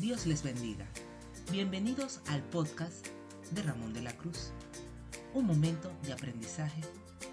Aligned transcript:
Dios 0.00 0.26
les 0.26 0.42
bendiga. 0.42 0.86
Bienvenidos 1.50 2.20
al 2.28 2.42
podcast 2.42 3.06
de 3.52 3.62
Ramón 3.62 3.94
de 3.94 4.02
la 4.02 4.12
Cruz. 4.12 4.52
Un 5.32 5.46
momento 5.46 5.90
de 6.04 6.12
aprendizaje 6.12 6.82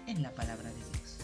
en 0.06 0.22
la 0.22 0.34
palabra 0.34 0.70
de 0.70 0.76
Dios. 0.76 1.18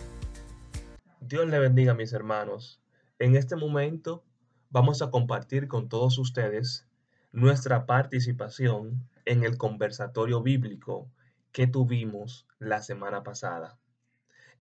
Dios 1.20 1.48
le 1.48 1.58
bendiga 1.58 1.94
mis 1.94 2.12
hermanos. 2.12 2.82
En 3.18 3.36
este 3.36 3.56
momento 3.56 4.22
vamos 4.68 5.00
a 5.00 5.10
compartir 5.10 5.66
con 5.66 5.88
todos 5.88 6.18
ustedes 6.18 6.86
nuestra 7.32 7.86
participación 7.86 9.08
en 9.24 9.42
el 9.42 9.56
conversatorio 9.56 10.42
bíblico 10.42 11.10
que 11.52 11.66
tuvimos 11.66 12.46
la 12.58 12.82
semana 12.82 13.22
pasada, 13.22 13.78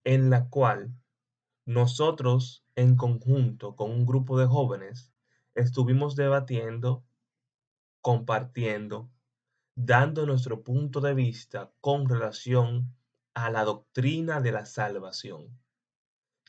en 0.05 0.30
la 0.30 0.48
cual 0.48 0.93
nosotros 1.66 2.64
en 2.77 2.96
conjunto 2.96 3.75
con 3.75 3.91
un 3.91 4.05
grupo 4.05 4.39
de 4.39 4.46
jóvenes 4.46 5.09
estuvimos 5.60 6.16
debatiendo, 6.16 7.04
compartiendo, 8.02 9.09
dando 9.76 10.26
nuestro 10.26 10.63
punto 10.63 11.02
de 11.02 11.13
vista 11.13 11.72
con 11.81 12.08
relación 12.09 12.94
a 13.34 13.50
la 13.50 13.64
doctrina 13.64 14.41
de 14.41 14.52
la 14.52 14.66
salvación. 14.66 15.58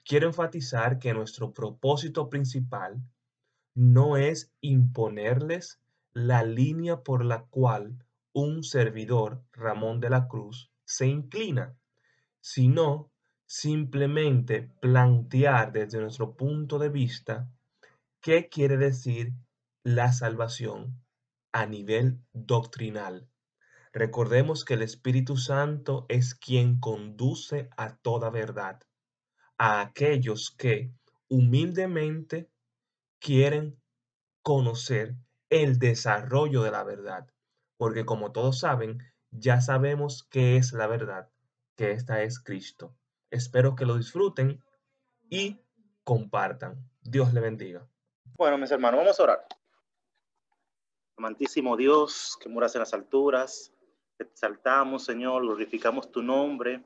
Quiero 0.04 0.26
enfatizar 0.26 0.98
que 0.98 1.14
nuestro 1.14 1.52
propósito 1.52 2.28
principal 2.28 3.02
no 3.74 4.16
es 4.16 4.52
imponerles 4.60 5.80
la 6.12 6.42
línea 6.42 7.02
por 7.02 7.24
la 7.24 7.44
cual 7.44 8.04
un 8.32 8.64
servidor, 8.64 9.42
Ramón 9.52 10.00
de 10.00 10.10
la 10.10 10.26
Cruz, 10.26 10.70
se 10.84 11.06
inclina, 11.06 11.76
sino 12.40 13.10
simplemente 13.46 14.62
plantear 14.80 15.72
desde 15.72 16.00
nuestro 16.00 16.36
punto 16.36 16.78
de 16.78 16.88
vista 16.88 17.48
qué 18.20 18.48
quiere 18.48 18.76
decir 18.76 19.32
la 19.82 20.12
salvación 20.12 21.02
a 21.52 21.66
nivel 21.66 22.20
doctrinal. 22.32 23.28
Recordemos 23.92 24.64
que 24.64 24.74
el 24.74 24.82
Espíritu 24.82 25.36
Santo 25.36 26.06
es 26.08 26.34
quien 26.34 26.78
conduce 26.78 27.68
a 27.76 27.96
toda 27.96 28.30
verdad, 28.30 28.80
a 29.58 29.80
aquellos 29.80 30.54
que 30.56 30.92
humildemente 31.28 32.50
quieren 33.18 33.80
conocer 34.42 35.16
el 35.48 35.78
desarrollo 35.78 36.62
de 36.62 36.70
la 36.70 36.84
verdad, 36.84 37.26
porque 37.76 38.04
como 38.04 38.32
todos 38.32 38.60
saben, 38.60 38.98
ya 39.30 39.60
sabemos 39.60 40.26
qué 40.30 40.56
es 40.56 40.72
la 40.72 40.86
verdad, 40.86 41.30
que 41.76 41.92
esta 41.92 42.22
es 42.22 42.38
Cristo. 42.38 42.96
Espero 43.30 43.74
que 43.74 43.86
lo 43.86 43.96
disfruten 43.96 44.62
y 45.28 45.60
compartan. 46.04 46.88
Dios 47.02 47.32
le 47.32 47.40
bendiga. 47.40 47.89
Bueno, 48.40 48.56
mis 48.56 48.70
hermanos, 48.70 49.00
vamos 49.00 49.20
a 49.20 49.22
orar. 49.22 49.46
Amantísimo 51.18 51.76
Dios, 51.76 52.38
que 52.40 52.48
moras 52.48 52.74
en 52.74 52.78
las 52.78 52.94
alturas, 52.94 53.70
exaltamos, 54.18 55.04
Señor, 55.04 55.42
glorificamos 55.42 56.10
tu 56.10 56.22
nombre, 56.22 56.82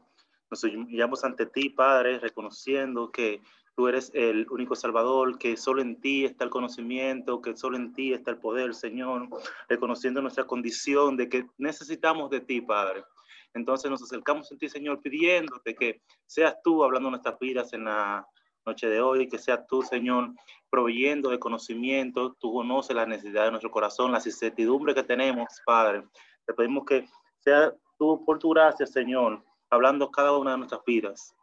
nos 0.50 0.64
humillamos 0.64 1.22
ante 1.22 1.46
ti, 1.46 1.68
Padre, 1.68 2.18
reconociendo 2.18 3.12
que 3.12 3.40
tú 3.76 3.86
eres 3.86 4.10
el 4.14 4.48
único 4.50 4.74
Salvador, 4.74 5.38
que 5.38 5.56
solo 5.56 5.80
en 5.80 6.00
ti 6.00 6.24
está 6.24 6.42
el 6.42 6.50
conocimiento, 6.50 7.40
que 7.40 7.56
solo 7.56 7.76
en 7.76 7.92
ti 7.92 8.12
está 8.12 8.32
el 8.32 8.38
poder, 8.38 8.74
Señor, 8.74 9.28
reconociendo 9.68 10.20
nuestra 10.20 10.48
condición 10.48 11.16
de 11.16 11.28
que 11.28 11.46
necesitamos 11.56 12.30
de 12.30 12.40
ti, 12.40 12.62
Padre. 12.62 13.04
Entonces 13.52 13.88
nos 13.88 14.02
acercamos 14.02 14.50
a 14.50 14.56
ti, 14.56 14.68
Señor, 14.68 15.00
pidiéndote 15.00 15.76
que 15.76 16.02
seas 16.26 16.56
tú 16.64 16.82
hablando 16.82 17.10
nuestras 17.10 17.38
vidas 17.38 17.72
en 17.74 17.84
la 17.84 18.26
noche 18.66 18.88
de 18.88 19.00
hoy, 19.00 19.28
que 19.28 19.38
seas 19.38 19.66
tú, 19.66 19.82
Señor, 19.82 20.30
proveyendo 20.70 21.30
de 21.30 21.38
conocimiento. 21.38 22.34
Tú 22.40 22.52
conoces 22.52 22.96
la 22.96 23.06
necesidad 23.06 23.44
de 23.44 23.50
nuestro 23.50 23.70
corazón, 23.70 24.12
las 24.12 24.26
incertidumbres 24.26 24.94
que 24.94 25.02
tenemos, 25.02 25.48
Padre. 25.64 26.04
Te 26.46 26.54
pedimos 26.54 26.84
que 26.84 27.06
sea 27.40 27.74
tú, 27.98 28.24
por 28.24 28.38
tu 28.38 28.50
gracia, 28.50 28.86
Señor, 28.86 29.42
hablando 29.70 30.10
cada 30.10 30.36
una 30.36 30.52
de 30.52 30.58
nuestras 30.58 30.84
vidas. 30.84 31.34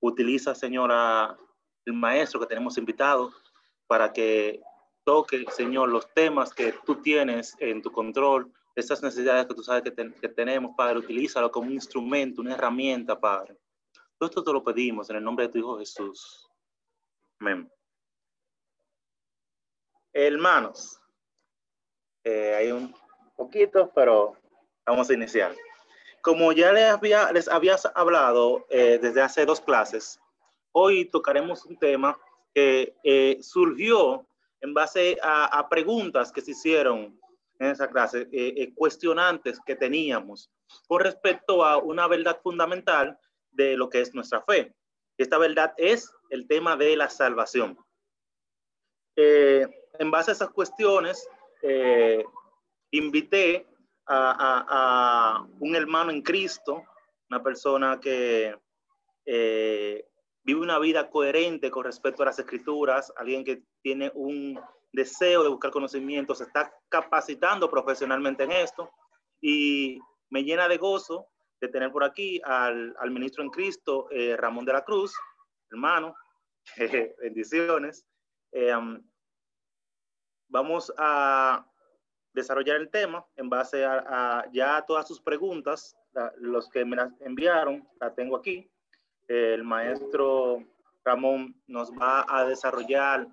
Utiliza, 0.00 0.54
Señor, 0.54 0.90
a 0.92 1.36
el 1.84 1.92
maestro 1.94 2.40
que 2.40 2.46
tenemos 2.46 2.78
invitado 2.78 3.32
para 3.86 4.12
que 4.12 4.60
toque, 5.04 5.44
Señor, 5.50 5.88
los 5.88 6.12
temas 6.14 6.54
que 6.54 6.74
tú 6.86 6.96
tienes 6.96 7.56
en 7.58 7.82
tu 7.82 7.90
control, 7.90 8.52
esas 8.74 9.02
necesidades 9.02 9.46
que 9.46 9.54
tú 9.54 9.62
sabes 9.62 9.82
que, 9.82 10.12
que 10.12 10.28
tenemos, 10.28 10.74
Padre, 10.76 10.98
utilízalo 10.98 11.50
como 11.50 11.66
un 11.66 11.74
instrumento, 11.74 12.40
una 12.40 12.54
herramienta, 12.54 13.18
Padre. 13.18 13.56
Todo 14.22 14.28
esto 14.28 14.44
te 14.44 14.52
lo 14.52 14.62
pedimos 14.62 15.10
en 15.10 15.16
el 15.16 15.24
nombre 15.24 15.46
de 15.48 15.52
tu 15.52 15.58
Hijo 15.58 15.78
Jesús. 15.80 16.48
Amén. 17.40 17.68
Hermanos, 20.12 21.00
eh, 22.22 22.54
hay 22.54 22.70
un 22.70 22.94
poquito, 23.34 23.90
pero 23.92 24.36
vamos 24.86 25.10
a 25.10 25.14
iniciar. 25.14 25.56
Como 26.20 26.52
ya 26.52 26.70
les 26.70 26.84
había, 26.84 27.32
les 27.32 27.48
había 27.48 27.74
hablado 27.96 28.64
eh, 28.70 29.00
desde 29.02 29.22
hace 29.22 29.44
dos 29.44 29.60
clases, 29.60 30.20
hoy 30.70 31.06
tocaremos 31.06 31.64
un 31.64 31.76
tema 31.76 32.16
que 32.54 32.94
eh, 33.02 33.38
surgió 33.42 34.24
en 34.60 34.72
base 34.72 35.18
a, 35.20 35.68
preguntas 35.68 36.30
que 36.30 36.42
se 36.42 36.52
hicieron 36.52 37.20
en 37.58 37.70
esa 37.72 37.90
clase, 37.90 38.28
eh, 38.30 38.72
cuestionantes 38.76 39.58
que 39.66 39.74
teníamos 39.74 40.48
con 40.86 41.00
respecto 41.00 41.64
a 41.64 41.78
una 41.78 42.06
verdad 42.06 42.38
fundamental 42.40 43.18
de 43.52 43.76
lo 43.76 43.88
que 43.88 44.00
es 44.00 44.14
nuestra 44.14 44.42
fe. 44.42 44.74
Esta 45.18 45.38
verdad 45.38 45.72
es 45.76 46.12
el 46.30 46.46
tema 46.46 46.76
de 46.76 46.96
la 46.96 47.08
salvación. 47.08 47.78
en 49.14 50.10
base 50.10 50.30
a 50.30 50.34
esas 50.34 50.50
cuestiones, 50.50 51.28
invité 52.90 53.66
a, 54.06 55.46
un 55.60 55.76
hermano 55.76 56.10
en 56.10 56.22
Cristo, 56.22 56.82
una 57.30 57.42
persona 57.42 58.00
que 58.00 58.56
eh, 59.24 60.04
vive 60.42 60.60
una 60.60 60.78
vida 60.78 61.08
coherente 61.10 61.70
con 61.70 61.84
respecto 61.84 62.22
a 62.22 62.26
las 62.26 62.38
escrituras, 62.38 63.12
alguien 63.16 63.44
que 63.44 63.62
tiene 63.82 64.10
un 64.14 64.60
deseo 64.92 65.42
de 65.42 65.48
buscar 65.48 65.70
conocimiento, 65.70 66.34
se 66.34 66.44
está 66.44 66.72
capacitando 66.88 67.70
profesionalmente 67.70 68.44
en 68.44 68.52
esto 68.52 68.90
y 69.40 69.98
me 70.28 70.44
llena 70.44 70.68
de 70.68 70.76
gozo 70.76 71.26
de 71.62 71.68
tener 71.68 71.92
por 71.92 72.02
aquí 72.02 72.40
al, 72.44 72.92
ministro 73.12 73.44
en 73.44 73.50
Cristo, 73.50 74.08
eh, 74.10 74.36
Ramón 74.36 74.64
de 74.64 74.72
la 74.72 74.84
Cruz, 74.84 75.14
hermano, 75.70 76.12
bendiciones. 77.22 78.04
Eh, 78.50 78.74
um, 78.74 79.00
vamos 80.48 80.92
a 80.98 81.64
desarrollar 82.32 82.78
el 82.78 82.90
tema 82.90 83.24
en 83.36 83.48
base 83.48 83.84
a, 83.84 84.44
ya 84.52 84.82
todas 84.82 85.06
sus 85.06 85.20
preguntas, 85.20 85.96
los 86.38 86.68
que 86.68 86.84
me 86.84 86.96
las 86.96 87.12
enviaron, 87.20 87.88
la 88.00 88.12
tengo 88.12 88.36
aquí. 88.36 88.68
El 89.28 89.62
maestro 89.62 90.64
Ramón 91.04 91.54
nos 91.68 91.92
va 91.92 92.26
a 92.28 92.44
desarrollar 92.44 93.28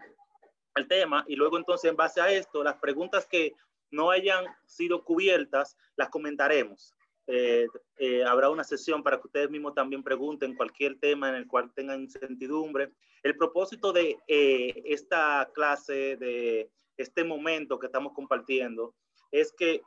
el 0.75 0.87
tema 0.87 1.25
y 1.27 1.35
luego 1.35 1.57
entonces 1.57 1.89
en 1.89 1.97
base 1.97 2.21
a 2.21 2.31
esto, 2.31 2.63
las 2.63 2.75
preguntas 2.75 3.25
que 3.25 3.55
no 3.89 4.11
hayan 4.11 4.45
sido 4.67 5.03
cubiertas, 5.03 5.75
las 5.95 6.09
comentaremos. 6.09 6.93
Eh, 7.31 7.67
eh, 7.99 8.23
habrá 8.23 8.49
una 8.49 8.63
sesión 8.63 9.03
para 9.03 9.17
que 9.19 9.27
ustedes 9.27 9.51
mismos 9.51 9.75
también 9.75 10.01
pregunten 10.01 10.55
cualquier 10.55 10.97
tema 10.99 11.29
en 11.29 11.35
el 11.35 11.47
cual 11.47 11.71
tengan 11.75 12.01
incertidumbre. 12.01 12.91
El 13.21 13.37
propósito 13.37 13.93
de 13.93 14.17
eh, 14.27 14.81
esta 14.85 15.47
clase, 15.53 16.17
de 16.17 16.71
este 16.97 17.23
momento 17.23 17.77
que 17.77 17.85
estamos 17.85 18.13
compartiendo 18.13 18.95
es 19.31 19.53
que 19.53 19.83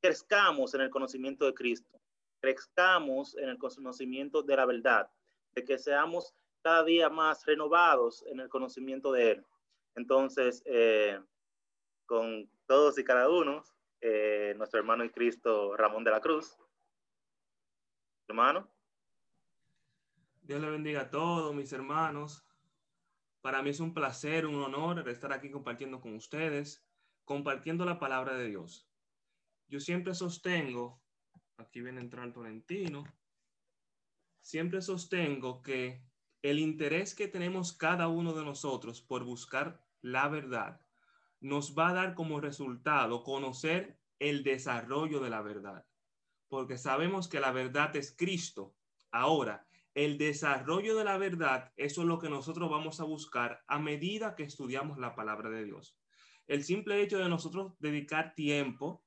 crezcamos 0.00 0.72
en 0.72 0.80
el 0.80 0.88
conocimiento 0.88 1.44
de 1.44 1.52
Cristo, 1.52 2.00
crezcamos 2.40 3.36
en 3.36 3.50
el 3.50 3.58
conocimiento 3.58 4.42
de 4.42 4.56
la 4.56 4.64
verdad, 4.64 5.10
de 5.54 5.64
que 5.64 5.78
seamos 5.78 6.32
cada 6.62 6.82
día 6.82 7.10
más 7.10 7.44
renovados 7.44 8.24
en 8.26 8.40
el 8.40 8.48
conocimiento 8.48 9.12
de 9.12 9.32
Él. 9.32 9.46
Entonces, 9.96 10.62
eh, 10.64 11.20
con 12.06 12.48
todos 12.66 12.98
y 12.98 13.04
cada 13.04 13.28
uno, 13.28 13.62
eh, 14.06 14.52
nuestro 14.58 14.78
hermano 14.78 15.02
en 15.02 15.08
Cristo, 15.08 15.74
Ramón 15.78 16.04
de 16.04 16.10
la 16.10 16.20
Cruz. 16.20 16.54
Hermano. 18.28 18.70
Dios 20.42 20.60
le 20.60 20.68
bendiga 20.68 21.00
a 21.00 21.10
todos 21.10 21.54
mis 21.54 21.72
hermanos. 21.72 22.46
Para 23.40 23.62
mí 23.62 23.70
es 23.70 23.80
un 23.80 23.94
placer, 23.94 24.44
un 24.44 24.62
honor 24.62 25.08
estar 25.08 25.32
aquí 25.32 25.50
compartiendo 25.50 26.02
con 26.02 26.14
ustedes, 26.16 26.86
compartiendo 27.24 27.86
la 27.86 27.98
palabra 27.98 28.34
de 28.34 28.48
Dios. 28.48 28.86
Yo 29.68 29.80
siempre 29.80 30.12
sostengo, 30.12 31.02
aquí 31.56 31.80
viene 31.80 32.00
a 32.00 32.02
entrar 32.02 32.30
Tolentino, 32.30 33.04
siempre 34.42 34.82
sostengo 34.82 35.62
que 35.62 36.04
el 36.42 36.58
interés 36.58 37.14
que 37.14 37.26
tenemos 37.26 37.72
cada 37.72 38.08
uno 38.08 38.34
de 38.34 38.44
nosotros 38.44 39.00
por 39.00 39.24
buscar 39.24 39.82
la 40.02 40.28
verdad 40.28 40.83
nos 41.44 41.74
va 41.76 41.90
a 41.90 41.92
dar 41.92 42.14
como 42.14 42.40
resultado 42.40 43.22
conocer 43.22 43.98
el 44.18 44.42
desarrollo 44.44 45.20
de 45.20 45.28
la 45.28 45.42
verdad, 45.42 45.84
porque 46.48 46.78
sabemos 46.78 47.28
que 47.28 47.38
la 47.38 47.52
verdad 47.52 47.94
es 47.96 48.16
Cristo. 48.16 48.74
Ahora, 49.10 49.66
el 49.92 50.16
desarrollo 50.16 50.96
de 50.96 51.04
la 51.04 51.18
verdad, 51.18 51.70
eso 51.76 52.00
es 52.00 52.08
lo 52.08 52.18
que 52.18 52.30
nosotros 52.30 52.70
vamos 52.70 52.98
a 52.98 53.04
buscar 53.04 53.62
a 53.68 53.78
medida 53.78 54.36
que 54.36 54.44
estudiamos 54.44 54.96
la 54.96 55.14
palabra 55.14 55.50
de 55.50 55.64
Dios. 55.64 55.98
El 56.46 56.64
simple 56.64 57.02
hecho 57.02 57.18
de 57.18 57.28
nosotros 57.28 57.74
dedicar 57.78 58.34
tiempo 58.34 59.04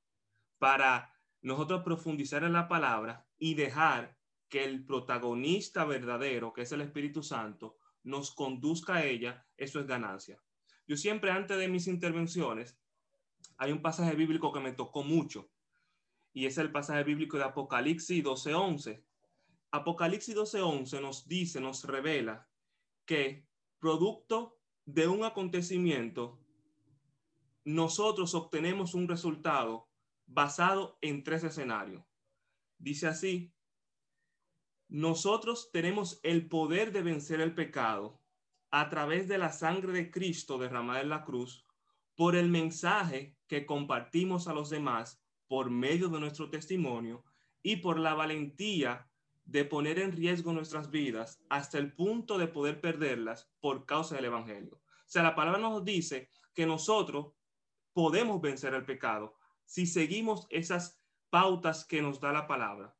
para 0.58 1.12
nosotros 1.42 1.82
profundizar 1.82 2.44
en 2.44 2.52
la 2.52 2.68
palabra 2.68 3.26
y 3.36 3.54
dejar 3.54 4.16
que 4.48 4.62
el 4.62 4.84
protagonista 4.84 5.84
verdadero, 5.84 6.52
que 6.52 6.62
es 6.62 6.70
el 6.70 6.82
Espíritu 6.82 7.24
Santo, 7.24 7.78
nos 8.04 8.32
conduzca 8.32 8.94
a 8.94 9.04
ella, 9.04 9.44
eso 9.56 9.80
es 9.80 9.88
ganancia. 9.88 10.40
Yo 10.88 10.96
siempre 10.96 11.30
antes 11.30 11.58
de 11.58 11.68
mis 11.68 11.86
intervenciones, 11.86 12.80
hay 13.58 13.72
un 13.72 13.82
pasaje 13.82 14.16
bíblico 14.16 14.50
que 14.52 14.60
me 14.60 14.72
tocó 14.72 15.02
mucho 15.02 15.50
y 16.32 16.46
es 16.46 16.56
el 16.56 16.72
pasaje 16.72 17.04
bíblico 17.04 17.36
de 17.36 17.44
Apocalipsis 17.44 18.24
12:11. 18.24 19.04
Apocalipsis 19.70 20.34
12:11 20.34 21.02
nos 21.02 21.28
dice, 21.28 21.60
nos 21.60 21.84
revela 21.84 22.48
que 23.04 23.46
producto 23.78 24.58
de 24.86 25.06
un 25.08 25.24
acontecimiento, 25.24 26.40
nosotros 27.64 28.34
obtenemos 28.34 28.94
un 28.94 29.08
resultado 29.08 29.90
basado 30.26 30.96
en 31.02 31.22
tres 31.22 31.44
escenarios. 31.44 32.02
Dice 32.78 33.08
así, 33.08 33.52
nosotros 34.88 35.70
tenemos 35.70 36.18
el 36.22 36.48
poder 36.48 36.92
de 36.92 37.02
vencer 37.02 37.42
el 37.42 37.54
pecado 37.54 38.17
a 38.70 38.88
través 38.88 39.28
de 39.28 39.38
la 39.38 39.50
sangre 39.52 39.92
de 39.92 40.10
Cristo 40.10 40.58
derramada 40.58 41.00
en 41.00 41.08
la 41.08 41.24
cruz, 41.24 41.64
por 42.14 42.36
el 42.36 42.48
mensaje 42.48 43.36
que 43.46 43.64
compartimos 43.64 44.48
a 44.48 44.52
los 44.52 44.70
demás 44.70 45.22
por 45.46 45.70
medio 45.70 46.08
de 46.08 46.20
nuestro 46.20 46.50
testimonio 46.50 47.24
y 47.62 47.76
por 47.76 47.98
la 47.98 48.14
valentía 48.14 49.08
de 49.44 49.64
poner 49.64 49.98
en 49.98 50.12
riesgo 50.12 50.52
nuestras 50.52 50.90
vidas 50.90 51.42
hasta 51.48 51.78
el 51.78 51.94
punto 51.94 52.36
de 52.36 52.48
poder 52.48 52.80
perderlas 52.80 53.50
por 53.60 53.86
causa 53.86 54.16
del 54.16 54.26
Evangelio. 54.26 54.74
O 54.74 55.10
sea, 55.10 55.22
la 55.22 55.34
palabra 55.34 55.58
nos 55.58 55.84
dice 55.84 56.28
que 56.54 56.66
nosotros 56.66 57.32
podemos 57.94 58.42
vencer 58.42 58.74
el 58.74 58.84
pecado 58.84 59.36
si 59.64 59.86
seguimos 59.86 60.46
esas 60.50 61.00
pautas 61.30 61.84
que 61.84 62.02
nos 62.02 62.20
da 62.20 62.32
la 62.32 62.46
palabra. 62.46 62.97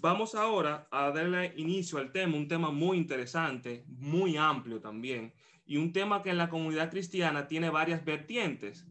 Vamos 0.00 0.36
ahora 0.36 0.86
a 0.92 1.10
darle 1.10 1.54
inicio 1.56 1.98
al 1.98 2.12
tema, 2.12 2.36
un 2.36 2.46
tema 2.46 2.70
muy 2.70 2.96
interesante, 2.96 3.84
muy 3.88 4.36
amplio 4.36 4.80
también, 4.80 5.34
y 5.66 5.76
un 5.76 5.92
tema 5.92 6.22
que 6.22 6.30
en 6.30 6.38
la 6.38 6.48
comunidad 6.48 6.88
cristiana 6.88 7.48
tiene 7.48 7.68
varias 7.68 8.04
vertientes. 8.04 8.86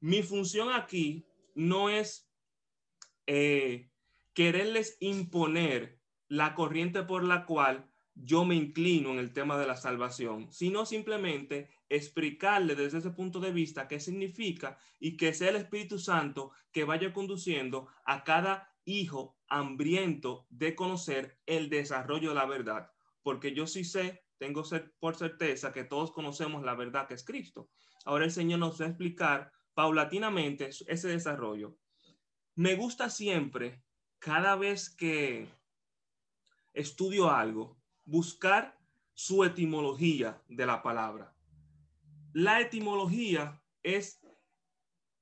Mi 0.00 0.22
función 0.22 0.72
aquí 0.72 1.26
no 1.54 1.90
es 1.90 2.30
eh, 3.26 3.90
quererles 4.32 4.96
imponer 5.00 6.00
la 6.28 6.54
corriente 6.54 7.02
por 7.02 7.22
la 7.22 7.44
cual 7.44 7.90
yo 8.14 8.46
me 8.46 8.54
inclino 8.54 9.10
en 9.10 9.18
el 9.18 9.34
tema 9.34 9.58
de 9.58 9.66
la 9.66 9.76
salvación, 9.76 10.50
sino 10.50 10.86
simplemente 10.86 11.68
explicarle 11.90 12.74
desde 12.74 12.98
ese 12.98 13.10
punto 13.10 13.40
de 13.40 13.52
vista 13.52 13.88
qué 13.88 14.00
significa 14.00 14.78
y 14.98 15.18
que 15.18 15.34
sea 15.34 15.50
el 15.50 15.56
Espíritu 15.56 15.98
Santo 15.98 16.52
que 16.72 16.84
vaya 16.84 17.12
conduciendo 17.12 17.88
a 18.06 18.24
cada 18.24 18.72
hijo 18.86 19.36
hambriento 19.48 20.46
de 20.48 20.74
conocer 20.74 21.38
el 21.44 21.68
desarrollo 21.68 22.30
de 22.30 22.36
la 22.36 22.46
verdad, 22.46 22.90
porque 23.22 23.52
yo 23.52 23.66
sí 23.66 23.84
sé, 23.84 24.24
tengo 24.38 24.62
por 24.98 25.16
certeza 25.16 25.72
que 25.72 25.84
todos 25.84 26.12
conocemos 26.12 26.62
la 26.62 26.74
verdad 26.74 27.06
que 27.06 27.14
es 27.14 27.24
Cristo. 27.24 27.68
Ahora 28.04 28.24
el 28.24 28.30
Señor 28.30 28.60
nos 28.60 28.80
va 28.80 28.86
a 28.86 28.88
explicar 28.88 29.52
paulatinamente 29.74 30.70
ese 30.70 31.08
desarrollo. 31.08 31.76
Me 32.54 32.76
gusta 32.76 33.10
siempre 33.10 33.82
cada 34.18 34.56
vez 34.56 34.88
que 34.88 35.48
estudio 36.72 37.30
algo, 37.30 37.76
buscar 38.04 38.78
su 39.14 39.44
etimología 39.44 40.40
de 40.48 40.66
la 40.66 40.82
palabra. 40.82 41.34
La 42.32 42.60
etimología 42.60 43.60
es 43.82 44.20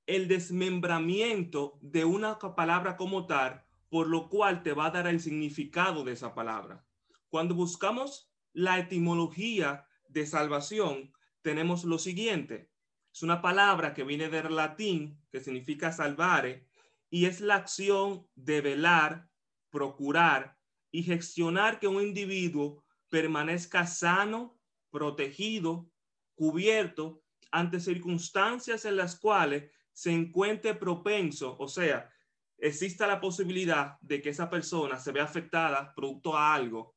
el 0.06 0.29
desmembramiento 0.29 1.79
de 1.81 2.05
una 2.05 2.39
palabra 2.39 2.97
como 2.97 3.27
tal, 3.27 3.65
por 3.89 4.09
lo 4.09 4.29
cual 4.29 4.62
te 4.62 4.73
va 4.73 4.87
a 4.87 4.91
dar 4.91 5.06
el 5.06 5.21
significado 5.21 6.05
de 6.05 6.12
esa 6.12 6.35
palabra. 6.35 6.85
Cuando 7.29 7.55
buscamos 7.55 8.31
la 8.53 8.79
etimología 8.79 9.87
de 10.09 10.27
salvación, 10.27 11.12
tenemos 11.43 11.85
lo 11.85 11.99
siguiente. 11.99 12.71
Es 13.12 13.23
una 13.23 13.41
palabra 13.41 13.95
que 13.95 14.05
viene 14.05 14.29
del 14.29 14.55
latín, 14.56 15.21
que 15.31 15.41
significa 15.41 15.93
salvare, 15.93 16.67
y 17.11 17.27
es 17.27 17.41
la 17.41 17.57
acción 17.57 18.27
de 18.35 18.61
velar, 18.61 19.31
procurar 19.71 20.59
y 20.91 21.03
gestionar 21.03 21.79
que 21.79 21.89
un 21.89 22.03
individuo 22.03 22.85
permanezca 23.09 23.87
sano, 23.87 24.59
protegido, 24.91 25.91
cubierto 26.35 27.23
ante 27.53 27.79
circunstancias 27.79 28.85
en 28.85 28.97
las 28.97 29.19
cuales 29.19 29.71
se 29.94 30.12
encuentre 30.12 30.75
propenso, 30.75 31.56
o 31.58 31.69
sea, 31.69 32.11
exista 32.58 33.06
la 33.06 33.20
posibilidad 33.20 33.96
de 34.00 34.20
que 34.20 34.31
esa 34.31 34.50
persona 34.50 34.99
se 34.99 35.12
vea 35.12 35.25
afectada 35.25 35.94
producto 35.94 36.37
a 36.37 36.55
algo, 36.55 36.96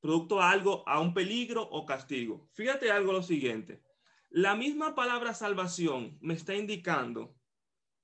producto 0.00 0.40
a 0.40 0.50
algo, 0.50 0.86
a 0.86 1.00
un 1.00 1.12
peligro 1.12 1.62
o 1.62 1.84
castigo. 1.84 2.48
Fíjate 2.52 2.90
algo 2.90 3.12
lo 3.12 3.22
siguiente. 3.22 3.82
La 4.28 4.54
misma 4.54 4.94
palabra 4.94 5.34
salvación 5.34 6.18
me 6.20 6.34
está 6.34 6.54
indicando 6.54 7.34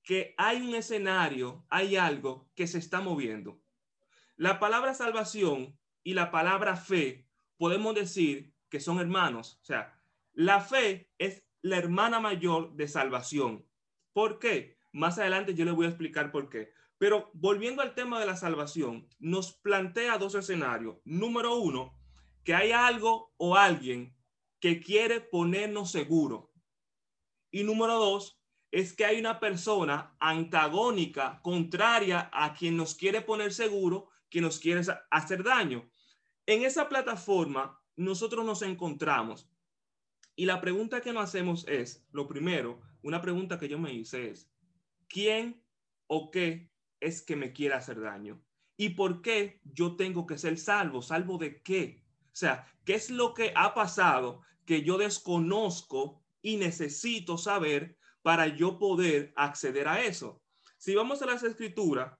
que 0.03 0.33
hay 0.37 0.61
un 0.61 0.75
escenario, 0.75 1.65
hay 1.69 1.95
algo 1.95 2.49
que 2.55 2.67
se 2.67 2.79
está 2.79 2.99
moviendo. 2.99 3.61
La 4.35 4.59
palabra 4.59 4.93
salvación 4.93 5.77
y 6.03 6.13
la 6.13 6.31
palabra 6.31 6.75
fe 6.75 7.27
podemos 7.57 7.93
decir 7.93 8.53
que 8.69 8.79
son 8.79 8.99
hermanos. 8.99 9.59
O 9.61 9.65
sea, 9.65 9.99
la 10.33 10.61
fe 10.61 11.11
es 11.17 11.46
la 11.67 11.77
hermana 11.77 12.19
mayor 12.19 12.73
de 12.75 12.87
salvación. 12.87 13.65
¿Por 14.13 14.39
qué? 14.39 14.77
Más 14.91 15.19
adelante 15.19 15.53
yo 15.53 15.65
le 15.65 15.71
voy 15.71 15.85
a 15.85 15.89
explicar 15.89 16.31
por 16.31 16.49
qué. 16.49 16.71
Pero 16.97 17.29
volviendo 17.33 17.81
al 17.81 17.93
tema 17.93 18.19
de 18.19 18.25
la 18.25 18.35
salvación, 18.35 19.07
nos 19.19 19.53
plantea 19.53 20.17
dos 20.17 20.33
escenarios. 20.33 20.97
Número 21.05 21.55
uno, 21.55 21.99
que 22.43 22.55
hay 22.55 22.71
algo 22.71 23.33
o 23.37 23.55
alguien 23.55 24.15
que 24.59 24.81
quiere 24.81 25.21
ponernos 25.21 25.91
seguro. 25.91 26.51
Y 27.51 27.63
número 27.63 27.93
dos, 27.93 28.41
es 28.71 28.93
que 28.93 29.05
hay 29.05 29.19
una 29.19 29.39
persona 29.39 30.15
antagónica, 30.19 31.39
contraria 31.41 32.29
a 32.33 32.53
quien 32.53 32.75
nos 32.75 32.95
quiere 32.95 33.21
poner 33.21 33.53
seguro, 33.53 34.09
que 34.29 34.41
nos 34.41 34.59
quiere 34.59 34.81
hacer 35.11 35.43
daño. 35.43 35.89
En 36.45 36.63
esa 36.63 36.89
plataforma 36.89 37.79
nosotros 37.95 38.45
nos 38.45 38.61
encontramos 38.61 39.49
y 40.37 40.45
la 40.45 40.61
pregunta 40.61 41.01
que 41.01 41.11
nos 41.11 41.25
hacemos 41.25 41.67
es, 41.67 42.07
lo 42.13 42.29
primero, 42.29 42.79
una 43.01 43.21
pregunta 43.21 43.59
que 43.59 43.67
yo 43.67 43.77
me 43.77 43.93
hice 43.93 44.29
es, 44.29 44.49
¿quién 45.09 45.61
o 46.07 46.31
qué 46.31 46.71
es 47.01 47.21
que 47.21 47.35
me 47.35 47.51
quiere 47.51 47.75
hacer 47.75 47.99
daño? 47.99 48.41
¿Y 48.77 48.89
por 48.89 49.21
qué 49.21 49.59
yo 49.65 49.97
tengo 49.97 50.25
que 50.25 50.37
ser 50.37 50.57
salvo? 50.57 51.01
¿Salvo 51.01 51.37
de 51.37 51.61
qué? 51.61 52.05
O 52.27 52.35
sea, 52.35 52.65
¿qué 52.85 52.93
es 52.93 53.09
lo 53.09 53.33
que 53.33 53.51
ha 53.53 53.73
pasado 53.73 54.41
que 54.65 54.83
yo 54.83 54.97
desconozco 54.97 56.23
y 56.41 56.57
necesito 56.57 57.37
saber 57.37 57.97
para 58.21 58.47
yo 58.47 58.77
poder 58.77 59.31
acceder 59.37 59.87
a 59.87 60.03
eso. 60.03 60.43
Si 60.77 60.93
vamos 60.93 61.21
a 61.21 61.25
las 61.25 61.43
escrituras, 61.43 62.13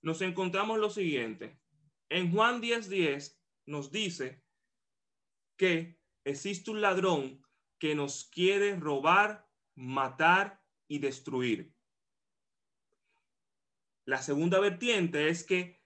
nos 0.00 0.22
encontramos 0.22 0.78
lo 0.78 0.88
siguiente. 0.88 1.60
En 2.08 2.32
Juan 2.32 2.62
10:10 2.62 2.88
10 2.88 3.40
nos 3.66 3.92
dice 3.92 4.42
que 5.58 5.95
existe 6.26 6.72
un 6.72 6.80
ladrón 6.80 7.40
que 7.78 7.94
nos 7.94 8.24
quiere 8.24 8.74
robar, 8.76 9.48
matar 9.76 10.60
y 10.88 10.98
destruir. 10.98 11.72
La 14.04 14.20
segunda 14.20 14.58
vertiente 14.58 15.28
es 15.28 15.44
que 15.44 15.80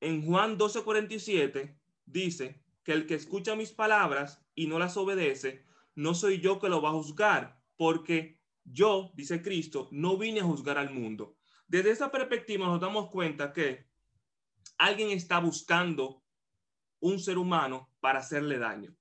en 0.00 0.26
Juan 0.26 0.58
12:47 0.58 1.78
dice 2.06 2.64
que 2.82 2.92
el 2.92 3.06
que 3.06 3.14
escucha 3.14 3.54
mis 3.54 3.70
palabras 3.72 4.44
y 4.54 4.66
no 4.66 4.80
las 4.80 4.96
obedece, 4.96 5.64
no 5.94 6.14
soy 6.14 6.40
yo 6.40 6.58
que 6.58 6.68
lo 6.68 6.82
va 6.82 6.90
a 6.90 6.94
juzgar, 6.94 7.62
porque 7.76 8.40
yo, 8.64 9.12
dice 9.14 9.42
Cristo, 9.42 9.88
no 9.92 10.18
vine 10.18 10.40
a 10.40 10.44
juzgar 10.44 10.76
al 10.76 10.90
mundo. 10.90 11.36
Desde 11.68 11.92
esa 11.92 12.10
perspectiva 12.10 12.66
nos 12.66 12.80
damos 12.80 13.10
cuenta 13.10 13.52
que 13.52 13.86
alguien 14.76 15.10
está 15.10 15.38
buscando 15.38 16.24
un 16.98 17.20
ser 17.20 17.38
humano 17.38 17.92
para 18.00 18.18
hacerle 18.18 18.58
daño. 18.58 18.96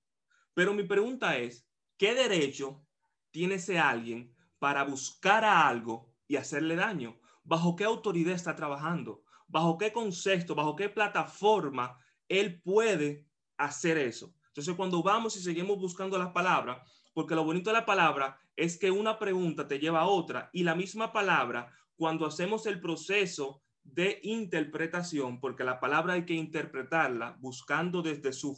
Pero 0.59 0.73
mi 0.73 0.83
pregunta 0.83 1.37
es, 1.37 1.65
¿qué 1.97 2.13
derecho 2.13 2.85
tiene 3.31 3.55
ese 3.55 3.79
alguien 3.79 4.35
para 4.59 4.83
buscar 4.83 5.45
a 5.45 5.65
algo 5.65 6.13
y 6.27 6.35
hacerle 6.35 6.75
daño? 6.75 7.17
¿Bajo 7.45 7.77
qué 7.77 7.85
autoridad 7.85 8.35
está 8.35 8.57
trabajando? 8.57 9.23
¿Bajo 9.47 9.77
qué 9.77 9.93
concepto, 9.93 10.55
bajo 10.55 10.75
qué 10.75 10.89
plataforma 10.89 11.97
él 12.27 12.61
puede 12.61 13.25
hacer 13.55 13.97
eso? 13.97 14.35
Entonces, 14.47 14.75
cuando 14.75 15.01
vamos 15.01 15.37
y 15.37 15.41
seguimos 15.41 15.79
buscando 15.79 16.17
las 16.17 16.33
palabras, 16.33 16.85
porque 17.13 17.35
lo 17.35 17.45
bonito 17.45 17.69
de 17.69 17.77
la 17.77 17.85
palabra 17.85 18.37
es 18.57 18.77
que 18.77 18.91
una 18.91 19.17
pregunta 19.17 19.65
te 19.65 19.79
lleva 19.79 20.01
a 20.01 20.07
otra 20.07 20.49
y 20.51 20.63
la 20.63 20.75
misma 20.75 21.13
palabra, 21.13 21.71
cuando 21.95 22.25
hacemos 22.25 22.65
el 22.65 22.81
proceso 22.81 23.63
de 23.93 24.19
interpretación, 24.23 25.39
porque 25.39 25.63
la 25.63 25.79
palabra 25.79 26.13
hay 26.13 26.25
que 26.25 26.33
interpretarla 26.33 27.37
buscando 27.39 28.01
desde 28.01 28.33
su 28.33 28.55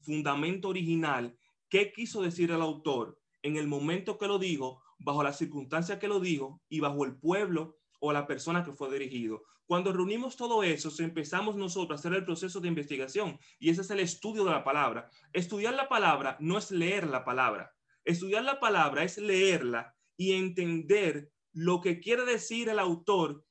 fundamento 0.00 0.68
original 0.68 1.36
qué 1.68 1.92
quiso 1.92 2.22
decir 2.22 2.50
el 2.50 2.62
autor 2.62 3.18
en 3.42 3.56
el 3.56 3.68
momento 3.68 4.18
que 4.18 4.26
lo 4.26 4.38
dijo, 4.38 4.82
bajo 4.98 5.22
las 5.22 5.38
circunstancias 5.38 5.98
que 5.98 6.08
lo 6.08 6.20
dijo 6.20 6.62
y 6.68 6.80
bajo 6.80 7.04
el 7.04 7.16
pueblo 7.16 7.76
o 8.00 8.12
la 8.12 8.26
persona 8.26 8.64
que 8.64 8.72
fue 8.72 8.92
dirigido. 8.92 9.42
Cuando 9.66 9.92
reunimos 9.92 10.36
todo 10.36 10.62
eso, 10.62 10.90
empezamos 11.02 11.56
nosotros 11.56 11.98
a 11.98 12.00
hacer 12.00 12.14
el 12.14 12.24
proceso 12.24 12.60
de 12.60 12.68
investigación 12.68 13.38
y 13.58 13.70
ese 13.70 13.80
es 13.80 13.90
el 13.90 14.00
estudio 14.00 14.44
de 14.44 14.50
la 14.50 14.64
palabra. 14.64 15.08
Estudiar 15.32 15.74
la 15.74 15.88
palabra 15.88 16.36
no 16.40 16.58
es 16.58 16.70
leer 16.70 17.06
la 17.08 17.24
palabra. 17.24 17.72
Estudiar 18.04 18.44
la 18.44 18.60
palabra 18.60 19.04
es 19.04 19.16
leerla 19.16 19.94
y 20.16 20.32
entender 20.32 21.30
lo 21.52 21.80
que 21.80 22.00
quiere 22.00 22.24
decir 22.24 22.68
el 22.68 22.78
autor 22.78 23.44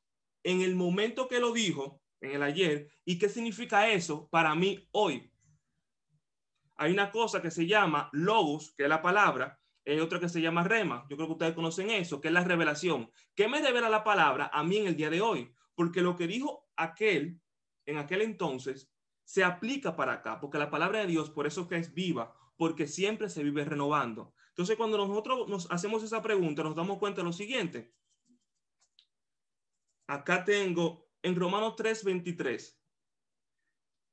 en 0.44 0.62
el 0.62 0.76
momento 0.76 1.28
que 1.28 1.40
lo 1.40 1.52
dijo, 1.52 2.02
en 2.22 2.32
el 2.32 2.44
ayer, 2.44 2.90
y 3.06 3.18
qué 3.18 3.30
significa 3.30 3.90
eso 3.90 4.28
para 4.30 4.56
mí 4.56 4.88
hoy. 4.92 5.32
Hay 6.76 6.92
una 6.92 7.12
cosa 7.12 7.42
que 7.42 7.52
se 7.52 7.68
llama 7.68 8.10
logos, 8.14 8.74
que 8.76 8.84
es 8.84 8.90
la 8.90 9.02
palabra, 9.02 9.60
hay 9.86 10.00
otra 10.00 10.20
que 10.20 10.30
se 10.30 10.42
llama 10.42 10.64
rema. 10.64 11.06
Yo 11.10 11.18
creo 11.18 11.28
que 11.28 11.34
ustedes 11.34 11.54
conocen 11.54 11.90
eso, 11.90 12.22
que 12.22 12.30
es 12.30 12.34
la 12.34 12.44
revelación. 12.44 13.12
¿Qué 13.36 13.48
me 13.48 13.62
revela 13.62 13.90
la 13.90 14.04
palabra 14.04 14.50
a 14.54 14.64
mí 14.64 14.78
en 14.78 14.88
el 14.88 14.96
día 14.96 15.10
de 15.10 15.22
hoy? 15.22 15.54
Porque 15.76 16.02
lo 16.02 16.16
que 16.16 16.28
dijo 16.28 16.70
aquel 16.76 17.40
en 17.86 17.98
aquel 17.98 18.22
entonces 18.22 18.90
se 19.26 19.44
aplica 19.44 19.96
para 19.96 20.14
acá, 20.14 20.40
porque 20.40 20.58
la 20.58 20.70
palabra 20.70 21.00
de 21.00 21.08
Dios, 21.08 21.30
por 21.30 21.48
eso 21.48 21.68
que 21.68 21.78
es 21.78 21.94
viva, 21.94 22.34
porque 22.58 22.88
siempre 22.88 23.30
se 23.30 23.44
vive 23.44 23.66
renovando. 23.66 24.34
Entonces, 24.50 24.78
cuando 24.78 24.98
nosotros 24.98 25.48
nos 25.50 25.70
hacemos 25.72 26.04
esa 26.04 26.22
pregunta, 26.22 26.64
nos 26.64 26.76
damos 26.76 27.00
cuenta 27.00 27.22
de 27.22 27.26
lo 27.26 27.34
siguiente. 27.34 27.92
Acá 30.08 30.44
tengo 30.44 31.08
en 31.22 31.36
Romanos 31.36 31.76
3:23 31.78 32.80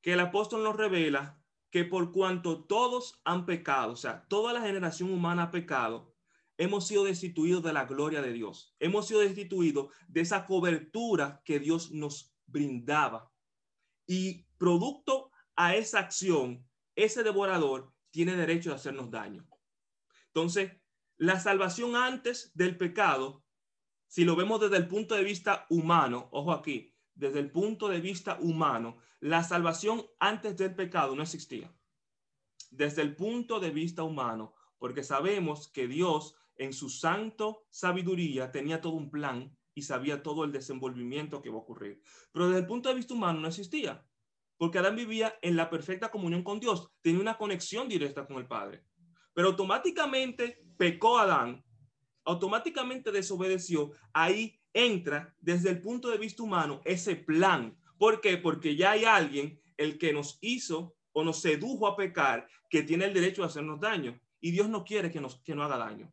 que 0.01 0.13
el 0.13 0.21
apóstol 0.21 0.63
nos 0.63 0.77
revela 0.77 1.43
que 1.71 1.85
por 1.85 2.13
cuanto 2.13 2.65
todos 2.65 3.21
han 3.25 3.47
pecado, 3.47 3.93
o 3.93 3.97
sea, 3.97 4.27
toda 4.29 4.53
la 4.53 4.61
generación 4.61 5.13
humana 5.13 5.45
ha 5.45 5.51
pecado, 5.51 6.15
hemos 6.57 6.87
sido 6.87 7.05
destituidos 7.05 7.63
de 7.63 7.73
la 7.73 7.85
gloria 7.87 8.21
de 8.21 8.33
Dios. 8.33 8.75
Hemos 8.81 9.07
sido 9.07 9.21
destituidos 9.21 9.95
de 10.09 10.21
esa 10.21 10.47
cobertura 10.47 11.43
que 11.45 11.59
Dios 11.59 11.91
nos 11.93 12.35
brindaba. 12.47 13.33
Y 14.07 14.47
producto 14.59 15.31
a 15.55 15.77
esa 15.77 16.01
acción, 16.01 16.69
ese 16.97 17.23
devorador 17.23 17.95
tiene 18.11 18.37
derecho 18.37 18.73
a 18.73 18.77
hacernos 18.77 19.11
daño. 19.11 19.49
Entonces, 20.27 20.73
la 21.17 21.39
salvación 21.39 21.97
antes 21.97 22.51
del 22.55 22.77
pecado, 22.77 23.45
si 24.11 24.25
lo 24.25 24.35
vemos 24.35 24.61
desde 24.61 24.77
el 24.77 24.89
punto 24.89 25.15
de 25.15 25.23
vista 25.23 25.67
humano, 25.71 26.29
ojo 26.33 26.51
aquí, 26.51 26.93
desde 27.15 27.39
el 27.39 27.53
punto 27.53 27.87
de 27.87 28.01
vista 28.01 28.39
humano, 28.41 28.97
la 29.21 29.45
salvación 29.45 30.05
antes 30.19 30.57
del 30.57 30.75
pecado 30.75 31.15
no 31.15 31.23
existía. 31.23 31.73
Desde 32.73 33.03
el 33.03 33.15
punto 33.15 33.61
de 33.61 33.71
vista 33.71 34.03
humano, 34.03 34.53
porque 34.79 35.05
sabemos 35.05 35.69
que 35.69 35.87
Dios 35.87 36.35
en 36.57 36.73
su 36.73 36.91
santo 36.91 37.69
sabiduría 37.71 38.51
tenía 38.51 38.81
todo 38.81 38.95
un 38.95 39.13
plan 39.13 39.57
y 39.75 39.83
sabía 39.83 40.25
todo 40.25 40.43
el 40.43 40.51
desenvolvimiento 40.51 41.41
que 41.41 41.49
iba 41.49 41.59
a 41.59 41.63
ocurrir. 41.63 42.03
Pero 42.33 42.49
desde 42.49 42.63
el 42.63 42.67
punto 42.67 42.89
de 42.89 42.97
vista 42.97 43.15
humano 43.15 43.39
no 43.39 43.47
existía, 43.47 44.05
porque 44.57 44.79
Adán 44.79 44.97
vivía 44.97 45.39
en 45.41 45.55
la 45.55 45.71
perfecta 45.71 46.11
comunión 46.11 46.43
con 46.43 46.59
Dios, 46.59 46.91
tenía 47.01 47.21
una 47.21 47.39
conexión 47.39 47.89
directa 47.89 48.27
con 48.27 48.39
el 48.39 48.49
Padre. 48.49 48.85
Pero 49.35 49.51
automáticamente 49.51 50.65
pecó 50.77 51.21
Adán, 51.21 51.65
automáticamente 52.31 53.13
desobedeció, 53.13 53.93
ahí 54.13 54.59
entra 54.73 55.35
desde 55.41 55.71
el 55.71 55.81
punto 55.81 56.11
de 56.11 56.19
vista 56.19 56.43
humano 56.43 56.81
ese 56.85 57.17
plan. 57.17 57.77
¿Por 57.99 58.21
qué? 58.21 58.37
Porque 58.39 58.77
ya 58.77 58.93
hay 58.93 59.05
alguien 59.05 59.61
el 59.77 59.99
que 59.99 60.13
nos 60.13 60.39
hizo 60.41 60.97
o 61.13 61.25
nos 61.25 61.41
sedujo 61.41 61.87
a 61.87 61.97
pecar 61.97 62.49
que 62.69 62.83
tiene 62.83 63.07
el 63.07 63.15
derecho 63.15 63.43
a 63.43 63.47
hacernos 63.47 63.81
daño. 63.81 64.19
Y 64.41 64.53
Dios 64.53 64.69
no 64.69 64.85
quiere 64.85 65.11
que 65.11 65.21
nos, 65.21 65.43
que 65.43 65.55
no 65.55 65.63
haga 65.63 65.77
daño. 65.77 66.13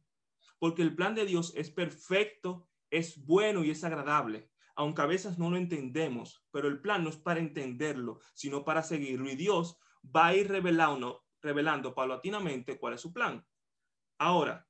Porque 0.60 0.82
el 0.82 0.96
plan 0.96 1.16
de 1.16 1.26
Dios 1.26 1.54
es 1.56 1.70
perfecto, 1.70 2.68
es 2.90 3.24
bueno 3.26 3.64
y 3.64 3.72
es 3.72 3.84
agradable. 3.84 4.50
Aunque 4.76 5.02
a 5.02 5.06
veces 5.06 5.38
no 5.38 5.50
lo 5.50 5.58
entendemos, 5.58 6.44
pero 6.52 6.68
el 6.68 6.82
plan 6.82 7.04
no 7.04 7.10
es 7.10 7.18
para 7.18 7.40
entenderlo, 7.40 8.20
sino 8.34 8.64
para 8.64 8.84
seguirlo. 8.84 9.30
Y 9.30 9.36
Dios 9.36 9.78
va 10.04 10.28
a 10.28 10.36
ir 10.36 10.50
revelando, 10.50 11.26
revelando 11.42 11.94
paulatinamente 11.96 12.78
cuál 12.78 12.94
es 12.94 13.02
su 13.02 13.14
plan. 13.14 13.46
Ahora, 14.20 14.67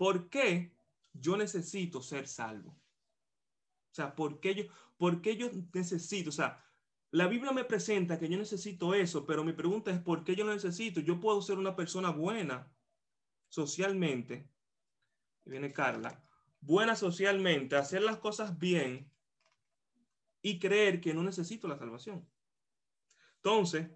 ¿por 0.00 0.30
qué 0.30 0.72
yo 1.12 1.36
necesito 1.36 2.00
ser 2.00 2.26
salvo. 2.26 2.70
O 2.70 3.94
sea, 3.94 4.14
¿por 4.14 4.40
qué 4.40 4.54
yo, 4.54 4.64
por 4.96 5.20
qué 5.20 5.36
yo 5.36 5.50
necesito? 5.74 6.30
O 6.30 6.32
sea, 6.32 6.64
la 7.10 7.26
Biblia 7.26 7.52
me 7.52 7.64
presenta 7.64 8.18
que 8.18 8.26
yo 8.26 8.38
necesito 8.38 8.94
eso, 8.94 9.26
pero 9.26 9.44
mi 9.44 9.52
pregunta 9.52 9.90
es, 9.90 10.00
¿por 10.00 10.24
qué 10.24 10.34
yo 10.34 10.46
lo 10.46 10.54
necesito? 10.54 11.00
Yo 11.00 11.20
puedo 11.20 11.42
ser 11.42 11.58
una 11.58 11.76
persona 11.76 12.08
buena 12.08 12.72
socialmente, 13.50 14.48
viene 15.44 15.70
Carla, 15.70 16.24
buena 16.62 16.96
socialmente, 16.96 17.76
hacer 17.76 18.00
las 18.00 18.16
cosas 18.16 18.58
bien 18.58 19.12
y 20.40 20.58
creer 20.58 21.02
que 21.02 21.12
no 21.12 21.22
necesito 21.22 21.68
la 21.68 21.76
salvación. 21.76 22.26
Entonces, 23.36 23.90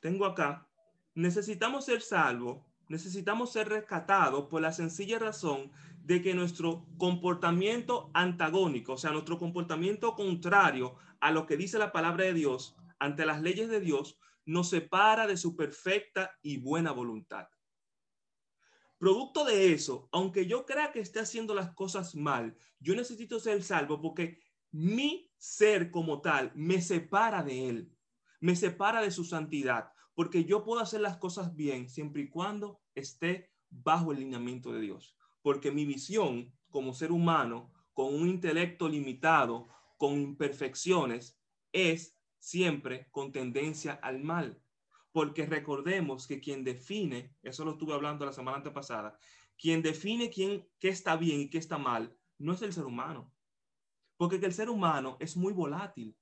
tengo 0.00 0.26
acá, 0.26 0.68
necesitamos 1.14 1.86
ser 1.86 2.02
salvos 2.02 2.69
necesitamos 2.90 3.52
ser 3.52 3.68
rescatados 3.68 4.48
por 4.48 4.60
la 4.60 4.72
sencilla 4.72 5.20
razón 5.20 5.70
de 6.04 6.20
que 6.20 6.34
nuestro 6.34 6.84
comportamiento 6.98 8.10
antagónico, 8.14 8.94
o 8.94 8.98
sea, 8.98 9.12
nuestro 9.12 9.38
comportamiento 9.38 10.16
contrario 10.16 10.96
a 11.20 11.30
lo 11.30 11.46
que 11.46 11.56
dice 11.56 11.78
la 11.78 11.92
palabra 11.92 12.24
de 12.24 12.34
Dios 12.34 12.76
ante 12.98 13.24
las 13.24 13.40
leyes 13.42 13.68
de 13.68 13.80
Dios, 13.80 14.18
nos 14.44 14.70
separa 14.70 15.28
de 15.28 15.36
su 15.36 15.54
perfecta 15.54 16.36
y 16.42 16.56
buena 16.56 16.90
voluntad. 16.90 17.48
Producto 18.98 19.44
de 19.44 19.72
eso, 19.72 20.08
aunque 20.10 20.46
yo 20.46 20.66
crea 20.66 20.90
que 20.90 20.98
esté 20.98 21.20
haciendo 21.20 21.54
las 21.54 21.72
cosas 21.74 22.16
mal, 22.16 22.56
yo 22.80 22.96
necesito 22.96 23.38
ser 23.38 23.62
salvo 23.62 24.02
porque 24.02 24.40
mi 24.72 25.32
ser 25.38 25.92
como 25.92 26.20
tal 26.20 26.50
me 26.56 26.82
separa 26.82 27.44
de 27.44 27.68
él, 27.68 27.96
me 28.40 28.56
separa 28.56 29.00
de 29.00 29.12
su 29.12 29.24
santidad, 29.24 29.92
porque 30.20 30.44
yo 30.44 30.62
puedo 30.62 30.82
hacer 30.82 31.00
las 31.00 31.16
cosas 31.16 31.56
bien 31.56 31.88
siempre 31.88 32.20
y 32.20 32.28
cuando 32.28 32.82
esté 32.94 33.50
bajo 33.70 34.12
el 34.12 34.18
lineamiento 34.18 34.70
de 34.70 34.82
Dios. 34.82 35.16
Porque 35.40 35.70
mi 35.72 35.86
visión 35.86 36.52
como 36.68 36.92
ser 36.92 37.10
humano, 37.10 37.72
con 37.94 38.14
un 38.14 38.28
intelecto 38.28 38.86
limitado, 38.86 39.68
con 39.96 40.20
imperfecciones, 40.20 41.40
es 41.72 42.18
siempre 42.38 43.08
con 43.12 43.32
tendencia 43.32 43.94
al 43.94 44.20
mal. 44.20 44.62
Porque 45.10 45.46
recordemos 45.46 46.26
que 46.26 46.38
quien 46.38 46.64
define, 46.64 47.34
eso 47.40 47.64
lo 47.64 47.70
estuve 47.70 47.94
hablando 47.94 48.26
la 48.26 48.34
semana 48.34 48.58
antepasada, 48.58 49.18
quien 49.56 49.80
define 49.80 50.28
quién, 50.28 50.68
qué 50.78 50.90
está 50.90 51.16
bien 51.16 51.40
y 51.40 51.48
qué 51.48 51.56
está 51.56 51.78
mal, 51.78 52.14
no 52.36 52.52
es 52.52 52.60
el 52.60 52.74
ser 52.74 52.84
humano. 52.84 53.32
Porque 54.18 54.36
el 54.36 54.52
ser 54.52 54.68
humano 54.68 55.16
es 55.18 55.34
muy 55.34 55.54
volátil. 55.54 56.14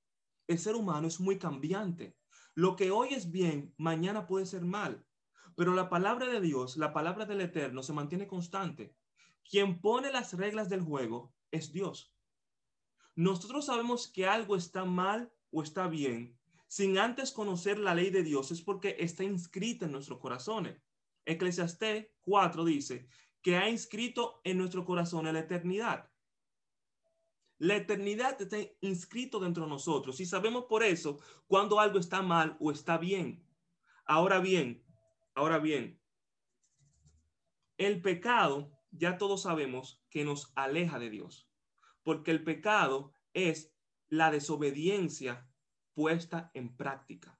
El 0.47 0.57
ser 0.57 0.75
humano 0.75 1.05
es 1.05 1.19
muy 1.19 1.37
cambiante. 1.37 2.15
Lo 2.59 2.75
que 2.75 2.91
hoy 2.91 3.13
es 3.13 3.31
bien, 3.31 3.73
mañana 3.77 4.27
puede 4.27 4.45
ser 4.45 4.65
mal. 4.65 5.05
Pero 5.55 5.73
la 5.73 5.87
palabra 5.87 6.27
de 6.27 6.41
Dios, 6.41 6.75
la 6.75 6.91
palabra 6.91 7.25
del 7.25 7.39
Eterno, 7.39 7.83
se 7.83 7.93
mantiene 7.93 8.27
constante. 8.27 8.93
Quien 9.49 9.79
pone 9.79 10.11
las 10.11 10.33
reglas 10.33 10.67
del 10.67 10.81
juego 10.81 11.33
es 11.51 11.71
Dios. 11.71 12.13
Nosotros 13.15 13.67
sabemos 13.67 14.09
que 14.09 14.27
algo 14.27 14.57
está 14.57 14.83
mal 14.83 15.31
o 15.51 15.63
está 15.63 15.87
bien 15.87 16.37
sin 16.67 16.97
antes 16.97 17.31
conocer 17.31 17.79
la 17.79 17.95
ley 17.95 18.09
de 18.09 18.23
Dios, 18.23 18.51
es 18.51 18.61
porque 18.61 18.97
está 18.99 19.23
inscrita 19.23 19.85
en 19.85 19.93
nuestros 19.93 20.19
corazones. 20.19 20.81
Eclesiastés 21.25 22.07
4 22.25 22.65
dice 22.65 23.07
que 23.41 23.55
ha 23.55 23.69
inscrito 23.69 24.41
en 24.43 24.57
nuestro 24.57 24.83
corazón 24.83 25.31
la 25.31 25.39
eternidad. 25.39 26.09
La 27.59 27.75
eternidad 27.75 28.41
está 28.41 28.57
inscrito 28.81 29.39
dentro 29.39 29.63
de 29.63 29.69
nosotros 29.69 30.19
y 30.19 30.25
sabemos 30.25 30.65
por 30.65 30.83
eso 30.83 31.19
cuando 31.47 31.79
algo 31.79 31.99
está 31.99 32.21
mal 32.21 32.57
o 32.59 32.71
está 32.71 32.97
bien. 32.97 33.45
Ahora 34.05 34.39
bien, 34.39 34.83
Ahora 35.39 35.59
bien, 35.59 36.01
el 37.77 38.01
pecado, 38.01 38.77
ya 38.91 39.17
todos 39.17 39.43
sabemos 39.43 40.03
que 40.09 40.25
nos 40.25 40.51
aleja 40.53 40.99
de 40.99 41.09
Dios, 41.09 41.49
porque 42.03 42.31
el 42.31 42.43
pecado 42.43 43.13
es 43.31 43.73
la 44.09 44.31
desobediencia 44.31 45.49
puesta 45.93 46.51
en 46.53 46.75
práctica, 46.75 47.39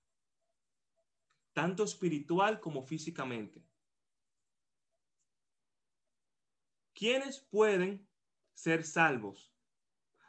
tanto 1.52 1.84
espiritual 1.84 2.62
como 2.62 2.84
físicamente. 2.84 3.68
¿Quiénes 6.94 7.42
pueden 7.42 8.08
ser 8.54 8.86
salvos? 8.86 9.49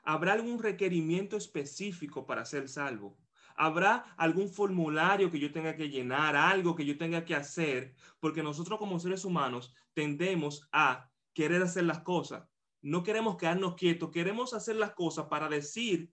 ¿Habrá 0.03 0.33
algún 0.33 0.63
requerimiento 0.63 1.37
específico 1.37 2.27
para 2.27 2.45
ser 2.45 2.69
salvo? 2.69 3.19
¿Habrá 3.57 4.15
algún 4.17 4.49
formulario 4.49 5.31
que 5.31 5.39
yo 5.39 5.53
tenga 5.53 5.77
que 5.77 5.91
llenar, 5.91 6.35
algo 6.35 6.75
que 6.75 6.87
yo 6.87 6.97
tenga 6.97 7.25
que 7.25 7.35
hacer? 7.35 7.95
Porque 8.19 8.43
nosotros 8.43 8.79
como 8.79 8.99
seres 8.99 9.25
humanos 9.25 9.75
tendemos 9.93 10.69
a 10.73 11.11
querer 11.35 11.63
hacer 11.63 11.85
las 11.85 12.01
cosas, 12.01 12.49
no 12.83 13.03
queremos 13.03 13.37
quedarnos 13.37 13.75
quietos, 13.75 14.11
queremos 14.11 14.55
hacer 14.55 14.77
las 14.77 14.95
cosas 14.95 15.27
para 15.27 15.49
decir 15.49 16.13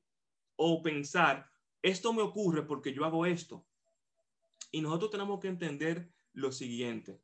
o 0.56 0.82
pensar, 0.82 1.50
esto 1.82 2.12
me 2.13 2.22
ocurre 2.22 2.63
porque 2.63 2.94
yo 2.94 3.06
hago 3.06 3.25
esto. 3.25 3.65
Y 4.72 4.82
nosotros 4.82 5.12
tenemos 5.12 5.39
que 5.39 5.48
entender 5.48 6.12
lo 6.34 6.51
siguiente, 6.51 7.22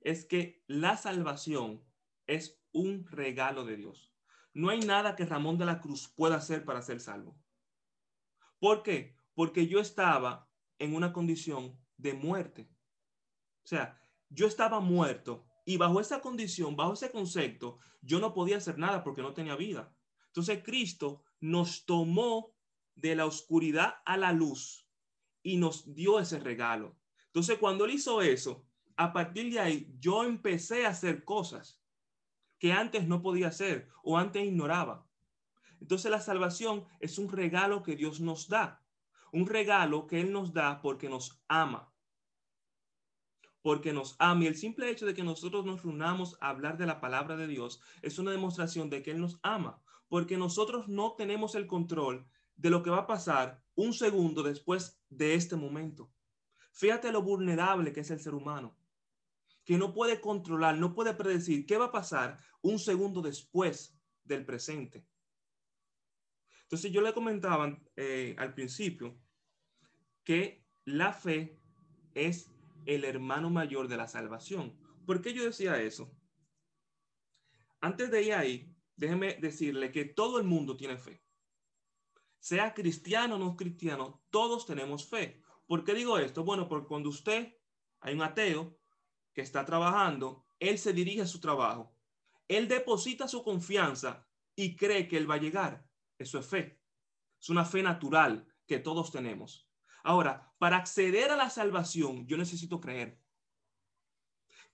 es 0.00 0.24
que 0.24 0.62
la 0.66 0.96
salvación 0.96 1.84
es 2.26 2.62
un 2.72 3.06
regalo 3.06 3.64
de 3.64 3.76
Dios. 3.76 4.09
No 4.52 4.70
hay 4.70 4.80
nada 4.80 5.14
que 5.14 5.26
Ramón 5.26 5.58
de 5.58 5.64
la 5.64 5.80
Cruz 5.80 6.08
pueda 6.08 6.36
hacer 6.36 6.64
para 6.64 6.82
ser 6.82 7.00
salvo. 7.00 7.38
¿Por 8.58 8.82
qué? 8.82 9.16
Porque 9.34 9.66
yo 9.66 9.80
estaba 9.80 10.50
en 10.78 10.94
una 10.94 11.12
condición 11.12 11.78
de 11.96 12.14
muerte. 12.14 12.70
O 13.64 13.66
sea, 13.66 14.00
yo 14.28 14.46
estaba 14.46 14.80
muerto 14.80 15.46
y 15.64 15.76
bajo 15.76 16.00
esa 16.00 16.20
condición, 16.20 16.76
bajo 16.76 16.94
ese 16.94 17.10
concepto, 17.10 17.78
yo 18.00 18.18
no 18.18 18.34
podía 18.34 18.56
hacer 18.56 18.78
nada 18.78 19.04
porque 19.04 19.22
no 19.22 19.34
tenía 19.34 19.56
vida. 19.56 19.94
Entonces 20.26 20.62
Cristo 20.64 21.22
nos 21.40 21.84
tomó 21.84 22.54
de 22.94 23.14
la 23.14 23.26
oscuridad 23.26 23.96
a 24.04 24.16
la 24.16 24.32
luz 24.32 24.86
y 25.42 25.56
nos 25.56 25.94
dio 25.94 26.18
ese 26.18 26.38
regalo. 26.38 26.98
Entonces 27.26 27.58
cuando 27.58 27.84
él 27.84 27.92
hizo 27.92 28.20
eso, 28.22 28.66
a 28.96 29.12
partir 29.12 29.52
de 29.52 29.60
ahí 29.60 29.94
yo 29.98 30.24
empecé 30.24 30.86
a 30.86 30.90
hacer 30.90 31.24
cosas 31.24 31.79
que 32.60 32.72
antes 32.72 33.08
no 33.08 33.22
podía 33.22 33.48
hacer 33.48 33.88
o 34.04 34.16
antes 34.16 34.46
ignoraba. 34.46 35.04
Entonces 35.80 36.08
la 36.12 36.20
salvación 36.20 36.84
es 37.00 37.18
un 37.18 37.32
regalo 37.32 37.82
que 37.82 37.96
Dios 37.96 38.20
nos 38.20 38.48
da, 38.48 38.84
un 39.32 39.48
regalo 39.48 40.06
que 40.06 40.20
Él 40.20 40.30
nos 40.30 40.52
da 40.52 40.80
porque 40.80 41.08
nos 41.08 41.42
ama 41.48 41.90
porque 43.62 43.92
nos 43.92 44.16
ama. 44.18 44.44
Y 44.44 44.46
el 44.46 44.56
simple 44.56 44.90
hecho 44.90 45.06
de 45.06 45.14
que 45.14 45.22
nosotros 45.22 45.64
nos 45.64 45.82
reunamos 45.82 46.36
a 46.40 46.48
hablar 46.48 46.78
de 46.78 46.86
la 46.86 47.00
palabra 47.00 47.36
de 47.36 47.46
Dios 47.46 47.80
es 48.02 48.18
una 48.18 48.30
demostración 48.30 48.90
de 48.90 49.02
que 49.02 49.10
Él 49.10 49.20
nos 49.20 49.38
ama, 49.42 49.82
porque 50.08 50.36
nosotros 50.36 50.88
no 50.88 51.14
tenemos 51.16 51.54
el 51.54 51.66
control 51.66 52.26
de 52.56 52.70
lo 52.70 52.82
que 52.82 52.90
va 52.90 52.98
a 52.98 53.06
pasar 53.06 53.62
un 53.74 53.92
segundo 53.92 54.42
después 54.42 55.00
de 55.08 55.34
este 55.34 55.56
momento. 55.56 56.10
Fíjate 56.72 57.12
lo 57.12 57.22
vulnerable 57.22 57.92
que 57.92 58.00
es 58.00 58.10
el 58.10 58.20
ser 58.20 58.34
humano, 58.34 58.76
que 59.70 59.78
no 59.78 59.94
puede 59.94 60.20
controlar, 60.20 60.76
no 60.78 60.96
puede 60.96 61.14
predecir 61.14 61.64
qué 61.64 61.76
va 61.76 61.84
a 61.84 61.92
pasar 61.92 62.36
un 62.60 62.80
segundo 62.80 63.22
después 63.22 63.96
del 64.24 64.44
presente. 64.44 65.06
Entonces 66.62 66.90
yo 66.90 67.00
le 67.00 67.14
comentaba 67.14 67.80
eh, 67.94 68.34
al 68.36 68.52
principio 68.52 69.16
que 70.24 70.66
la 70.86 71.12
fe 71.12 71.60
es 72.14 72.50
el 72.84 73.04
hermano 73.04 73.48
mayor 73.48 73.86
de 73.86 73.96
la 73.96 74.08
salvación. 74.08 74.76
¿Por 75.06 75.22
qué 75.22 75.32
yo 75.32 75.44
decía 75.44 75.80
eso? 75.80 76.12
Antes 77.80 78.10
de 78.10 78.24
ir 78.24 78.34
ahí, 78.34 78.76
déjeme 78.96 79.34
decirle 79.34 79.92
que 79.92 80.04
todo 80.04 80.40
el 80.40 80.44
mundo 80.48 80.76
tiene 80.76 80.98
fe. 80.98 81.22
Sea 82.40 82.74
cristiano 82.74 83.36
o 83.36 83.38
no 83.38 83.54
cristiano, 83.54 84.20
todos 84.30 84.66
tenemos 84.66 85.08
fe. 85.08 85.40
¿Por 85.68 85.84
qué 85.84 85.94
digo 85.94 86.18
esto? 86.18 86.42
Bueno, 86.42 86.68
porque 86.68 86.88
cuando 86.88 87.08
usted, 87.08 87.56
hay 88.00 88.14
un 88.14 88.22
ateo 88.22 88.79
que 89.32 89.42
está 89.42 89.64
trabajando, 89.64 90.44
él 90.58 90.78
se 90.78 90.92
dirige 90.92 91.22
a 91.22 91.26
su 91.26 91.40
trabajo. 91.40 91.94
Él 92.48 92.68
deposita 92.68 93.28
su 93.28 93.42
confianza 93.42 94.26
y 94.56 94.76
cree 94.76 95.08
que 95.08 95.16
él 95.16 95.30
va 95.30 95.36
a 95.36 95.40
llegar. 95.40 95.86
Eso 96.18 96.38
es 96.38 96.46
fe. 96.46 96.80
Es 97.40 97.48
una 97.48 97.64
fe 97.64 97.82
natural 97.82 98.46
que 98.66 98.78
todos 98.78 99.10
tenemos. 99.10 99.68
Ahora, 100.02 100.52
para 100.58 100.76
acceder 100.76 101.30
a 101.30 101.36
la 101.36 101.50
salvación, 101.50 102.26
yo 102.26 102.36
necesito 102.36 102.80
creer. 102.80 103.18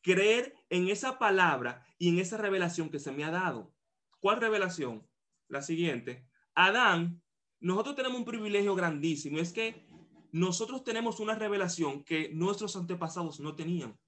Creer 0.02 0.54
en 0.70 0.88
esa 0.88 1.18
palabra 1.18 1.84
y 1.98 2.08
en 2.08 2.18
esa 2.18 2.36
revelación 2.36 2.90
que 2.90 2.98
se 2.98 3.12
me 3.12 3.25
ha 3.25 3.30
dado. 3.30 3.75
¿Cuál 4.20 4.40
revelación? 4.40 5.06
La 5.48 5.62
siguiente. 5.62 6.28
Adán, 6.54 7.22
nosotros 7.60 7.96
tenemos 7.96 8.18
un 8.18 8.25
privilegio 8.25 8.75
grandísimo. 8.75 9.38
Es 9.38 9.52
que 9.52 9.86
nosotros 10.32 10.84
tenemos 10.84 11.20
una 11.20 11.34
revelación 11.34 12.04
que 12.04 12.30
nuestros 12.32 12.76
antepasados 12.76 13.40
no 13.40 13.54
tenían. 13.54 13.98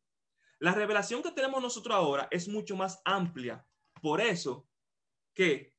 La 0.59 0.73
revelación 0.73 1.23
que 1.23 1.31
tenemos 1.31 1.63
nosotros 1.63 1.95
ahora 1.95 2.29
es 2.31 2.49
mucho 2.49 2.77
más 2.77 3.01
amplia. 3.05 3.67
Por 4.01 4.21
eso 4.21 4.69
que 5.35 5.77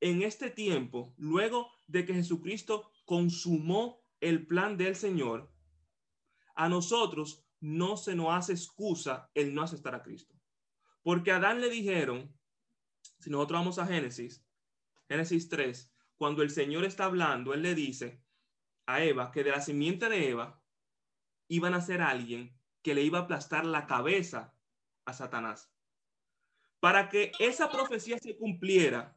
en 0.00 0.22
este 0.22 0.50
tiempo, 0.50 1.14
luego 1.16 1.70
de 1.86 2.04
que 2.04 2.14
Jesucristo 2.14 2.90
consumó 3.04 4.04
el 4.20 4.46
plan 4.46 4.76
del 4.76 4.96
Señor, 4.96 5.52
a 6.54 6.68
nosotros 6.68 7.46
no 7.60 7.96
se 7.96 8.16
nos 8.16 8.34
hace 8.34 8.52
excusa 8.52 9.30
el 9.34 9.54
no 9.54 9.62
aceptar 9.62 9.94
a 9.94 10.02
Cristo. 10.02 10.34
Porque 11.02 11.30
a 11.30 11.36
Adán 11.36 11.60
le 11.60 11.70
dijeron, 11.70 12.36
si 13.20 13.30
nosotros 13.30 13.60
vamos 13.60 13.78
a 13.78 13.86
Génesis, 13.86 14.44
Génesis 15.08 15.48
3, 15.48 15.92
cuando 16.16 16.42
el 16.42 16.50
Señor 16.50 16.84
está 16.84 17.04
hablando, 17.04 17.54
Él 17.54 17.62
le 17.62 17.74
dice 17.74 18.22
a 18.86 19.02
Eva 19.04 19.30
que 19.30 19.44
de 19.44 19.50
la 19.50 19.60
simiente 19.60 20.08
de 20.08 20.30
Eva 20.30 20.60
iban 21.46 21.74
a 21.74 21.80
ser 21.80 22.02
alguien 22.02 22.58
que 22.82 22.94
le 22.94 23.02
iba 23.02 23.20
a 23.20 23.22
aplastar 23.22 23.64
la 23.64 23.86
cabeza 23.86 24.54
a 25.04 25.12
Satanás. 25.12 25.72
Para 26.80 27.08
que 27.08 27.32
esa 27.38 27.70
profecía 27.70 28.18
se 28.18 28.36
cumpliera, 28.36 29.16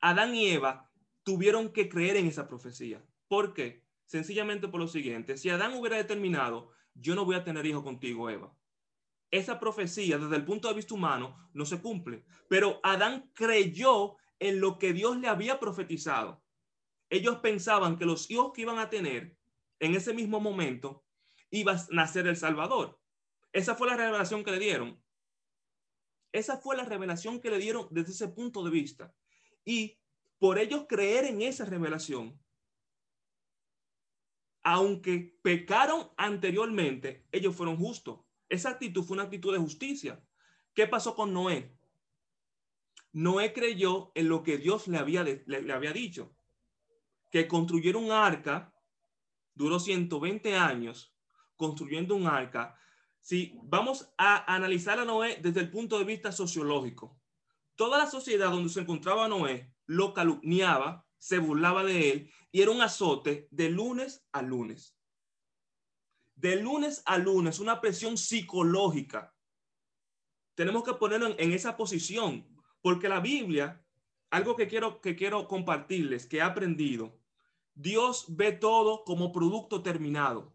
Adán 0.00 0.34
y 0.34 0.48
Eva 0.48 0.90
tuvieron 1.22 1.72
que 1.72 1.88
creer 1.88 2.16
en 2.16 2.26
esa 2.26 2.48
profecía. 2.48 3.04
¿Por 3.28 3.54
qué? 3.54 3.84
Sencillamente 4.06 4.66
por 4.66 4.80
lo 4.80 4.88
siguiente, 4.88 5.36
si 5.36 5.50
Adán 5.50 5.74
hubiera 5.74 5.96
determinado, 5.96 6.70
yo 6.94 7.14
no 7.14 7.24
voy 7.24 7.36
a 7.36 7.44
tener 7.44 7.64
hijo 7.66 7.84
contigo, 7.84 8.28
Eva. 8.28 8.52
Esa 9.30 9.60
profecía 9.60 10.18
desde 10.18 10.34
el 10.34 10.44
punto 10.44 10.66
de 10.66 10.74
vista 10.74 10.94
humano 10.94 11.48
no 11.52 11.64
se 11.64 11.80
cumple, 11.80 12.24
pero 12.48 12.80
Adán 12.82 13.30
creyó 13.32 14.16
en 14.40 14.60
lo 14.60 14.78
que 14.78 14.92
Dios 14.92 15.16
le 15.18 15.28
había 15.28 15.60
profetizado. 15.60 16.42
Ellos 17.10 17.36
pensaban 17.38 17.96
que 17.96 18.06
los 18.06 18.28
hijos 18.30 18.52
que 18.52 18.62
iban 18.62 18.78
a 18.78 18.90
tener 18.90 19.36
en 19.78 19.94
ese 19.94 20.12
mismo 20.12 20.40
momento 20.40 21.04
iba 21.50 21.72
a 21.72 21.86
nacer 21.90 22.26
el 22.26 22.36
Salvador. 22.36 23.00
Esa 23.52 23.74
fue 23.74 23.88
la 23.88 23.96
revelación 23.96 24.44
que 24.44 24.52
le 24.52 24.58
dieron. 24.58 25.02
Esa 26.32 26.58
fue 26.58 26.76
la 26.76 26.84
revelación 26.84 27.40
que 27.40 27.50
le 27.50 27.58
dieron 27.58 27.88
desde 27.90 28.12
ese 28.12 28.28
punto 28.28 28.62
de 28.62 28.70
vista. 28.70 29.14
Y 29.64 29.98
por 30.38 30.58
ellos 30.58 30.86
creer 30.88 31.24
en 31.24 31.42
esa 31.42 31.64
revelación, 31.64 32.40
aunque 34.62 35.38
pecaron 35.42 36.10
anteriormente, 36.16 37.26
ellos 37.32 37.56
fueron 37.56 37.76
justos. 37.76 38.20
Esa 38.48 38.70
actitud 38.70 39.02
fue 39.02 39.14
una 39.14 39.24
actitud 39.24 39.52
de 39.52 39.58
justicia. 39.58 40.22
¿Qué 40.74 40.86
pasó 40.86 41.14
con 41.14 41.32
Noé? 41.32 41.76
Noé 43.12 43.52
creyó 43.52 44.12
en 44.14 44.28
lo 44.28 44.42
que 44.42 44.58
Dios 44.58 44.86
le 44.86 44.98
había, 44.98 45.24
le, 45.24 45.72
había 45.72 45.92
dicho, 45.92 46.34
que 47.30 47.48
construyeron 47.48 48.04
un 48.04 48.12
arca, 48.12 48.72
duró 49.54 49.80
120 49.80 50.56
años 50.56 51.12
construyendo 51.60 52.16
un 52.16 52.26
arca. 52.26 52.74
Si 53.20 53.52
vamos 53.64 54.10
a 54.16 54.52
analizar 54.52 54.98
a 54.98 55.04
Noé 55.04 55.38
desde 55.42 55.60
el 55.60 55.70
punto 55.70 55.98
de 55.98 56.06
vista 56.06 56.32
sociológico, 56.32 57.20
toda 57.76 57.98
la 57.98 58.06
sociedad 58.06 58.50
donde 58.50 58.70
se 58.70 58.80
encontraba 58.80 59.28
Noé 59.28 59.74
lo 59.84 60.14
calumniaba, 60.14 61.06
se 61.18 61.38
burlaba 61.38 61.84
de 61.84 62.10
él 62.10 62.30
y 62.50 62.62
era 62.62 62.70
un 62.70 62.80
azote 62.80 63.46
de 63.50 63.68
lunes 63.68 64.26
a 64.32 64.40
lunes. 64.40 64.96
De 66.34 66.56
lunes 66.56 67.02
a 67.04 67.18
lunes, 67.18 67.60
una 67.60 67.82
presión 67.82 68.16
psicológica. 68.16 69.34
Tenemos 70.54 70.82
que 70.82 70.94
ponerlo 70.94 71.34
en, 71.38 71.52
esa 71.52 71.76
posición, 71.76 72.48
porque 72.80 73.10
la 73.10 73.20
Biblia, 73.20 73.84
algo 74.30 74.56
que 74.56 74.66
quiero, 74.66 75.02
que 75.02 75.14
quiero 75.14 75.46
compartirles, 75.46 76.24
que 76.24 76.38
he 76.38 76.42
aprendido, 76.42 77.20
Dios 77.74 78.24
ve 78.28 78.52
todo 78.52 79.04
como 79.04 79.30
producto 79.30 79.82
terminado. 79.82 80.54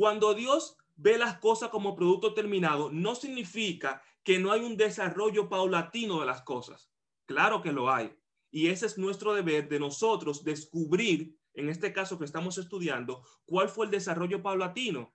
Cuando 0.00 0.32
Dios 0.32 0.78
ve 0.96 1.18
las 1.18 1.40
cosas 1.40 1.68
como 1.68 1.94
producto 1.94 2.32
terminado, 2.32 2.88
no 2.90 3.14
significa 3.14 4.02
que 4.22 4.38
no 4.38 4.50
hay 4.50 4.62
un 4.62 4.78
desarrollo 4.78 5.50
paulatino 5.50 6.20
de 6.20 6.24
las 6.24 6.40
cosas. 6.40 6.90
Claro 7.26 7.60
que 7.60 7.70
lo 7.70 7.92
hay. 7.92 8.16
Y 8.50 8.68
ese 8.68 8.86
es 8.86 8.96
nuestro 8.96 9.34
deber 9.34 9.68
de 9.68 9.78
nosotros 9.78 10.42
descubrir, 10.42 11.36
en 11.52 11.68
este 11.68 11.92
caso 11.92 12.18
que 12.18 12.24
estamos 12.24 12.56
estudiando, 12.56 13.22
cuál 13.44 13.68
fue 13.68 13.84
el 13.84 13.90
desarrollo 13.90 14.42
paulatino. 14.42 15.14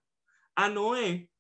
A 0.54 0.70
Noé, 0.70 1.32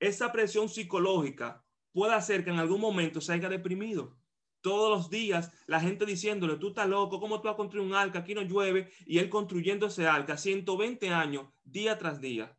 esa 0.00 0.32
presión 0.32 0.68
psicológica 0.68 1.64
puede 1.92 2.14
hacer 2.14 2.42
que 2.42 2.50
en 2.50 2.58
algún 2.58 2.80
momento 2.80 3.20
se 3.20 3.34
haya 3.34 3.48
deprimido. 3.48 4.18
Todos 4.62 4.90
los 4.90 5.10
días 5.10 5.52
la 5.68 5.78
gente 5.78 6.04
diciéndole, 6.06 6.56
tú 6.56 6.70
estás 6.70 6.88
loco, 6.88 7.20
¿cómo 7.20 7.40
tú 7.40 7.46
vas 7.46 7.54
a 7.54 7.56
construir 7.56 7.86
un 7.86 7.94
arca? 7.94 8.18
Aquí 8.18 8.34
no 8.34 8.42
llueve. 8.42 8.90
Y 9.06 9.18
él 9.18 9.30
construyendo 9.30 9.86
ese 9.86 10.08
arca 10.08 10.36
120 10.36 11.08
años, 11.10 11.46
día 11.62 11.96
tras 11.96 12.20
día. 12.20 12.56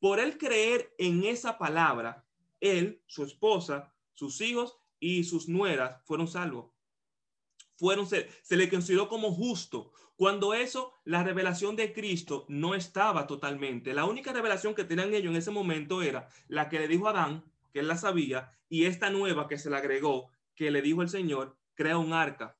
Por 0.00 0.18
él 0.18 0.38
creer 0.38 0.92
en 0.98 1.22
esa 1.24 1.58
palabra, 1.58 2.26
él, 2.58 3.02
su 3.06 3.22
esposa, 3.24 3.94
sus 4.12 4.40
hijos 4.40 4.76
y 4.98 5.24
sus 5.24 5.48
nueras 5.48 6.02
fueron 6.04 6.26
salvos 6.26 6.72
fueron, 7.80 8.06
se, 8.06 8.28
le 8.50 8.68
consideró 8.68 9.08
como 9.08 9.32
justo. 9.32 9.92
Cuando 10.14 10.52
eso, 10.52 10.92
la 11.04 11.24
revelación 11.24 11.76
de 11.76 11.94
Cristo 11.94 12.44
no 12.48 12.74
estaba 12.74 13.26
totalmente. 13.26 13.94
La 13.94 14.04
única 14.04 14.34
revelación 14.34 14.74
que 14.74 14.84
tenían 14.84 15.14
ellos 15.14 15.30
en 15.30 15.38
ese 15.38 15.50
momento 15.50 16.02
era 16.02 16.28
la 16.46 16.68
que 16.68 16.78
le 16.78 16.88
dijo 16.88 17.08
Adán, 17.08 17.42
que 17.72 17.80
él 17.80 17.88
la 17.88 17.96
sabía, 17.96 18.52
y 18.68 18.84
esta 18.84 19.08
nueva 19.08 19.48
que 19.48 19.56
se 19.56 19.70
le 19.70 19.76
agregó, 19.76 20.28
que 20.54 20.70
le 20.70 20.82
dijo 20.82 21.00
el 21.00 21.08
Señor, 21.08 21.56
crea 21.74 21.96
un 21.96 22.12
arca. 22.12 22.58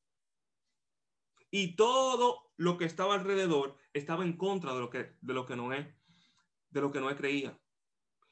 Y 1.50 1.76
todo 1.76 2.50
lo 2.56 2.78
que 2.78 2.86
estaba 2.86 3.14
alrededor 3.14 3.76
estaba 3.92 4.24
en 4.24 4.38
contra 4.38 4.72
de 4.72 4.80
lo 4.80 4.88
que, 4.88 5.16
de 5.20 5.34
lo 5.34 5.44
que 5.44 5.56
Noé, 5.56 5.94
de 6.70 6.80
lo 6.80 6.90
que 6.90 7.00
Noé 7.00 7.16
creía. 7.16 7.58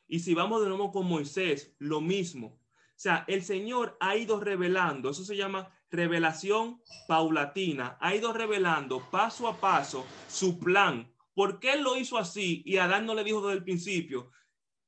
Y 0.07 0.21
si 0.21 0.35
vamos 0.35 0.63
de 0.63 0.69
nuevo 0.69 0.91
con 0.91 1.07
Moisés, 1.07 1.75
lo 1.79 2.01
mismo. 2.01 2.47
O 2.47 3.01
sea, 3.01 3.25
el 3.29 3.43
Señor 3.43 3.97
ha 4.01 4.17
ido 4.17 4.41
revelando, 4.41 5.11
eso 5.11 5.25
se 5.25 5.37
llama 5.37 5.73
revelación 5.91 6.83
paulatina, 7.07 7.97
ha 8.01 8.15
ido 8.15 8.33
revelando 8.33 9.09
paso 9.11 9.47
a 9.47 9.61
paso 9.61 10.05
su 10.29 10.59
plan. 10.59 11.13
¿Por 11.35 11.61
qué 11.61 11.77
lo 11.77 11.97
hizo 11.97 12.19
así? 12.19 12.63
Y 12.67 12.79
Adán 12.79 13.07
no 13.07 13.15
le 13.15 13.25
dijo 13.25 13.41
desde 13.41 13.59
el 13.59 13.65
principio 13.65 14.31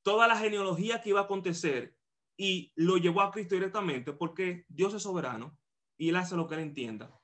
toda 0.02 0.26
la 0.26 0.36
genealogía 0.36 1.00
que 1.00 1.10
iba 1.10 1.20
a 1.20 1.24
acontecer 1.24 1.96
y 2.36 2.72
lo 2.74 2.96
llevó 2.96 3.20
a 3.20 3.30
Cristo 3.30 3.54
directamente, 3.54 4.12
porque 4.12 4.64
Dios 4.68 4.94
es 4.94 5.02
soberano 5.02 5.58
y 5.96 6.08
él 6.08 6.16
hace 6.16 6.36
lo 6.36 6.48
que 6.48 6.54
él 6.54 6.62
entienda. 6.62 7.14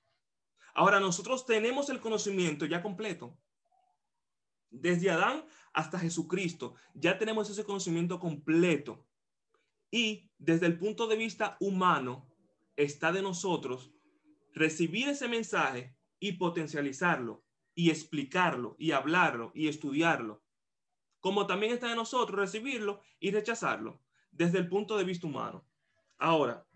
Ahora 0.74 1.00
nosotros 1.00 1.46
tenemos 1.46 1.88
el 1.88 2.00
conocimiento 2.00 2.66
ya 2.66 2.82
completo. 2.82 3.38
Desde 4.68 5.10
Adán 5.10 5.44
hasta 5.76 5.98
Jesucristo, 5.98 6.74
ya 6.94 7.18
tenemos 7.18 7.50
ese 7.50 7.62
conocimiento 7.62 8.18
completo. 8.18 9.06
Y 9.90 10.30
desde 10.38 10.64
el 10.64 10.78
punto 10.78 11.06
de 11.06 11.16
vista 11.16 11.58
humano, 11.60 12.26
está 12.76 13.12
de 13.12 13.20
nosotros 13.20 13.92
recibir 14.54 15.08
ese 15.08 15.28
mensaje 15.28 15.94
y 16.18 16.32
potencializarlo 16.32 17.44
y 17.74 17.90
explicarlo 17.90 18.74
y 18.78 18.92
hablarlo 18.92 19.52
y 19.54 19.68
estudiarlo. 19.68 20.42
Como 21.20 21.46
también 21.46 21.72
está 21.72 21.88
de 21.88 21.94
nosotros 21.94 22.40
recibirlo 22.40 23.02
y 23.20 23.30
rechazarlo 23.30 24.02
desde 24.30 24.58
el 24.58 24.68
punto 24.68 24.96
de 24.96 25.04
vista 25.04 25.26
humano. 25.26 25.68
Ahora, 26.16 26.66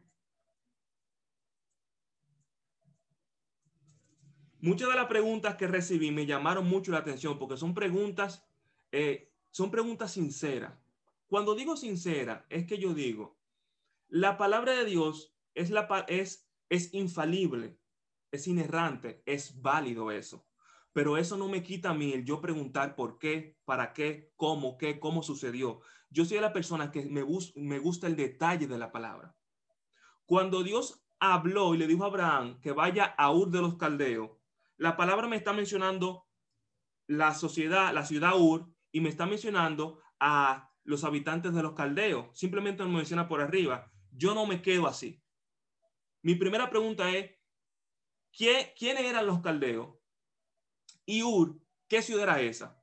muchas 4.59 4.91
de 4.91 4.95
las 4.95 5.07
preguntas 5.07 5.57
que 5.57 5.67
recibí 5.67 6.11
me 6.11 6.27
llamaron 6.27 6.69
mucho 6.69 6.93
la 6.93 6.99
atención 6.99 7.39
porque 7.39 7.57
son 7.57 7.73
preguntas, 7.73 8.45
eh, 8.93 9.33
son 9.51 9.71
preguntas 9.71 10.13
sinceras. 10.13 10.73
Cuando 11.27 11.55
digo 11.55 11.77
sincera, 11.77 12.47
es 12.49 12.67
que 12.67 12.79
yo 12.79 12.95
digo, 12.95 13.39
la 14.09 14.37
palabra 14.37 14.73
de 14.73 14.85
Dios 14.85 15.35
es, 15.55 15.71
la, 15.71 15.87
es, 16.09 16.49
es 16.69 16.93
infalible, 16.93 17.79
es 18.33 18.49
inerrante, 18.49 19.23
es 19.27 19.61
válido 19.61 20.11
eso. 20.11 20.47
Pero 20.93 21.17
eso 21.17 21.37
no 21.37 21.49
me 21.49 21.63
quita 21.63 21.91
a 21.91 21.95
mí 21.95 22.13
el 22.13 22.25
yo 22.25 22.41
preguntar 22.41 22.97
por 22.97 23.19
qué, 23.19 23.57
para 23.65 23.93
qué, 23.93 24.33
cómo, 24.35 24.77
qué, 24.77 24.99
cómo 24.99 25.23
sucedió. 25.23 25.81
Yo 26.09 26.25
soy 26.25 26.41
la 26.41 26.53
persona 26.53 26.91
que 26.91 27.07
me, 27.07 27.25
me 27.55 27.79
gusta 27.79 28.09
el 28.09 28.17
detalle 28.17 28.67
de 28.67 28.79
la 28.79 28.91
palabra. 28.91 29.37
Cuando 30.27 30.65
Dios 30.65 31.05
habló 31.21 31.75
y 31.75 31.79
le 31.79 31.87
dijo 31.87 32.03
a 32.03 32.09
Abraham 32.09 32.61
que 32.61 32.73
vaya 32.73 33.05
a 33.05 33.33
Ur 33.33 33.51
de 33.51 33.61
los 33.61 33.77
Caldeos, 33.77 34.31
la 34.77 34.97
palabra 34.97 35.29
me 35.29 35.37
está 35.37 35.53
mencionando 35.53 36.27
la 37.07 37.35
sociedad, 37.35 37.93
la 37.93 38.05
ciudad 38.05 38.37
Ur, 38.37 38.69
y 38.93 39.01
me 39.01 39.09
está 39.09 39.27
mencionando 39.27 40.01
a 40.19 40.71
los 40.85 41.05
habitantes 41.05 41.55
de 41.55 41.63
los 41.63 41.75
caldeos. 41.75 42.27
Simplemente 42.39 42.85
me 42.85 42.97
menciona 42.97 43.29
por 43.29 43.41
arriba. 43.41 43.91
Yo 44.13 44.35
no 44.35 44.47
me 44.47 44.63
quedo 44.63 44.87
así. 44.87 45.23
Mi 46.23 46.35
primera 46.35 46.69
pregunta 46.69 47.11
es, 47.11 47.31
¿quiénes 48.37 49.05
eran 49.05 49.27
los 49.27 49.41
caldeos? 49.41 49.97
Y 51.07 51.23
Ur, 51.23 51.61
¿qué 51.89 52.03
ciudad 52.03 52.25
era 52.25 52.41
esa? 52.41 52.83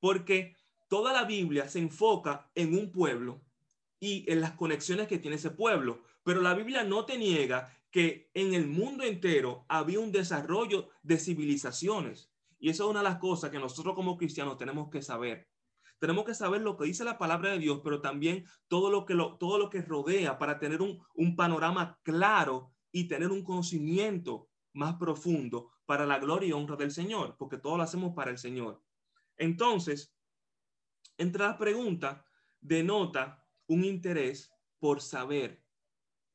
Porque 0.00 0.54
toda 0.88 1.12
la 1.12 1.24
Biblia 1.24 1.68
se 1.68 1.78
enfoca 1.78 2.50
en 2.54 2.76
un 2.76 2.92
pueblo 2.92 3.42
y 4.00 4.30
en 4.30 4.40
las 4.40 4.52
conexiones 4.52 5.08
que 5.08 5.18
tiene 5.18 5.36
ese 5.36 5.50
pueblo, 5.50 6.02
pero 6.22 6.40
la 6.40 6.54
Biblia 6.54 6.84
no 6.84 7.04
te 7.04 7.18
niega 7.18 7.74
que 7.90 8.30
en 8.34 8.54
el 8.54 8.66
mundo 8.66 9.04
entero 9.04 9.64
había 9.68 10.00
un 10.00 10.12
desarrollo 10.12 10.88
de 11.02 11.18
civilizaciones. 11.18 12.30
Y 12.58 12.70
eso 12.70 12.84
es 12.84 12.90
una 12.90 13.00
de 13.00 13.08
las 13.08 13.18
cosas 13.18 13.50
que 13.50 13.58
nosotros 13.58 13.94
como 13.94 14.16
cristianos 14.16 14.56
tenemos 14.56 14.90
que 14.90 15.02
saber. 15.02 15.48
Tenemos 15.98 16.24
que 16.24 16.34
saber 16.34 16.60
lo 16.62 16.76
que 16.76 16.84
dice 16.86 17.04
la 17.04 17.18
palabra 17.18 17.50
de 17.50 17.58
Dios, 17.58 17.80
pero 17.82 18.00
también 18.00 18.44
todo 18.68 18.90
lo 18.90 19.04
que, 19.04 19.14
lo, 19.14 19.36
todo 19.36 19.58
lo 19.58 19.68
que 19.68 19.82
rodea 19.82 20.38
para 20.38 20.58
tener 20.58 20.80
un, 20.80 21.00
un 21.14 21.36
panorama 21.36 21.98
claro 22.02 22.72
y 22.92 23.08
tener 23.08 23.30
un 23.30 23.42
conocimiento 23.42 24.48
más 24.74 24.94
profundo 24.94 25.72
para 25.86 26.06
la 26.06 26.18
gloria 26.18 26.48
y 26.48 26.52
honra 26.52 26.76
del 26.76 26.92
Señor, 26.92 27.36
porque 27.36 27.58
todo 27.58 27.76
lo 27.76 27.82
hacemos 27.82 28.14
para 28.14 28.30
el 28.30 28.38
Señor. 28.38 28.82
Entonces, 29.36 30.14
entre 31.16 31.42
las 31.42 31.56
preguntas, 31.56 32.22
denota 32.60 33.44
un 33.66 33.84
interés 33.84 34.52
por 34.78 35.00
saber. 35.00 35.62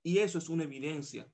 Y 0.03 0.17
eso 0.17 0.37
es 0.37 0.49
una 0.49 0.63
evidencia. 0.63 1.31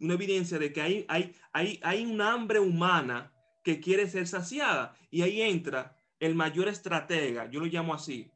Una 0.00 0.14
evidencia 0.14 0.58
de 0.58 0.72
que 0.72 0.82
hay, 0.82 1.06
hay, 1.08 1.34
hay, 1.52 1.80
hay 1.82 2.04
un 2.04 2.20
hambre 2.20 2.60
humana 2.60 3.31
que 3.62 3.80
quiere 3.80 4.08
ser 4.08 4.26
saciada. 4.26 4.96
Y 5.10 5.22
ahí 5.22 5.42
entra 5.42 5.96
el 6.18 6.34
mayor 6.34 6.68
estratega, 6.68 7.50
yo 7.50 7.60
lo 7.60 7.66
llamo 7.66 7.94
así, 7.94 8.30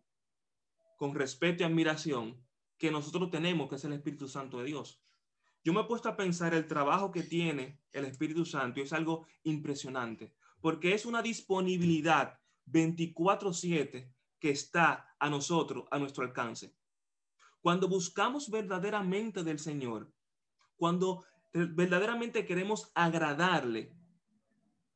con 0.97 1.15
respeto 1.15 1.63
y 1.63 1.67
admiración, 1.67 2.45
que 2.79 2.91
nosotros 2.91 3.31
tenemos, 3.31 3.69
que 3.69 3.77
es 3.77 3.85
el 3.85 3.93
Espíritu 3.93 4.29
Santo 4.29 4.59
de 4.59 4.67
Dios. 4.67 5.01
Yo 5.65 5.73
me 5.73 5.81
he 5.81 5.85
puesto 5.85 6.09
a 6.09 6.17
pensar 6.17 6.55
el 6.55 6.67
trabajo 6.67 7.11
que 7.11 7.23
tiene 7.23 7.81
el 7.93 8.05
Espíritu 8.05 8.45
Santo 8.45 8.81
y 8.81 8.85
es 8.85 8.93
algo 8.93 9.27
impresionante, 9.45 10.35
porque 10.61 10.95
es 10.95 11.07
una 11.07 11.23
disponibilidad 11.23 12.39
24/7 12.67 14.13
que 14.39 14.51
está 14.51 15.17
a 15.19 15.31
nosotros, 15.31 15.87
a 15.91 15.99
nuestro 15.99 16.25
alcance. 16.25 16.75
Cuando 17.61 17.89
buscamos 17.89 18.51
verdaderamente 18.51 19.43
del 19.43 19.59
Señor, 19.59 20.13
cuando 20.77 21.25
verdaderamente 21.53 22.45
queremos 22.45 22.93
agradarle, 22.95 23.93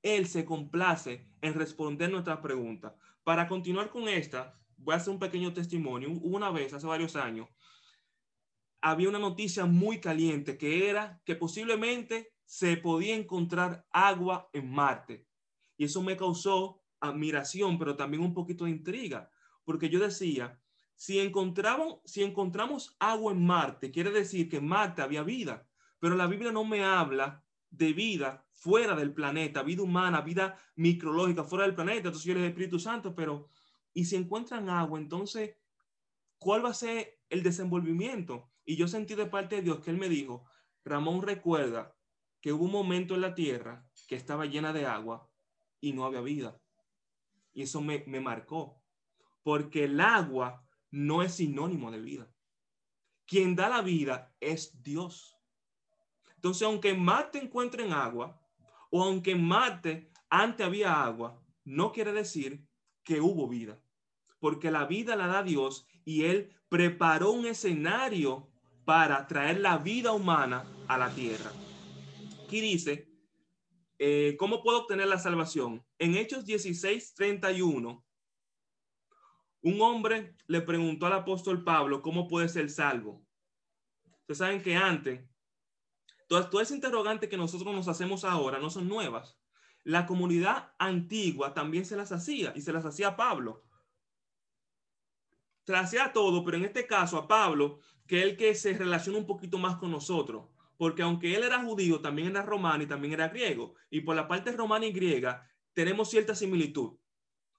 él 0.03 0.27
se 0.27 0.45
complace 0.45 1.27
en 1.41 1.55
responder 1.55 2.11
nuestras 2.11 2.39
preguntas. 2.39 2.93
Para 3.25 3.47
continuar 3.49 3.91
con 3.91 4.09
esta, 4.09 4.55
voy 4.77 4.95
a 4.95 4.97
hacer 4.97 5.13
un 5.13 5.19
pequeño 5.19 5.53
testimonio. 5.53 6.11
Una 6.11 6.51
vez, 6.51 6.73
hace 6.73 6.87
varios 6.87 7.17
años, 7.17 7.49
había 8.81 9.09
una 9.09 9.19
noticia 9.19 9.67
muy 9.67 10.01
caliente 10.01 10.57
que 10.57 10.89
era 10.89 11.21
que 11.25 11.37
posiblemente 11.37 12.33
se 12.45 12.77
podía 12.77 13.15
encontrar 13.15 13.87
agua 13.93 14.49
en 14.53 14.71
Marte. 14.71 15.27
Y 15.77 15.85
eso 15.85 16.03
me 16.03 16.17
causó 16.17 16.83
admiración, 16.99 17.79
pero 17.79 17.97
también 17.97 18.23
un 18.23 18.35
poquito 18.35 18.65
de 18.65 18.71
intriga, 18.71 19.31
porque 19.65 19.89
yo 19.89 20.01
decía, 20.01 20.61
si, 20.95 21.19
encontramos, 21.19 22.01
si 22.05 22.23
encontramos 22.23 22.97
agua 22.99 23.33
en 23.33 23.47
Marte, 23.47 23.91
quiere 23.91 24.11
decir 24.11 24.49
que 24.49 24.59
en 24.59 24.67
Marte 24.67 25.01
había 25.03 25.23
vida, 25.23 25.67
pero 25.99 26.17
la 26.17 26.27
Biblia 26.27 26.53
no 26.53 26.65
me 26.65 26.83
habla 26.83 27.45
de 27.71 27.93
vida 27.93 28.47
fuera 28.61 28.95
del 28.95 29.15
planeta, 29.15 29.63
vida 29.63 29.83
humana, 29.83 30.21
vida 30.21 30.59
micrológica 30.77 31.45
fuera 31.45 31.65
del 31.65 31.75
planeta. 31.75 32.09
Entonces 32.09 32.25
yo 32.25 32.35
le 32.35 32.47
Espíritu 32.47 32.79
Santo, 32.79 33.15
pero 33.15 33.49
¿y 33.95 34.05
si 34.05 34.17
encuentran 34.17 34.69
agua? 34.69 34.99
Entonces, 34.99 35.57
¿cuál 36.39 36.65
va 36.65 36.69
a 36.69 36.75
ser 36.75 37.21
el 37.31 37.43
desenvolvimiento? 37.43 38.51
Y 38.67 38.77
yo 38.77 38.87
sentí 38.87 39.15
de 39.15 39.25
parte 39.25 39.57
de 39.57 39.63
Dios 39.63 39.81
que 39.81 39.91
Él 39.91 39.97
me 39.97 40.11
dijo, 40.11 40.45
Ramón 40.85 41.23
recuerda 41.23 41.97
que 42.43 42.53
hubo 42.53 42.67
un 42.67 42.73
momento 42.73 43.15
en 43.15 43.23
la 43.23 43.35
tierra 43.35 43.89
que 44.07 44.15
estaba 44.15 44.45
llena 44.45 44.75
de 44.75 44.85
agua 44.85 45.31
y 45.81 45.95
no 45.95 46.05
había 46.05 46.21
vida. 46.21 46.61
Y 47.55 47.63
eso 47.63 47.81
me, 47.81 48.05
me 48.07 48.21
marcó, 48.21 48.83
porque 49.43 49.85
el 49.85 50.01
agua 50.03 50.69
no 50.91 51.23
es 51.23 51.37
sinónimo 51.37 51.91
de 51.91 52.01
vida. 52.01 52.31
Quien 53.27 53.57
da 53.57 53.71
la 53.71 53.81
vida 53.81 54.35
es 54.39 54.83
Dios. 54.83 55.39
Entonces, 56.35 56.63
aunque 56.63 56.91
en 56.91 57.03
Marte 57.03 57.39
encuentren 57.39 57.93
agua, 57.93 58.39
o 58.91 59.03
aunque 59.03 59.33
en 59.33 59.45
Marte 59.45 60.11
antes 60.29 60.67
había 60.67 61.03
agua, 61.03 61.43
no 61.65 61.93
quiere 61.93 62.13
decir 62.13 62.65
que 63.03 63.21
hubo 63.21 63.49
vida, 63.49 63.81
porque 64.39 64.71
la 64.71 64.87
vida 64.87 65.17
la 65.17 65.27
da 65.27 65.43
Dios 65.43 65.87
y 66.05 66.25
Él 66.25 66.53
preparó 66.69 67.31
un 67.31 67.47
escenario 67.47 68.49
para 68.85 69.27
traer 69.27 69.61
la 69.61 69.79
vida 69.79 70.13
humana 70.13 70.65
a 70.89 70.99
la 70.99 71.15
tierra. 71.15 71.53
Aquí 72.45 72.61
dice, 72.61 73.09
eh, 73.99 74.37
¿cómo 74.39 74.63
puedo 74.63 74.81
obtener 74.81 75.09
la 75.09 75.19
salvación? 75.19 75.85
En 75.99 76.17
Hechos 76.17 76.45
16, 76.45 77.15
31, 77.15 78.05
un 79.63 79.81
hombre 79.83 80.35
le 80.47 80.63
preguntó 80.63 81.07
al 81.07 81.13
apóstol 81.13 81.63
Pablo 81.63 82.03
cómo 82.03 82.27
puede 82.27 82.49
ser 82.49 82.71
salvo. 82.71 83.25
Ustedes 84.23 84.39
saben 84.39 84.63
que 84.63 84.75
antes 84.75 85.30
Todas, 86.31 86.49
todas 86.49 86.69
esas 86.69 86.77
interrogantes 86.77 87.29
que 87.29 87.37
nosotros 87.37 87.75
nos 87.75 87.89
hacemos 87.89 88.23
ahora 88.23 88.61
no 88.61 88.71
son 88.71 88.89
nuevas. 88.89 89.37
La 89.83 90.07
comunidad 90.07 90.73
antigua 90.79 91.55
también 91.55 91.85
se 91.85 91.97
las 91.97 92.13
hacía 92.13 92.53
y 92.55 92.61
se 92.61 92.73
las 92.73 92.85
hacía 92.85 93.09
a 93.09 93.17
Pablo. 93.17 93.65
Se 95.67 95.73
las 95.73 95.87
hacía 95.87 96.05
a 96.05 96.13
todo, 96.13 96.45
pero 96.45 96.57
en 96.57 96.67
este 96.67 96.87
caso 96.87 97.19
a 97.19 97.27
Pablo, 97.27 97.81
que 98.07 98.21
es 98.21 98.25
el 98.27 98.37
que 98.37 98.55
se 98.55 98.75
relaciona 98.75 99.19
un 99.19 99.27
poquito 99.27 99.59
más 99.59 99.75
con 99.79 99.91
nosotros, 99.91 100.47
porque 100.77 101.03
aunque 101.03 101.35
él 101.35 101.43
era 101.43 101.65
judío, 101.65 102.01
también 102.01 102.29
era 102.29 102.43
romano 102.43 102.85
y 102.85 102.87
también 102.87 103.15
era 103.15 103.27
griego. 103.27 103.75
Y 103.91 104.03
por 104.03 104.15
la 104.15 104.29
parte 104.29 104.53
romana 104.53 104.87
y 104.87 104.93
griega 104.93 105.51
tenemos 105.73 106.11
cierta 106.11 106.37
similitud. 106.37 106.97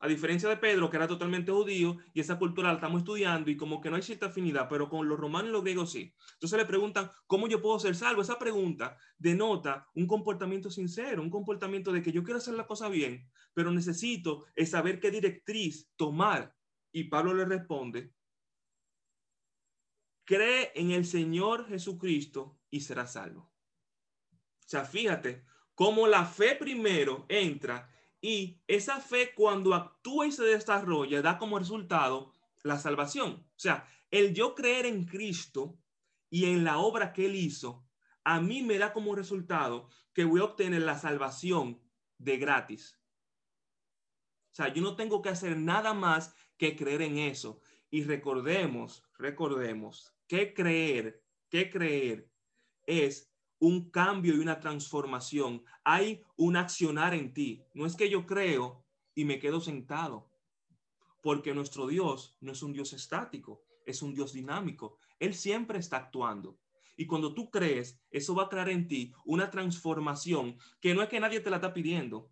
A 0.04 0.08
diferencia 0.08 0.50
de 0.50 0.58
Pedro, 0.58 0.90
que 0.90 0.98
era 0.98 1.08
totalmente 1.08 1.52
judío, 1.52 1.98
y 2.12 2.22
esa 2.22 2.40
cultura 2.40 2.70
la 2.70 2.74
estamos 2.76 3.02
estudiando 3.02 3.52
y 3.52 3.56
como 3.56 3.80
que 3.80 3.92
no 3.92 3.98
hay 3.98 4.02
cierta 4.02 4.26
afinidad, 4.26 4.68
pero 4.68 4.90
con 4.90 5.08
los 5.08 5.20
romanos 5.20 5.50
y 5.50 5.52
los 5.52 5.62
griegos 5.62 5.92
sí. 5.92 6.16
Entonces 6.34 6.58
le 6.58 6.66
preguntan, 6.66 7.12
¿cómo 7.28 7.48
yo 7.48 7.62
puedo 7.62 7.78
ser 7.78 7.96
salvo? 7.96 8.24
Esa 8.24 8.40
pregunta 8.40 8.98
denota 9.16 9.88
un 9.94 10.08
comportamiento 10.08 10.72
sincero, 10.72 11.22
un 11.22 11.30
comportamiento 11.30 11.92
de 11.92 12.02
que 12.02 12.12
yo 12.12 12.24
quiero 12.24 12.40
hacer 12.40 12.56
la 12.56 12.66
cosa 12.66 12.90
bien, 12.90 13.30
pero 13.54 13.72
necesito 13.72 14.48
saber 14.66 15.00
qué 15.00 15.12
directriz 15.12 15.92
tomar. 15.96 16.56
Y 16.92 17.04
Pablo 17.04 17.36
le 17.36 17.46
responde, 17.46 18.12
cree 20.24 20.72
en 20.74 20.92
el 20.92 21.06
Señor 21.06 21.68
Jesucristo 21.68 22.60
y 22.72 22.82
será 22.82 23.06
salvo. 23.06 23.54
O 24.32 24.68
sea, 24.72 24.84
fíjate 24.84 25.46
cómo 25.76 26.08
la 26.08 26.26
fe 26.26 26.56
primero 26.56 27.28
entra 27.30 27.91
y 28.22 28.62
esa 28.68 29.00
fe 29.00 29.34
cuando 29.34 29.74
actúa 29.74 30.28
y 30.28 30.32
se 30.32 30.44
desarrolla 30.44 31.22
da 31.22 31.40
como 31.40 31.58
resultado 31.58 32.32
la 32.64 32.78
salvación. 32.78 33.48
O 33.50 33.60
sea, 33.60 33.88
el 34.12 34.34
yo 34.34 34.54
creer 34.54 34.86
en 34.86 35.06
Cristo 35.06 35.80
y 36.30 36.46
en 36.46 36.64
la 36.64 36.78
obra 36.78 37.12
que 37.12 37.26
Él 37.26 37.36
hizo, 37.36 37.88
a 38.24 38.40
mí 38.40 38.62
me 38.62 38.78
da 38.78 38.94
como 38.94 39.16
resultado 39.16 39.90
que 40.14 40.24
voy 40.24 40.42
a 40.42 40.46
obtener 40.46 40.84
la 40.84 41.00
salvación 41.00 41.82
de 42.20 42.38
gratis. 42.38 43.00
O 44.52 44.56
sea, 44.56 44.72
yo 44.72 44.84
no 44.84 44.96
tengo 44.96 45.22
que 45.22 45.30
hacer 45.30 45.58
nada 45.58 45.94
más 45.94 46.36
que 46.58 46.76
creer 46.76 47.02
en 47.02 47.18
eso. 47.18 47.62
Y 47.90 48.04
recordemos, 48.04 49.04
recordemos 49.18 50.14
que 50.28 50.54
creer, 50.54 51.24
que 51.50 51.70
creer 51.70 52.30
es 52.84 53.31
un 53.62 53.92
cambio 53.92 54.34
y 54.34 54.40
una 54.40 54.60
transformación. 54.60 55.64
Hay 55.84 56.24
un 56.36 56.58
accionar 56.58 57.14
en 57.14 57.32
ti. 57.32 57.64
No 57.76 57.86
es 57.86 57.96
que 57.96 58.10
yo 58.10 58.26
creo 58.26 58.84
y 59.14 59.24
me 59.24 59.38
quedo 59.38 59.62
sentado, 59.62 60.30
porque 61.22 61.54
nuestro 61.54 61.86
Dios 61.86 62.36
no 62.42 62.54
es 62.54 62.64
un 62.64 62.74
Dios 62.74 62.92
estático, 62.92 63.64
es 63.86 64.02
un 64.02 64.16
Dios 64.16 64.34
dinámico. 64.34 64.98
Él 65.20 65.36
siempre 65.36 65.78
está 65.78 65.98
actuando. 65.98 66.58
Y 66.98 67.06
cuando 67.06 67.36
tú 67.36 67.52
crees, 67.52 68.02
eso 68.10 68.34
va 68.34 68.44
a 68.44 68.50
crear 68.50 68.70
en 68.70 68.88
ti 68.88 69.14
una 69.26 69.52
transformación 69.52 70.58
que 70.80 70.96
no 70.96 71.04
es 71.04 71.10
que 71.10 71.20
nadie 71.20 71.40
te 71.40 71.52
la 71.52 71.58
está 71.58 71.72
pidiendo 71.72 72.32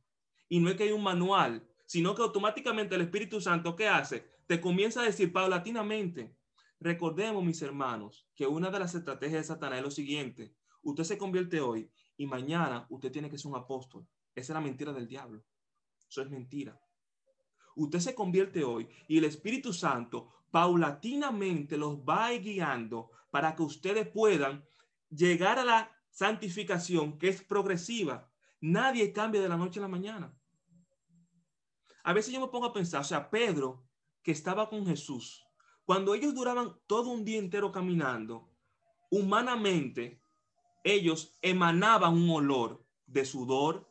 y 0.49 0.59
no 0.59 0.71
es 0.71 0.75
que 0.77 0.83
hay 0.83 0.91
un 0.91 1.03
manual, 1.03 1.63
sino 1.85 2.15
que 2.15 2.23
automáticamente 2.23 2.95
el 2.95 3.01
Espíritu 3.01 3.39
Santo, 3.39 3.75
¿qué 3.75 3.87
hace? 3.87 4.27
Te 4.47 4.59
comienza 4.59 5.01
a 5.01 5.05
decir 5.05 5.31
paulatinamente. 5.31 6.35
Recordemos, 6.79 7.43
mis 7.43 7.61
hermanos, 7.61 8.27
que 8.35 8.47
una 8.47 8.71
de 8.71 8.79
las 8.79 8.95
estrategias 8.95 9.41
de 9.41 9.53
Satanás 9.53 9.77
es 9.77 9.83
lo 9.83 9.91
siguiente 9.91 10.58
Usted 10.81 11.03
se 11.03 11.17
convierte 11.17 11.61
hoy 11.61 11.89
y 12.17 12.25
mañana 12.25 12.85
usted 12.89 13.11
tiene 13.11 13.29
que 13.29 13.37
ser 13.37 13.51
un 13.51 13.57
apóstol. 13.57 14.07
Esa 14.35 14.53
es 14.53 14.55
la 14.55 14.61
mentira 14.61 14.93
del 14.93 15.07
diablo. 15.07 15.43
Eso 16.07 16.21
es 16.21 16.29
mentira. 16.29 16.79
Usted 17.75 17.99
se 17.99 18.15
convierte 18.15 18.63
hoy 18.63 18.89
y 19.07 19.17
el 19.17 19.25
Espíritu 19.25 19.73
Santo 19.73 20.33
paulatinamente 20.51 21.77
los 21.77 21.97
va 21.99 22.31
guiando 22.31 23.11
para 23.31 23.55
que 23.55 23.63
ustedes 23.63 24.07
puedan 24.07 24.65
llegar 25.09 25.59
a 25.59 25.63
la 25.63 25.91
santificación 26.09 27.17
que 27.17 27.29
es 27.29 27.41
progresiva. 27.43 28.29
Nadie 28.61 29.13
cambia 29.13 29.41
de 29.41 29.49
la 29.49 29.57
noche 29.57 29.79
a 29.79 29.83
la 29.83 29.87
mañana. 29.87 30.35
A 32.03 32.13
veces 32.13 32.33
yo 32.33 32.41
me 32.41 32.47
pongo 32.47 32.65
a 32.65 32.73
pensar, 32.73 33.01
o 33.01 33.03
sea, 33.03 33.29
Pedro, 33.29 33.85
que 34.23 34.31
estaba 34.31 34.69
con 34.69 34.85
Jesús, 34.85 35.45
cuando 35.85 36.13
ellos 36.13 36.33
duraban 36.33 36.75
todo 36.87 37.09
un 37.09 37.23
día 37.23 37.39
entero 37.39 37.71
caminando, 37.71 38.49
humanamente, 39.09 40.18
ellos 40.83 41.37
emanaban 41.41 42.13
un 42.13 42.29
olor 42.29 42.85
de 43.05 43.25
sudor, 43.25 43.89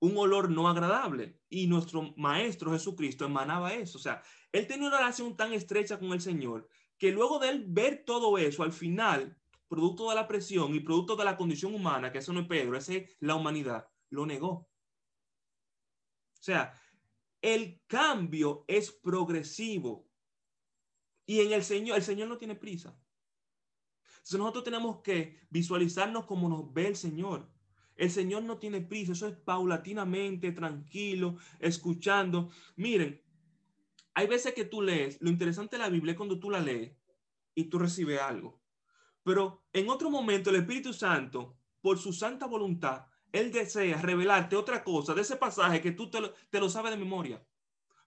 un 0.00 0.16
olor 0.16 0.50
no 0.50 0.68
agradable. 0.68 1.40
Y 1.48 1.66
nuestro 1.66 2.14
Maestro 2.16 2.72
Jesucristo 2.72 3.24
emanaba 3.24 3.72
eso. 3.74 3.98
O 3.98 4.00
sea, 4.00 4.22
él 4.52 4.66
tenía 4.66 4.88
una 4.88 4.98
relación 4.98 5.36
tan 5.36 5.52
estrecha 5.52 5.98
con 5.98 6.12
el 6.12 6.20
Señor 6.20 6.68
que 6.98 7.10
luego 7.10 7.38
de 7.38 7.48
él 7.50 7.64
ver 7.66 8.04
todo 8.04 8.38
eso, 8.38 8.62
al 8.62 8.72
final, 8.72 9.36
producto 9.68 10.08
de 10.08 10.14
la 10.14 10.28
presión 10.28 10.74
y 10.74 10.80
producto 10.80 11.16
de 11.16 11.24
la 11.24 11.36
condición 11.36 11.74
humana, 11.74 12.12
que 12.12 12.18
eso 12.18 12.32
no 12.32 12.40
es 12.40 12.46
Pedro, 12.46 12.76
esa 12.76 12.94
es 12.94 13.16
la 13.20 13.34
humanidad, 13.34 13.88
lo 14.10 14.26
negó. 14.26 14.50
O 14.50 16.42
sea, 16.42 16.78
el 17.40 17.82
cambio 17.86 18.64
es 18.68 18.92
progresivo. 18.92 20.08
Y 21.26 21.40
en 21.40 21.52
el 21.52 21.64
Señor, 21.64 21.96
el 21.96 22.02
Señor 22.02 22.28
no 22.28 22.38
tiene 22.38 22.54
prisa. 22.54 22.96
Entonces 24.24 24.38
nosotros 24.38 24.64
tenemos 24.64 25.02
que 25.02 25.38
visualizarnos 25.50 26.24
como 26.24 26.48
nos 26.48 26.72
ve 26.72 26.86
el 26.86 26.96
Señor. 26.96 27.46
El 27.94 28.10
Señor 28.10 28.42
no 28.42 28.56
tiene 28.56 28.80
prisa, 28.80 29.12
eso 29.12 29.26
es 29.26 29.36
paulatinamente, 29.36 30.50
tranquilo, 30.52 31.36
escuchando. 31.60 32.48
Miren, 32.74 33.20
hay 34.14 34.26
veces 34.26 34.54
que 34.54 34.64
tú 34.64 34.80
lees, 34.80 35.20
lo 35.20 35.28
interesante 35.28 35.76
de 35.76 35.82
la 35.82 35.90
Biblia 35.90 36.12
es 36.12 36.16
cuando 36.16 36.40
tú 36.40 36.48
la 36.48 36.60
lees 36.60 36.96
y 37.54 37.64
tú 37.64 37.78
recibes 37.78 38.18
algo. 38.18 38.62
Pero 39.24 39.62
en 39.74 39.90
otro 39.90 40.08
momento 40.08 40.48
el 40.48 40.56
Espíritu 40.56 40.94
Santo, 40.94 41.58
por 41.82 41.98
su 41.98 42.14
santa 42.14 42.46
voluntad, 42.46 43.04
Él 43.30 43.52
desea 43.52 44.00
revelarte 44.00 44.56
otra 44.56 44.82
cosa 44.82 45.12
de 45.12 45.20
ese 45.20 45.36
pasaje 45.36 45.82
que 45.82 45.92
tú 45.92 46.08
te 46.08 46.22
lo, 46.22 46.32
te 46.48 46.60
lo 46.60 46.70
sabes 46.70 46.92
de 46.92 46.96
memoria. 46.96 47.46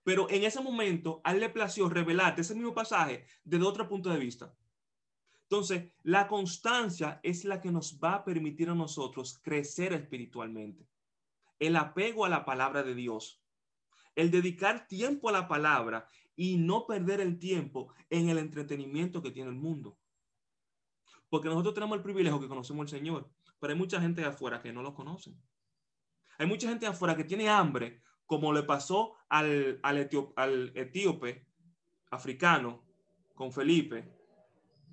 Pero 0.03 0.27
en 0.31 0.45
ese 0.45 0.61
momento, 0.61 1.21
a 1.23 1.33
Él 1.33 1.41
le 1.41 1.49
plació 1.49 1.87
revelarte 1.87 2.41
ese 2.41 2.55
mismo 2.55 2.73
pasaje 2.73 3.27
desde 3.43 3.65
otro 3.65 3.87
punto 3.87 4.09
de 4.09 4.17
vista. 4.17 4.51
Entonces, 5.49 5.93
la 6.03 6.27
constancia 6.27 7.21
es 7.23 7.45
la 7.45 7.61
que 7.61 7.71
nos 7.71 7.99
va 8.03 8.15
a 8.15 8.25
permitir 8.25 8.69
a 8.69 8.75
nosotros 8.75 9.39
crecer 9.41 9.93
espiritualmente. 9.93 10.85
El 11.57 11.77
apego 11.77 12.25
a 12.25 12.29
la 12.29 12.43
palabra 12.43 12.83
de 12.83 12.93
Dios. 12.93 13.41
El 14.13 14.29
dedicar 14.29 14.87
tiempo 14.87 15.29
a 15.29 15.31
la 15.31 15.47
palabra 15.47 16.09
y 16.35 16.57
no 16.57 16.85
perder 16.85 17.21
el 17.21 17.39
tiempo 17.39 17.93
en 18.09 18.27
el 18.27 18.39
entretenimiento 18.39 19.21
que 19.21 19.31
tiene 19.31 19.49
el 19.49 19.55
mundo. 19.55 19.97
Porque 21.29 21.47
nosotros 21.47 21.73
tenemos 21.75 21.97
el 21.97 22.03
privilegio 22.03 22.41
que 22.41 22.49
conocemos 22.49 22.81
al 22.81 22.89
Señor, 22.99 23.29
pero 23.59 23.71
hay 23.71 23.79
mucha 23.79 24.01
gente 24.01 24.25
afuera 24.25 24.61
que 24.61 24.73
no 24.73 24.81
lo 24.81 24.93
conocen. 24.93 25.41
Hay 26.37 26.45
mucha 26.45 26.67
gente 26.67 26.85
afuera 26.87 27.15
que 27.15 27.23
tiene 27.23 27.47
hambre, 27.47 28.01
como 28.25 28.51
le 28.51 28.63
pasó 28.63 29.13
al 29.29 29.79
etíope 30.75 31.47
africano 32.11 32.83
con 33.33 33.53
Felipe, 33.53 34.16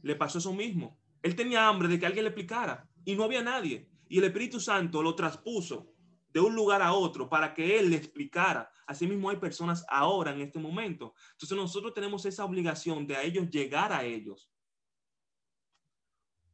le 0.05 0.17
pasó 0.17 0.38
eso 0.38 0.53
mismo. 0.53 0.99
Él 1.23 1.35
tenía 1.35 1.67
hambre 1.67 1.88
de 1.88 1.99
que 1.99 2.07
alguien 2.07 2.25
le 2.25 2.31
explicara 2.31 2.88
y 3.05 3.17
no 3.17 3.25
había 3.25 3.43
nadie. 3.43 3.88
Y 4.09 4.19
el 4.19 4.25
Espíritu 4.25 4.61
Santo 4.61 5.03
lo 5.03 5.14
traspuso 5.14 5.95
de 6.29 6.40
un 6.40 6.55
lugar 6.55 6.83
a 6.83 6.93
otro 6.93 7.29
para 7.29 7.55
que 7.55 7.79
Él 7.79 7.90
le 7.90 7.97
explicara. 7.97 8.71
Asimismo 8.87 9.31
hay 9.31 9.37
personas 9.37 9.85
ahora 9.88 10.33
en 10.33 10.43
este 10.43 10.59
momento. 10.59 11.14
Entonces 11.33 11.57
nosotros 11.57 11.95
tenemos 11.95 12.27
esa 12.27 12.45
obligación 12.45 13.07
de 13.07 13.17
a 13.17 13.23
ellos 13.23 13.49
llegar 13.49 13.93
a 13.93 14.05
ellos. 14.05 14.51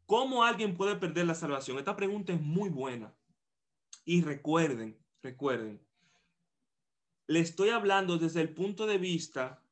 ¿Cómo 0.07 0.45
alguien 0.45 0.77
puede 0.77 0.97
perder 0.97 1.27
la 1.27 1.35
salvación? 1.35 1.79
Esta 1.79 1.97
pregunta 1.97 2.33
es 2.33 2.41
muy 2.41 2.69
buena. 2.69 3.15
Y 4.05 4.23
recuerden, 4.23 4.99
recuerden, 5.23 5.85
le 7.27 7.41
estoy 7.41 7.71
hablando 7.71 8.19
desde 8.19 8.41
el 8.41 8.55
punto 8.55 8.87
de 8.87 8.99
vista 8.99 9.65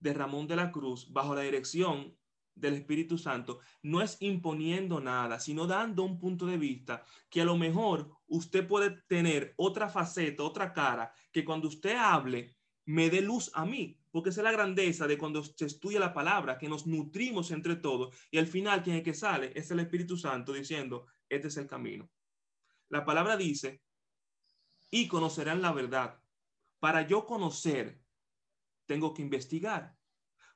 de 0.00 0.14
Ramón 0.14 0.46
de 0.46 0.56
la 0.56 0.70
Cruz 0.70 1.12
bajo 1.12 1.34
la 1.34 1.42
dirección 1.42 2.16
del 2.54 2.74
Espíritu 2.74 3.18
Santo 3.18 3.60
no 3.82 4.00
es 4.00 4.16
imponiendo 4.20 5.00
nada, 5.00 5.40
sino 5.40 5.66
dando 5.66 6.02
un 6.04 6.18
punto 6.18 6.46
de 6.46 6.56
vista 6.56 7.04
que 7.28 7.40
a 7.40 7.44
lo 7.44 7.56
mejor 7.56 8.10
usted 8.26 8.66
puede 8.66 9.02
tener 9.08 9.54
otra 9.56 9.88
faceta, 9.88 10.42
otra 10.42 10.72
cara, 10.72 11.12
que 11.32 11.44
cuando 11.44 11.68
usted 11.68 11.96
hable 11.96 12.56
me 12.86 13.10
dé 13.10 13.20
luz 13.22 13.50
a 13.54 13.64
mí, 13.64 13.98
porque 14.10 14.30
esa 14.30 14.40
es 14.40 14.44
la 14.44 14.52
grandeza 14.52 15.06
de 15.06 15.18
cuando 15.18 15.42
se 15.42 15.66
estudia 15.66 15.98
la 15.98 16.12
palabra, 16.12 16.58
que 16.58 16.68
nos 16.68 16.86
nutrimos 16.86 17.50
entre 17.50 17.76
todos 17.76 18.14
y 18.30 18.38
al 18.38 18.46
final 18.46 18.82
quien 18.82 18.96
es 18.96 19.02
que 19.02 19.14
sale 19.14 19.52
es 19.54 19.70
el 19.70 19.80
Espíritu 19.80 20.16
Santo 20.16 20.52
diciendo, 20.52 21.06
este 21.28 21.48
es 21.48 21.56
el 21.56 21.66
camino. 21.66 22.10
La 22.90 23.04
palabra 23.04 23.36
dice, 23.36 23.82
y 24.90 25.08
conocerán 25.08 25.60
la 25.60 25.72
verdad. 25.72 26.20
Para 26.78 27.06
yo 27.06 27.24
conocer, 27.26 28.00
tengo 28.86 29.14
que 29.14 29.22
investigar. 29.22 29.96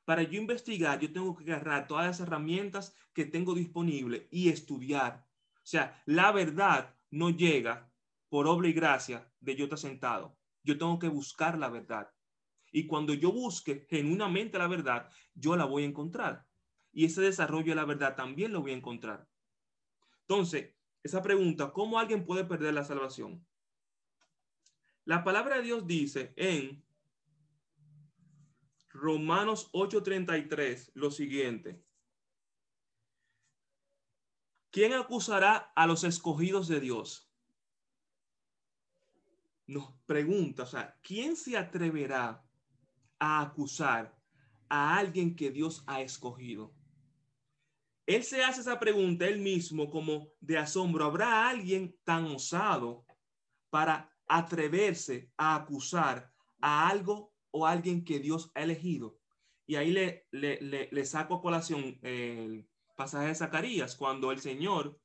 Para 0.09 0.23
yo 0.23 0.38
investigar, 0.38 0.99
yo 1.01 1.12
tengo 1.12 1.37
que 1.37 1.53
agarrar 1.53 1.87
todas 1.87 2.07
las 2.07 2.21
herramientas 2.21 2.97
que 3.12 3.27
tengo 3.27 3.55
disponibles 3.55 4.23
y 4.31 4.49
estudiar. 4.49 5.29
O 5.57 5.66
sea, 5.66 6.03
la 6.07 6.33
verdad 6.33 6.94
no 7.11 7.29
llega 7.29 7.92
por 8.31 8.47
obra 8.47 8.68
y 8.68 8.73
gracia 8.73 9.31
de 9.38 9.55
yo 9.55 9.64
estar 9.64 9.79
sentado. 9.79 10.35
Yo 10.62 10.79
tengo 10.79 10.99
que 10.99 11.09
buscar 11.09 11.59
la 11.59 11.68
verdad. 11.68 12.11
Y 12.73 12.87
cuando 12.87 13.12
yo 13.12 13.33
busque 13.33 13.87
genuinamente 13.90 14.57
la 14.57 14.66
verdad, 14.66 15.11
yo 15.35 15.57
la 15.57 15.66
voy 15.66 15.83
a 15.83 15.88
encontrar. 15.88 16.47
Y 16.90 17.05
ese 17.05 17.21
desarrollo 17.21 17.73
de 17.73 17.75
la 17.75 17.85
verdad 17.85 18.16
también 18.16 18.55
lo 18.55 18.62
voy 18.62 18.71
a 18.71 18.77
encontrar. 18.77 19.29
Entonces, 20.23 20.73
esa 21.03 21.21
pregunta, 21.21 21.71
¿cómo 21.71 21.99
alguien 21.99 22.25
puede 22.25 22.44
perder 22.44 22.73
la 22.73 22.85
salvación? 22.85 23.47
La 25.05 25.23
palabra 25.23 25.57
de 25.57 25.64
Dios 25.64 25.87
dice 25.87 26.33
en 26.37 26.83
Romanos 28.98 29.70
8:33, 29.72 30.90
lo 30.94 31.11
siguiente. 31.11 31.82
¿Quién 34.70 34.92
acusará 34.92 35.72
a 35.74 35.87
los 35.87 36.04
escogidos 36.04 36.68
de 36.68 36.80
Dios? 36.80 37.28
nos 39.68 39.92
pregunta, 40.06 40.62
o 40.62 40.66
sea, 40.66 40.98
¿quién 41.02 41.37
se 41.37 41.56
atreverá 41.56 42.42
a 43.18 43.40
acusar 43.42 44.16
a 44.68 44.96
alguien 44.96 45.37
que 45.37 45.50
Dios 45.50 45.84
ha 45.87 46.00
escogido? 46.00 46.74
Él 48.06 48.24
se 48.24 48.42
hace 48.42 48.62
esa 48.62 48.80
pregunta 48.80 49.26
él 49.26 49.38
mismo 49.38 49.90
como 49.90 50.32
de 50.40 50.56
asombro. 50.56 51.04
¿Habrá 51.04 51.46
alguien 51.46 51.94
tan 52.02 52.24
osado 52.24 53.04
para 53.68 54.11
atreverse 54.26 55.30
a 55.37 55.54
acusar 55.56 56.32
a 56.62 56.88
algo 56.88 57.34
o 57.50 57.66
alguien 57.66 58.04
que 58.04 58.18
Dios 58.18 58.50
ha 58.54 58.62
elegido? 58.62 59.18
Y 59.66 59.76
ahí 59.76 59.90
le, 59.90 60.26
le, 60.30 60.58
le, 60.61 61.04
saco 61.04 61.34
a 61.34 61.42
colación 61.42 61.98
el 62.02 62.68
pasaje 62.96 63.28
de 63.28 63.34
Zacarías, 63.34 63.96
cuando 63.96 64.32
el 64.32 64.40
Señor 64.40 64.98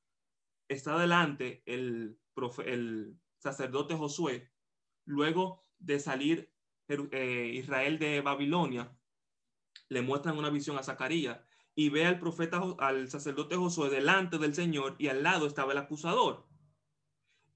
está 0.69 0.97
delante, 0.97 1.63
el, 1.65 2.17
el 2.65 3.19
sacerdote 3.37 3.95
Josué, 3.95 4.51
luego 5.05 5.61
de 5.79 5.99
salir 5.99 6.53
eh, 6.87 7.51
Israel 7.53 7.99
de 7.99 8.21
Babilonia, 8.21 8.97
le 9.89 10.01
muestran 10.01 10.37
una 10.37 10.49
visión 10.49 10.77
a 10.77 10.83
Zacarías 10.83 11.39
y 11.75 11.89
ve 11.89 12.05
al 12.05 12.19
profeta, 12.19 12.61
al 12.79 13.09
sacerdote 13.09 13.55
Josué 13.55 13.89
delante 13.89 14.37
del 14.37 14.53
Señor 14.53 14.95
y 14.97 15.07
al 15.07 15.23
lado 15.23 15.47
estaba 15.47 15.71
el 15.71 15.77
acusador. 15.77 16.47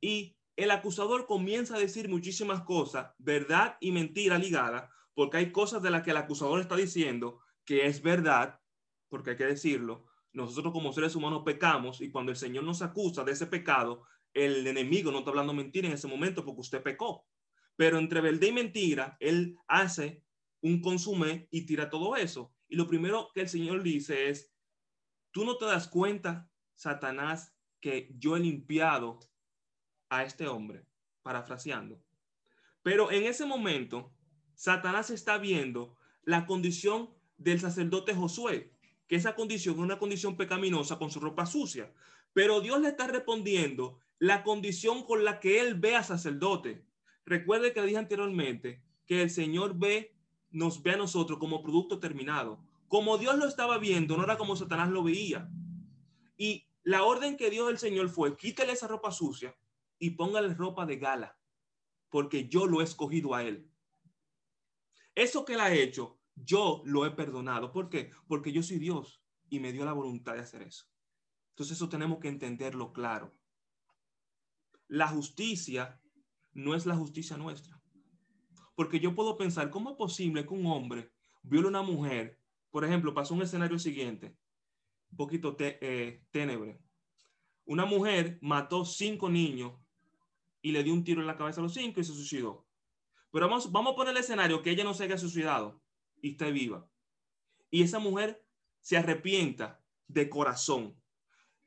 Y 0.01 0.36
el 0.57 0.71
acusador 0.71 1.27
comienza 1.27 1.75
a 1.75 1.79
decir 1.79 2.09
muchísimas 2.09 2.63
cosas, 2.63 3.13
verdad 3.19 3.77
y 3.79 3.91
mentira 3.91 4.39
ligada, 4.39 4.89
porque 5.13 5.37
hay 5.37 5.51
cosas 5.51 5.83
de 5.83 5.91
las 5.91 6.01
que 6.01 6.11
el 6.11 6.17
acusador 6.17 6.59
está 6.59 6.75
diciendo 6.75 7.39
que 7.63 7.85
es 7.85 8.01
verdad, 8.01 8.59
porque 9.07 9.31
hay 9.31 9.35
que 9.37 9.45
decirlo. 9.45 10.05
Nosotros 10.33 10.73
como 10.73 10.91
seres 10.93 11.15
humanos 11.15 11.43
pecamos 11.45 12.01
y 12.01 12.09
cuando 12.09 12.31
el 12.31 12.37
Señor 12.37 12.63
nos 12.63 12.81
acusa 12.81 13.23
de 13.23 13.33
ese 13.33 13.45
pecado, 13.45 14.03
el 14.33 14.65
enemigo 14.65 15.11
no 15.11 15.19
está 15.19 15.29
hablando 15.29 15.53
mentira 15.53 15.87
en 15.87 15.93
ese 15.93 16.07
momento 16.07 16.43
porque 16.43 16.61
usted 16.61 16.81
pecó. 16.81 17.27
Pero 17.75 17.99
entre 17.99 18.21
verdad 18.21 18.47
y 18.47 18.51
mentira, 18.51 19.15
él 19.19 19.57
hace 19.67 20.23
un 20.61 20.81
consume 20.81 21.47
y 21.51 21.67
tira 21.67 21.89
todo 21.89 22.15
eso. 22.15 22.51
Y 22.67 22.75
lo 22.75 22.87
primero 22.87 23.29
que 23.33 23.41
el 23.41 23.49
Señor 23.49 23.83
dice 23.83 24.29
es, 24.29 24.51
tú 25.31 25.45
no 25.45 25.57
te 25.57 25.65
das 25.65 25.87
cuenta, 25.87 26.49
Satanás, 26.75 27.55
que 27.79 28.09
yo 28.17 28.35
he 28.35 28.39
limpiado 28.39 29.19
a 30.09 30.23
este 30.23 30.47
hombre, 30.47 30.85
parafraseando. 31.23 32.01
Pero 32.83 33.11
en 33.11 33.23
ese 33.25 33.45
momento, 33.45 34.11
Satanás 34.55 35.09
está 35.09 35.37
viendo 35.37 35.95
la 36.23 36.45
condición 36.45 37.09
del 37.37 37.59
sacerdote 37.59 38.15
Josué, 38.15 38.71
que 39.07 39.15
esa 39.15 39.35
condición 39.35 39.75
es 39.75 39.81
una 39.81 39.99
condición 39.99 40.35
pecaminosa 40.35 40.97
con 40.97 41.11
su 41.11 41.19
ropa 41.19 41.45
sucia. 41.45 41.91
Pero 42.33 42.61
Dios 42.61 42.81
le 42.81 42.89
está 42.89 43.07
respondiendo 43.07 43.99
la 44.19 44.43
condición 44.43 45.03
con 45.05 45.23
la 45.23 45.39
que 45.39 45.59
él 45.59 45.75
ve 45.75 45.95
a 45.95 46.03
sacerdote. 46.03 46.85
Recuerde 47.25 47.73
que 47.73 47.81
le 47.81 47.87
dije 47.87 47.99
anteriormente 47.99 48.81
que 49.05 49.21
el 49.21 49.29
Señor 49.29 49.77
ve 49.77 50.15
nos 50.49 50.81
ve 50.81 50.91
a 50.93 50.97
nosotros 50.97 51.39
como 51.39 51.61
producto 51.61 51.99
terminado. 51.99 52.59
Como 52.87 53.17
Dios 53.17 53.37
lo 53.37 53.47
estaba 53.47 53.77
viendo, 53.77 54.15
no 54.17 54.23
era 54.23 54.37
como 54.37 54.55
Satanás 54.55 54.89
lo 54.89 55.03
veía. 55.03 55.49
Y 56.37 56.65
la 56.83 57.03
orden 57.03 57.35
que 57.37 57.49
dio 57.49 57.69
el 57.69 57.77
Señor 57.77 58.09
fue, 58.09 58.37
quítele 58.37 58.71
esa 58.71 58.87
ropa 58.87 59.11
sucia 59.11 59.55
y 59.99 60.11
póngale 60.11 60.53
ropa 60.53 60.85
de 60.85 60.97
gala, 60.97 61.37
porque 62.09 62.47
yo 62.47 62.67
lo 62.67 62.81
he 62.81 62.83
escogido 62.83 63.33
a 63.33 63.43
él. 63.43 63.71
Eso 65.15 65.45
que 65.45 65.53
él 65.53 65.61
ha 65.61 65.73
hecho, 65.73 66.19
yo 66.35 66.81
lo 66.85 67.05
he 67.05 67.11
perdonado. 67.11 67.71
¿Por 67.71 67.89
qué? 67.89 68.11
Porque 68.27 68.51
yo 68.51 68.61
soy 68.61 68.77
Dios 68.77 69.23
y 69.49 69.59
me 69.59 69.71
dio 69.71 69.85
la 69.85 69.93
voluntad 69.93 70.33
de 70.33 70.41
hacer 70.41 70.61
eso. 70.61 70.85
Entonces 71.49 71.77
eso 71.77 71.89
tenemos 71.89 72.19
que 72.19 72.27
entenderlo 72.27 72.93
claro. 72.93 73.35
La 74.87 75.07
justicia 75.07 75.99
no 76.53 76.75
es 76.75 76.85
la 76.85 76.95
justicia 76.95 77.37
nuestra. 77.37 77.81
Porque 78.75 78.99
yo 78.99 79.15
puedo 79.15 79.37
pensar, 79.37 79.71
¿cómo 79.71 79.89
es 79.89 79.95
posible 79.97 80.45
que 80.45 80.53
un 80.53 80.67
hombre 80.67 81.11
viole 81.41 81.67
a 81.67 81.69
una 81.69 81.81
mujer? 81.81 82.39
Por 82.69 82.85
ejemplo, 82.85 83.13
pasó 83.13 83.33
un 83.33 83.41
escenario 83.41 83.79
siguiente, 83.79 84.37
un 85.09 85.17
poquito 85.17 85.55
te, 85.55 85.79
eh, 85.81 86.27
tenebre. 86.29 86.79
Una 87.65 87.85
mujer 87.85 88.37
mató 88.41 88.85
cinco 88.85 89.29
niños 89.29 89.73
y 90.67 90.71
le 90.73 90.83
dio 90.83 90.93
un 90.93 91.05
tiro 91.05 91.21
en 91.21 91.27
la 91.27 91.37
cabeza 91.37 91.61
a 91.61 91.63
los 91.63 91.73
cinco 91.73 92.01
y 92.01 92.03
se 92.03 92.11
suicidó. 92.11 92.67
Pero 93.31 93.47
vamos, 93.47 93.71
vamos 93.71 93.93
a 93.93 93.95
poner 93.95 94.11
el 94.11 94.19
escenario 94.19 94.61
que 94.61 94.71
ella 94.71 94.83
no 94.83 94.93
se 94.93 95.05
haya 95.05 95.17
suicidado 95.17 95.81
y 96.21 96.31
esté 96.31 96.51
viva. 96.51 96.89
Y 97.71 97.83
esa 97.83 97.99
mujer 97.99 98.45
se 98.81 98.97
arrepienta 98.97 99.81
de 100.09 100.27
corazón. 100.27 101.01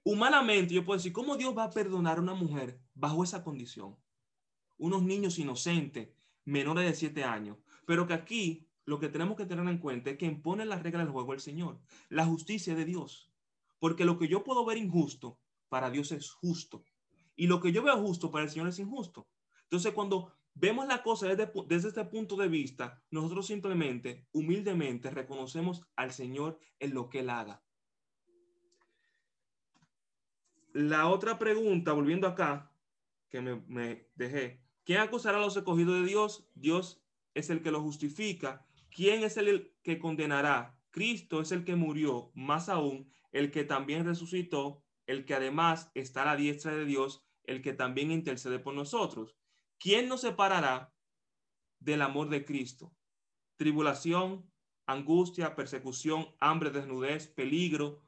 Humanamente, 0.02 0.74
yo 0.74 0.84
puedo 0.84 0.98
decir, 0.98 1.14
¿cómo 1.14 1.38
Dios 1.38 1.56
va 1.56 1.64
a 1.64 1.70
perdonar 1.70 2.18
a 2.18 2.20
una 2.20 2.34
mujer 2.34 2.78
bajo 2.92 3.24
esa 3.24 3.42
condición? 3.42 3.96
Unos 4.76 5.02
niños 5.02 5.38
inocentes 5.38 6.10
menores 6.44 6.84
de 6.84 6.94
siete 6.94 7.24
años. 7.24 7.56
Pero 7.86 8.06
que 8.06 8.12
aquí 8.12 8.68
lo 8.84 9.00
que 9.00 9.08
tenemos 9.08 9.38
que 9.38 9.46
tener 9.46 9.66
en 9.66 9.78
cuenta 9.78 10.10
es 10.10 10.18
que 10.18 10.26
impone 10.26 10.66
las 10.66 10.82
reglas 10.82 11.04
del 11.04 11.12
juego 11.12 11.32
el 11.32 11.40
Señor, 11.40 11.80
la 12.10 12.26
justicia 12.26 12.74
de 12.74 12.84
Dios. 12.84 13.32
Porque 13.78 14.04
lo 14.04 14.18
que 14.18 14.28
yo 14.28 14.44
puedo 14.44 14.66
ver 14.66 14.76
injusto, 14.76 15.40
para 15.70 15.90
Dios 15.90 16.12
es 16.12 16.30
justo. 16.30 16.84
Y 17.36 17.46
lo 17.46 17.60
que 17.60 17.72
yo 17.72 17.82
veo 17.82 17.96
justo, 17.98 18.30
para 18.30 18.44
el 18.44 18.50
Señor 18.50 18.68
es 18.68 18.78
injusto. 18.78 19.28
Entonces, 19.64 19.92
cuando 19.92 20.32
vemos 20.54 20.86
la 20.86 21.02
cosa 21.02 21.28
desde, 21.28 21.50
desde 21.66 21.88
este 21.88 22.04
punto 22.04 22.36
de 22.36 22.48
vista, 22.48 23.02
nosotros 23.10 23.46
simplemente, 23.46 24.26
humildemente, 24.32 25.10
reconocemos 25.10 25.86
al 25.96 26.12
Señor 26.12 26.58
en 26.78 26.94
lo 26.94 27.08
que 27.08 27.20
Él 27.20 27.30
haga. 27.30 27.62
La 30.72 31.08
otra 31.08 31.38
pregunta, 31.38 31.92
volviendo 31.92 32.26
acá, 32.26 32.72
que 33.28 33.40
me, 33.40 33.56
me 33.66 34.08
dejé, 34.14 34.60
¿Quién 34.90 35.02
acusará 35.02 35.38
a 35.38 35.40
los 35.40 35.56
escogidos 35.56 36.00
de 36.00 36.06
Dios? 36.06 36.48
Dios 36.54 37.00
es 37.34 37.48
el 37.48 37.62
que 37.62 37.70
lo 37.70 37.80
justifica. 37.80 38.66
¿Quién 38.90 39.22
es 39.22 39.36
el 39.36 39.72
que 39.84 40.00
condenará? 40.00 40.76
Cristo 40.90 41.40
es 41.40 41.52
el 41.52 41.64
que 41.64 41.76
murió, 41.76 42.32
más 42.34 42.68
aún, 42.68 43.08
el 43.30 43.52
que 43.52 43.62
también 43.62 44.04
resucitó, 44.04 44.82
el 45.10 45.24
que 45.24 45.34
además 45.34 45.90
está 45.94 46.22
a 46.22 46.26
la 46.26 46.36
diestra 46.36 46.72
de 46.72 46.84
Dios, 46.84 47.24
el 47.42 47.62
que 47.62 47.72
también 47.72 48.12
intercede 48.12 48.60
por 48.60 48.74
nosotros. 48.74 49.36
¿Quién 49.76 50.08
nos 50.08 50.20
separará 50.20 50.94
del 51.80 52.02
amor 52.02 52.28
de 52.28 52.44
Cristo? 52.44 52.94
Tribulación, 53.56 54.48
angustia, 54.86 55.56
persecución, 55.56 56.28
hambre, 56.38 56.70
desnudez, 56.70 57.26
peligro, 57.26 58.00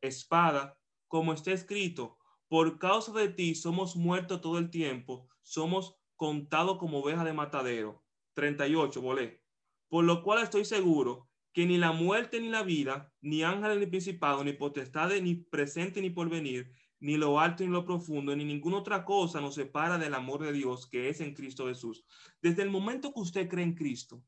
espada, 0.00 0.80
como 1.08 1.34
está 1.34 1.52
escrito, 1.52 2.16
por 2.48 2.78
causa 2.78 3.12
de 3.12 3.28
ti 3.28 3.54
somos 3.54 3.94
muertos 3.94 4.40
todo 4.40 4.56
el 4.56 4.70
tiempo, 4.70 5.28
somos 5.42 5.94
contado 6.16 6.78
como 6.78 7.00
oveja 7.00 7.22
de 7.24 7.34
matadero. 7.34 8.02
38, 8.32 9.02
volé. 9.02 9.42
Por 9.88 10.04
lo 10.04 10.22
cual 10.22 10.42
estoy 10.42 10.64
seguro 10.64 11.28
que 11.56 11.64
ni 11.64 11.78
la 11.78 11.90
muerte 11.90 12.38
ni 12.38 12.50
la 12.50 12.62
vida, 12.62 13.10
ni 13.22 13.42
ángeles 13.42 13.78
ni 13.78 13.86
principados, 13.86 14.44
ni 14.44 14.52
potestades, 14.52 15.22
ni 15.22 15.36
presente 15.36 16.02
ni 16.02 16.10
porvenir, 16.10 16.70
ni 17.00 17.16
lo 17.16 17.40
alto 17.40 17.64
ni 17.64 17.70
lo 17.70 17.82
profundo, 17.82 18.36
ni 18.36 18.44
ninguna 18.44 18.76
otra 18.76 19.06
cosa 19.06 19.40
nos 19.40 19.54
separa 19.54 19.96
del 19.96 20.12
amor 20.12 20.44
de 20.44 20.52
Dios 20.52 20.86
que 20.86 21.08
es 21.08 21.22
en 21.22 21.32
Cristo 21.32 21.66
Jesús. 21.66 22.04
Desde 22.42 22.62
el 22.62 22.68
momento 22.68 23.10
que 23.10 23.20
usted 23.20 23.48
cree 23.48 23.64
en 23.64 23.74
Cristo, 23.74 24.22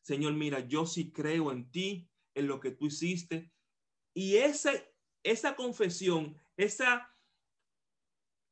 Señor, 0.00 0.32
mira, 0.32 0.60
yo 0.60 0.86
sí 0.86 1.12
creo 1.12 1.52
en 1.52 1.70
ti, 1.70 2.08
en 2.32 2.46
lo 2.46 2.60
que 2.60 2.70
tú 2.70 2.86
hiciste. 2.86 3.52
Y 4.14 4.36
esa, 4.36 4.72
esa 5.22 5.54
confesión, 5.54 6.34
esa 6.56 7.14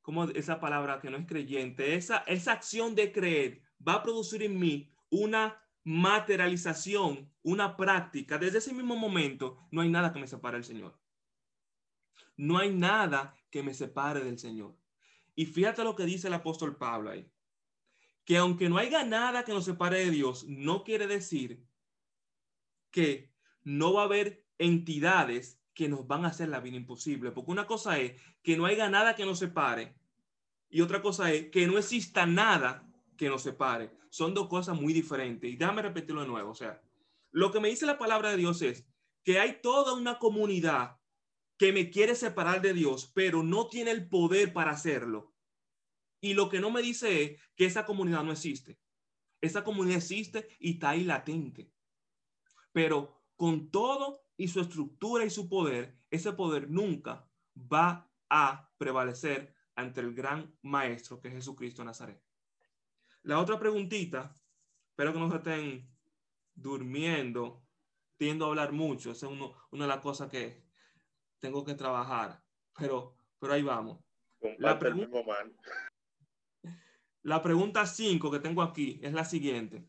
como 0.03 0.25
esa 0.25 0.61
palabra 0.61 1.01
que 1.01 1.09
no 1.09 1.17
es 1.17 1.27
creyente, 1.27 1.95
esa, 1.95 2.19
esa 2.27 2.53
acción 2.53 2.95
de 2.95 3.11
creer 3.11 3.63
va 3.81 3.95
a 3.95 4.03
producir 4.03 4.43
en 4.43 4.59
mí 4.59 4.93
una 5.09 5.64
materialización, 5.85 7.31
una 7.43 7.77
práctica. 7.77 8.39
Desde 8.39 8.59
ese 8.59 8.73
mismo 8.73 8.97
momento, 8.97 9.59
no 9.71 9.83
hay 9.83 9.91
nada 9.91 10.13
que 10.13 10.19
me 10.19 10.27
separe 10.27 10.57
del 10.57 10.65
Señor. 10.65 10.99
No 12.37 12.59
hay 12.59 12.75
nada 12.75 13.37
que 13.51 13.63
me 13.63 13.75
separe 13.75 14.25
del 14.25 14.39
Señor. 14.39 14.77
Y 15.37 15.47
fíjate 15.47 15.85
lo 15.85 15.95
que 15.95 16.07
dice 16.07 16.29
el 16.29 16.35
apóstol 16.35 16.77
Pablo 16.77 17.11
ahí. 17.11 17.31
Que 18.25 18.39
aunque 18.39 18.69
no 18.69 18.79
haya 18.79 19.05
nada 19.05 19.45
que 19.45 19.53
nos 19.53 19.67
separe 19.67 19.99
de 19.99 20.11
Dios, 20.11 20.45
no 20.49 20.83
quiere 20.83 21.07
decir 21.07 21.67
que 22.91 23.33
no 23.63 23.93
va 23.93 24.03
a 24.03 24.05
haber 24.07 24.47
entidades 24.59 25.61
que 25.75 25.89
nos 25.89 26.07
van 26.07 26.25
a 26.25 26.29
hacer 26.29 26.49
la 26.49 26.61
vida 26.61 26.77
imposible. 26.77 27.31
Porque 27.31 27.51
una 27.51 27.67
cosa 27.67 27.99
es 27.99 28.21
que 28.43 28.57
no 28.57 28.65
haya 28.65 28.89
nada 28.89 29.15
que 29.15 29.27
nos 29.27 29.39
separe 29.39 29.97
y 30.75 30.81
otra 30.81 31.03
cosa 31.03 31.31
es 31.31 31.51
que 31.51 31.69
no 31.69 31.79
exista 31.79 32.27
nada 32.27 32.84
que 33.17 33.29
nos 33.29 33.43
separe. 33.43 33.91
Son 34.11 34.35
dos 34.35 34.49
cosas 34.49 34.81
muy 34.81 34.93
diferentes. 34.93 35.51
Y 35.51 35.57
déjame 35.57 35.83
repetirlo 35.83 36.23
de 36.23 36.29
nuevo. 36.29 36.51
O 36.51 36.55
sea, 36.55 36.81
lo 37.31 37.51
que 37.51 37.61
me 37.61 37.69
dice 37.69 37.87
la 37.87 37.99
palabra 37.99 38.31
de 38.31 38.37
Dios 38.37 38.63
es 38.63 38.87
que 39.25 39.39
hay 39.39 39.61
toda 39.61 39.95
una 39.95 40.19
comunidad 40.19 40.99
que 41.57 41.73
me 41.73 41.91
quiere 41.91 42.15
separar 42.15 42.61
de 42.61 42.75
Dios, 42.75 43.11
pero 43.15 43.43
no 43.43 43.69
tiene 43.69 43.91
el 43.91 44.09
poder 44.09 44.53
para 44.53 44.73
hacerlo. 44.73 45.35
Y 46.21 46.35
lo 46.35 46.49
que 46.49 46.61
no 46.61 46.71
me 46.71 46.83
dice 46.83 47.23
es 47.23 47.41
que 47.55 47.67
esa 47.67 47.87
comunidad 47.87 48.25
no 48.25 48.33
existe. 48.33 48.79
Esa 49.41 49.63
comunidad 49.63 49.99
existe 49.99 50.49
y 50.59 50.73
está 50.73 50.91
ahí 50.91 51.05
latente. 51.05 51.71
Pero 52.73 53.23
con 53.37 53.71
todo 53.71 54.25
y 54.37 54.49
su 54.49 54.61
estructura 54.61 55.25
y 55.25 55.31
su 55.31 55.49
poder, 55.49 55.99
ese 56.11 56.33
poder 56.33 56.71
nunca 56.71 57.29
va 57.57 58.11
a 58.31 58.73
prevalecer 58.79 59.55
ante 59.77 60.01
el 60.01 60.15
gran 60.15 60.57
maestro 60.63 61.21
que 61.21 61.29
es 61.29 61.35
Jesucristo 61.35 61.85
Nazaret. 61.85 62.24
La 63.25 63.41
otra 63.41 63.59
preguntita, 63.59 64.35
espero 64.91 65.15
que 65.15 65.19
no 65.19 65.31
se 65.31 65.37
estén 65.37 65.91
durmiendo, 66.55 67.67
tiendo 68.19 68.45
a 68.45 68.49
hablar 68.49 68.73
mucho, 68.73 69.13
esa 69.13 69.27
es 69.27 69.33
uno, 69.33 69.55
una 69.71 69.85
de 69.85 69.89
las 69.89 70.01
cosas 70.01 70.31
que 70.31 70.63
tengo 71.39 71.65
que 71.65 71.75
trabajar, 71.75 72.43
pero, 72.79 73.17
pero 73.39 73.55
ahí 73.55 73.63
vamos. 73.63 73.99
La, 74.59 74.79
la 77.23 77.43
pregunta 77.43 77.87
5 77.87 78.31
que 78.31 78.41
tengo 78.41 78.61
aquí 78.61 79.01
es 79.03 79.15
la 79.15 79.25
siguiente. 79.25 79.89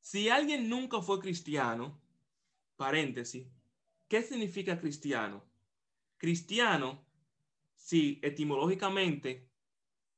Si 0.00 0.28
alguien 0.28 0.68
nunca 0.68 1.00
fue 1.00 1.20
cristiano, 1.20 2.02
paréntesis, 2.74 3.46
¿qué 4.08 4.22
significa 4.22 4.80
cristiano? 4.80 5.44
Cristiano, 6.16 7.06
si 7.76 8.18
etimológicamente 8.22 9.49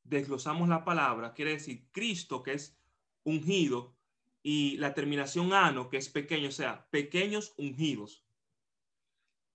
desglosamos 0.04 0.68
la 0.68 0.84
palabra, 0.84 1.34
quiere 1.34 1.52
decir 1.52 1.88
Cristo, 1.92 2.42
que 2.42 2.54
es 2.54 2.76
ungido, 3.24 3.96
y 4.42 4.76
la 4.78 4.94
terminación 4.94 5.52
ano, 5.52 5.88
que 5.88 5.96
es 5.96 6.08
pequeño, 6.08 6.48
o 6.48 6.52
sea, 6.52 6.88
pequeños 6.90 7.54
ungidos. 7.56 8.24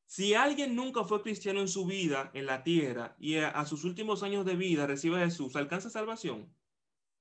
Si 0.05 0.33
alguien 0.33 0.75
nunca 0.75 1.03
fue 1.03 1.21
cristiano 1.21 1.59
en 1.59 1.67
su 1.67 1.85
vida 1.85 2.31
en 2.33 2.45
la 2.45 2.63
tierra 2.63 3.17
y 3.19 3.35
a, 3.35 3.65
sus 3.65 3.83
últimos 3.83 4.23
años 4.23 4.45
de 4.45 4.55
vida 4.55 4.87
recibe 4.87 5.21
a 5.21 5.25
Jesús, 5.25 5.57
¿alcanza 5.57 5.89
salvación? 5.89 6.49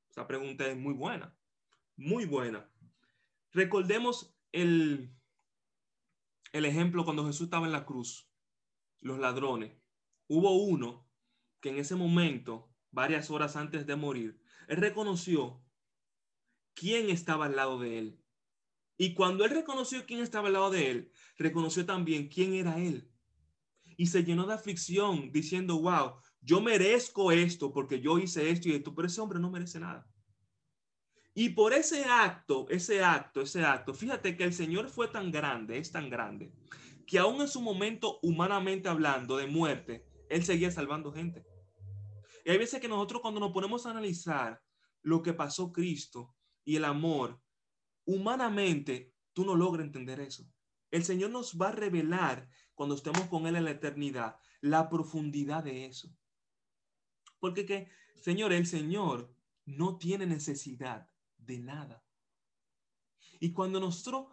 Esa 0.08 0.28
pregunta 0.28 0.68
es 0.68 0.76
muy 0.76 0.94
buena, 0.94 1.36
muy 1.96 2.26
buena. 2.26 2.70
Recordemos 3.52 4.36
el, 4.52 5.10
el 6.52 6.64
ejemplo 6.64 7.04
cuando 7.04 7.26
Jesús 7.26 7.46
estaba 7.46 7.66
en 7.66 7.72
la 7.72 7.84
cruz, 7.84 8.30
los 9.00 9.18
ladrones. 9.18 9.72
Hubo 10.28 10.52
uno 10.52 11.08
que 11.60 11.70
en 11.70 11.78
ese 11.78 11.96
momento, 11.96 12.65
varias 12.97 13.30
horas 13.30 13.57
antes 13.57 13.86
de 13.86 13.94
morir, 13.94 14.40
él 14.68 14.78
reconoció 14.78 15.62
quién 16.72 17.11
estaba 17.11 17.44
al 17.44 17.55
lado 17.55 17.78
de 17.78 17.99
él. 17.99 18.20
Y 18.97 19.12
cuando 19.12 19.44
él 19.44 19.51
reconoció 19.51 20.07
quién 20.07 20.20
estaba 20.20 20.47
al 20.49 20.55
lado 20.55 20.70
de 20.70 20.90
él, 20.90 21.12
reconoció 21.36 21.84
también 21.84 22.28
quién 22.28 22.55
era 22.55 22.78
él. 22.78 23.12
Y 23.99 24.07
se 24.07 24.24
llenó 24.24 24.47
de 24.47 24.55
aflicción 24.55 25.30
diciendo, 25.30 25.78
wow, 25.78 26.14
yo 26.40 26.62
merezco 26.62 27.32
esto 27.32 27.70
porque 27.70 28.01
yo 28.01 28.18
hice 28.18 28.49
esto 28.49 28.70
y 28.70 28.72
esto, 28.72 28.94
pero 28.94 29.09
ese 29.09 29.20
hombre 29.20 29.38
no 29.38 29.51
merece 29.51 29.78
nada. 29.78 30.09
Y 31.34 31.51
por 31.51 31.74
ese 31.74 32.05
acto, 32.05 32.66
ese 32.70 33.05
acto, 33.05 33.42
ese 33.42 33.62
acto, 33.62 33.92
fíjate 33.92 34.38
que 34.38 34.44
el 34.44 34.55
Señor 34.55 34.88
fue 34.88 35.09
tan 35.09 35.30
grande, 35.30 35.76
es 35.76 35.92
tan 35.92 36.09
grande, 36.09 36.51
que 37.07 37.18
aún 37.18 37.42
en 37.42 37.49
su 37.49 37.61
momento, 37.61 38.18
humanamente 38.22 38.88
hablando, 38.88 39.36
de 39.36 39.47
muerte, 39.47 40.07
Él 40.30 40.44
seguía 40.44 40.70
salvando 40.70 41.12
gente. 41.12 41.44
Y 42.47 42.51
hay 42.51 42.59
veces 42.59 42.80
que 42.80 42.86
nosotros 42.86 43.20
cuando 43.22 43.40
nos 43.40 43.51
ponemos 43.51 43.84
a 43.84 43.90
analizar 43.90 44.62
lo 45.03 45.20
que 45.20 45.32
pasó 45.32 45.72
Cristo 45.72 46.36
y 46.64 46.76
el 46.76 46.84
amor, 46.84 47.42
humanamente, 48.05 49.12
tú 49.32 49.44
no 49.44 49.57
logras 49.57 49.84
entender 49.84 50.20
eso. 50.20 50.49
El 50.92 51.05
Señor 51.05 51.30
nos 51.30 51.61
va 51.61 51.70
a 51.70 51.72
revelar 51.72 52.49
cuando 52.76 52.94
estemos 52.94 53.22
con 53.22 53.49
Él 53.49 53.57
en 53.57 53.64
la 53.64 53.72
eternidad 53.72 54.36
la 54.61 54.88
profundidad 54.88 55.64
de 55.64 55.86
eso. 55.86 56.09
Porque 57.40 57.66
que, 57.66 57.88
Señor, 58.14 58.53
el 58.53 58.68
Señor 58.68 59.34
no 59.64 59.99
tiene 59.99 60.24
necesidad 60.24 61.11
de 61.38 61.59
nada. 61.59 62.05
Y 63.40 63.53
cuando 63.53 63.80
nosotros 63.80 64.28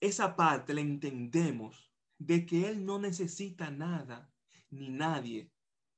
esa 0.00 0.36
parte 0.36 0.74
la 0.74 0.82
entendemos 0.82 1.94
de 2.18 2.44
que 2.44 2.68
Él 2.68 2.84
no 2.84 2.98
necesita 2.98 3.70
nada 3.70 4.30
ni 4.68 4.90
nadie 4.90 5.50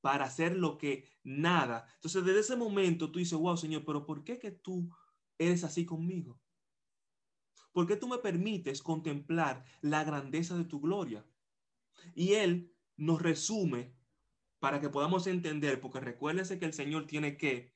para 0.04 0.26
hacer 0.26 0.54
lo 0.54 0.76
que 0.76 1.08
nada. 1.22 1.86
Entonces, 1.94 2.22
desde 2.26 2.40
ese 2.40 2.56
momento 2.56 3.10
tú 3.10 3.20
dices, 3.20 3.38
wow, 3.38 3.56
Señor, 3.56 3.86
pero 3.86 4.04
¿por 4.04 4.22
qué 4.22 4.38
que 4.38 4.50
tú 4.50 4.94
eres 5.38 5.64
así 5.64 5.86
conmigo? 5.86 6.38
¿Por 7.72 7.86
qué 7.86 7.96
tú 7.96 8.06
me 8.06 8.18
permites 8.18 8.82
contemplar 8.82 9.64
la 9.80 10.04
grandeza 10.04 10.58
de 10.58 10.66
tu 10.66 10.78
gloria? 10.78 11.24
Y 12.14 12.34
Él 12.34 12.70
nos 12.98 13.22
resume 13.22 13.94
para 14.58 14.78
que 14.78 14.90
podamos 14.90 15.26
entender, 15.26 15.80
porque 15.80 16.00
recuérdese 16.00 16.58
que 16.58 16.66
el 16.66 16.74
Señor 16.74 17.06
tiene 17.06 17.38
que 17.38 17.72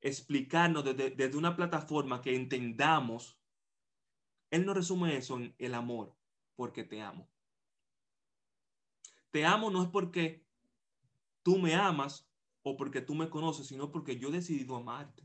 explicarnos 0.00 0.84
desde, 0.84 1.36
una 1.36 1.56
plataforma 1.56 2.22
que 2.22 2.36
entendamos. 2.36 3.36
Él 4.48 4.64
nos 4.64 4.76
resume 4.76 5.16
eso 5.16 5.38
en 5.38 5.56
el 5.58 5.74
amor, 5.74 6.16
porque 6.54 6.84
te 6.84 7.02
amo. 7.02 7.28
Te 9.32 9.44
amo 9.44 9.72
no 9.72 9.82
es 9.82 9.88
porque 9.88 10.43
tú 11.44 11.58
me 11.58 11.76
amas 11.76 12.28
o 12.62 12.76
porque 12.76 13.00
tú 13.00 13.14
me 13.14 13.30
conoces, 13.30 13.68
sino 13.68 13.92
porque 13.92 14.18
yo 14.18 14.30
he 14.30 14.32
decidido 14.32 14.74
amarte. 14.74 15.24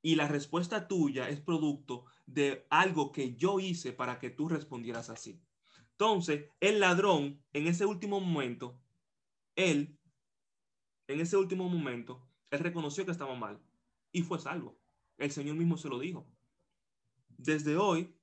Y 0.00 0.14
la 0.14 0.28
respuesta 0.28 0.86
tuya 0.86 1.28
es 1.28 1.40
producto 1.40 2.04
de 2.26 2.66
algo 2.70 3.10
que 3.10 3.34
yo 3.34 3.58
hice 3.58 3.92
para 3.92 4.20
que 4.20 4.30
tú 4.30 4.48
respondieras 4.48 5.10
así. 5.10 5.42
Entonces, 5.92 6.48
el 6.60 6.78
ladrón, 6.78 7.42
en 7.52 7.66
ese 7.66 7.84
último 7.84 8.20
momento, 8.20 8.80
él, 9.56 9.98
en 11.08 11.20
ese 11.20 11.36
último 11.36 11.68
momento, 11.68 12.28
él 12.50 12.60
reconoció 12.60 13.04
que 13.04 13.10
estaba 13.10 13.34
mal 13.34 13.60
y 14.12 14.22
fue 14.22 14.38
salvo. 14.38 14.78
El 15.16 15.32
Señor 15.32 15.56
mismo 15.56 15.76
se 15.76 15.88
lo 15.88 15.98
dijo. 15.98 16.30
Desde 17.36 17.76
hoy, 17.76 18.14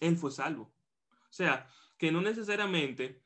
él 0.00 0.16
fue 0.16 0.30
salvo. 0.30 0.72
O 1.10 1.32
sea, 1.32 1.68
que 1.98 2.10
no 2.12 2.22
necesariamente 2.22 3.22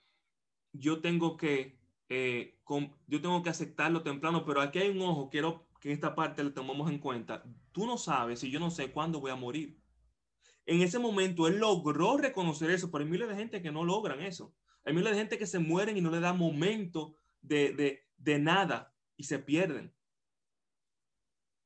yo 0.73 1.01
tengo 1.01 1.37
que, 1.37 1.79
eh, 2.15 2.59
yo 3.07 3.23
tengo 3.23 3.43
que 3.43 3.49
aceptarlo 3.49 4.03
temprano, 4.03 4.45
pero 4.45 4.61
aquí 4.61 4.79
hay 4.79 4.91
un 4.91 5.01
ojo, 5.01 5.31
quiero 5.31 5.67
que 5.81 5.93
esta 5.93 6.15
parte 6.15 6.45
la 6.45 6.53
tomamos 6.53 6.91
en 6.91 6.99
cuenta. 6.99 7.43
Tú 7.73 7.87
no 7.87 7.97
sabes 7.97 8.45
y 8.45 8.51
yo 8.51 8.61
no 8.61 8.71
sé 8.71 8.93
cuándo 8.93 9.19
voy 9.19 9.31
a 9.31 9.37
morir. 9.37 9.81
En 10.67 10.83
ese 10.83 10.99
momento 10.99 11.49
él 11.49 11.59
logró 11.59 12.19
reconocer 12.19 12.71
eso, 12.71 12.91
pero 12.91 13.03
hay 13.03 13.11
miles 13.11 13.29
de 13.29 13.37
gente 13.37 13.63
que 13.63 13.73
no 13.73 13.83
logran 13.83 14.21
eso. 14.21 14.55
Hay 14.85 14.93
miles 14.93 15.13
de 15.13 15.19
gente 15.21 15.39
que 15.39 15.47
se 15.47 15.59
mueren 15.59 15.97
y 15.97 16.03
no 16.03 16.11
le 16.11 16.21
da 16.21 16.35
momento 16.35 17.17
de, 17.41 18.05
de 18.19 18.39
nada 18.39 18.95
y 19.17 19.25
se 19.25 19.39
pierden. 19.39 19.95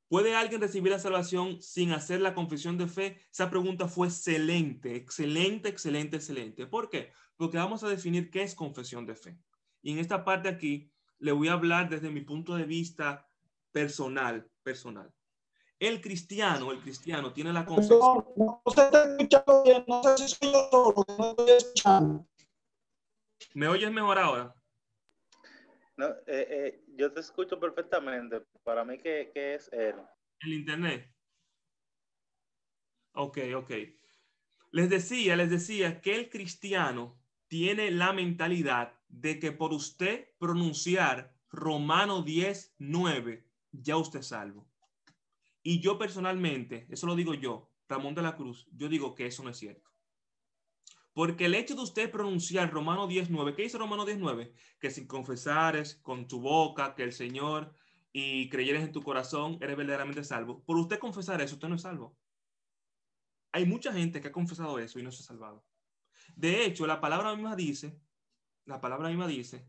¿Puede 0.07 0.37
alguien 0.37 0.61
recibir 0.61 0.93
la 0.93 1.01
salvación 1.01 1.61
sin 1.61 1.91
hacer 1.91 2.21
la 2.21 2.35
confesión 2.35 2.79
de 2.79 2.87
fe? 2.87 3.21
Esa 3.33 3.51
pregunta 3.51 3.89
fue 3.89 4.07
excelente, 4.07 4.95
excelente, 4.95 5.69
excelente, 5.69 6.17
excelente. 6.17 6.67
¿Por 6.67 6.89
qué? 6.89 7.11
Porque 7.37 7.59
vamos 7.59 7.83
a 7.83 7.89
definir 7.89 8.31
qué 8.31 8.43
es 8.43 8.55
confesión 8.55 9.05
de 9.07 9.17
fe. 9.17 9.37
Y 9.87 9.93
en 9.93 10.01
esta 10.01 10.25
parte 10.25 10.49
aquí 10.49 10.91
le 11.21 11.31
voy 11.31 11.47
a 11.47 11.53
hablar 11.53 11.89
desde 11.89 12.11
mi 12.11 12.21
punto 12.21 12.57
de 12.57 12.65
vista 12.65 13.31
personal, 13.71 14.51
personal. 14.65 15.15
El 15.79 16.01
cristiano, 16.01 16.73
el 16.73 16.81
cristiano 16.81 17.33
tiene 17.33 17.53
la 17.53 17.65
concepción. 17.65 18.25
No, 18.37 18.61
no 18.67 18.73
se 18.73 18.83
está 18.83 19.05
escuchando 19.13 19.63
bien, 19.63 19.85
no 19.87 20.03
sé 20.03 20.27
si 20.27 20.35
soy 20.35 20.53
yo 20.53 20.69
solo, 20.73 21.05
no 21.17 21.31
estoy 21.31 21.51
escuchando. 21.51 22.29
¿Me 23.55 23.69
oyes 23.69 23.93
mejor 23.93 24.19
ahora? 24.19 24.57
No, 25.97 26.09
eh, 26.09 26.17
eh, 26.27 26.85
yo 26.97 27.13
te 27.13 27.21
escucho 27.21 27.61
perfectamente. 27.61 28.41
Para 28.65 28.85
mí, 28.85 28.99
¿qué, 28.99 29.31
qué 29.33 29.55
es 29.55 29.73
él? 29.73 29.95
El 30.41 30.53
internet. 30.53 31.15
Ok, 33.13 33.39
ok. 33.55 33.71
Les 34.73 34.91
decía, 34.91 35.37
les 35.37 35.49
decía 35.49 36.01
que 36.01 36.17
el 36.17 36.29
cristiano 36.29 37.17
tiene 37.49 37.91
la 37.91 38.13
mentalidad 38.13 38.93
de 39.09 39.39
que 39.39 39.53
por 39.53 39.73
usted 39.73 40.29
pronunciar 40.39 41.35
Romano 41.51 42.23
10, 42.23 42.75
9, 42.79 43.47
ya 43.73 43.97
usted 43.97 44.21
es 44.21 44.29
salvo. 44.29 44.69
Y 45.63 45.81
yo 45.81 45.99
personalmente, 45.99 46.87
eso 46.91 47.07
lo 47.07 47.17
digo 47.17 47.35
yo, 47.35 47.73
Ramón 47.89 48.15
de 48.15 48.23
la 48.23 48.37
Cruz, 48.37 48.69
yo 48.73 48.89
digo 48.89 49.15
que 49.15 49.27
eso 49.27 49.43
no 49.43 49.51
es 49.51 49.57
cierto. 49.57 49.91
Porque 51.13 51.47
el 51.47 51.55
hecho 51.55 51.75
de 51.75 51.83
usted 51.83 52.11
pronunciar 52.11 52.71
Romano 52.71 53.07
19, 53.07 53.55
¿qué 53.55 53.63
dice 53.63 53.79
Romano 53.79 54.05
19? 54.05 54.53
Que 54.79 54.91
sin 54.91 55.07
confesares 55.07 55.95
con 55.97 56.29
tu 56.29 56.41
boca 56.41 56.95
que 56.95 57.05
el 57.05 57.13
Señor 57.13 57.75
y 58.13 58.49
creyeres 58.49 58.83
en 58.83 58.93
tu 58.93 59.03
corazón, 59.03 59.59
eres 59.61 59.77
verdaderamente 59.77 60.23
salvo. 60.25 60.63
Por 60.65 60.77
usted 60.77 60.99
confesar 60.99 61.41
eso, 61.41 61.55
usted 61.55 61.69
no 61.69 61.75
es 61.75 61.83
salvo. 61.83 62.17
Hay 63.51 63.67
mucha 63.67 63.93
gente 63.93 64.21
que 64.21 64.29
ha 64.29 64.33
confesado 64.33 64.79
eso 64.79 64.99
y 64.99 65.03
no 65.03 65.11
se 65.11 65.23
ha 65.23 65.27
salvado. 65.27 65.66
De 66.35 66.65
hecho, 66.65 66.87
la 66.87 67.01
palabra 67.01 67.35
misma 67.35 67.55
dice, 67.57 68.01
la 68.65 68.81
palabra 68.81 69.09
misma 69.09 69.27
dice 69.27 69.69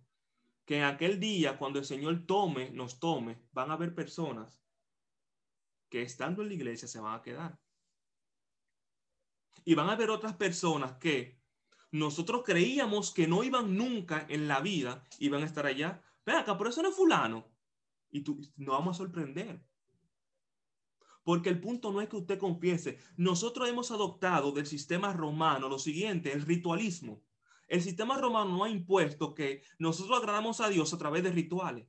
que 0.65 0.77
en 0.77 0.83
aquel 0.83 1.19
día, 1.19 1.57
cuando 1.57 1.79
el 1.79 1.85
Señor 1.85 2.25
tome, 2.25 2.71
nos 2.71 2.99
tome, 2.99 3.41
van 3.51 3.71
a 3.71 3.75
haber 3.75 3.95
personas 3.95 4.61
que 5.89 6.01
estando 6.01 6.41
en 6.41 6.49
la 6.49 6.53
iglesia 6.55 6.87
se 6.87 6.99
van 6.99 7.15
a 7.15 7.21
quedar. 7.21 7.59
Y 9.63 9.75
van 9.75 9.89
a 9.89 9.93
haber 9.93 10.09
otras 10.09 10.35
personas 10.35 10.93
que 10.97 11.41
nosotros 11.91 12.43
creíamos 12.45 13.13
que 13.13 13.27
no 13.27 13.43
iban 13.43 13.75
nunca 13.75 14.25
en 14.29 14.47
la 14.47 14.59
vida, 14.59 15.05
iban 15.19 15.41
a 15.41 15.45
estar 15.45 15.65
allá. 15.65 16.03
Ven 16.25 16.35
acá, 16.35 16.57
pero 16.57 16.69
eso 16.69 16.81
no 16.81 16.89
es 16.89 16.95
fulano. 16.95 17.47
Y 18.09 18.21
tú, 18.21 18.39
nos 18.57 18.75
vamos 18.77 18.95
a 18.95 18.97
sorprender. 18.97 19.63
Porque 21.27 21.49
el 21.49 21.59
punto 21.59 21.91
no 21.91 21.99
es 21.99 22.07
que 22.07 22.15
usted 22.15 22.39
confiese. 22.39 22.99
Nosotros 23.17 23.67
hemos 23.67 23.91
adoptado 23.91 24.53
del 24.53 24.65
sistema 24.65 25.11
romano 25.11 25.67
lo 25.67 25.77
siguiente, 25.77 26.31
el 26.31 26.43
ritualismo. 26.43 27.21
El 27.67 27.81
sistema 27.81 28.17
romano 28.17 28.55
no 28.55 28.63
ha 28.63 28.69
impuesto 28.69 29.35
que 29.35 29.61
nosotros 29.77 30.17
agradamos 30.17 30.61
a 30.61 30.69
Dios 30.69 30.93
a 30.93 30.97
través 30.97 31.23
de 31.23 31.33
rituales. 31.33 31.85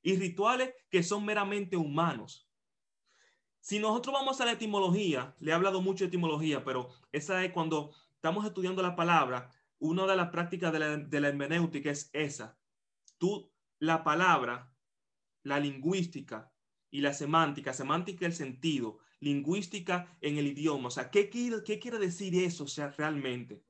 y 0.00 0.16
rituales 0.16 0.72
que 0.88 1.02
son 1.02 1.26
meramente 1.26 1.76
humanos. 1.76 2.48
Si 3.60 3.78
nosotros 3.78 4.14
vamos 4.14 4.40
a 4.40 4.46
la 4.46 4.52
etimología, 4.52 5.36
le 5.38 5.50
he 5.50 5.54
hablado 5.54 5.82
mucho 5.82 6.04
de 6.04 6.08
etimología, 6.08 6.64
pero 6.64 6.88
esa 7.12 7.44
es 7.44 7.52
cuando 7.52 7.90
estamos 8.14 8.46
estudiando 8.46 8.80
la 8.80 8.96
palabra, 8.96 9.50
una 9.78 10.06
de 10.06 10.16
las 10.16 10.30
prácticas 10.30 10.72
de 10.72 10.78
la, 10.78 10.96
de 10.96 11.20
la 11.20 11.28
hermenéutica 11.28 11.90
es 11.90 12.08
esa. 12.14 12.58
Tú, 13.18 13.52
la 13.78 14.02
palabra, 14.02 14.74
la 15.42 15.60
lingüística 15.60 16.53
y 16.94 17.00
la 17.00 17.12
semántica, 17.12 17.72
semántica 17.72 18.24
el 18.24 18.34
sentido, 18.34 18.98
lingüística 19.18 20.16
en 20.20 20.38
el 20.38 20.46
idioma. 20.46 20.86
O 20.86 20.90
sea, 20.92 21.10
¿qué 21.10 21.28
qué 21.28 21.80
quiere 21.80 21.98
decir 21.98 22.36
eso 22.36 22.62
o 22.62 22.68
sea, 22.68 22.92
realmente? 22.92 23.64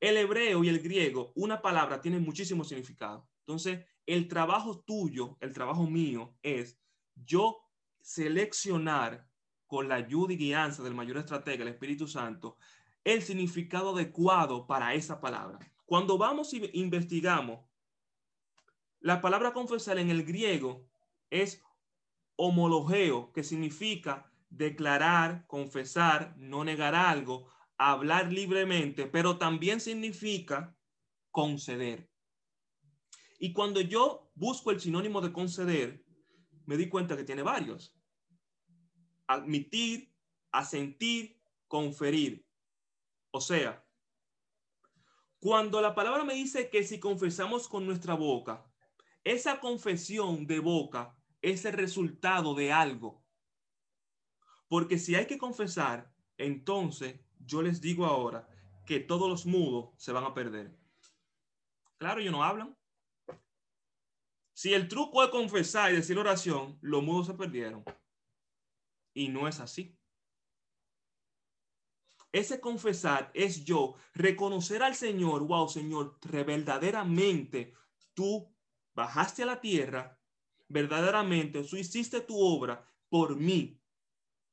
El 0.00 0.16
hebreo 0.16 0.64
y 0.64 0.70
el 0.70 0.80
griego, 0.80 1.34
una 1.36 1.60
palabra 1.60 2.00
tiene 2.00 2.18
muchísimo 2.18 2.64
significado. 2.64 3.28
Entonces, 3.40 3.84
el 4.06 4.26
trabajo 4.26 4.80
tuyo, 4.80 5.36
el 5.40 5.52
trabajo 5.52 5.86
mío 5.86 6.34
es 6.42 6.80
yo 7.14 7.58
seleccionar 8.00 9.28
con 9.66 9.86
la 9.90 9.96
ayuda 9.96 10.32
y 10.32 10.38
guianza 10.38 10.82
del 10.82 10.94
mayor 10.94 11.18
estratega, 11.18 11.62
el 11.62 11.68
Espíritu 11.68 12.08
Santo, 12.08 12.56
el 13.04 13.20
significado 13.20 13.94
adecuado 13.94 14.66
para 14.66 14.94
esa 14.94 15.20
palabra. 15.20 15.58
Cuando 15.84 16.16
vamos 16.16 16.54
y 16.54 16.70
investigamos, 16.72 17.60
la 19.00 19.20
palabra 19.20 19.52
confesar 19.52 19.98
en 19.98 20.08
el 20.08 20.24
griego 20.24 20.88
es 21.28 21.62
homologeo, 22.36 23.32
que 23.32 23.42
significa 23.42 24.30
declarar, 24.48 25.46
confesar, 25.46 26.34
no 26.36 26.64
negar 26.64 26.94
algo, 26.94 27.50
hablar 27.78 28.32
libremente, 28.32 29.06
pero 29.06 29.38
también 29.38 29.80
significa 29.80 30.76
conceder. 31.30 32.10
Y 33.38 33.52
cuando 33.52 33.80
yo 33.80 34.30
busco 34.34 34.70
el 34.70 34.80
sinónimo 34.80 35.20
de 35.20 35.32
conceder, 35.32 36.04
me 36.64 36.76
di 36.76 36.88
cuenta 36.88 37.16
que 37.16 37.24
tiene 37.24 37.42
varios. 37.42 37.94
Admitir, 39.26 40.12
asentir, 40.52 41.38
conferir. 41.68 42.46
O 43.30 43.40
sea, 43.40 43.84
cuando 45.38 45.80
la 45.80 45.94
palabra 45.94 46.24
me 46.24 46.34
dice 46.34 46.70
que 46.70 46.82
si 46.82 46.98
confesamos 46.98 47.68
con 47.68 47.86
nuestra 47.86 48.14
boca, 48.14 48.64
esa 49.22 49.60
confesión 49.60 50.46
de 50.46 50.60
boca 50.60 51.15
es 51.52 51.64
el 51.64 51.74
resultado 51.74 52.54
de 52.54 52.72
algo. 52.72 53.24
Porque 54.68 54.98
si 54.98 55.14
hay 55.14 55.26
que 55.26 55.38
confesar, 55.38 56.12
entonces 56.36 57.20
yo 57.38 57.62
les 57.62 57.80
digo 57.80 58.04
ahora 58.04 58.48
que 58.84 58.98
todos 58.98 59.28
los 59.28 59.46
mudos 59.46 59.90
se 59.96 60.10
van 60.10 60.24
a 60.24 60.34
perder. 60.34 60.76
Claro, 61.98 62.20
ellos 62.20 62.32
no 62.32 62.42
hablan. 62.42 62.76
Si 64.54 64.74
el 64.74 64.88
truco 64.88 65.22
es 65.22 65.30
confesar 65.30 65.92
y 65.92 65.96
decir 65.96 66.18
oración, 66.18 66.78
los 66.80 67.04
mudos 67.04 67.28
se 67.28 67.34
perdieron. 67.34 67.84
Y 69.14 69.28
no 69.28 69.46
es 69.46 69.60
así. 69.60 69.96
Ese 72.32 72.60
confesar 72.60 73.30
es 73.34 73.64
yo 73.64 73.94
reconocer 74.14 74.82
al 74.82 74.96
Señor, 74.96 75.44
wow, 75.46 75.68
Señor, 75.68 76.18
verdaderamente 76.22 77.72
tú 78.14 78.52
bajaste 78.94 79.44
a 79.44 79.46
la 79.46 79.60
tierra, 79.60 80.15
verdaderamente 80.68 81.62
tú 81.62 81.76
hiciste 81.76 82.20
tu 82.20 82.38
obra 82.38 82.84
por 83.08 83.36
mí. 83.36 83.80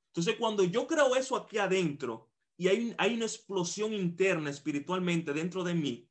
Entonces, 0.07 0.36
cuando 0.38 0.64
yo 0.64 0.86
creo 0.86 1.16
eso 1.16 1.36
aquí 1.36 1.57
adentro, 1.57 2.30
y 2.57 2.68
hay, 2.68 3.16
una 3.16 3.26
explosión 3.26 3.93
interna 3.93 4.49
espiritualmente 4.49 5.34
dentro 5.34 5.64
de 5.64 5.74
mí, 5.74 6.07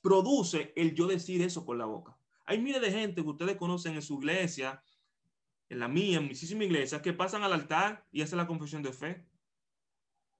produce 0.00 0.72
el 0.74 0.94
yo 0.94 1.06
decir 1.06 1.42
eso 1.42 1.66
con 1.66 1.78
la 1.78 1.84
boca. 1.84 2.18
Hay 2.44 2.58
miles 2.60 2.80
de 2.80 2.92
gente 2.92 3.22
que 3.22 3.28
ustedes 3.28 3.56
conocen 3.56 3.94
en 3.94 4.02
su 4.02 4.18
iglesia, 4.18 4.82
en 5.68 5.78
la 5.80 5.88
mía, 5.88 6.18
en 6.18 6.24
muchísimas 6.24 6.64
iglesias, 6.64 7.02
que 7.02 7.12
pasan 7.12 7.42
al 7.42 7.52
altar 7.52 8.06
y 8.10 8.22
hacen 8.22 8.38
la 8.38 8.46
confesión 8.46 8.82
de 8.82 8.92
fe. 8.92 9.26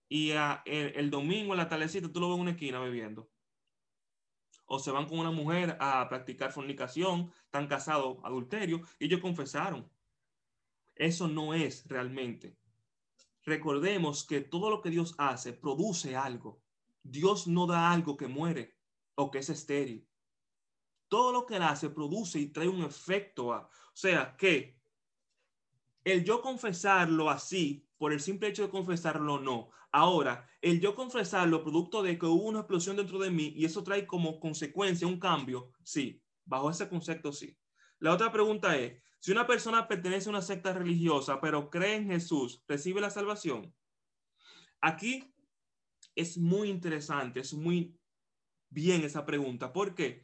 Y 0.09 0.31
el, 0.65 1.11
domingo 1.11 1.53
en 1.53 1.59
la 1.59 1.69
tardecita 1.69 2.11
tú 2.11 2.21
lo 2.21 2.29
ves 2.29 2.37
en 2.37 2.43
una 2.43 2.51
esquina 2.53 2.79
bebiendo. 2.79 3.29
O 4.67 4.79
se 4.79 4.91
van 4.91 5.07
con 5.07 5.19
una 5.19 5.31
mujer 5.31 5.77
a 5.81 6.09
practicar 6.09 6.53
fornicación, 6.53 7.33
están 7.45 7.67
casados, 7.67 8.19
adulterio, 8.23 8.83
y 8.99 9.07
ellos 9.07 9.21
confesaron. 9.21 9.89
Eso 10.95 11.29
no 11.29 11.55
es 11.55 11.87
realmente 11.87 12.57
recordemos 13.47 14.25
que 14.25 14.41
todo 14.41 14.69
lo 14.69 14.83
que 14.83 14.91
Dios 14.91 15.15
hace 15.17 15.53
produce 15.53 16.17
algo. 16.17 16.61
Dios 17.03 17.47
no 17.47 17.67
da 17.67 17.93
algo 17.93 18.17
que 18.17 18.27
muere 18.27 18.77
o 19.15 19.31
que 19.31 19.39
es 19.39 19.49
estéril. 19.49 20.07
Todo 21.09 21.33
lo 21.33 21.47
que 21.47 21.57
Él 21.57 21.63
hace 21.63 21.89
produce 21.89 22.41
y 22.41 22.49
trae 22.49 22.69
un 22.69 22.83
efecto. 22.83 23.55
A, 23.55 23.61
o 23.61 23.97
sea, 23.97 24.37
que 24.37 24.77
el 26.05 26.25
yo 26.25 26.43
confesarlo 26.43 27.31
así, 27.31 27.86
por 27.99 28.13
el 28.13 28.21
simple 28.21 28.49
hecho 28.49 28.63
de 28.63 28.71
confesarlo, 28.71 29.41
no. 29.41 29.71
Ahora, 29.93 30.49
el 30.61 30.81
yo 30.81 30.95
confesarlo, 30.95 31.63
producto 31.63 32.03
de 32.03 32.19
que 32.19 32.27
hubo 32.27 32.45
una 32.45 32.61
explosión 32.61 32.97
dentro 32.97 33.19
de 33.19 33.31
mí 33.31 33.53
y 33.57 33.65
eso 33.65 33.83
trae 33.83 34.07
como 34.07 34.41
consecuencia 34.41 35.07
un 35.07 35.19
cambio, 35.19 35.73
sí. 35.83 36.23
Bajo 36.45 36.71
ese 36.71 36.89
concepto, 36.89 37.33
sí. 37.33 37.57
La 37.99 38.13
otra 38.13 38.31
pregunta 38.31 38.77
es, 38.77 39.03
si 39.21 39.33
una 39.33 39.47
persona 39.47 39.89
pertenece 39.89 40.29
a 40.29 40.31
una 40.31 40.43
secta 40.43 40.73
religiosa, 40.73 41.41
pero 41.41 41.71
cree 41.71 41.97
en 41.97 42.09
Jesús, 42.09 42.63
¿recibe 42.69 43.01
la 43.01 43.11
salvación? 43.11 43.75
Aquí 44.81 45.35
es 46.15 46.39
muy 46.39 46.69
interesante, 46.69 47.41
es 47.41 47.55
muy 47.55 47.99
bien 48.71 49.03
esa 49.03 49.25
pregunta. 49.25 49.73
¿Por 49.73 49.95
qué? 49.95 50.23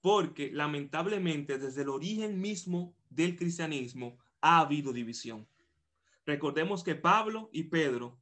Porque 0.00 0.50
lamentablemente 0.52 1.58
desde 1.58 1.82
el 1.82 1.88
origen 1.88 2.40
mismo 2.40 2.96
del 3.08 3.36
cristianismo 3.36 4.18
ha 4.40 4.58
habido 4.58 4.92
división. 4.92 5.48
Recordemos 6.24 6.84
que 6.84 6.94
Pablo 6.94 7.50
y 7.52 7.64
Pedro 7.64 8.20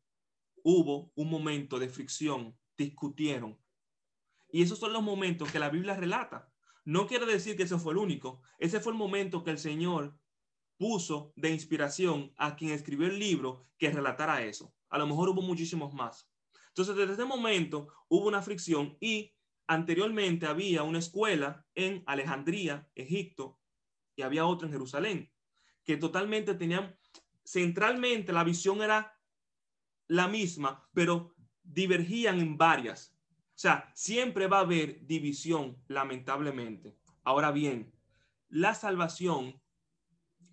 hubo 0.63 1.13
un 1.15 1.31
momento 1.31 1.79
de 1.79 1.89
fricción, 1.89 2.59
discutieron. 2.77 3.59
Y 4.51 4.63
esos 4.63 4.79
son 4.79 4.93
los 4.93 5.03
momentos 5.03 5.51
que 5.51 5.59
la 5.59 5.71
Biblia 5.71 5.97
relata. 5.97 6.53
No 6.85 7.07
quiere 7.07 7.27
decir 7.27 7.57
que 7.57 7.65
ese 7.65 7.79
fue 7.79 7.93
el 7.93 7.99
único. 7.99 8.41
Ese 8.59 8.81
fue 8.81 8.93
el 8.93 8.99
momento 8.99 9.45
que 9.45 9.51
el 9.51 9.59
Señor 9.59 10.19
puso 10.77 11.33
de 11.37 11.51
inspiración 11.51 12.33
a 12.37 12.57
quien 12.57 12.73
escribió 12.73 13.07
el 13.07 13.19
libro 13.19 13.67
que 13.79 13.91
relatara 13.91 14.43
eso. 14.45 14.75
A 14.89 14.99
lo 14.99 15.07
mejor 15.07 15.29
hubo 15.29 15.43
muchísimos 15.43 15.93
más. 15.93 16.31
Entonces, 16.69 16.97
desde 16.97 17.13
ese 17.13 17.25
momento 17.25 17.89
hubo 18.09 18.29
una 18.29 18.43
fricción 18.43 18.97
y 19.01 19.35
anteriormente 19.67 20.47
había 20.47 20.83
una 20.83 20.99
escuela 20.99 21.67
en 21.75 22.03
Alejandría, 22.07 22.89
Egipto, 22.95 23.61
y 24.17 24.23
había 24.23 24.47
otra 24.47 24.67
en 24.67 24.73
Jerusalén, 24.73 25.33
que 25.85 25.97
totalmente 25.97 26.55
tenían, 26.55 26.99
centralmente 27.51 28.33
la 28.33 28.45
visión 28.45 28.81
era 28.81 29.19
la 30.07 30.29
misma, 30.29 30.89
pero 30.95 31.35
divergían 31.65 32.39
en 32.39 32.57
varias. 32.57 33.17
O 33.49 33.59
sea, 33.63 33.91
siempre 33.95 34.47
va 34.47 34.59
a 34.59 34.61
haber 34.61 35.05
división, 35.07 35.83
lamentablemente. 35.89 36.97
Ahora 37.25 37.51
bien, 37.51 37.93
la 38.49 38.75
salvación 38.75 39.61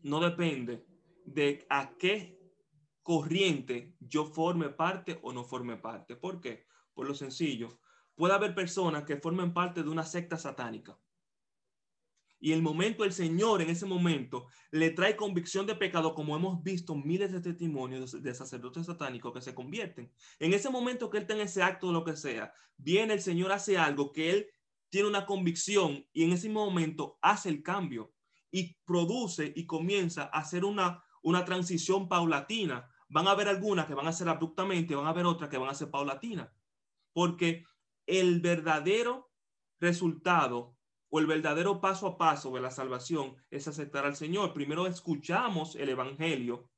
no 0.02 0.20
depende 0.20 0.88
de 1.24 1.68
a 1.70 1.92
qué 1.98 2.40
corriente 3.04 3.96
yo 4.00 4.26
forme 4.26 4.70
parte 4.70 5.20
o 5.22 5.32
no 5.34 5.44
forme 5.44 5.78
parte. 5.78 6.16
¿Por 6.16 6.42
qué? 6.42 6.66
Por 6.96 7.08
lo 7.08 7.14
sencillo. 7.14 7.80
Puede 8.16 8.34
haber 8.34 8.56
personas 8.56 9.04
que 9.04 9.18
formen 9.18 9.54
parte 9.54 9.84
de 9.84 9.90
una 9.90 10.04
secta 10.04 10.38
satánica. 10.38 10.98
Y 12.40 12.52
el 12.52 12.62
momento, 12.62 13.04
el 13.04 13.14
Señor 13.14 13.62
en 13.62 13.70
ese 13.70 13.86
momento 13.86 14.48
le 14.72 14.92
trae 14.92 15.16
convicción 15.16 15.66
de 15.66 15.76
pecado, 15.76 16.14
como 16.14 16.36
hemos 16.36 16.62
visto 16.62 16.96
miles 16.96 17.32
de 17.32 17.42
testimonios 17.42 18.22
de 18.22 18.34
sacerdotes 18.36 18.86
satánicos 18.86 19.34
que 19.34 19.42
se 19.42 19.56
convierten. 19.56 20.12
En 20.40 20.54
ese 20.54 20.70
momento 20.70 21.10
que 21.10 21.18
él 21.18 21.24
está 21.24 21.34
en 21.34 21.42
ese 21.42 21.64
acto 21.64 21.92
lo 21.92 22.04
que 22.04 22.16
sea, 22.16 22.54
viene 22.78 23.14
el 23.14 23.22
Señor, 23.22 23.52
hace 23.52 23.78
algo 23.78 24.12
que 24.12 24.30
él 24.30 24.48
tiene 24.90 25.08
una 25.08 25.26
convicción 25.26 26.06
y 26.14 26.24
en 26.24 26.32
ese 26.32 26.50
momento 26.50 27.18
hace 27.22 27.50
el 27.50 27.64
cambio 27.64 28.14
y 28.52 28.76
produce 28.86 29.52
y 29.56 29.66
comienza 29.66 30.24
a 30.24 30.40
hacer 30.40 30.64
una, 30.64 31.04
una 31.24 31.44
transición 31.44 32.08
paulatina. 32.08 32.88
Van 33.10 33.28
a 33.28 33.32
haber 33.32 33.48
algunas 33.48 33.88
que 33.88 33.96
van 33.96 34.08
a 34.08 34.14
ser 34.14 34.30
abruptamente, 34.30 34.96
van 34.96 35.08
a 35.08 35.10
haber 35.10 35.26
otras 35.26 35.50
que 35.50 35.58
van 35.58 35.70
a 35.70 35.74
ser 35.76 35.90
paulatina, 35.90 36.54
porque 37.14 37.64
el 38.06 38.42
verdadero 38.42 39.32
resultado 39.80 40.77
o 41.10 41.20
el 41.20 41.26
verdadero 41.26 41.80
paso 41.80 42.08
a 42.08 42.18
paso 42.18 42.52
de 42.52 42.62
la 42.62 42.72
salvación 42.72 43.36
es 43.50 43.68
aceptar 43.68 44.06
al 44.06 44.16
Señor. 44.16 44.54
Primero 44.54 44.88
escuchamos 44.88 45.76
el 45.76 45.90
Evangelio, 45.90 46.70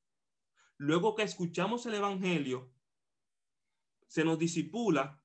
luego 0.77 1.15
que 1.15 1.23
escuchamos 1.23 1.85
el 1.85 1.95
Evangelio, 1.95 2.71
se 4.07 4.23
nos 4.23 4.39
disipula 4.39 5.21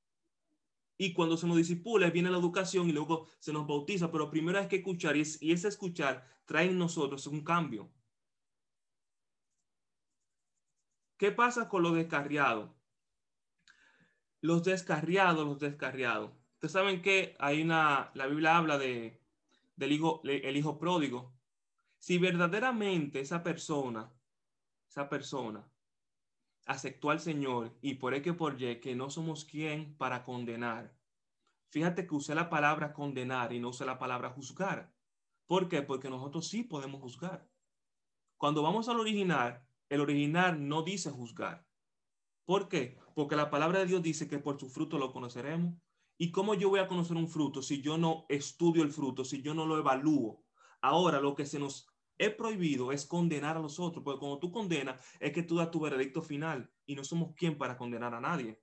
y 0.96 1.12
cuando 1.12 1.36
se 1.36 1.46
nos 1.46 1.57
disipula 1.57 2.11
viene 2.11 2.30
la 2.30 2.38
educación 2.38 2.88
y 2.88 2.92
luego 2.92 3.26
se 3.38 3.52
nos 3.52 3.66
bautiza, 3.66 4.12
pero 4.12 4.30
primero 4.30 4.59
hay 4.59 4.68
que 4.68 4.76
escuchar 4.76 5.16
y, 5.16 5.22
ese 5.22 5.68
escuchar 5.68 6.24
trae 6.44 6.66
en 6.66 6.78
nosotros 6.78 7.26
un 7.26 7.42
cambio. 7.42 7.90
¿Qué 11.16 11.32
pasa 11.32 11.68
con 11.68 11.82
los 11.82 11.94
descarriados? 11.94 12.70
Los 14.40 14.62
descarriados, 14.62 15.46
los 15.46 15.59
descarriados. 15.59 16.32
Ustedes 16.64 16.80
saben 16.80 17.02
que 17.02 17.36
hay 17.40 17.60
una, 17.60 18.10
la 18.14 18.26
Biblia 18.26 18.56
habla 18.56 18.78
de, 18.78 19.20
del 19.76 19.92
hijo, 19.92 20.22
el 20.24 20.56
hijo 20.56 20.78
pródigo. 20.78 21.34
si 21.98 22.16
verdaderamente 22.16 23.20
esa 23.20 23.42
persona, 23.42 24.10
esa 24.88 25.10
persona 25.10 25.70
aceptó 26.64 27.10
al 27.10 27.20
Señor 27.20 27.76
y 27.82 27.96
por 27.96 28.18
que 28.22 28.32
por 28.32 28.58
Y 28.62 28.80
que 28.80 28.94
no 28.94 29.10
somos 29.10 29.44
quien 29.44 29.94
para 29.98 30.24
condenar. 30.24 30.96
Fíjate 31.68 32.06
que 32.06 32.14
usé 32.14 32.34
la 32.34 32.48
palabra 32.48 32.94
condenar 32.94 33.52
y 33.52 33.60
no 33.60 33.68
usé 33.68 33.84
la 33.84 33.98
palabra 33.98 34.30
juzgar. 34.30 34.90
¿Por 35.46 35.68
qué? 35.68 35.82
Porque 35.82 36.08
nosotros 36.08 36.48
sí 36.48 36.62
podemos 36.62 37.02
juzgar. 37.02 37.46
Cuando 38.38 38.62
vamos 38.62 38.88
al 38.88 39.00
original, 39.00 39.68
el 39.90 40.00
original 40.00 40.66
no 40.66 40.82
dice 40.82 41.10
juzgar. 41.10 41.66
¿Por 42.46 42.70
qué? 42.70 42.96
Porque 43.14 43.36
la 43.36 43.50
palabra 43.50 43.80
de 43.80 43.86
Dios 43.86 44.02
dice 44.02 44.28
que 44.28 44.38
por 44.38 44.58
su 44.58 44.70
fruto 44.70 44.96
lo 44.96 45.12
conoceremos. 45.12 45.74
¿Y 46.24 46.30
cómo 46.32 46.54
yo 46.54 46.70
voy 46.70 46.80
a 46.80 46.88
conocer 46.88 47.18
un 47.18 47.28
fruto 47.28 47.60
si 47.60 47.82
yo 47.82 47.98
no 47.98 48.24
estudio 48.30 48.82
el 48.82 48.90
fruto, 48.90 49.26
si 49.26 49.42
yo 49.42 49.52
no 49.52 49.66
lo 49.66 49.76
evalúo? 49.76 50.42
Ahora 50.80 51.20
lo 51.20 51.34
que 51.34 51.44
se 51.44 51.58
nos 51.58 51.86
es 52.16 52.34
prohibido 52.34 52.92
es 52.92 53.04
condenar 53.04 53.58
a 53.58 53.60
los 53.60 53.78
otros, 53.78 54.02
porque 54.02 54.20
cuando 54.20 54.38
tú 54.38 54.50
condenas 54.50 54.98
es 55.20 55.32
que 55.32 55.42
tú 55.42 55.56
das 55.56 55.70
tu 55.70 55.80
veredicto 55.80 56.22
final 56.22 56.72
y 56.86 56.94
no 56.94 57.04
somos 57.04 57.34
quien 57.34 57.58
para 57.58 57.76
condenar 57.76 58.14
a 58.14 58.22
nadie. 58.22 58.58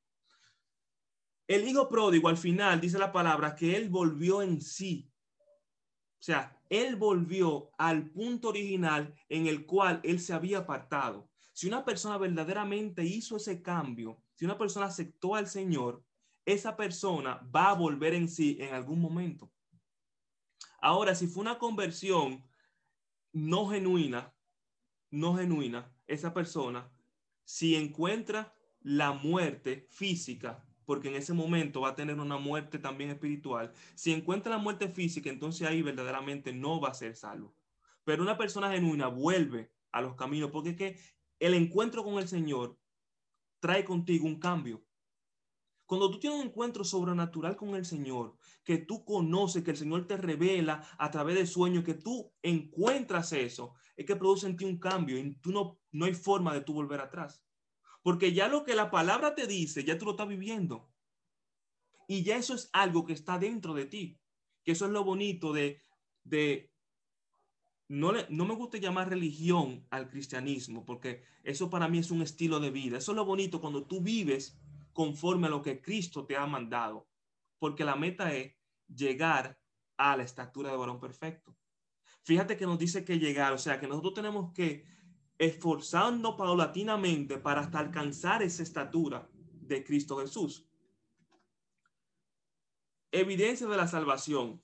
El 1.46 1.68
hijo 1.68 1.88
pródigo 1.88 2.30
al 2.30 2.38
final 2.38 2.82
dice 2.82 2.98
la 2.98 3.12
palabra 3.12 3.54
que 3.54 3.78
él 3.78 3.90
volvió 3.90 4.42
en 4.42 4.60
sí. 4.60 5.12
O 6.20 6.24
sea, 6.24 6.60
él 6.68 6.96
volvió 6.96 7.70
al 7.78 8.10
punto 8.10 8.50
original 8.50 9.14
en 9.30 9.46
el 9.46 9.68
cual 9.68 10.00
él 10.04 10.20
se 10.20 10.34
había 10.34 10.58
apartado. 10.58 11.30
Si 11.54 11.68
una 11.68 11.86
persona 11.86 12.18
verdaderamente 12.18 13.06
hizo 13.06 13.38
ese 13.38 13.62
cambio, 13.62 14.18
si 14.34 14.46
una 14.46 14.58
persona 14.58 14.88
aceptó 14.88 15.36
al 15.36 15.46
Señor, 15.46 16.04
esa 16.46 16.76
persona 16.76 17.48
va 17.56 17.70
a 17.70 17.76
volver 17.76 18.14
en 18.14 18.28
sí 18.28 18.58
en 18.60 18.74
algún 18.74 19.00
momento. 19.00 19.52
Ahora, 20.82 21.14
si 21.16 21.28
fue 21.28 21.42
una 21.42 21.60
conversión 21.60 22.44
no 23.34 23.68
genuina, 23.68 24.34
no 25.12 25.36
genuina, 25.36 25.94
esa 26.08 26.34
persona, 26.34 26.92
si 27.44 27.76
encuentra 27.76 28.56
la 28.82 29.12
muerte 29.12 29.88
física, 29.90 30.66
porque 30.86 31.10
en 31.10 31.16
ese 31.16 31.34
momento 31.34 31.82
va 31.82 31.90
a 31.90 31.96
tener 31.96 32.20
una 32.20 32.38
muerte 32.38 32.80
también 32.80 33.12
espiritual, 33.12 33.72
si 33.96 34.12
encuentra 34.12 34.52
la 34.52 34.58
muerte 34.58 34.90
física, 34.90 35.30
entonces 35.30 35.68
ahí 35.68 35.82
verdaderamente 35.82 36.52
no 36.52 36.82
va 36.82 36.90
a 36.90 36.94
ser 36.94 37.16
salvo. 37.16 37.56
Pero 38.04 38.24
una 38.24 38.38
persona 38.38 38.72
genuina 38.72 39.08
vuelve 39.08 39.72
a 39.92 40.02
los 40.02 40.16
caminos, 40.16 40.52
porque 40.52 40.72
es 40.72 40.76
que 40.76 41.00
el 41.40 41.54
encuentro 41.54 42.04
con 42.04 42.16
el 42.16 42.28
Señor 42.28 42.80
trae 43.60 43.86
contigo 43.86 44.26
un 44.26 44.40
cambio. 44.40 44.84
Cuando 45.92 46.10
tú 46.10 46.20
tienes 46.20 46.40
un 46.40 46.46
encuentro 46.46 46.86
sobrenatural 46.86 47.58
con 47.58 47.76
el 47.76 47.84
Señor, 47.84 48.38
que 48.64 48.78
tú 48.78 49.04
conoces, 49.04 49.62
que 49.62 49.72
el 49.72 49.78
Señor 49.78 50.08
te 50.08 50.16
revela 50.16 50.88
a 50.98 51.12
través 51.12 51.36
de 51.36 51.46
sueños, 51.46 51.84
que 51.84 51.96
tú 51.96 52.32
encuentras 52.42 53.34
eso, 53.34 53.74
es 53.98 54.06
que 54.06 54.16
produce 54.16 54.48
en 54.48 54.56
ti 54.56 54.64
un 54.64 54.80
cambio 54.80 55.18
y 55.18 55.36
tú 55.42 55.52
no, 55.52 55.82
no 55.92 56.06
hay 56.06 56.14
forma 56.14 56.54
de 56.54 56.62
tú 56.62 56.76
volver 56.76 57.02
atrás. 57.02 57.44
Porque 58.04 58.32
ya 58.32 58.48
lo 58.48 58.64
que 58.64 58.74
la 58.74 58.90
palabra 58.90 59.36
te 59.36 59.48
dice, 59.48 59.84
ya 59.84 59.98
tú 59.98 60.06
lo 60.06 60.12
estás 60.12 60.30
viviendo. 60.30 60.90
Y 62.08 62.24
ya 62.24 62.38
eso 62.38 62.54
es 62.54 62.70
algo 62.72 63.06
que 63.06 63.12
está 63.12 63.38
dentro 63.38 63.74
de 63.74 63.86
ti. 63.86 64.18
Que 64.64 64.72
eso 64.72 64.86
es 64.86 64.92
lo 64.94 65.04
bonito 65.04 65.52
de, 65.52 65.82
de 66.24 66.74
no, 67.90 68.14
no 68.30 68.46
me 68.46 68.56
gusta 68.56 68.78
llamar 68.78 69.10
religión 69.10 69.86
al 69.90 70.08
cristianismo, 70.08 70.86
porque 70.86 71.26
eso 71.44 71.70
para 71.70 71.90
mí 71.90 71.98
es 71.98 72.12
un 72.12 72.22
estilo 72.22 72.62
de 72.62 72.72
vida. 72.72 73.00
Eso 73.00 73.12
es 73.12 73.18
lo 73.18 73.26
bonito 73.26 73.60
cuando 73.60 73.86
tú 73.86 74.00
vives 74.00 74.58
conforme 74.94 75.48
a 75.48 75.50
lo 75.50 75.62
que 75.62 75.82
Cristo 75.82 76.26
te 76.26 76.36
ha 76.36 76.46
mandado, 76.46 77.08
porque 77.60 77.84
la 77.84 77.96
meta 77.96 78.34
es 78.34 78.54
llegar 78.88 79.60
a 79.98 80.18
la 80.18 80.24
estatura 80.24 80.72
de 80.72 80.78
varón 80.78 81.00
perfecto. 81.00 81.56
Fíjate 82.24 82.58
que 82.58 82.66
nos 82.66 82.78
dice 82.78 83.04
que 83.04 83.20
llegar, 83.20 83.54
o 83.54 83.58
sea, 83.58 83.80
que 83.80 83.88
nosotros 83.88 84.14
tenemos 84.14 84.54
que 84.54 84.86
esforzarnos 85.38 86.36
paulatinamente 86.36 87.38
para 87.38 87.62
hasta 87.62 87.80
alcanzar 87.80 88.44
esa 88.44 88.62
estatura 88.62 89.28
de 89.34 89.84
Cristo 89.84 90.18
Jesús. 90.20 90.68
Evidencia 93.12 93.68
de 93.68 93.78
la 93.78 93.88
salvación. 93.88 94.62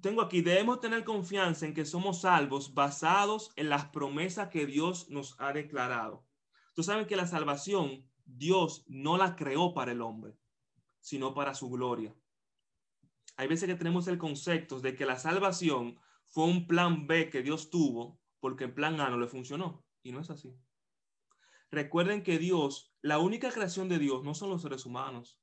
Tengo 0.00 0.22
aquí, 0.22 0.42
debemos 0.42 0.78
tener 0.78 1.02
confianza 1.02 1.66
en 1.66 1.74
que 1.74 1.84
somos 1.84 2.20
salvos 2.20 2.72
basados 2.72 3.52
en 3.56 3.68
las 3.68 3.86
promesas 3.86 4.48
que 4.48 4.64
Dios 4.64 5.10
nos 5.10 5.34
ha 5.40 5.52
declarado. 5.52 6.27
Tú 6.78 6.84
sabes 6.84 7.08
que 7.08 7.16
la 7.16 7.26
salvación 7.26 8.08
Dios 8.24 8.84
no 8.86 9.16
la 9.16 9.34
creó 9.34 9.74
para 9.74 9.90
el 9.90 10.00
hombre, 10.00 10.38
sino 11.00 11.34
para 11.34 11.52
su 11.52 11.68
gloria. 11.68 12.14
Hay 13.36 13.48
veces 13.48 13.68
que 13.68 13.74
tenemos 13.74 14.06
el 14.06 14.16
concepto 14.16 14.78
de 14.78 14.94
que 14.94 15.04
la 15.04 15.18
salvación 15.18 15.98
fue 16.28 16.44
un 16.44 16.68
plan 16.68 17.08
B 17.08 17.30
que 17.30 17.42
Dios 17.42 17.70
tuvo 17.70 18.20
porque 18.38 18.62
el 18.62 18.74
plan 18.74 19.00
A 19.00 19.10
no 19.10 19.18
le 19.18 19.26
funcionó. 19.26 19.84
Y 20.04 20.12
no 20.12 20.20
es 20.20 20.30
así. 20.30 20.54
Recuerden 21.72 22.22
que 22.22 22.38
Dios, 22.38 22.94
la 23.02 23.18
única 23.18 23.50
creación 23.50 23.88
de 23.88 23.98
Dios 23.98 24.22
no 24.22 24.36
son 24.36 24.48
los 24.48 24.62
seres 24.62 24.86
humanos. 24.86 25.40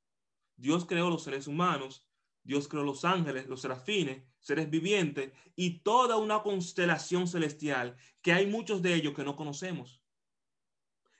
Dios 0.55 0.85
creó 0.85 1.09
los 1.09 1.23
seres 1.23 1.47
humanos, 1.47 2.07
Dios 2.43 2.69
creó 2.69 2.85
los 2.85 3.03
ángeles, 3.03 3.47
los 3.47 3.59
serafines, 3.59 4.23
seres 4.39 4.69
vivientes 4.69 5.33
y 5.57 5.79
toda 5.79 6.15
una 6.15 6.43
constelación 6.43 7.27
celestial 7.27 7.97
que 8.21 8.31
hay 8.31 8.47
muchos 8.47 8.81
de 8.81 8.95
ellos 8.95 9.13
que 9.13 9.25
no 9.25 9.35
conocemos. 9.35 10.04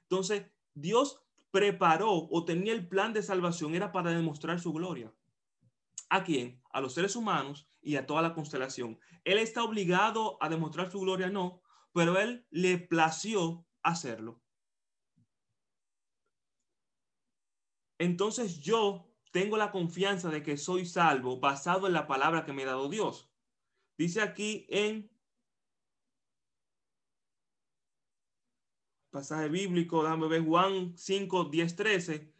Entonces, 0.10 0.46
Dios 0.74 1.22
preparó 1.52 2.28
o 2.30 2.46
tenía 2.46 2.74
el 2.74 2.88
plan 2.88 3.14
de 3.14 3.24
salvación, 3.24 3.76
era 3.76 3.92
para 3.92 4.12
demostrar 4.12 4.60
su 4.60 4.74
gloria. 4.74 5.14
¿A 6.10 6.24
quién? 6.24 6.62
A 6.72 6.82
los 6.82 6.94
seres 6.94 7.16
humanos 7.16 7.68
y 7.82 7.96
a 7.96 8.06
toda 8.06 8.22
la 8.22 8.34
constelación. 8.34 9.00
Él 9.24 9.38
está 9.38 9.64
obligado 9.64 10.38
a 10.42 10.50
demostrar 10.50 10.92
su 10.92 11.00
gloria, 11.00 11.30
no, 11.30 11.62
pero 11.94 12.20
él 12.20 12.46
le 12.50 12.78
plació 12.78 13.66
hacerlo. 13.82 14.42
Entonces 17.98 18.60
yo 18.60 19.08
tengo 19.32 19.58
la 19.58 19.72
confianza 19.72 20.30
de 20.30 20.44
que 20.44 20.58
soy 20.58 20.86
salvo 20.86 21.40
basado 21.40 21.88
en 21.88 21.94
la 21.94 22.08
palabra 22.08 22.46
que 22.46 22.54
me 22.54 22.64
ha 22.64 22.68
dado 22.68 22.90
Dios. 22.90 23.32
Dice 23.98 24.22
aquí 24.22 24.68
en 24.70 25.10
pasaje 29.16 29.48
bíblico, 29.48 30.04
déjame 30.04 30.28
ver 30.28 30.42
Juan 30.42 30.92
5, 30.98 31.46
10, 31.46 31.76
13. 31.78 32.34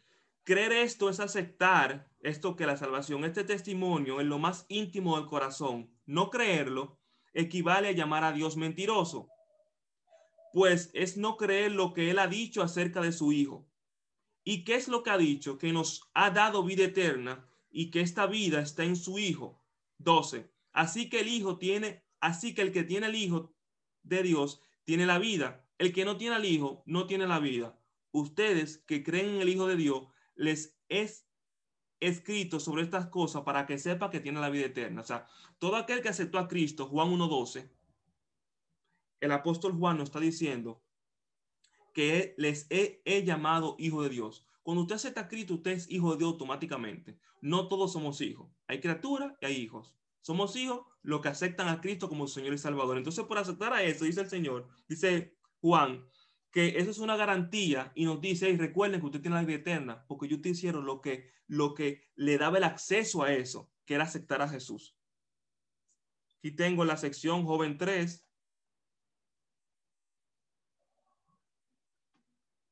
Creer 0.44 0.72
esto 0.72 1.08
es 1.08 1.20
aceptar 1.20 2.06
esto 2.20 2.54
que 2.54 2.66
la 2.66 2.76
salvación, 2.76 3.24
este 3.24 3.44
testimonio 3.44 4.20
en 4.20 4.28
lo 4.28 4.38
más 4.38 4.66
íntimo 4.68 5.16
del 5.16 5.24
corazón. 5.24 5.88
No 6.04 6.28
creerlo 6.28 6.98
equivale 7.32 7.88
a 7.88 7.92
llamar 7.92 8.24
a 8.24 8.32
Dios 8.32 8.58
mentiroso, 8.58 9.30
pues 10.52 10.90
es 10.92 11.16
no 11.16 11.38
creer 11.38 11.72
lo 11.72 11.94
que 11.94 12.10
Él 12.10 12.18
ha 12.18 12.26
dicho 12.26 12.62
acerca 12.62 13.00
de 13.00 13.12
su 13.12 13.32
Hijo. 13.32 13.66
¿Y 14.44 14.62
qué 14.64 14.74
es 14.74 14.86
lo 14.86 15.02
que 15.02 15.10
ha 15.10 15.16
dicho? 15.16 15.56
Que 15.56 15.72
nos 15.72 16.10
ha 16.12 16.30
dado 16.30 16.62
vida 16.62 16.84
eterna 16.84 17.48
y 17.70 17.90
que 17.90 18.02
esta 18.02 18.26
vida 18.26 18.60
está 18.60 18.84
en 18.84 18.96
su 18.96 19.18
Hijo. 19.18 19.62
12. 19.96 20.52
Así 20.72 21.08
que 21.08 21.20
el 21.20 21.28
Hijo 21.28 21.56
tiene, 21.56 22.04
así 22.20 22.54
que 22.54 22.60
el 22.60 22.70
que 22.70 22.84
tiene 22.84 23.06
el 23.06 23.14
Hijo 23.14 23.54
de 24.02 24.22
Dios 24.22 24.60
tiene 24.84 25.06
la 25.06 25.18
vida. 25.18 25.65
El 25.78 25.92
que 25.92 26.04
no 26.04 26.16
tiene 26.16 26.36
al 26.36 26.44
Hijo 26.44 26.82
no 26.86 27.06
tiene 27.06 27.26
la 27.26 27.38
vida. 27.38 27.78
Ustedes 28.12 28.78
que 28.78 29.02
creen 29.02 29.36
en 29.36 29.40
el 29.42 29.48
Hijo 29.48 29.66
de 29.66 29.76
Dios, 29.76 30.06
les 30.34 30.76
es 30.88 31.26
escrito 32.00 32.60
sobre 32.60 32.82
estas 32.82 33.06
cosas 33.06 33.42
para 33.42 33.66
que 33.66 33.78
sepa 33.78 34.10
que 34.10 34.20
tiene 34.20 34.40
la 34.40 34.50
vida 34.50 34.66
eterna. 34.66 35.00
O 35.00 35.04
sea, 35.04 35.26
todo 35.58 35.76
aquel 35.76 36.02
que 36.02 36.08
aceptó 36.08 36.38
a 36.38 36.48
Cristo, 36.48 36.86
Juan 36.86 37.08
1.12, 37.08 37.70
el 39.20 39.32
apóstol 39.32 39.72
Juan 39.72 39.98
nos 39.98 40.08
está 40.08 40.20
diciendo 40.20 40.82
que 41.92 42.34
les 42.36 42.66
he, 42.68 43.24
llamado 43.24 43.76
hijo 43.78 44.02
de 44.02 44.10
Dios. 44.10 44.46
Cuando 44.62 44.82
usted 44.82 44.96
acepta 44.96 45.22
a 45.22 45.28
Cristo, 45.28 45.54
usted 45.54 45.72
es 45.72 45.90
hijo 45.90 46.12
de 46.12 46.18
Dios 46.18 46.32
automáticamente. 46.32 47.18
No 47.40 47.68
todos 47.68 47.92
somos 47.92 48.20
hijos. 48.20 48.50
Hay 48.66 48.80
criaturas 48.80 49.32
y 49.40 49.46
hay 49.46 49.56
hijos. 49.56 49.94
Somos 50.20 50.56
hijos 50.56 50.80
los 51.02 51.20
que 51.22 51.28
aceptan 51.28 51.68
a 51.68 51.80
Cristo 51.80 52.08
como 52.08 52.26
Señor 52.26 52.52
y 52.52 52.58
Salvador. 52.58 52.98
Entonces, 52.98 53.24
por 53.24 53.38
aceptar 53.38 53.72
a 53.72 53.82
eso, 53.82 54.04
dice 54.04 54.20
el 54.20 54.28
Señor, 54.28 54.68
dice 54.88 55.36
Juan, 55.60 56.08
que 56.50 56.78
eso 56.78 56.90
es 56.90 56.98
una 56.98 57.16
garantía 57.16 57.92
y 57.94 58.06
nos 58.06 58.20
dice, 58.20 58.48
y 58.48 58.56
recuerden 58.56 59.00
que 59.00 59.06
usted 59.06 59.20
tiene 59.20 59.36
la 59.36 59.42
vida 59.44 59.58
eterna, 59.58 60.04
porque 60.08 60.26
yo 60.26 60.40
te 60.40 60.48
hicieron 60.48 60.86
lo 60.86 61.02
que, 61.02 61.30
lo 61.46 61.74
que 61.74 62.10
le 62.14 62.38
daba 62.38 62.56
el 62.58 62.64
acceso 62.64 63.22
a 63.22 63.32
eso, 63.32 63.70
que 63.84 63.94
era 63.94 64.04
aceptar 64.04 64.40
a 64.40 64.48
Jesús. 64.48 64.96
Aquí 66.38 66.52
tengo 66.52 66.84
la 66.84 66.96
sección 66.96 67.44
joven 67.44 67.76
3. 67.76 68.26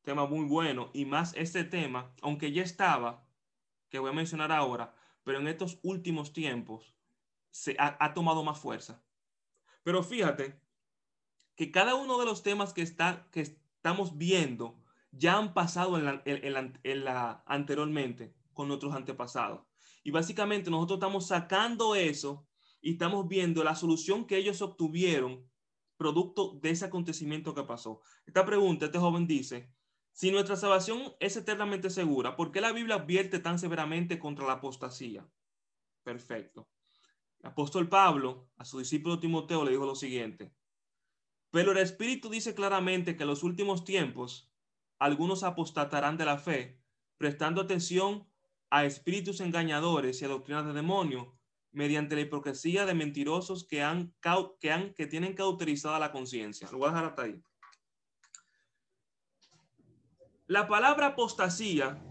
Tema 0.03 0.26
muy 0.26 0.47
bueno 0.47 0.91
y 0.95 1.05
más 1.05 1.35
este 1.35 1.64
tema, 1.64 2.14
aunque 2.22 2.53
ya 2.53 2.62
estaba, 2.62 3.26
que 3.91 3.99
voy 3.99 4.11
a 4.11 4.14
mencionar 4.14 4.51
ahora, 4.51 4.95
pero 5.24 5.41
en 5.41 5.49
estos 5.49 5.78
últimos 5.82 6.32
tiempos 6.32 6.95
se 7.51 7.76
ha, 7.78 7.97
ha 8.03 8.14
tomado 8.14 8.43
más 8.45 8.59
fuerza. 8.59 9.05
Pero 9.82 10.03
fíjate 10.03 10.63
que 11.57 11.70
cada 11.70 11.94
uno 11.94 12.18
de 12.18 12.26
los 12.26 12.42
temas 12.42 12.72
que, 12.72 12.82
está, 12.82 13.28
que 13.30 13.40
estamos 13.40 14.16
viendo 14.16 14.80
ya 15.12 15.38
han 15.38 15.55
pasado 15.55 15.96
en 15.98 16.05
la, 16.05 16.22
en, 16.24 17.05
la, 17.05 17.42
anteriormente 17.46 18.34
con 18.52 18.68
nuestros 18.68 18.94
antepasados. 18.94 19.64
Y 20.02 20.11
básicamente 20.11 20.70
nosotros 20.70 20.98
estamos 20.98 21.28
sacando 21.28 21.94
eso 21.94 22.46
y 22.80 22.92
estamos 22.92 23.28
viendo 23.28 23.64
la 23.64 23.74
solución 23.74 24.26
que 24.26 24.36
ellos 24.36 24.61
obtuvieron 24.62 25.48
producto 25.96 26.59
de 26.61 26.70
ese 26.70 26.84
acontecimiento 26.84 27.55
que 27.55 27.62
pasó. 27.62 28.00
Esta 28.26 28.44
pregunta, 28.44 28.86
este 28.86 28.98
joven 28.98 29.26
dice, 29.26 29.72
si 30.12 30.30
nuestra 30.30 30.57
salvación 30.57 31.14
es 31.20 31.36
eternamente 31.36 31.90
segura, 31.90 32.36
¿por 32.36 32.52
qué 32.52 32.61
la 32.61 32.72
Biblia 32.72 32.96
advierte 32.96 33.38
tan 33.38 33.59
severamente 33.59 34.18
contra 34.18 34.46
la 34.46 34.55
apostasía? 34.55 35.26
Perfecto. 36.02 36.68
El 37.40 37.50
apóstol 37.50 37.88
Pablo 37.88 38.50
a 38.57 38.64
su 38.64 38.78
discípulo 38.78 39.18
Timoteo 39.18 39.64
le 39.64 39.72
dijo 39.72 39.86
lo 39.86 39.94
siguiente, 39.94 40.52
pero 41.55 41.70
el 41.70 41.78
Espíritu 41.78 42.30
dice 42.30 42.52
claramente 42.52 43.16
que 43.16 43.22
en 43.22 43.28
los 43.28 43.44
últimos 43.44 43.84
tiempos 43.84 44.52
algunos 44.98 45.44
apostatarán 45.44 46.16
de 46.16 46.24
la 46.24 46.36
fe, 46.36 46.80
prestando 47.16 47.61
atención 47.61 48.28
a 48.70 48.84
espíritus 48.84 49.38
engañadores 49.40 50.20
y 50.20 50.24
a 50.24 50.28
doctrinas 50.28 50.66
de 50.66 50.72
demonios, 50.72 51.28
mediante 51.70 52.16
la 52.16 52.22
hipocresía 52.22 52.86
de 52.86 52.94
mentirosos 52.94 53.68
que, 53.68 53.84
han, 53.84 54.12
que, 54.59 54.72
han, 54.72 54.94
que 54.94 55.07
tienen 55.07 55.34
cauterizada 55.34 56.00
la 56.00 56.11
conciencia. 56.11 56.68
Lo 56.72 56.78
voy 56.78 56.88
a 56.88 56.90
dejar 56.90 57.05
hasta 57.05 57.22
ahí. 57.22 57.40
La 60.48 60.66
palabra 60.66 61.07
apostasía 61.07 62.05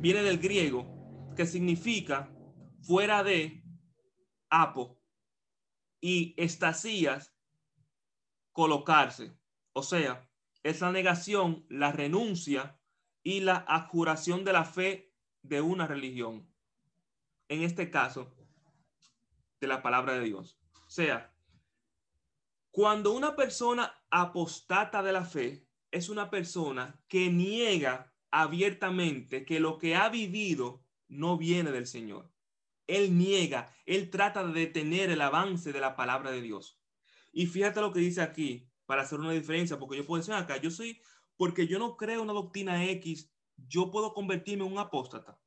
viene 0.00 0.24
del 0.24 0.40
griego, 0.40 1.32
que 1.36 1.46
significa 1.46 2.28
fuera 2.82 3.22
de 3.22 3.62
apo, 4.50 5.00
y 6.00 6.34
estasías, 6.36 7.33
colocarse. 8.54 9.36
O 9.74 9.82
sea, 9.82 10.30
es 10.62 10.80
la 10.80 10.90
negación, 10.90 11.66
la 11.68 11.92
renuncia 11.92 12.80
y 13.22 13.40
la 13.40 13.56
adjuración 13.68 14.44
de 14.44 14.54
la 14.54 14.64
fe 14.64 15.12
de 15.42 15.60
una 15.60 15.86
religión. 15.86 16.48
En 17.48 17.62
este 17.62 17.90
caso, 17.90 18.34
de 19.60 19.66
la 19.66 19.82
palabra 19.82 20.14
de 20.14 20.24
Dios. 20.24 20.58
O 20.86 20.90
sea, 20.90 21.34
cuando 22.70 23.12
una 23.12 23.36
persona 23.36 23.94
apostata 24.10 25.02
de 25.02 25.12
la 25.12 25.24
fe, 25.24 25.68
es 25.90 26.08
una 26.08 26.30
persona 26.30 26.98
que 27.08 27.30
niega 27.30 28.12
abiertamente 28.30 29.44
que 29.44 29.60
lo 29.60 29.78
que 29.78 29.96
ha 29.96 30.08
vivido 30.08 30.84
no 31.08 31.36
viene 31.36 31.70
del 31.72 31.86
Señor. 31.86 32.32
Él 32.86 33.16
niega, 33.16 33.74
él 33.86 34.10
trata 34.10 34.46
de 34.46 34.52
detener 34.52 35.10
el 35.10 35.20
avance 35.20 35.72
de 35.72 35.80
la 35.80 35.96
palabra 35.96 36.30
de 36.30 36.42
Dios. 36.42 36.83
Y 37.34 37.46
fíjate 37.46 37.80
lo 37.80 37.92
que 37.92 37.98
dice 37.98 38.22
aquí, 38.22 38.70
para 38.86 39.02
hacer 39.02 39.18
una 39.18 39.32
diferencia, 39.32 39.78
porque 39.78 39.96
yo 39.96 40.06
puedo 40.06 40.20
decir 40.20 40.34
acá, 40.34 40.56
yo 40.56 40.70
soy, 40.70 41.00
porque 41.36 41.66
yo 41.66 41.80
no 41.80 41.96
creo 41.96 42.22
una 42.22 42.32
doctrina 42.32 42.84
X, 42.90 43.28
yo 43.56 43.90
puedo 43.90 44.14
convertirme 44.14 44.64
en 44.64 44.72
un 44.72 44.78
apóstata. 44.78 45.40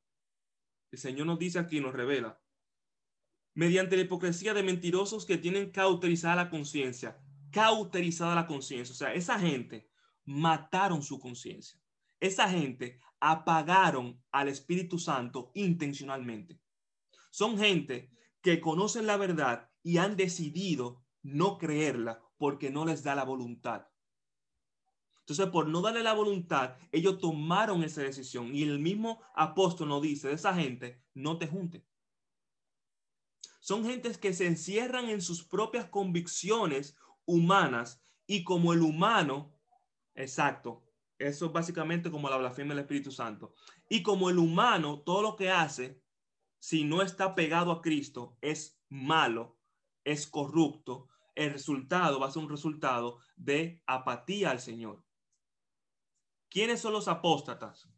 El 0.90 0.98
Señor 0.98 1.26
nos 1.26 1.38
dice 1.38 1.58
aquí, 1.58 1.80
nos 1.80 1.94
revela, 1.94 2.40
mediante 3.54 3.96
la 3.96 4.02
hipocresía 4.02 4.52
de 4.52 4.62
mentirosos 4.62 5.24
que 5.24 5.38
tienen 5.38 5.70
cauterizada 5.70 6.36
la 6.36 6.50
conciencia, 6.50 7.18
cauterizada 7.50 8.34
la 8.34 8.46
conciencia. 8.46 8.92
O 8.92 8.96
sea, 8.96 9.14
esa 9.14 9.38
gente 9.38 9.90
mataron 10.26 11.02
su 11.02 11.18
conciencia. 11.18 11.80
Esa 12.20 12.50
gente 12.50 13.00
apagaron 13.18 14.22
al 14.30 14.48
Espíritu 14.48 14.98
Santo 14.98 15.50
intencionalmente. 15.54 16.60
Son 17.30 17.56
gente 17.58 18.10
que 18.42 18.60
conocen 18.60 19.06
la 19.06 19.16
verdad 19.16 19.70
y 19.82 19.96
han 19.96 20.16
decidido 20.16 21.02
no 21.22 21.58
creerla 21.58 22.22
porque 22.36 22.70
no 22.70 22.84
les 22.84 23.02
da 23.02 23.14
la 23.14 23.24
voluntad. 23.24 23.86
Entonces, 25.20 25.46
por 25.48 25.68
no 25.68 25.82
darle 25.82 26.02
la 26.02 26.14
voluntad, 26.14 26.76
ellos 26.90 27.18
tomaron 27.18 27.84
esa 27.84 28.00
decisión. 28.00 28.54
Y 28.54 28.62
el 28.62 28.78
mismo 28.78 29.20
apóstol 29.34 29.88
nos 29.88 30.00
dice 30.00 30.28
de 30.28 30.34
esa 30.34 30.54
gente, 30.54 31.02
no 31.12 31.36
te 31.36 31.46
juntes. 31.46 31.84
Son 33.60 33.84
gentes 33.84 34.16
que 34.16 34.32
se 34.32 34.46
encierran 34.46 35.10
en 35.10 35.20
sus 35.20 35.44
propias 35.44 35.86
convicciones 35.86 36.96
humanas 37.26 38.02
y 38.26 38.42
como 38.42 38.72
el 38.72 38.80
humano, 38.80 39.54
exacto, 40.14 40.88
eso 41.18 41.46
es 41.46 41.52
básicamente 41.52 42.10
como 42.10 42.30
la 42.30 42.38
blasfemia 42.38 42.74
del 42.74 42.84
Espíritu 42.84 43.10
Santo. 43.10 43.52
Y 43.90 44.02
como 44.02 44.30
el 44.30 44.38
humano, 44.38 45.00
todo 45.00 45.20
lo 45.20 45.36
que 45.36 45.50
hace, 45.50 46.00
si 46.58 46.84
no 46.84 47.02
está 47.02 47.34
pegado 47.34 47.72
a 47.72 47.82
Cristo, 47.82 48.38
es 48.40 48.80
malo, 48.88 49.57
es 50.08 50.26
corrupto. 50.26 51.08
El 51.34 51.52
resultado 51.52 52.18
va 52.18 52.28
a 52.28 52.30
ser 52.30 52.42
un 52.42 52.48
resultado 52.48 53.18
de 53.36 53.82
apatía 53.86 54.50
al 54.50 54.60
Señor. 54.60 55.04
¿Quiénes 56.48 56.80
son 56.80 56.94
los 56.94 57.08
apóstatas? 57.08 57.88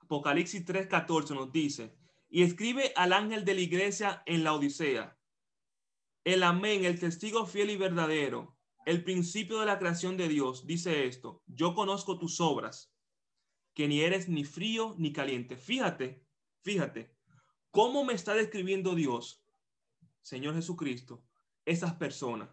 Apocalipsis 0.00 0.64
3:14 0.64 1.34
nos 1.34 1.52
dice, 1.52 1.96
y 2.28 2.42
escribe 2.42 2.92
al 2.96 3.12
ángel 3.12 3.44
de 3.44 3.54
la 3.54 3.60
iglesia 3.60 4.22
en 4.26 4.42
la 4.42 4.52
Odisea. 4.54 5.16
El 6.24 6.42
amén, 6.42 6.84
el 6.84 6.98
testigo 6.98 7.46
fiel 7.46 7.70
y 7.70 7.76
verdadero, 7.76 8.56
el 8.84 9.04
principio 9.04 9.60
de 9.60 9.66
la 9.66 9.78
creación 9.78 10.16
de 10.16 10.28
Dios, 10.28 10.66
dice 10.66 11.06
esto, 11.06 11.42
yo 11.46 11.74
conozco 11.74 12.18
tus 12.18 12.40
obras, 12.40 12.92
que 13.74 13.86
ni 13.86 14.00
eres 14.00 14.28
ni 14.28 14.44
frío 14.44 14.94
ni 14.98 15.12
caliente. 15.12 15.56
Fíjate, 15.56 16.24
fíjate, 16.62 17.14
cómo 17.70 18.04
me 18.04 18.14
está 18.14 18.34
describiendo 18.34 18.96
Dios, 18.96 19.44
Señor 20.22 20.56
Jesucristo, 20.56 21.22
esas 21.66 21.94
personas 21.94 22.48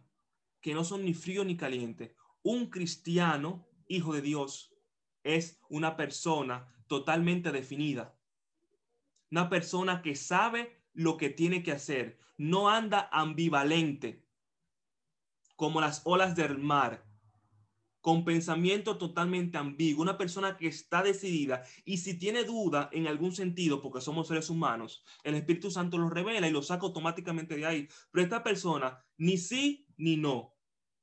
que 0.60 0.74
no 0.74 0.84
son 0.84 1.06
ni 1.06 1.14
frío 1.14 1.46
ni 1.46 1.56
caliente. 1.56 2.16
Un 2.42 2.70
cristiano, 2.70 3.66
hijo 3.88 4.14
de 4.14 4.22
Dios, 4.22 4.76
es 5.24 5.62
una 5.70 5.96
persona 5.96 6.68
totalmente 6.88 7.54
definida 7.54 8.14
una 9.34 9.50
persona 9.50 10.04
que 10.04 10.16
sabe 10.16 10.80
lo 10.94 11.18
que 11.18 11.32
tiene 11.32 11.64
que 11.64 11.72
hacer, 11.72 12.20
no 12.38 12.70
anda 12.70 13.10
ambivalente 13.12 14.28
como 15.56 15.82
las 15.82 16.04
olas 16.06 16.36
del 16.36 16.60
mar, 16.60 17.04
con 18.04 18.26
pensamiento 18.26 18.98
totalmente 18.98 19.58
ambiguo, 19.58 20.02
una 20.02 20.18
persona 20.18 20.58
que 20.58 20.68
está 20.68 21.02
decidida 21.04 21.64
y 21.86 22.00
si 22.00 22.20
tiene 22.20 22.44
duda 22.44 22.90
en 22.92 23.08
algún 23.08 23.32
sentido, 23.32 23.82
porque 23.82 24.02
somos 24.02 24.28
seres 24.28 24.50
humanos, 24.50 25.06
el 25.24 25.36
Espíritu 25.36 25.72
Santo 25.72 25.98
lo 25.98 26.10
revela 26.10 26.46
y 26.46 26.52
lo 26.52 26.62
saca 26.62 26.86
automáticamente 26.86 27.56
de 27.56 27.66
ahí. 27.66 27.88
Pero 28.12 28.24
esta 28.24 28.44
persona 28.44 29.02
ni 29.16 29.38
sí 29.38 29.88
ni 29.96 30.18
no. 30.18 30.54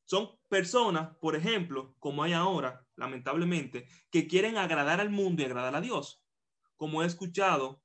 Son 0.04 0.38
personas, 0.50 1.16
por 1.16 1.36
ejemplo, 1.36 1.96
como 2.00 2.22
hay 2.22 2.34
ahora, 2.34 2.86
lamentablemente, 2.96 3.86
que 4.10 4.26
quieren 4.26 4.58
agradar 4.58 5.00
al 5.00 5.08
mundo 5.08 5.40
y 5.40 5.46
agradar 5.46 5.76
a 5.76 5.80
Dios. 5.80 6.22
Como 6.76 7.02
he 7.02 7.06
escuchado 7.06 7.82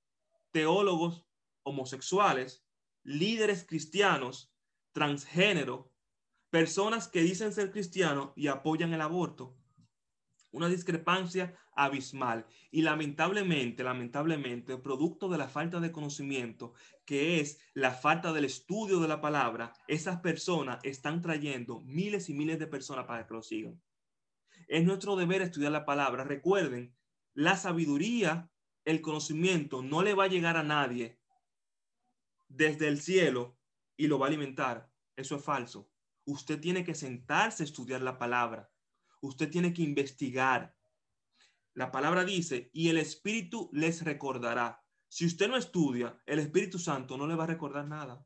teólogos 0.51 1.26
homosexuales, 1.63 2.68
líderes 3.01 3.66
cristianos, 3.66 4.53
transgénero, 4.91 5.95
personas 6.50 7.08
que 7.08 7.22
dicen 7.22 7.54
ser 7.54 7.72
cristianos 7.72 8.32
y 8.36 8.48
apoyan 8.48 8.93
el 8.93 9.02
aborto. 9.02 9.58
Una 10.52 10.70
discrepancia 10.70 11.54
abismal 11.76 12.46
y 12.72 12.82
lamentablemente, 12.82 13.84
lamentablemente, 13.84 14.78
producto 14.78 15.28
de 15.28 15.38
la 15.38 15.50
falta 15.50 15.80
de 15.80 15.91
conocimiento, 15.91 16.74
que 17.06 17.41
es 17.41 17.60
la 17.74 17.91
falta 17.91 18.32
del 18.32 18.46
estudio 18.46 19.00
de 19.00 19.08
la 19.08 19.20
palabra, 19.20 19.74
esas 19.88 20.22
personas 20.22 20.80
están 20.84 21.22
trayendo 21.22 21.82
miles 21.82 22.30
y 22.30 22.34
miles 22.34 22.58
de 22.58 22.68
personas 22.68 23.06
para 23.06 23.28
que 23.28 23.34
lo 23.34 23.41
sigan. 23.41 23.82
Es 24.68 24.86
nuestro 24.86 25.16
deber 25.16 25.41
estudiar 25.41 25.74
la 25.74 25.86
palabra. 25.86 26.24
Recuerden, 26.24 26.96
la 27.34 27.58
sabiduría 27.58 28.50
el 28.86 29.02
conocimiento 29.02 29.82
no 29.82 30.04
le 30.04 30.14
va 30.14 30.26
a 30.26 30.30
llegar 30.30 30.58
a 30.58 30.64
nadie 30.64 31.20
desde 32.48 32.88
el 32.88 33.02
cielo 33.02 33.58
y 33.98 34.08
lo 34.08 34.20
va 34.20 34.28
a 34.28 34.30
alimentar. 34.30 34.91
Eso 35.16 35.36
es 35.36 35.43
falso. 35.43 35.91
Usted 36.26 36.59
tiene 36.59 36.84
que 36.84 36.95
sentarse 36.95 37.63
a 37.63 37.65
estudiar 37.65 38.01
la 38.01 38.17
palabra. 38.17 38.71
Usted 39.21 39.49
tiene 39.49 39.73
que 39.73 39.84
investigar. 39.84 40.76
La 41.73 41.91
palabra 41.91 42.26
dice, 42.26 42.69
y 42.73 42.89
el 42.89 42.97
Espíritu 42.97 43.69
les 43.71 44.03
recordará. 44.03 44.84
Si 45.07 45.26
usted 45.26 45.47
no 45.47 45.55
estudia, 45.55 46.19
el 46.26 46.39
Espíritu 46.39 46.80
Santo 46.80 47.17
no 47.17 47.28
le 47.28 47.36
va 47.36 47.43
a 47.43 47.47
recordar 47.47 47.88
nada. 47.88 48.26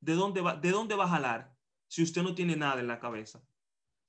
¿De 0.00 0.14
dónde 0.14 0.40
va, 0.40 0.54
de 0.56 0.70
dónde 0.70 0.94
va 0.94 1.04
a 1.04 1.08
jalar 1.08 1.56
si 1.88 2.02
usted 2.02 2.22
no 2.22 2.34
tiene 2.34 2.56
nada 2.56 2.80
en 2.80 2.86
la 2.86 3.00
cabeza? 3.00 3.44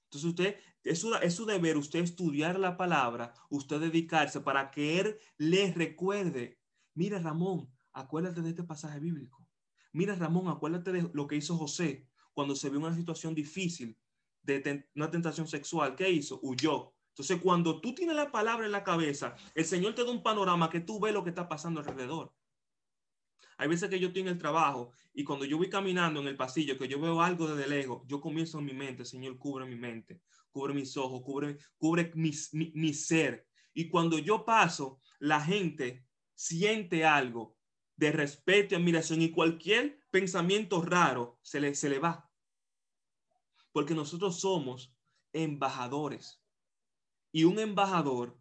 Entonces 0.06 0.30
usted, 0.30 0.60
es 0.84 1.00
su, 1.00 1.14
es 1.16 1.34
su 1.34 1.46
deber 1.46 1.78
usted 1.78 2.00
estudiar 2.00 2.60
la 2.60 2.78
palabra, 2.78 3.34
usted 3.50 3.80
dedicarse 3.80 4.42
para 4.42 4.72
que 4.72 5.00
Él 5.00 5.18
le 5.38 5.74
recuerde. 5.74 6.60
Mira 6.94 7.20
Ramón, 7.20 7.72
acuérdate 7.94 8.42
de 8.42 8.50
este 8.50 8.64
pasaje 8.64 9.00
bíblico. 9.00 9.48
Mira 9.94 10.16
Ramón, 10.16 10.48
acuérdate 10.48 10.92
de 10.92 11.10
lo 11.14 11.28
que 11.28 11.38
hizo 11.38 11.58
José 11.58 12.09
cuando 12.40 12.56
se 12.56 12.70
vio 12.70 12.80
una 12.80 12.96
situación 12.96 13.36
difícil 13.36 13.98
de 14.44 14.86
una 14.96 15.12
tentación 15.12 15.46
sexual. 15.46 15.94
¿Qué 15.94 16.10
hizo? 16.10 16.40
Huyó. 16.42 16.94
Entonces, 17.10 17.42
cuando 17.42 17.82
tú 17.82 17.94
tienes 17.94 18.16
la 18.16 18.32
palabra 18.32 18.66
en 18.66 18.72
la 18.72 18.82
cabeza, 18.82 19.36
el 19.54 19.66
Señor 19.66 19.94
te 19.94 20.06
da 20.06 20.10
un 20.10 20.24
panorama 20.24 20.70
que 20.70 20.80
tú 20.80 21.02
ves 21.02 21.14
lo 21.14 21.22
que 21.22 21.32
está 21.32 21.50
pasando 21.50 21.82
alrededor. 21.82 22.34
Hay 23.58 23.68
veces 23.68 23.90
que 23.90 24.00
yo 24.00 24.08
estoy 24.08 24.22
en 24.22 24.30
el 24.30 24.38
trabajo 24.38 24.94
y 25.14 25.26
cuando 25.26 25.44
yo 25.44 25.58
voy 25.58 25.70
caminando 25.70 26.22
en 26.22 26.30
el 26.30 26.38
pasillo, 26.38 26.78
que 26.78 26.88
yo 26.88 27.02
veo 27.02 27.22
algo 27.22 27.46
desde 27.46 27.70
lejos, 27.70 28.04
yo 28.08 28.22
comienzo 28.22 28.60
en 28.60 28.66
mi 28.68 28.74
mente, 28.74 29.04
Señor, 29.04 29.38
cubre 29.38 29.66
mi 29.66 29.76
mente, 29.76 30.22
cubre 30.50 30.74
mis 30.74 30.96
ojos, 30.96 31.22
cubre, 31.22 31.58
cubre 31.78 32.10
mi, 32.16 32.32
mi 32.54 32.94
ser. 32.94 33.50
Y 33.74 33.90
cuando 33.90 34.18
yo 34.18 34.46
paso, 34.46 35.02
la 35.20 35.42
gente 35.42 36.06
siente 36.36 37.04
algo 37.04 37.58
de 37.98 38.14
respeto 38.14 38.76
y 38.76 38.78
admiración 38.78 39.22
y 39.22 39.30
cualquier 39.30 40.00
pensamiento 40.10 40.82
raro 40.82 41.38
se 41.42 41.60
le, 41.60 41.76
se 41.76 41.90
le 41.90 42.00
va. 42.00 42.29
Porque 43.72 43.96
nosotros 43.96 44.40
somos 44.40 44.94
embajadores. 45.34 46.42
Y 47.32 47.44
un 47.44 47.60
embajador 47.60 48.40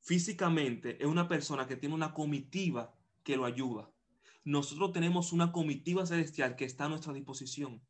físicamente 0.00 1.02
es 1.02 1.06
una 1.06 1.28
persona 1.28 1.66
que 1.66 1.76
tiene 1.76 1.94
una 1.94 2.14
comitiva 2.14 2.94
que 3.22 3.36
lo 3.36 3.44
ayuda. 3.44 3.90
Nosotros 4.44 4.92
tenemos 4.92 5.32
una 5.32 5.52
comitiva 5.52 6.06
celestial 6.06 6.56
que 6.56 6.64
está 6.64 6.86
a 6.86 6.88
nuestra 6.88 7.12
disposición. 7.12 7.86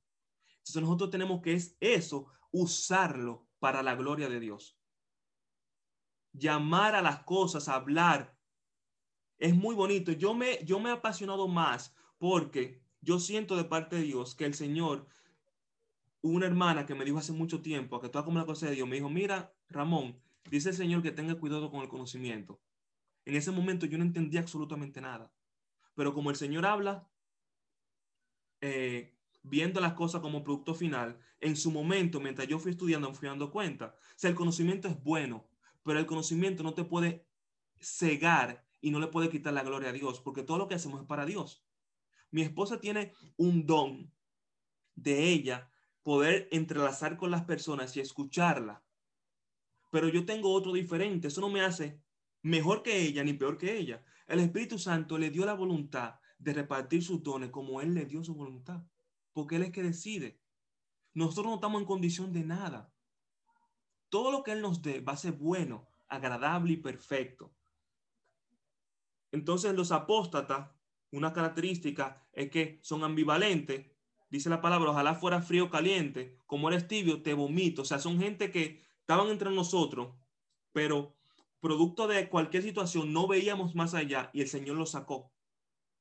Entonces 0.59 0.83
nosotros 0.83 1.11
tenemos 1.11 1.41
que 1.41 1.53
es 1.53 1.77
eso, 1.81 2.27
usarlo 2.51 3.47
para 3.61 3.83
la 3.83 3.95
gloria 3.95 4.29
de 4.29 4.41
Dios. 4.41 4.77
Llamar 6.33 6.95
a 6.95 7.03
las 7.03 7.21
cosas, 7.21 7.69
hablar. 7.69 8.37
Es 9.39 9.55
muy 9.55 9.75
bonito. 9.75 10.13
Yo 10.13 10.35
me, 10.35 10.65
yo 10.65 10.81
me 10.81 10.91
he 10.91 10.93
apasionado 10.93 11.47
más 11.47 11.95
porque 12.19 12.83
yo 13.01 13.21
siento 13.21 13.57
de 13.57 13.65
parte 13.65 13.97
de 13.97 14.03
Dios 14.03 14.35
que 14.35 14.45
el 14.45 14.55
Señor, 14.55 15.07
una 16.21 16.47
hermana 16.47 16.87
que 16.87 16.95
me 16.95 17.05
dijo 17.05 17.19
hace 17.19 17.33
mucho 17.33 17.63
tiempo, 17.63 18.01
que 18.01 18.09
toda 18.09 18.25
como 18.25 18.39
la 18.39 18.47
cosa 18.47 18.67
de 18.67 18.75
Dios, 18.75 18.89
me 18.89 18.97
dijo, 18.97 19.09
mira, 19.09 19.55
Ramón, 19.69 20.21
dice 20.51 20.71
el 20.71 20.75
Señor 20.75 21.03
que 21.03 21.13
tenga 21.13 21.35
cuidado 21.37 21.71
con 21.71 21.83
el 21.83 21.89
conocimiento. 21.89 22.61
En 23.25 23.37
ese 23.37 23.51
momento 23.51 23.87
yo 23.87 23.99
no 23.99 24.05
entendía 24.05 24.41
absolutamente 24.41 25.01
nada. 25.01 25.33
Pero 25.95 26.15
como 26.15 26.31
el 26.31 26.37
Señor 26.37 26.65
habla, 26.65 27.09
eh, 28.61 29.17
viendo 29.43 29.81
las 29.81 29.95
cosas 29.95 30.21
como 30.21 30.43
producto 30.43 30.75
final, 30.75 31.19
en 31.41 31.57
su 31.57 31.71
momento, 31.71 32.21
mientras 32.21 32.49
yo 32.49 32.59
fui 32.59 32.73
estudiando, 32.73 33.09
me 33.09 33.15
fui 33.15 33.29
dando 33.29 33.51
cuenta. 33.51 33.95
O 33.97 34.15
sea, 34.17 34.31
el 34.31 34.37
conocimiento 34.37 34.89
es 34.89 35.03
bueno, 35.03 35.49
pero 35.85 35.99
el 35.99 36.07
conocimiento 36.07 36.63
no 36.63 36.75
te 36.75 36.85
puede 36.85 37.27
cegar 37.81 38.67
y 38.81 38.91
no 38.91 38.99
le 38.99 39.09
puede 39.09 39.29
quitar 39.29 39.53
la 39.53 39.63
gloria 39.63 39.91
a 39.91 39.93
Dios, 39.93 40.21
porque 40.21 40.43
todo 40.43 40.59
lo 40.59 40.69
que 40.69 40.75
hacemos 40.75 41.01
es 41.01 41.07
para 41.07 41.27
Dios. 41.27 41.65
Mi 42.31 42.43
esposa 42.43 42.81
tiene 42.81 43.13
un 43.37 43.67
don 43.67 44.13
de 44.95 45.29
ella 45.31 45.71
poder 46.09 46.49
entrelazar 46.53 47.19
con 47.19 47.31
las 47.31 47.45
personas 47.45 47.95
y 47.95 48.01
escucharla. 48.01 48.83
Pero 49.91 50.09
yo 50.09 50.25
tengo 50.25 50.55
otro 50.55 50.73
diferente. 50.73 51.29
Eso 51.29 51.43
no 51.43 51.51
me 51.51 51.61
hace 51.61 52.01
mejor 52.41 52.83
que 52.83 53.03
ella 53.03 53.23
ni 53.23 53.35
peor 53.35 53.59
que 53.59 53.77
ella. 53.77 54.03
El 54.27 54.41
Espíritu 54.41 54.79
Santo 54.79 55.19
le 55.19 55.29
dio 55.29 55.45
la 55.45 55.53
voluntad 55.53 56.19
de 56.39 56.55
repartir 56.55 57.05
sus 57.05 57.23
dones 57.23 57.51
como 57.51 57.83
Él 57.83 57.93
le 57.93 58.07
dio 58.07 58.25
su 58.25 58.35
voluntad. 58.35 58.83
Porque 59.35 59.57
Él 59.57 59.65
es 59.65 59.71
que 59.71 59.83
decide. 59.83 60.41
Nosotros 61.13 61.49
no 61.49 61.55
estamos 61.57 61.83
en 61.83 61.87
condición 61.87 62.33
de 62.33 62.43
nada. 62.43 62.91
Todo 64.09 64.33
lo 64.33 64.43
que 64.43 64.53
Él 64.53 64.63
nos 64.63 64.81
dé 64.81 65.01
va 65.01 65.13
a 65.13 65.19
ser 65.19 65.33
bueno, 65.33 65.91
agradable 66.09 66.73
y 66.73 66.77
perfecto. 66.79 67.53
Entonces 69.31 69.75
los 69.75 69.93
apóstatas 69.93 70.71
una 71.11 71.35
característica 71.35 72.27
es 72.33 72.51
que 72.51 72.79
son 72.83 73.05
ambivalentes. 73.05 73.98
Dice 74.31 74.51
la 74.51 74.61
palabra, 74.61 74.91
ojalá 74.91 75.15
fuera 75.15 75.43
frío 75.43 75.65
o 75.67 75.71
caliente. 75.71 76.37
Como 76.47 76.69
eres 76.69 76.87
tibio, 76.87 77.23
te 77.23 77.35
vomito. 77.35 77.83
O 77.83 77.85
sea, 77.85 77.99
son 77.99 78.19
gente 78.19 78.51
que 78.51 78.83
estaban 79.01 79.29
entre 79.29 79.51
nosotros, 79.51 80.15
pero 80.73 81.17
producto 81.61 82.07
de 82.07 82.29
cualquier 82.29 82.63
situación 82.63 83.13
no 83.13 83.27
veíamos 83.27 83.75
más 83.75 83.95
allá 83.95 84.31
y 84.33 84.43
el 84.43 84.49
Señor 84.49 84.77
los 84.77 84.91
sacó 84.91 85.33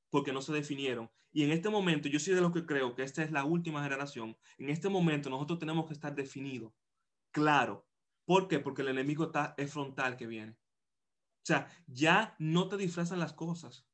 porque 0.10 0.34
no 0.34 0.42
se 0.42 0.54
definieron. 0.54 1.10
Y 1.32 1.44
en 1.44 1.52
este 1.52 1.70
momento, 1.70 2.08
yo 2.08 2.20
soy 2.20 2.34
de 2.34 2.42
los 2.42 2.52
que 2.52 2.66
creo 2.66 2.96
que 2.96 3.04
esta 3.04 3.24
es 3.24 3.32
la 3.32 3.44
última 3.44 3.84
generación. 3.84 4.38
En 4.58 4.70
este 4.70 4.90
momento, 4.90 5.30
nosotros 5.30 5.60
tenemos 5.60 5.86
que 5.86 5.94
estar 5.94 6.16
definidos, 6.16 6.74
claro. 7.32 7.86
¿Por 8.26 8.48
qué? 8.48 8.60
Porque 8.60 8.82
el 8.82 8.90
enemigo 8.90 9.26
está, 9.26 9.54
es 9.58 9.72
frontal 9.72 10.18
que 10.18 10.28
viene. 10.28 10.54
O 10.54 11.46
sea, 11.48 11.70
ya 11.88 12.36
no 12.40 12.68
te 12.68 12.78
disfrazan 12.78 13.20
las 13.20 13.34
cosas 13.34 13.88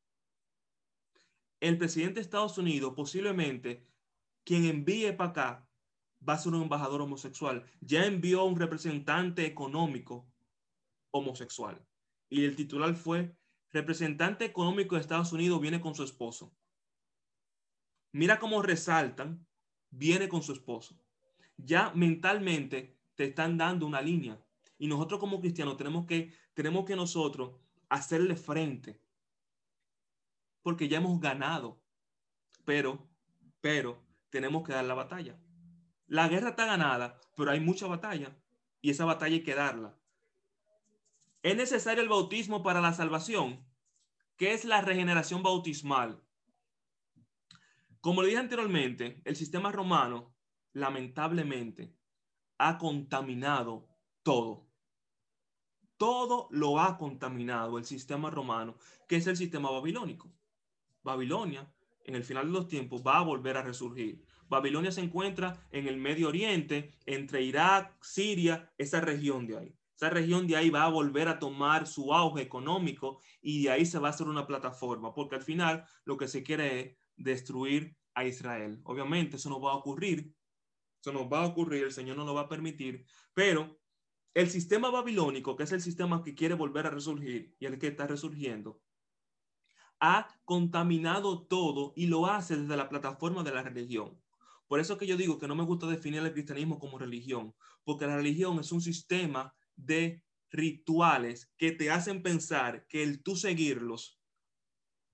el 1.63 1.77
presidente 1.77 2.15
de 2.15 2.21
Estados 2.21 2.57
Unidos 2.57 2.93
posiblemente 2.93 3.87
quien 4.43 4.65
envíe 4.65 5.11
para 5.13 5.29
acá 5.29 5.69
va 6.27 6.33
a 6.33 6.37
ser 6.37 6.53
un 6.53 6.63
embajador 6.63 7.01
homosexual. 7.01 7.65
Ya 7.81 8.05
envió 8.05 8.43
un 8.45 8.57
representante 8.57 9.45
económico 9.45 10.27
homosexual. 11.11 11.85
Y 12.29 12.45
el 12.45 12.55
titular 12.55 12.95
fue, 12.95 13.35
representante 13.71 14.45
económico 14.45 14.95
de 14.95 15.01
Estados 15.01 15.33
Unidos 15.33 15.61
viene 15.61 15.81
con 15.81 15.95
su 15.95 16.03
esposo. 16.03 16.55
Mira 18.11 18.39
cómo 18.39 18.61
resaltan, 18.61 19.45
viene 19.89 20.29
con 20.29 20.43
su 20.43 20.53
esposo. 20.53 20.99
Ya 21.57 21.91
mentalmente 21.93 22.97
te 23.15 23.25
están 23.25 23.57
dando 23.57 23.85
una 23.85 24.01
línea. 24.01 24.39
Y 24.77 24.87
nosotros 24.87 25.19
como 25.19 25.39
cristianos 25.39 25.77
tenemos 25.77 26.05
que, 26.05 26.33
tenemos 26.53 26.85
que 26.85 26.95
nosotros 26.95 27.59
hacerle 27.89 28.35
frente 28.35 29.03
porque 30.63 30.87
ya 30.87 30.97
hemos 30.97 31.19
ganado. 31.19 31.79
Pero, 32.65 33.07
pero, 33.61 34.01
tenemos 34.33 34.63
que 34.63 34.73
dar 34.73 34.83
la 34.83 34.95
batalla. 34.95 35.39
La 36.07 36.27
guerra 36.27 36.49
está 36.49 36.65
ganada, 36.65 37.21
pero 37.37 37.51
hay 37.51 37.59
mucha 37.59 37.85
batalla 37.85 38.35
y 38.81 38.89
esa 38.89 39.05
batalla 39.05 39.35
hay 39.35 39.43
que 39.43 39.53
darla. 39.53 39.95
¿Es 41.43 41.55
necesario 41.55 42.01
el 42.01 42.09
bautismo 42.09 42.63
para 42.63 42.81
la 42.81 42.93
salvación? 42.93 43.63
¿Qué 44.35 44.53
es 44.53 44.65
la 44.65 44.81
regeneración 44.81 45.43
bautismal? 45.43 46.23
Como 48.01 48.23
le 48.23 48.29
dije 48.29 48.39
anteriormente, 48.39 49.21
el 49.23 49.35
sistema 49.35 49.71
romano 49.71 50.35
lamentablemente 50.71 51.95
ha 52.57 52.79
contaminado 52.79 53.87
todo. 54.23 54.67
Todo 55.97 56.47
lo 56.49 56.79
ha 56.79 56.97
contaminado 56.97 57.77
el 57.77 57.85
sistema 57.85 58.31
romano, 58.31 58.79
que 59.07 59.17
es 59.17 59.27
el 59.27 59.37
sistema 59.37 59.69
babilónico. 59.69 60.33
Babilonia, 61.03 61.72
en 62.03 62.15
el 62.15 62.23
final 62.23 62.47
de 62.47 62.53
los 62.53 62.67
tiempos, 62.67 63.01
va 63.05 63.17
a 63.17 63.23
volver 63.23 63.57
a 63.57 63.61
resurgir. 63.61 64.23
Babilonia 64.49 64.91
se 64.91 65.01
encuentra 65.01 65.67
en 65.71 65.87
el 65.87 65.97
Medio 65.97 66.27
Oriente, 66.27 66.93
entre 67.05 67.41
Irak, 67.41 67.97
Siria, 68.03 68.71
esa 68.77 69.01
región 69.01 69.47
de 69.47 69.57
ahí. 69.57 69.75
Esa 69.95 70.09
región 70.09 70.47
de 70.47 70.57
ahí 70.57 70.69
va 70.69 70.83
a 70.83 70.89
volver 70.89 71.27
a 71.27 71.39
tomar 71.39 71.87
su 71.87 72.13
auge 72.13 72.41
económico 72.41 73.19
y 73.41 73.63
de 73.63 73.71
ahí 73.71 73.85
se 73.85 73.99
va 73.99 74.09
a 74.09 74.11
hacer 74.11 74.27
una 74.27 74.45
plataforma, 74.45 75.13
porque 75.13 75.35
al 75.35 75.43
final 75.43 75.85
lo 76.03 76.17
que 76.17 76.27
se 76.27 76.43
quiere 76.43 76.79
es 76.79 76.97
destruir 77.15 77.95
a 78.13 78.25
Israel. 78.25 78.81
Obviamente 78.83 79.37
eso 79.37 79.49
no 79.49 79.61
va 79.61 79.71
a 79.71 79.75
ocurrir, 79.75 80.35
eso 80.99 81.13
no 81.13 81.29
va 81.29 81.43
a 81.43 81.47
ocurrir, 81.47 81.83
el 81.83 81.91
Señor 81.91 82.17
no 82.17 82.25
lo 82.25 82.33
va 82.33 82.41
a 82.41 82.49
permitir, 82.49 83.05
pero 83.33 83.79
el 84.33 84.49
sistema 84.49 84.89
babilónico, 84.89 85.55
que 85.55 85.63
es 85.63 85.71
el 85.71 85.81
sistema 85.81 86.23
que 86.23 86.33
quiere 86.33 86.55
volver 86.55 86.87
a 86.87 86.89
resurgir 86.89 87.55
y 87.59 87.65
el 87.65 87.77
que 87.77 87.87
está 87.87 88.07
resurgiendo, 88.07 88.81
ha 90.05 90.27
contaminado 90.43 91.47
todo 91.47 91.93
y 91.95 92.07
lo 92.07 92.25
hace 92.25 92.57
desde 92.57 92.75
la 92.75 92.89
plataforma 92.89 93.41
de 93.41 93.53
la 93.53 93.63
religión. 93.63 94.21
Por 94.67 94.81
eso 94.81 94.97
que 94.97 95.07
yo 95.07 95.15
digo 95.15 95.39
que 95.39 95.47
no 95.47 95.55
me 95.55 95.63
gusta 95.63 95.87
definir 95.87 96.21
el 96.21 96.33
cristianismo 96.33 96.77
como 96.77 96.99
religión, 96.99 97.55
porque 97.85 98.05
la 98.05 98.17
religión 98.17 98.59
es 98.59 98.73
un 98.73 98.81
sistema 98.81 99.55
de 99.77 100.21
rituales 100.51 101.53
que 101.55 101.71
te 101.71 101.89
hacen 101.89 102.21
pensar 102.21 102.85
que 102.89 103.01
el 103.01 103.23
tú 103.23 103.37
seguirlos 103.37 104.19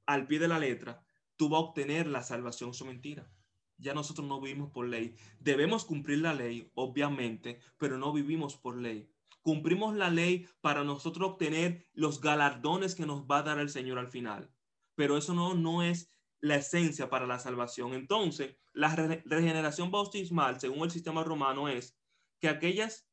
al 0.07 0.25
pie 0.25 0.39
de 0.39 0.47
la 0.47 0.57
letra, 0.57 1.05
tú 1.35 1.49
vas 1.49 1.59
a 1.59 1.65
obtener 1.65 2.07
la 2.07 2.23
salvación. 2.23 2.71
Eso 2.71 2.83
es 2.85 2.89
mentira. 2.89 3.31
Ya 3.77 3.93
nosotros 3.93 4.27
no 4.27 4.41
vivimos 4.41 4.71
por 4.71 4.87
ley. 4.87 5.15
Debemos 5.39 5.85
cumplir 5.85 6.17
la 6.17 6.33
ley, 6.33 6.71
obviamente, 6.73 7.59
pero 7.77 7.99
no 7.99 8.11
vivimos 8.11 8.57
por 8.57 8.75
ley. 8.75 9.07
Cumplimos 9.43 9.95
la 9.95 10.09
ley 10.09 10.47
para 10.61 10.83
nosotros 10.83 11.29
obtener 11.29 11.85
los 11.93 12.21
galardones 12.21 12.95
que 12.95 13.05
nos 13.05 13.27
va 13.27 13.37
a 13.37 13.43
dar 13.43 13.59
el 13.59 13.69
Señor 13.69 13.99
al 13.99 14.09
final 14.09 14.51
pero 14.99 15.15
eso 15.15 15.33
no, 15.33 15.55
no 15.55 15.81
es 15.81 16.11
la 16.41 16.57
esencia 16.57 17.09
para 17.09 17.25
la 17.25 17.39
salvación. 17.39 17.93
Entonces, 17.93 18.57
la 18.73 18.93
regeneración 19.23 19.91
bautismal, 19.91 20.59
según 20.59 20.83
el 20.83 20.91
sistema 20.91 21.23
romano, 21.23 21.69
es 21.69 21.97
que 22.41 22.49
aquellas, 22.49 23.09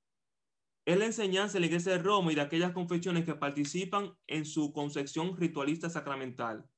es 0.84 0.99
la 0.99 1.05
enseñanza 1.05 1.53
de 1.53 1.61
la 1.61 1.66
iglesia 1.66 1.93
de 1.93 2.03
Roma 2.03 2.32
y 2.32 2.34
de 2.34 2.41
aquellas 2.41 2.72
confesiones 2.72 3.24
que 3.24 3.37
participan 3.37 4.18
en 4.26 4.47
su 4.47 4.72
concepción 4.72 5.37
ritualista 5.37 5.89
sacramental. 5.89 6.64
O 6.64 6.68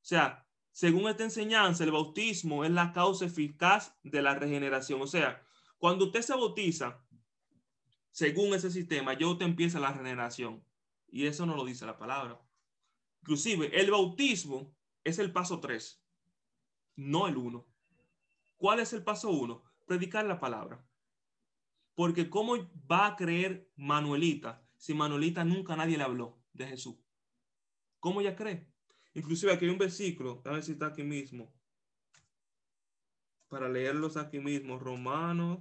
sea, 0.00 0.48
según 0.72 1.10
esta 1.10 1.24
enseñanza, 1.24 1.84
el 1.84 1.92
bautismo 1.92 2.64
es 2.64 2.70
la 2.70 2.94
causa 2.94 3.26
eficaz 3.26 3.94
de 4.02 4.22
la 4.22 4.34
regeneración. 4.34 5.02
O 5.02 5.06
sea, 5.06 5.42
cuando 5.76 6.06
usted 6.06 6.22
se 6.22 6.32
bautiza, 6.32 7.04
según 8.12 8.54
ese 8.54 8.70
sistema, 8.70 9.12
ya 9.12 9.26
usted 9.26 9.44
empieza 9.44 9.78
la 9.78 9.90
regeneración. 9.90 10.64
Y 11.06 11.26
eso 11.26 11.44
no 11.44 11.54
lo 11.54 11.66
dice 11.66 11.84
la 11.84 11.98
palabra. 11.98 12.40
Inclusive, 13.24 13.80
el 13.80 13.90
bautismo 13.90 14.76
es 15.02 15.18
el 15.18 15.32
paso 15.32 15.58
3, 15.58 15.98
no 16.96 17.26
el 17.26 17.38
1. 17.38 17.66
¿Cuál 18.58 18.80
es 18.80 18.92
el 18.92 19.02
paso 19.02 19.30
1? 19.30 19.64
Predicar 19.86 20.26
la 20.26 20.38
palabra. 20.38 20.86
Porque 21.94 22.28
¿cómo 22.28 22.54
va 22.90 23.06
a 23.06 23.16
creer 23.16 23.72
Manuelita 23.76 24.62
si 24.76 24.92
Manuelita 24.92 25.42
nunca 25.42 25.74
nadie 25.74 25.96
le 25.96 26.04
habló 26.04 26.38
de 26.52 26.66
Jesús? 26.66 26.96
¿Cómo 27.98 28.20
ella 28.20 28.36
cree? 28.36 28.70
Inclusive 29.14 29.54
aquí 29.54 29.64
hay 29.64 29.70
un 29.70 29.78
versículo, 29.78 30.42
a 30.44 30.50
ver 30.50 30.62
si 30.62 30.72
está 30.72 30.88
aquí 30.88 31.02
mismo, 31.02 31.50
para 33.48 33.70
leerlos 33.70 34.18
aquí 34.18 34.38
mismo, 34.38 34.78
Romanos. 34.78 35.60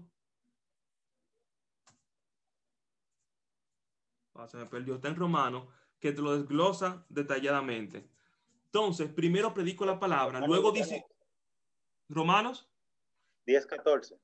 Ah, 4.34 4.50
se 4.50 4.58
me 4.58 4.66
perdió, 4.66 4.96
está 4.96 5.08
en 5.08 5.16
Romanos 5.16 5.70
que 6.04 6.12
te 6.12 6.22
lo 6.22 6.38
desglosa 6.38 7.06
detalladamente. 7.08 8.06
Entonces, 8.66 9.10
primero 9.10 9.54
predico 9.54 9.86
la 9.86 10.02
palabra, 10.02 10.46
luego 10.46 10.74
dice, 10.74 11.06
Romanos 12.10 12.70
10, 13.46 13.66
14. 13.66 14.20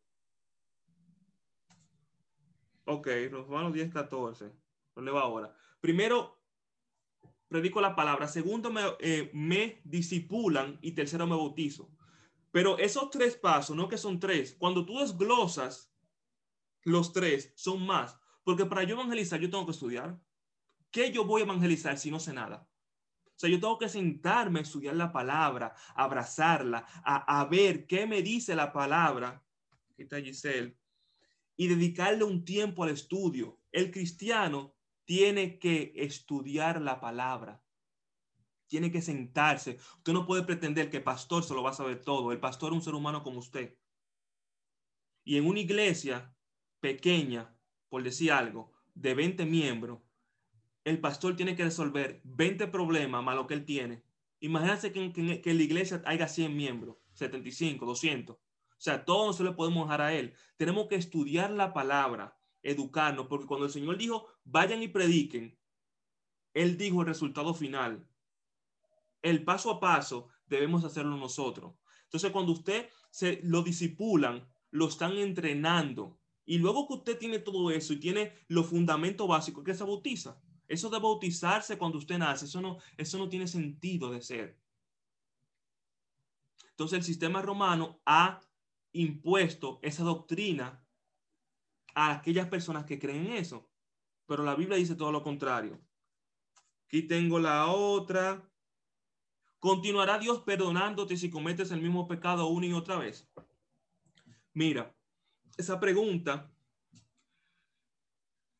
Ok, 2.83 3.07
Romanos 3.31 3.71
10, 3.71 3.93
14. 3.93 4.51
¿Dónde 4.93 5.11
va 5.11 5.21
ahora? 5.21 5.55
Primero, 5.79 6.41
predico 7.47 7.79
la 7.79 7.95
palabra. 7.95 8.27
Segundo, 8.27 8.69
me, 8.69 8.81
eh, 8.99 9.31
me 9.33 9.79
disipulan. 9.85 10.79
Y 10.81 10.91
tercero, 10.91 11.27
me 11.27 11.37
bautizo. 11.37 11.89
Pero 12.51 12.77
esos 12.77 13.09
tres 13.09 13.37
pasos, 13.37 13.73
no 13.73 13.87
que 13.87 13.97
son 13.97 14.19
tres, 14.19 14.53
cuando 14.59 14.85
tú 14.85 14.99
desglosas 14.99 15.93
los 16.83 17.13
tres, 17.13 17.53
son 17.55 17.85
más. 17.85 18.19
Porque 18.43 18.65
para 18.65 18.83
yo 18.83 18.95
evangelizar, 18.95 19.39
yo 19.39 19.49
tengo 19.49 19.65
que 19.65 19.71
estudiar. 19.71 20.19
¿Qué 20.91 21.11
yo 21.11 21.25
voy 21.25 21.41
a 21.41 21.45
evangelizar 21.45 21.97
si 21.97 22.09
no 22.09 22.19
sé 22.19 22.33
nada? 22.33 22.67
O 23.25 23.39
sea, 23.39 23.49
yo 23.49 23.59
tengo 23.59 23.79
que 23.79 23.87
sentarme 23.87 24.59
estudiar 24.59 24.95
la 24.95 25.11
palabra, 25.11 25.73
abrazarla, 25.95 26.85
a, 27.05 27.39
a 27.39 27.45
ver 27.45 27.87
qué 27.87 28.05
me 28.05 28.21
dice 28.21 28.55
la 28.55 28.73
palabra. 28.73 29.41
Aquí 29.91 30.03
está 30.03 30.19
Giselle. 30.19 30.77
Y 31.55 31.67
dedicarle 31.67 32.25
un 32.25 32.43
tiempo 32.43 32.83
al 32.83 32.89
estudio. 32.89 33.59
El 33.71 33.91
cristiano 33.91 34.75
tiene 35.05 35.57
que 35.57 35.93
estudiar 35.95 36.81
la 36.81 36.99
palabra. 36.99 37.63
Tiene 38.67 38.91
que 38.91 39.01
sentarse. 39.01 39.77
Usted 39.97 40.13
no 40.13 40.27
puede 40.27 40.43
pretender 40.43 40.89
que 40.89 40.97
el 40.97 41.03
pastor 41.03 41.43
se 41.43 41.53
lo 41.53 41.63
va 41.63 41.71
a 41.71 41.73
saber 41.73 42.03
todo. 42.03 42.31
El 42.31 42.39
pastor 42.39 42.71
es 42.71 42.75
un 42.75 42.81
ser 42.81 42.93
humano 42.93 43.23
como 43.23 43.39
usted. 43.39 43.77
Y 45.23 45.37
en 45.37 45.47
una 45.47 45.59
iglesia 45.59 46.35
pequeña, 46.79 47.55
por 47.87 48.03
decir 48.03 48.31
algo, 48.31 48.71
de 48.93 49.13
20 49.13 49.45
miembros, 49.45 49.99
el 50.89 50.99
pastor 50.99 51.35
tiene 51.35 51.55
que 51.55 51.63
resolver 51.63 52.19
20 52.23 52.67
problemas 52.67 53.23
más 53.23 53.35
lo 53.35 53.45
que 53.45 53.53
él 53.53 53.63
tiene. 53.63 54.03
Imagínense 54.39 54.91
que, 54.91 55.53
la 55.53 55.63
iglesia 55.63 56.01
haya 56.05 56.27
100 56.27 56.55
miembros, 56.55 56.97
75, 57.13 57.85
200. 57.85 58.35
O 58.35 58.39
sea, 58.77 59.05
todo 59.05 59.27
no 59.27 59.33
se 59.33 59.43
le 59.43 59.51
podemos 59.51 59.85
dejar 59.85 60.01
a 60.01 60.13
él. 60.13 60.33
Tenemos 60.57 60.87
que 60.87 60.95
estudiar 60.95 61.51
la 61.51 61.73
palabra, 61.73 62.37
educarnos, 62.63 63.27
porque 63.27 63.45
cuando 63.45 63.67
el 63.67 63.71
Señor 63.71 63.97
dijo, 63.97 64.27
vayan 64.45 64.81
y 64.81 64.87
prediquen, 64.87 65.57
Él 66.53 66.77
dijo 66.77 67.01
el 67.01 67.07
resultado 67.07 67.53
final. 67.53 68.07
El 69.21 69.43
paso 69.43 69.69
a 69.69 69.79
paso 69.79 70.29
debemos 70.47 70.83
hacerlo 70.85 71.17
nosotros. 71.17 71.73
Entonces, 72.05 72.31
cuando 72.31 72.53
usted 72.53 72.89
se 73.11 73.41
lo 73.43 73.61
disipulan, 73.61 74.47
lo 74.71 74.87
están 74.87 75.17
entrenando. 75.17 76.17
Y 76.45 76.57
luego 76.57 76.87
que 76.87 76.93
usted 76.95 77.19
tiene 77.19 77.37
todo 77.37 77.69
eso 77.69 77.93
y 77.93 77.99
tiene 77.99 78.33
los 78.47 78.65
fundamentos 78.65 79.27
básicos, 79.27 79.63
que 79.63 79.75
se 79.75 79.83
bautiza. 79.83 80.41
Eso 80.69 80.89
de 80.91 80.99
bautizarse 80.99 81.79
cuando 81.79 81.97
usted 81.97 82.19
nace, 82.19 82.45
eso 82.45 82.61
no, 82.61 82.77
eso 82.95 83.17
no 83.17 83.27
tiene 83.27 83.47
sentido 83.47 84.11
de 84.11 84.21
ser. 84.21 84.57
Entonces, 86.69 86.99
el 86.99 87.03
sistema 87.03 87.41
romano 87.41 87.99
ha 88.05 88.39
impuesto 88.93 89.79
esa 89.81 90.03
doctrina 90.03 90.85
a 91.95 92.11
aquellas 92.11 92.47
personas 92.47 92.85
que 92.85 92.99
creen 92.99 93.31
eso. 93.33 93.67
Pero 94.27 94.43
la 94.43 94.55
Biblia 94.55 94.77
dice 94.77 94.95
todo 94.95 95.11
lo 95.11 95.23
contrario. 95.23 95.81
Aquí 96.85 97.01
tengo 97.01 97.39
la 97.39 97.67
otra. 97.67 98.47
¿Continuará 99.59 100.19
Dios 100.19 100.43
perdonándote 100.43 101.17
si 101.17 101.31
cometes 101.31 101.71
el 101.71 101.81
mismo 101.81 102.07
pecado 102.07 102.47
una 102.47 102.67
y 102.67 102.73
otra 102.73 102.97
vez? 102.97 103.27
Mira, 104.53 104.95
esa 105.57 105.79
pregunta 105.79 106.51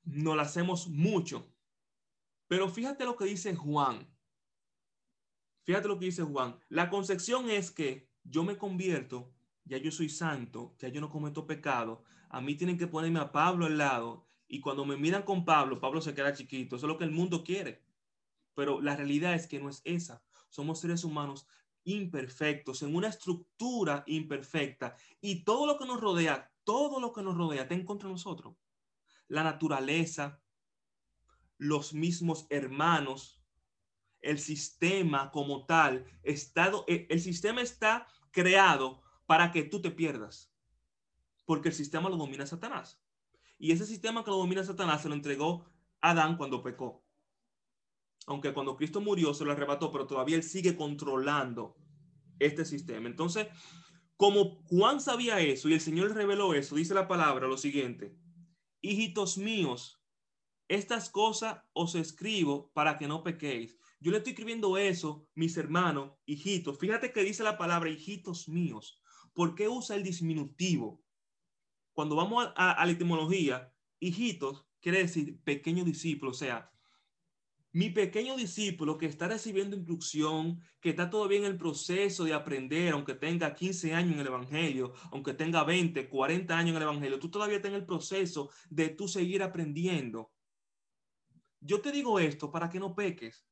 no 0.03 0.35
la 0.35 0.41
hacemos 0.41 0.87
mucho. 0.87 1.48
Pero 2.49 2.67
fíjate 2.67 3.05
lo 3.05 3.15
que 3.15 3.23
dice 3.23 3.55
Juan. 3.55 4.05
Fíjate 5.63 5.87
lo 5.87 5.97
que 5.97 6.07
dice 6.07 6.23
Juan. 6.23 6.59
La 6.67 6.89
concepción 6.89 7.49
es 7.49 7.71
que 7.71 8.09
yo 8.23 8.43
me 8.43 8.57
convierto 8.57 9.31
ya 9.69 9.77
yo 9.77 9.91
soy 9.91 10.09
santo, 10.09 10.75
ya 10.79 10.89
yo 10.89 10.99
no 10.99 11.09
cometo 11.09 11.45
pecado, 11.45 12.03
a 12.29 12.41
mí 12.41 12.55
tienen 12.55 12.77
que 12.77 12.87
ponerme 12.87 13.19
a 13.19 13.31
Pablo 13.31 13.67
al 13.67 13.77
lado 13.77 14.25
y 14.47 14.59
cuando 14.61 14.83
me 14.83 14.97
miran 14.97 15.21
con 15.21 15.45
Pablo, 15.45 15.79
Pablo 15.79 16.01
se 16.01 16.15
queda 16.15 16.33
chiquito, 16.33 16.75
eso 16.75 16.87
es 16.87 16.91
lo 16.91 16.97
que 16.97 17.03
el 17.03 17.11
mundo 17.11 17.43
quiere. 17.43 17.83
Pero 18.55 18.81
la 18.81 18.95
realidad 18.95 19.35
es 19.35 19.47
que 19.47 19.59
no 19.59 19.69
es 19.69 19.81
esa. 19.85 20.23
Somos 20.49 20.79
seres 20.79 21.03
humanos 21.03 21.47
imperfectos, 21.83 22.81
en 22.81 22.95
una 22.95 23.07
estructura 23.07 24.03
imperfecta 24.07 24.95
y 25.21 25.43
todo 25.43 25.67
lo 25.67 25.77
que 25.77 25.85
nos 25.85 26.01
rodea, 26.01 26.51
todo 26.63 26.99
lo 26.99 27.13
que 27.13 27.21
nos 27.21 27.37
rodea 27.37 27.61
está 27.61 27.75
en 27.75 27.85
contra 27.85 28.09
de 28.09 28.13
nosotros. 28.13 28.55
La 29.27 29.43
naturaleza, 29.43 30.41
los 31.59 31.93
mismos 31.93 32.47
hermanos, 32.49 33.43
el 34.21 34.39
sistema 34.39 35.29
como 35.29 35.65
tal, 35.67 36.05
estado, 36.23 36.85
el 36.87 37.21
sistema 37.21 37.61
está 37.61 38.07
creado 38.31 39.01
para 39.27 39.51
que 39.51 39.63
tú 39.63 39.81
te 39.81 39.91
pierdas. 39.91 40.51
Porque 41.45 41.69
el 41.69 41.75
sistema 41.75 42.09
lo 42.09 42.17
domina 42.17 42.47
Satanás. 42.47 43.03
Y 43.59 43.73
ese 43.73 43.85
sistema 43.85 44.23
que 44.23 44.31
lo 44.31 44.37
domina 44.37 44.63
Satanás 44.63 45.01
se 45.01 45.09
lo 45.09 45.15
entregó 45.15 45.65
a 46.01 46.11
Adán 46.11 46.37
cuando 46.37 46.63
pecó. 46.63 47.05
Aunque 48.25 48.53
cuando 48.53 48.75
Cristo 48.77 49.01
murió 49.01 49.33
se 49.33 49.43
lo 49.43 49.51
arrebató, 49.51 49.91
pero 49.91 50.07
todavía 50.07 50.37
él 50.37 50.43
sigue 50.43 50.75
controlando 50.75 51.75
este 52.39 52.63
sistema. 52.63 53.07
Entonces, 53.07 53.47
como 54.15 54.63
Juan 54.67 55.01
sabía 55.01 55.39
eso 55.41 55.67
y 55.67 55.73
el 55.73 55.81
Señor 55.81 56.13
reveló 56.13 56.53
eso, 56.53 56.75
dice 56.75 56.93
la 56.93 57.07
palabra 57.07 57.47
lo 57.47 57.57
siguiente, 57.57 58.15
hijitos 58.81 59.37
míos, 59.37 59.98
estas 60.69 61.09
cosas 61.09 61.61
os 61.73 61.95
escribo 61.95 62.71
para 62.73 62.97
que 62.97 63.07
no 63.07 63.23
pequéis. 63.23 63.75
Yo 63.99 64.11
le 64.11 64.17
estoy 64.17 64.31
escribiendo 64.31 64.77
eso, 64.77 65.27
mis 65.35 65.57
hermanos, 65.57 66.13
hijitos. 66.25 66.77
Fíjate 66.77 67.11
que 67.11 67.23
dice 67.23 67.43
la 67.43 67.57
palabra 67.57 67.89
hijitos 67.89 68.47
míos. 68.47 69.01
¿Por 69.33 69.55
qué 69.55 69.67
usa 69.67 69.95
el 69.95 70.03
disminutivo? 70.03 71.03
Cuando 71.93 72.15
vamos 72.15 72.53
a, 72.55 72.85
la 72.85 72.91
etimología, 72.91 73.73
hijitos 73.99 74.65
quiere 74.79 74.99
decir 74.99 75.41
pequeño 75.43 75.83
discípulo, 75.83 76.31
o 76.31 76.35
sea, 76.35 76.71
mi 77.71 77.89
pequeño 77.89 78.37
discípulo 78.37 78.97
que 78.97 79.05
está 79.05 79.27
recibiendo 79.27 79.75
instrucción, 79.75 80.59
que 80.79 80.91
está 80.91 81.09
todavía 81.09 81.39
en 81.39 81.45
el 81.45 81.57
proceso 81.57 82.23
de 82.23 82.33
aprender, 82.33 82.93
aunque 82.93 83.15
tenga 83.15 83.53
15 83.53 83.93
años 83.93 84.13
en 84.13 84.19
el 84.21 84.27
Evangelio, 84.27 84.93
aunque 85.11 85.33
tenga 85.33 85.63
20, 85.63 86.09
40 86.09 86.57
años 86.57 86.69
en 86.71 86.75
el 86.77 86.83
Evangelio, 86.83 87.19
tú 87.19 87.29
todavía 87.29 87.57
estás 87.57 87.69
en 87.69 87.75
el 87.75 87.85
proceso 87.85 88.49
de 88.69 88.89
tú 88.89 89.07
seguir 89.07 89.43
aprendiendo. 89.43 90.31
Yo 91.59 91.81
te 91.81 91.91
digo 91.91 92.19
esto 92.19 92.51
para 92.51 92.69
que 92.69 92.79
no 92.79 92.95
peques, 92.95 93.45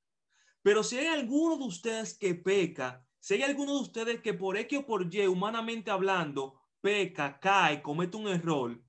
pero 0.61 0.83
si 0.83 0.97
hay 0.97 1.07
alguno 1.07 1.57
de 1.57 1.65
ustedes 1.65 2.17
que 2.17 2.35
peca, 2.35 3.05
si 3.19 3.35
hay 3.35 3.43
alguno 3.43 3.73
de 3.73 3.81
ustedes 3.81 4.21
que 4.21 4.33
por 4.33 4.57
X 4.57 4.79
o 4.79 4.85
por 4.85 5.13
Y, 5.13 5.27
humanamente 5.27 5.91
hablando, 5.91 6.61
peca, 6.81 7.39
cae, 7.39 7.81
comete 7.81 8.17
un 8.17 8.27
error, 8.27 8.81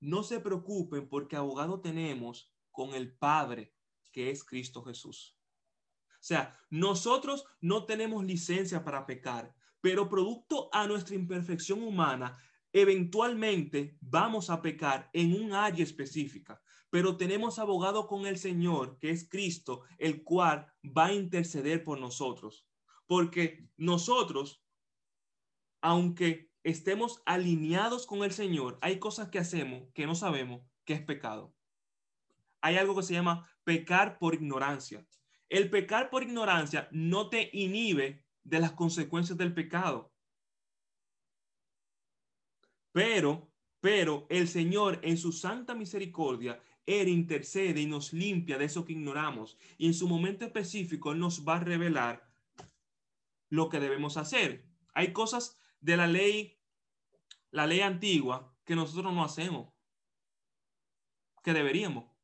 no 0.00 0.22
se 0.22 0.40
preocupen 0.40 1.08
porque 1.08 1.36
abogado 1.36 1.80
tenemos 1.80 2.52
con 2.70 2.94
el 2.94 3.16
Padre, 3.16 3.74
que 4.12 4.30
es 4.30 4.44
Cristo 4.44 4.82
Jesús. 4.82 5.38
O 6.10 6.28
sea, 6.28 6.58
nosotros 6.70 7.44
no 7.60 7.84
tenemos 7.84 8.24
licencia 8.24 8.84
para 8.84 9.06
pecar, 9.06 9.54
pero 9.80 10.08
producto 10.08 10.68
a 10.72 10.86
nuestra 10.86 11.14
imperfección 11.14 11.82
humana, 11.82 12.36
eventualmente 12.72 13.96
vamos 14.00 14.50
a 14.50 14.60
pecar 14.60 15.08
en 15.12 15.32
un 15.40 15.52
área 15.52 15.84
específica, 15.84 16.60
pero 16.90 17.16
tenemos 17.16 17.58
abogado 17.58 18.06
con 18.06 18.26
el 18.26 18.38
Señor, 18.38 18.98
que 18.98 19.10
es 19.10 19.28
Cristo, 19.28 19.82
el 19.98 20.22
cual 20.22 20.72
va 20.84 21.06
a 21.06 21.12
interceder 21.12 21.84
por 21.84 21.98
nosotros. 21.98 22.66
Porque 23.06 23.68
nosotros, 23.76 24.62
aunque 25.80 26.50
estemos 26.62 27.22
alineados 27.26 28.06
con 28.06 28.24
el 28.24 28.32
Señor, 28.32 28.78
hay 28.80 28.98
cosas 28.98 29.28
que 29.28 29.38
hacemos 29.38 29.88
que 29.94 30.06
no 30.06 30.14
sabemos 30.14 30.62
que 30.84 30.94
es 30.94 31.02
pecado. 31.02 31.54
Hay 32.60 32.76
algo 32.76 32.96
que 32.96 33.02
se 33.02 33.14
llama 33.14 33.48
pecar 33.64 34.18
por 34.18 34.34
ignorancia. 34.34 35.06
El 35.48 35.70
pecar 35.70 36.10
por 36.10 36.22
ignorancia 36.22 36.88
no 36.90 37.28
te 37.28 37.50
inhibe 37.52 38.24
de 38.42 38.60
las 38.60 38.72
consecuencias 38.72 39.38
del 39.38 39.54
pecado. 39.54 40.12
Pero, 42.92 43.52
pero 43.80 44.26
el 44.30 44.48
Señor 44.48 45.00
en 45.02 45.18
su 45.18 45.30
santa 45.30 45.74
misericordia, 45.74 46.60
Él 46.86 47.08
intercede 47.08 47.80
y 47.80 47.86
nos 47.86 48.12
limpia 48.12 48.58
de 48.58 48.64
eso 48.64 48.84
que 48.84 48.92
ignoramos. 48.92 49.58
Y 49.76 49.86
en 49.86 49.94
su 49.94 50.08
momento 50.08 50.44
específico 50.44 51.12
Él 51.12 51.18
nos 51.18 51.46
va 51.46 51.56
a 51.56 51.60
revelar 51.60 52.26
lo 53.48 53.68
que 53.68 53.80
debemos 53.80 54.16
hacer. 54.16 54.64
Hay 54.94 55.12
cosas 55.12 55.58
de 55.80 55.96
la 55.96 56.06
ley, 56.06 56.58
la 57.50 57.66
ley 57.66 57.80
antigua, 57.80 58.56
que 58.64 58.76
nosotros 58.76 59.12
no 59.12 59.24
hacemos, 59.24 59.72
que 61.42 61.52
deberíamos. 61.52 62.16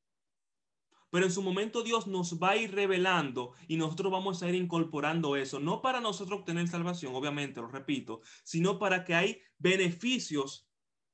Pero 1.10 1.26
en 1.26 1.32
su 1.32 1.42
momento 1.42 1.82
Dios 1.82 2.06
nos 2.06 2.42
va 2.42 2.50
a 2.50 2.56
ir 2.56 2.74
revelando 2.74 3.52
y 3.68 3.76
nosotros 3.76 4.10
vamos 4.10 4.42
a 4.42 4.48
ir 4.48 4.54
incorporando 4.54 5.36
eso, 5.36 5.60
no 5.60 5.82
para 5.82 6.00
nosotros 6.00 6.40
obtener 6.40 6.66
salvación, 6.68 7.14
obviamente, 7.14 7.60
lo 7.60 7.68
repito, 7.68 8.22
sino 8.44 8.78
para 8.78 9.04
que 9.04 9.14
hay 9.14 9.42
beneficios 9.58 10.71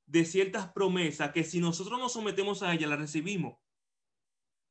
de 0.09 0.25
ciertas 0.25 0.73
promesas 0.73 1.33
que 1.33 1.45
si 1.45 1.61
nosotros 1.61 1.99
nos 1.99 2.13
sometemos 2.13 2.63
a 2.63 2.73
ellas, 2.73 2.89
las 2.89 2.99
recibimos. 2.99 3.59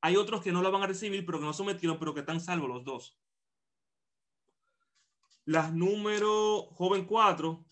Hay 0.01 0.15
otros 0.15 0.41
que 0.41 0.51
no 0.51 0.61
la 0.61 0.69
van 0.69 0.83
a 0.83 0.87
recibir, 0.87 1.25
pero 1.25 1.39
que 1.39 1.45
no 1.45 1.53
sometieron, 1.53 1.99
pero 1.99 2.13
que 2.13 2.21
están 2.21 2.41
salvos 2.41 2.69
los 2.69 2.83
dos. 2.83 3.17
Las 5.45 5.73
número 5.73 6.63
joven 6.73 7.05
4, 7.05 7.65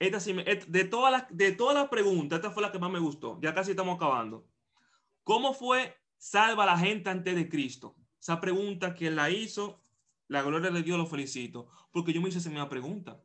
esta 0.00 0.18
de, 0.68 0.84
todas 0.84 1.12
las, 1.12 1.36
de 1.36 1.52
todas 1.52 1.74
las 1.74 1.88
preguntas, 1.88 2.38
esta 2.38 2.50
fue 2.50 2.62
la 2.62 2.72
que 2.72 2.78
más 2.78 2.90
me 2.90 2.98
gustó. 2.98 3.38
Ya 3.40 3.54
casi 3.54 3.72
estamos 3.72 3.96
acabando. 3.96 4.48
¿Cómo 5.24 5.52
fue 5.52 5.96
salva 6.16 6.66
la 6.66 6.78
gente 6.78 7.10
antes 7.10 7.34
de 7.34 7.48
Cristo? 7.48 7.94
Esa 8.20 8.40
pregunta, 8.40 8.94
quien 8.94 9.16
la 9.16 9.30
hizo, 9.30 9.82
la 10.28 10.42
gloria 10.42 10.70
de 10.70 10.82
Dios 10.82 10.98
lo 10.98 11.06
felicito, 11.06 11.68
porque 11.92 12.12
yo 12.12 12.20
me 12.20 12.30
hice 12.30 12.38
esa 12.38 12.48
misma 12.48 12.68
pregunta. 12.68 13.22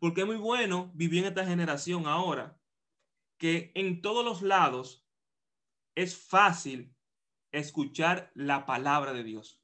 Porque 0.00 0.22
es 0.22 0.26
muy 0.26 0.36
bueno 0.36 0.90
vivir 0.94 1.20
en 1.20 1.26
esta 1.26 1.46
generación 1.46 2.06
ahora, 2.06 2.58
que 3.38 3.70
en 3.74 4.02
todos 4.02 4.24
los 4.24 4.42
lados 4.42 5.06
es 5.94 6.16
fácil 6.16 6.96
escuchar 7.52 8.32
la 8.34 8.64
palabra 8.64 9.12
de 9.12 9.22
Dios. 9.22 9.62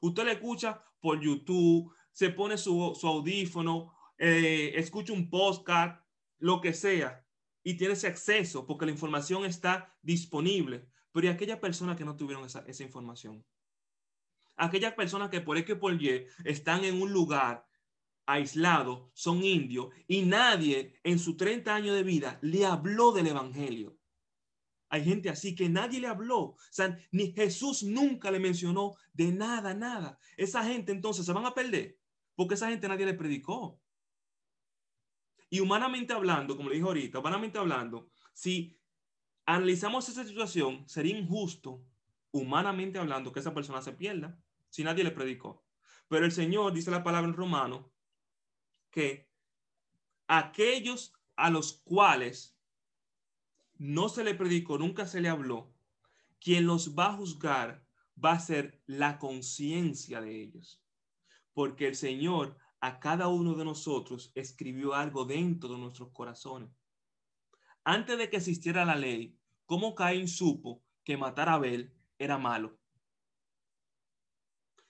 Usted 0.00 0.24
le 0.24 0.32
escucha 0.32 0.84
por 1.00 1.20
YouTube, 1.20 1.92
se 2.12 2.30
pone 2.30 2.56
su, 2.56 2.96
audífono, 3.02 3.92
eh, 4.18 4.72
escucha 4.76 5.12
un 5.12 5.28
podcast, 5.28 6.00
lo 6.38 6.60
que 6.60 6.72
sea, 6.72 7.26
y 7.64 7.76
tiene 7.76 7.94
ese 7.94 8.06
acceso 8.06 8.66
porque 8.66 8.86
la 8.86 8.92
información 8.92 9.44
está 9.44 9.96
disponible. 10.00 10.88
Pero 11.10 11.26
¿y 11.26 11.30
aquellas 11.30 11.58
personas 11.58 11.96
que 11.96 12.04
no 12.04 12.14
tuvieron 12.14 12.44
esa, 12.44 12.60
esa 12.68 12.84
información? 12.84 13.44
Aquellas 14.56 14.94
personas 14.94 15.28
que 15.28 15.40
por 15.40 15.58
X 15.58 15.74
por 15.74 16.00
Y 16.00 16.26
están 16.44 16.84
en 16.84 17.02
un 17.02 17.12
lugar 17.12 17.65
aislado, 18.26 19.10
son 19.14 19.42
indios, 19.42 19.88
y 20.06 20.22
nadie 20.22 20.98
en 21.04 21.18
sus 21.18 21.36
30 21.36 21.74
años 21.74 21.94
de 21.94 22.02
vida 22.02 22.38
le 22.42 22.66
habló 22.66 23.12
del 23.12 23.28
Evangelio. 23.28 23.96
Hay 24.88 25.04
gente 25.04 25.30
así 25.30 25.54
que 25.54 25.68
nadie 25.68 26.00
le 26.00 26.06
habló. 26.06 26.40
O 26.40 26.58
sea, 26.70 26.96
ni 27.10 27.32
Jesús 27.32 27.82
nunca 27.82 28.30
le 28.30 28.38
mencionó 28.38 28.94
de 29.12 29.32
nada, 29.32 29.74
nada. 29.74 30.18
Esa 30.36 30.64
gente 30.64 30.92
entonces 30.92 31.26
se 31.26 31.32
van 31.32 31.46
a 31.46 31.54
perder 31.54 31.98
porque 32.36 32.54
esa 32.54 32.68
gente 32.68 32.86
nadie 32.86 33.06
le 33.06 33.14
predicó. 33.14 33.80
Y 35.48 35.60
humanamente 35.60 36.12
hablando, 36.12 36.56
como 36.56 36.68
le 36.68 36.76
dije 36.76 36.86
ahorita, 36.86 37.18
humanamente 37.18 37.58
hablando, 37.58 38.10
si 38.32 38.78
analizamos 39.46 40.08
esa 40.08 40.24
situación, 40.24 40.86
sería 40.88 41.16
injusto, 41.16 41.84
humanamente 42.32 42.98
hablando, 42.98 43.32
que 43.32 43.40
esa 43.40 43.54
persona 43.54 43.80
se 43.80 43.92
pierda 43.92 44.38
si 44.68 44.84
nadie 44.84 45.02
le 45.02 45.12
predicó. 45.12 45.64
Pero 46.08 46.26
el 46.26 46.32
Señor 46.32 46.72
dice 46.72 46.90
la 46.90 47.02
palabra 47.02 47.28
en 47.28 47.34
romano 47.34 47.92
que 48.96 49.28
aquellos 50.26 51.12
a 51.36 51.50
los 51.50 51.82
cuales 51.84 52.58
no 53.76 54.08
se 54.08 54.24
le 54.24 54.34
predicó, 54.34 54.78
nunca 54.78 55.06
se 55.06 55.20
le 55.20 55.28
habló, 55.28 55.70
quien 56.40 56.66
los 56.66 56.96
va 56.96 57.08
a 57.10 57.16
juzgar 57.18 57.86
va 58.16 58.32
a 58.32 58.40
ser 58.40 58.82
la 58.86 59.18
conciencia 59.18 60.22
de 60.22 60.40
ellos. 60.42 60.82
Porque 61.52 61.86
el 61.86 61.94
Señor 61.94 62.56
a 62.80 62.98
cada 62.98 63.28
uno 63.28 63.54
de 63.54 63.66
nosotros 63.66 64.32
escribió 64.34 64.94
algo 64.94 65.26
dentro 65.26 65.68
de 65.68 65.76
nuestros 65.76 66.10
corazones. 66.12 66.70
Antes 67.84 68.16
de 68.16 68.30
que 68.30 68.38
existiera 68.38 68.86
la 68.86 68.96
ley, 68.96 69.38
¿cómo 69.66 69.94
Caín 69.94 70.26
supo 70.26 70.82
que 71.04 71.18
matar 71.18 71.50
a 71.50 71.54
Abel 71.56 71.94
era 72.18 72.38
malo? 72.38 72.78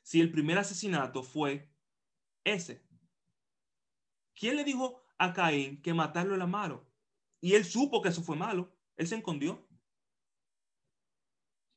Si 0.02 0.20
el 0.20 0.30
primer 0.30 0.58
asesinato 0.58 1.24
fue 1.24 1.72
ese. 2.44 2.85
¿Quién 4.36 4.56
le 4.56 4.64
dijo 4.64 5.02
a 5.18 5.32
Caín 5.32 5.80
que 5.82 5.94
matarlo 5.94 6.34
era 6.34 6.46
malo? 6.46 6.86
Y 7.40 7.54
él 7.54 7.64
supo 7.64 8.02
que 8.02 8.10
eso 8.10 8.22
fue 8.22 8.36
malo. 8.36 8.70
Él 8.96 9.06
se 9.06 9.16
escondió. 9.16 9.66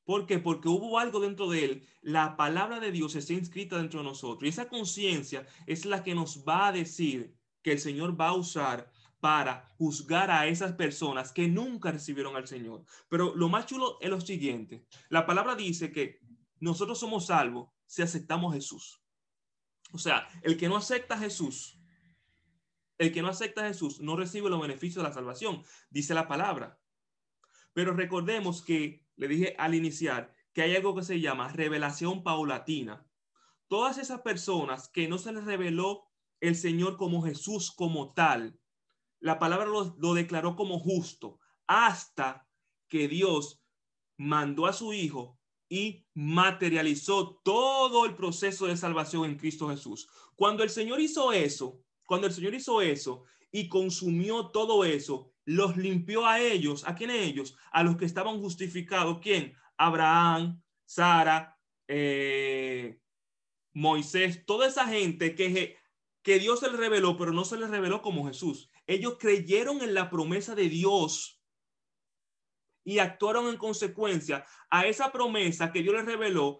¿Por 0.03 0.25
qué? 0.25 0.39
Porque 0.39 0.67
hubo 0.67 0.99
algo 0.99 1.19
dentro 1.19 1.49
de 1.49 1.65
él. 1.65 1.87
La 2.01 2.35
palabra 2.35 2.79
de 2.79 2.91
Dios 2.91 3.15
está 3.15 3.33
inscrita 3.33 3.77
dentro 3.77 3.99
de 3.99 4.05
nosotros. 4.05 4.43
Y 4.43 4.49
esa 4.49 4.67
conciencia 4.67 5.47
es 5.67 5.85
la 5.85 6.03
que 6.03 6.15
nos 6.15 6.43
va 6.47 6.67
a 6.67 6.71
decir 6.71 7.35
que 7.61 7.71
el 7.71 7.79
Señor 7.79 8.19
va 8.19 8.29
a 8.29 8.35
usar 8.35 8.91
para 9.19 9.67
juzgar 9.77 10.31
a 10.31 10.47
esas 10.47 10.73
personas 10.73 11.31
que 11.31 11.47
nunca 11.47 11.91
recibieron 11.91 12.35
al 12.35 12.47
Señor. 12.47 12.83
Pero 13.09 13.35
lo 13.35 13.49
más 13.49 13.65
chulo 13.67 13.97
es 14.01 14.09
lo 14.09 14.19
siguiente. 14.19 14.85
La 15.09 15.25
palabra 15.25 15.55
dice 15.55 15.91
que 15.91 16.19
nosotros 16.59 16.99
somos 16.99 17.27
salvos 17.27 17.69
si 17.85 18.01
aceptamos 18.01 18.53
Jesús. 18.53 19.01
O 19.91 19.97
sea, 19.97 20.27
el 20.41 20.57
que 20.57 20.69
no 20.69 20.77
acepta 20.77 21.17
Jesús, 21.17 21.78
el 22.99 23.13
que 23.13 23.21
no 23.21 23.29
acepta 23.29 23.61
a 23.61 23.67
Jesús 23.69 24.01
no 24.01 24.15
recibe 24.15 24.49
los 24.49 24.61
beneficios 24.61 25.01
de 25.01 25.09
la 25.09 25.13
salvación, 25.13 25.63
dice 25.89 26.13
la 26.13 26.27
palabra. 26.27 26.79
Pero 27.73 27.93
recordemos 27.93 28.61
que 28.61 29.07
le 29.15 29.27
dije 29.27 29.55
al 29.57 29.73
iniciar 29.73 30.35
que 30.53 30.61
hay 30.61 30.75
algo 30.75 30.93
que 30.95 31.03
se 31.03 31.19
llama 31.19 31.51
revelación 31.51 32.23
paulatina. 32.23 33.07
Todas 33.67 33.97
esas 33.97 34.21
personas 34.21 34.89
que 34.89 35.07
no 35.07 35.17
se 35.17 35.31
les 35.31 35.45
reveló 35.45 36.07
el 36.41 36.55
Señor 36.55 36.97
como 36.97 37.21
Jesús 37.23 37.71
como 37.71 38.13
tal, 38.13 38.59
la 39.19 39.39
palabra 39.39 39.65
lo, 39.65 39.95
lo 39.97 40.13
declaró 40.13 40.55
como 40.55 40.79
justo 40.79 41.39
hasta 41.67 42.47
que 42.89 43.07
Dios 43.07 43.63
mandó 44.17 44.65
a 44.65 44.73
su 44.73 44.91
Hijo 44.91 45.39
y 45.69 46.05
materializó 46.15 47.39
todo 47.43 48.05
el 48.05 48.15
proceso 48.15 48.65
de 48.65 48.75
salvación 48.75 49.25
en 49.25 49.37
Cristo 49.37 49.69
Jesús. 49.69 50.09
Cuando 50.35 50.63
el 50.63 50.69
Señor 50.69 50.99
hizo 50.99 51.31
eso, 51.31 51.81
cuando 52.09 52.25
el 52.25 52.33
Señor 52.33 52.55
hizo 52.55 52.81
eso 52.81 53.25
y 53.51 53.69
consumió 53.69 54.47
todo 54.47 54.83
eso, 54.83 55.31
los 55.45 55.77
limpió 55.77 56.25
a 56.25 56.39
ellos. 56.39 56.83
¿A 56.87 56.95
quién 56.95 57.11
ellos? 57.11 57.55
A 57.71 57.83
los 57.83 57.97
que 57.97 58.05
estaban 58.05 58.41
justificados. 58.41 59.19
¿Quién? 59.19 59.53
Abraham, 59.77 60.59
Sara, 60.85 61.55
eh, 61.87 62.99
Moisés, 63.73 64.43
toda 64.47 64.67
esa 64.67 64.87
gente 64.87 65.35
que, 65.35 65.77
que 66.23 66.39
Dios 66.39 66.61
se 66.61 66.71
les 66.71 66.79
reveló, 66.79 67.15
pero 67.15 67.31
no 67.31 67.45
se 67.45 67.57
les 67.57 67.69
reveló 67.69 68.01
como 68.01 68.25
Jesús. 68.25 68.71
Ellos 68.87 69.17
creyeron 69.19 69.83
en 69.83 69.93
la 69.93 70.09
promesa 70.09 70.55
de 70.55 70.67
Dios 70.67 71.39
y 72.83 72.97
actuaron 72.97 73.49
en 73.49 73.57
consecuencia 73.57 74.47
a 74.71 74.87
esa 74.87 75.11
promesa 75.11 75.71
que 75.71 75.83
Dios 75.83 75.93
les 75.93 76.05
reveló 76.05 76.59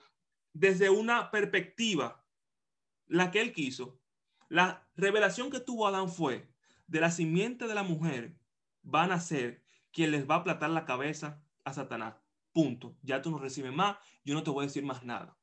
desde 0.54 0.92
una 0.92 1.32
perspectiva, 1.32 2.24
la 3.08 3.32
que 3.32 3.42
él 3.42 3.52
quiso. 3.52 4.00
La 4.48 4.89
revelación 5.00 5.50
que 5.50 5.60
tuvo 5.60 5.88
Adán 5.88 6.10
fue 6.10 6.50
de 6.88 7.00
la 7.00 7.12
simiente 7.12 7.68
de 7.68 7.76
la 7.76 7.84
mujer 7.84 8.36
van 8.82 9.12
a 9.12 9.20
ser 9.20 9.64
quien 9.92 10.12
les 10.12 10.30
va 10.30 10.36
a 10.36 10.38
aplatar 10.40 10.70
la 10.70 10.86
cabeza 10.86 11.42
a 11.64 11.74
Satanás. 11.74 12.16
Punto. 12.52 12.96
Ya 13.04 13.22
tú 13.22 13.32
no 13.32 13.40
recibes 13.40 13.74
más, 13.74 13.98
yo 14.24 14.34
no 14.34 14.44
te 14.44 14.50
voy 14.50 14.64
a 14.64 14.68
decir 14.68 14.84
más 14.84 15.04
nada. 15.04 15.38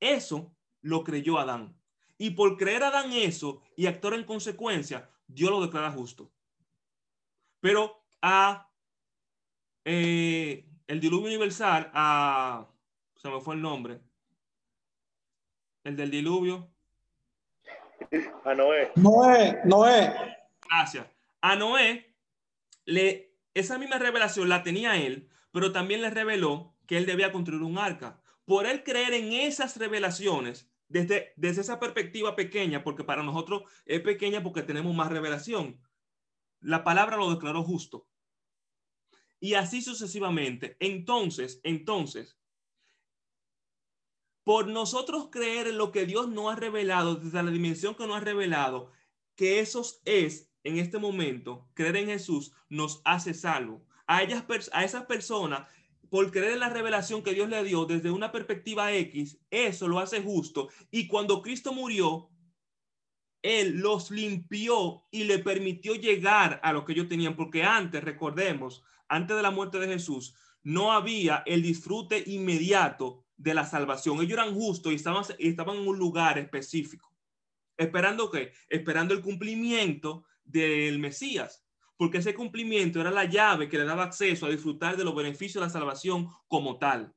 Eso 0.00 0.54
lo 0.80 1.04
creyó 1.04 1.38
Adán. 1.38 1.76
Y 2.16 2.30
por 2.30 2.56
creer 2.56 2.82
Adán 2.84 3.12
eso 3.12 3.60
y 3.76 3.86
actuar 3.86 4.14
en 4.14 4.24
consecuencia, 4.24 5.10
Dios 5.26 5.50
lo 5.50 5.60
declara 5.60 5.90
justo. 5.90 6.32
Pero 7.60 8.04
a 8.22 8.70
eh, 9.84 10.68
el 10.86 11.00
diluvio 11.00 11.26
universal, 11.26 11.90
a 11.92 12.68
se 13.16 13.28
me 13.28 13.40
fue 13.40 13.54
el 13.54 13.62
nombre, 13.62 14.00
el 15.84 15.96
del 15.96 16.10
diluvio. 16.10 16.70
A 18.44 18.54
Noé. 18.54 18.92
Noé, 18.96 19.60
Noé. 19.64 20.14
Gracias. 20.68 21.06
A 21.40 21.56
Noé 21.56 22.14
le, 22.84 23.34
esa 23.54 23.78
misma 23.78 23.98
revelación 23.98 24.48
la 24.48 24.62
tenía 24.62 24.96
él, 24.96 25.28
pero 25.52 25.72
también 25.72 26.00
le 26.00 26.10
reveló 26.10 26.74
que 26.86 26.96
él 26.96 27.06
debía 27.06 27.32
construir 27.32 27.62
un 27.62 27.78
arca. 27.78 28.22
Por 28.44 28.66
él 28.66 28.82
creer 28.82 29.12
en 29.12 29.32
esas 29.34 29.76
revelaciones, 29.76 30.70
desde, 30.88 31.34
desde 31.36 31.60
esa 31.60 31.78
perspectiva 31.78 32.34
pequeña, 32.34 32.82
porque 32.82 33.04
para 33.04 33.22
nosotros 33.22 33.62
es 33.84 34.00
pequeña 34.00 34.42
porque 34.42 34.62
tenemos 34.62 34.94
más 34.94 35.10
revelación, 35.10 35.78
la 36.60 36.82
palabra 36.82 37.16
lo 37.16 37.30
declaró 37.30 37.62
justo. 37.62 38.08
Y 39.38 39.54
así 39.54 39.82
sucesivamente. 39.82 40.76
Entonces, 40.80 41.60
entonces, 41.62 42.37
por 44.48 44.66
nosotros 44.66 45.28
creer 45.30 45.66
en 45.66 45.76
lo 45.76 45.92
que 45.92 46.06
Dios 46.06 46.30
no 46.30 46.48
ha 46.48 46.56
revelado, 46.56 47.16
desde 47.16 47.42
la 47.42 47.50
dimensión 47.50 47.94
que 47.94 48.06
no 48.06 48.14
ha 48.14 48.20
revelado, 48.20 48.90
que 49.36 49.60
eso 49.60 49.84
es 50.06 50.50
en 50.64 50.78
este 50.78 50.96
momento, 50.96 51.68
creer 51.74 51.96
en 51.96 52.06
Jesús 52.06 52.54
nos 52.70 53.02
hace 53.04 53.34
salvo. 53.34 53.84
A, 54.06 54.22
ellas, 54.22 54.44
a 54.72 54.84
esas 54.84 55.04
personas, 55.04 55.68
por 56.08 56.30
creer 56.30 56.52
en 56.52 56.60
la 56.60 56.70
revelación 56.70 57.22
que 57.22 57.34
Dios 57.34 57.50
le 57.50 57.62
dio 57.62 57.84
desde 57.84 58.10
una 58.10 58.32
perspectiva 58.32 58.90
X, 58.94 59.38
eso 59.50 59.86
lo 59.86 59.98
hace 59.98 60.22
justo. 60.22 60.70
Y 60.90 61.08
cuando 61.08 61.42
Cristo 61.42 61.74
murió, 61.74 62.30
Él 63.42 63.80
los 63.80 64.10
limpió 64.10 65.04
y 65.10 65.24
le 65.24 65.40
permitió 65.40 65.94
llegar 65.94 66.58
a 66.62 66.72
lo 66.72 66.86
que 66.86 66.94
ellos 66.94 67.08
tenían, 67.10 67.36
porque 67.36 67.64
antes, 67.64 68.02
recordemos, 68.02 68.82
antes 69.08 69.36
de 69.36 69.42
la 69.42 69.50
muerte 69.50 69.78
de 69.78 69.88
Jesús, 69.88 70.34
no 70.62 70.92
había 70.92 71.42
el 71.44 71.60
disfrute 71.60 72.24
inmediato 72.26 73.27
de 73.38 73.54
la 73.54 73.64
salvación. 73.64 74.18
Ellos 74.18 74.32
eran 74.32 74.54
justos 74.54 74.92
y 74.92 74.96
estaban, 74.96 75.24
estaban 75.38 75.76
en 75.76 75.88
un 75.88 75.96
lugar 75.96 76.38
específico. 76.38 77.10
¿Esperando 77.76 78.30
qué? 78.30 78.52
Esperando 78.68 79.14
el 79.14 79.22
cumplimiento 79.22 80.26
del 80.44 80.98
Mesías, 80.98 81.64
porque 81.96 82.18
ese 82.18 82.34
cumplimiento 82.34 83.00
era 83.00 83.10
la 83.10 83.24
llave 83.24 83.68
que 83.68 83.78
le 83.78 83.84
daba 83.84 84.04
acceso 84.04 84.46
a 84.46 84.50
disfrutar 84.50 84.96
de 84.96 85.04
los 85.04 85.14
beneficios 85.14 85.62
de 85.62 85.66
la 85.66 85.70
salvación 85.70 86.28
como 86.48 86.78
tal. 86.78 87.14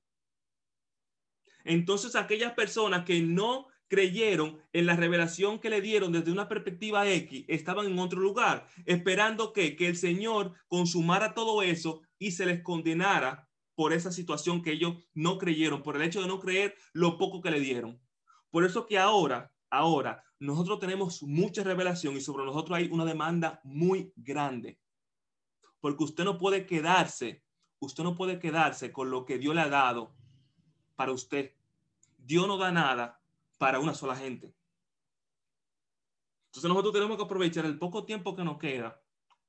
Entonces, 1.63 2.15
aquellas 2.15 2.53
personas 2.53 3.03
que 3.05 3.21
no 3.21 3.67
creyeron 3.87 4.61
en 4.71 4.85
la 4.85 4.95
revelación 4.95 5.59
que 5.59 5.69
le 5.69 5.81
dieron 5.81 6.11
desde 6.11 6.31
una 6.31 6.47
perspectiva 6.47 7.09
X, 7.09 7.43
estaban 7.47 7.87
en 7.87 7.99
otro 7.99 8.19
lugar, 8.19 8.67
esperando 8.85 9.51
que, 9.51 9.75
que 9.75 9.87
el 9.87 9.97
Señor 9.97 10.53
consumara 10.67 11.33
todo 11.33 11.61
eso 11.61 12.01
y 12.17 12.31
se 12.31 12.45
les 12.45 12.61
condenara 12.61 13.49
por 13.75 13.93
esa 13.93 14.11
situación 14.11 14.61
que 14.61 14.73
ellos 14.73 14.95
no 15.13 15.37
creyeron, 15.37 15.83
por 15.83 15.95
el 15.95 16.03
hecho 16.03 16.21
de 16.21 16.27
no 16.27 16.39
creer 16.39 16.75
lo 16.93 17.17
poco 17.17 17.41
que 17.41 17.51
le 17.51 17.59
dieron. 17.59 18.01
Por 18.49 18.65
eso 18.65 18.85
que 18.85 18.97
ahora, 18.97 19.53
ahora, 19.69 20.23
nosotros 20.39 20.79
tenemos 20.79 21.23
mucha 21.23 21.63
revelación 21.63 22.17
y 22.17 22.21
sobre 22.21 22.45
nosotros 22.45 22.77
hay 22.77 22.89
una 22.91 23.05
demanda 23.05 23.61
muy 23.63 24.11
grande. 24.15 24.79
Porque 25.79 26.03
usted 26.03 26.23
no 26.23 26.37
puede 26.37 26.65
quedarse, 26.65 27.43
usted 27.79 28.03
no 28.03 28.15
puede 28.15 28.39
quedarse 28.39 28.91
con 28.91 29.09
lo 29.09 29.25
que 29.25 29.37
Dios 29.37 29.55
le 29.55 29.61
ha 29.61 29.69
dado 29.69 30.15
para 30.95 31.11
usted. 31.11 31.55
Dios 32.17 32.47
no 32.47 32.57
da 32.57 32.71
nada 32.71 33.21
para 33.57 33.79
una 33.79 33.93
sola 33.93 34.15
gente. 34.15 34.53
Entonces 36.47 36.67
nosotros 36.67 36.93
tenemos 36.93 37.17
que 37.17 37.23
aprovechar 37.23 37.65
el 37.65 37.79
poco 37.79 38.03
tiempo 38.03 38.35
que 38.35 38.43
nos 38.43 38.57
queda. 38.57 39.01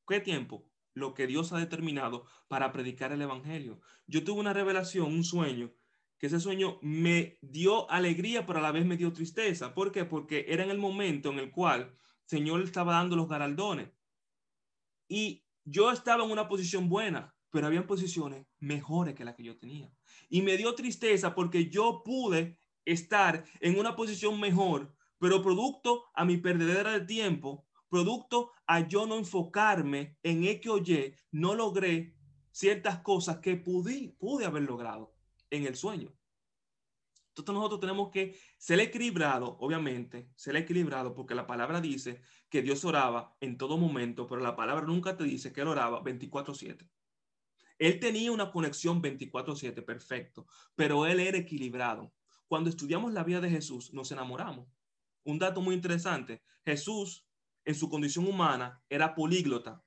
¿Qué 0.06 0.20
tiempo? 0.20 0.64
Lo 0.94 1.14
que 1.14 1.26
Dios 1.26 1.52
ha 1.52 1.58
determinado 1.58 2.26
para 2.48 2.72
predicar 2.72 3.12
el 3.12 3.22
Evangelio. 3.22 3.80
Yo 4.06 4.24
tuve 4.24 4.40
una 4.40 4.52
revelación, 4.52 5.06
un 5.06 5.24
sueño, 5.24 5.72
que 6.18 6.26
ese 6.28 6.38
sueño 6.38 6.78
me 6.82 7.38
dio 7.40 7.90
alegría, 7.90 8.46
pero 8.46 8.60
a 8.60 8.62
la 8.62 8.72
vez 8.72 8.86
me 8.86 8.96
dio 8.96 9.12
tristeza. 9.12 9.74
¿Por 9.74 9.90
qué? 9.90 10.04
Porque 10.04 10.46
era 10.48 10.62
en 10.62 10.70
el 10.70 10.78
momento 10.78 11.30
en 11.30 11.38
el 11.38 11.50
cual 11.50 11.80
el 11.80 11.98
Señor 12.26 12.62
estaba 12.62 12.94
dando 12.94 13.16
los 13.16 13.28
garaldones. 13.28 13.90
Y 15.08 15.44
yo 15.64 15.90
estaba 15.90 16.24
en 16.24 16.30
una 16.30 16.48
posición 16.48 16.88
buena, 16.88 17.34
pero 17.50 17.66
había 17.66 17.86
posiciones 17.86 18.46
mejores 18.60 19.14
que 19.14 19.24
la 19.24 19.34
que 19.34 19.42
yo 19.42 19.58
tenía. 19.58 19.92
Y 20.28 20.42
me 20.42 20.56
dio 20.56 20.74
tristeza 20.74 21.34
porque 21.34 21.68
yo 21.68 22.02
pude 22.04 22.56
estar 22.84 23.44
en 23.60 23.78
una 23.78 23.96
posición 23.96 24.40
mejor, 24.40 24.94
pero 25.18 25.42
producto 25.42 26.04
a 26.14 26.24
mi 26.24 26.36
perdedera 26.36 26.92
de 26.92 27.06
tiempo, 27.06 27.66
producto 27.92 28.52
a 28.66 28.88
yo 28.88 29.06
no 29.06 29.18
enfocarme 29.18 30.16
en 30.22 30.44
X 30.44 30.70
o 30.70 30.78
Y, 30.78 31.14
no 31.30 31.54
logré 31.54 32.16
ciertas 32.50 33.00
cosas 33.00 33.40
que 33.40 33.56
pude, 33.56 34.16
pude 34.18 34.46
haber 34.46 34.62
logrado 34.62 35.14
en 35.50 35.66
el 35.66 35.76
sueño. 35.76 36.10
Entonces 37.28 37.54
nosotros 37.54 37.80
tenemos 37.80 38.08
que 38.08 38.34
ser 38.56 38.80
equilibrado, 38.80 39.58
obviamente, 39.60 40.30
ser 40.36 40.56
equilibrado, 40.56 41.14
porque 41.14 41.34
la 41.34 41.46
palabra 41.46 41.82
dice 41.82 42.22
que 42.48 42.62
Dios 42.62 42.82
oraba 42.86 43.36
en 43.40 43.58
todo 43.58 43.76
momento, 43.76 44.26
pero 44.26 44.40
la 44.40 44.56
palabra 44.56 44.86
nunca 44.86 45.14
te 45.14 45.24
dice 45.24 45.52
que 45.52 45.60
él 45.60 45.68
oraba 45.68 46.02
24/7. 46.02 46.88
Él 47.78 48.00
tenía 48.00 48.32
una 48.32 48.50
conexión 48.50 49.02
24/7, 49.02 49.82
perfecto, 49.82 50.46
pero 50.74 51.04
él 51.04 51.20
era 51.20 51.36
equilibrado 51.36 52.14
cuando 52.48 52.70
estudiamos 52.70 53.12
la 53.12 53.22
vida 53.22 53.42
de 53.42 53.50
Jesús, 53.50 53.92
nos 53.92 54.10
enamoramos. 54.12 54.66
Un 55.24 55.38
dato 55.38 55.60
muy 55.60 55.74
interesante, 55.74 56.42
Jesús 56.64 57.26
en 57.64 57.74
su 57.74 57.88
condición 57.88 58.26
humana 58.26 58.82
era 58.88 59.14
políglota. 59.14 59.82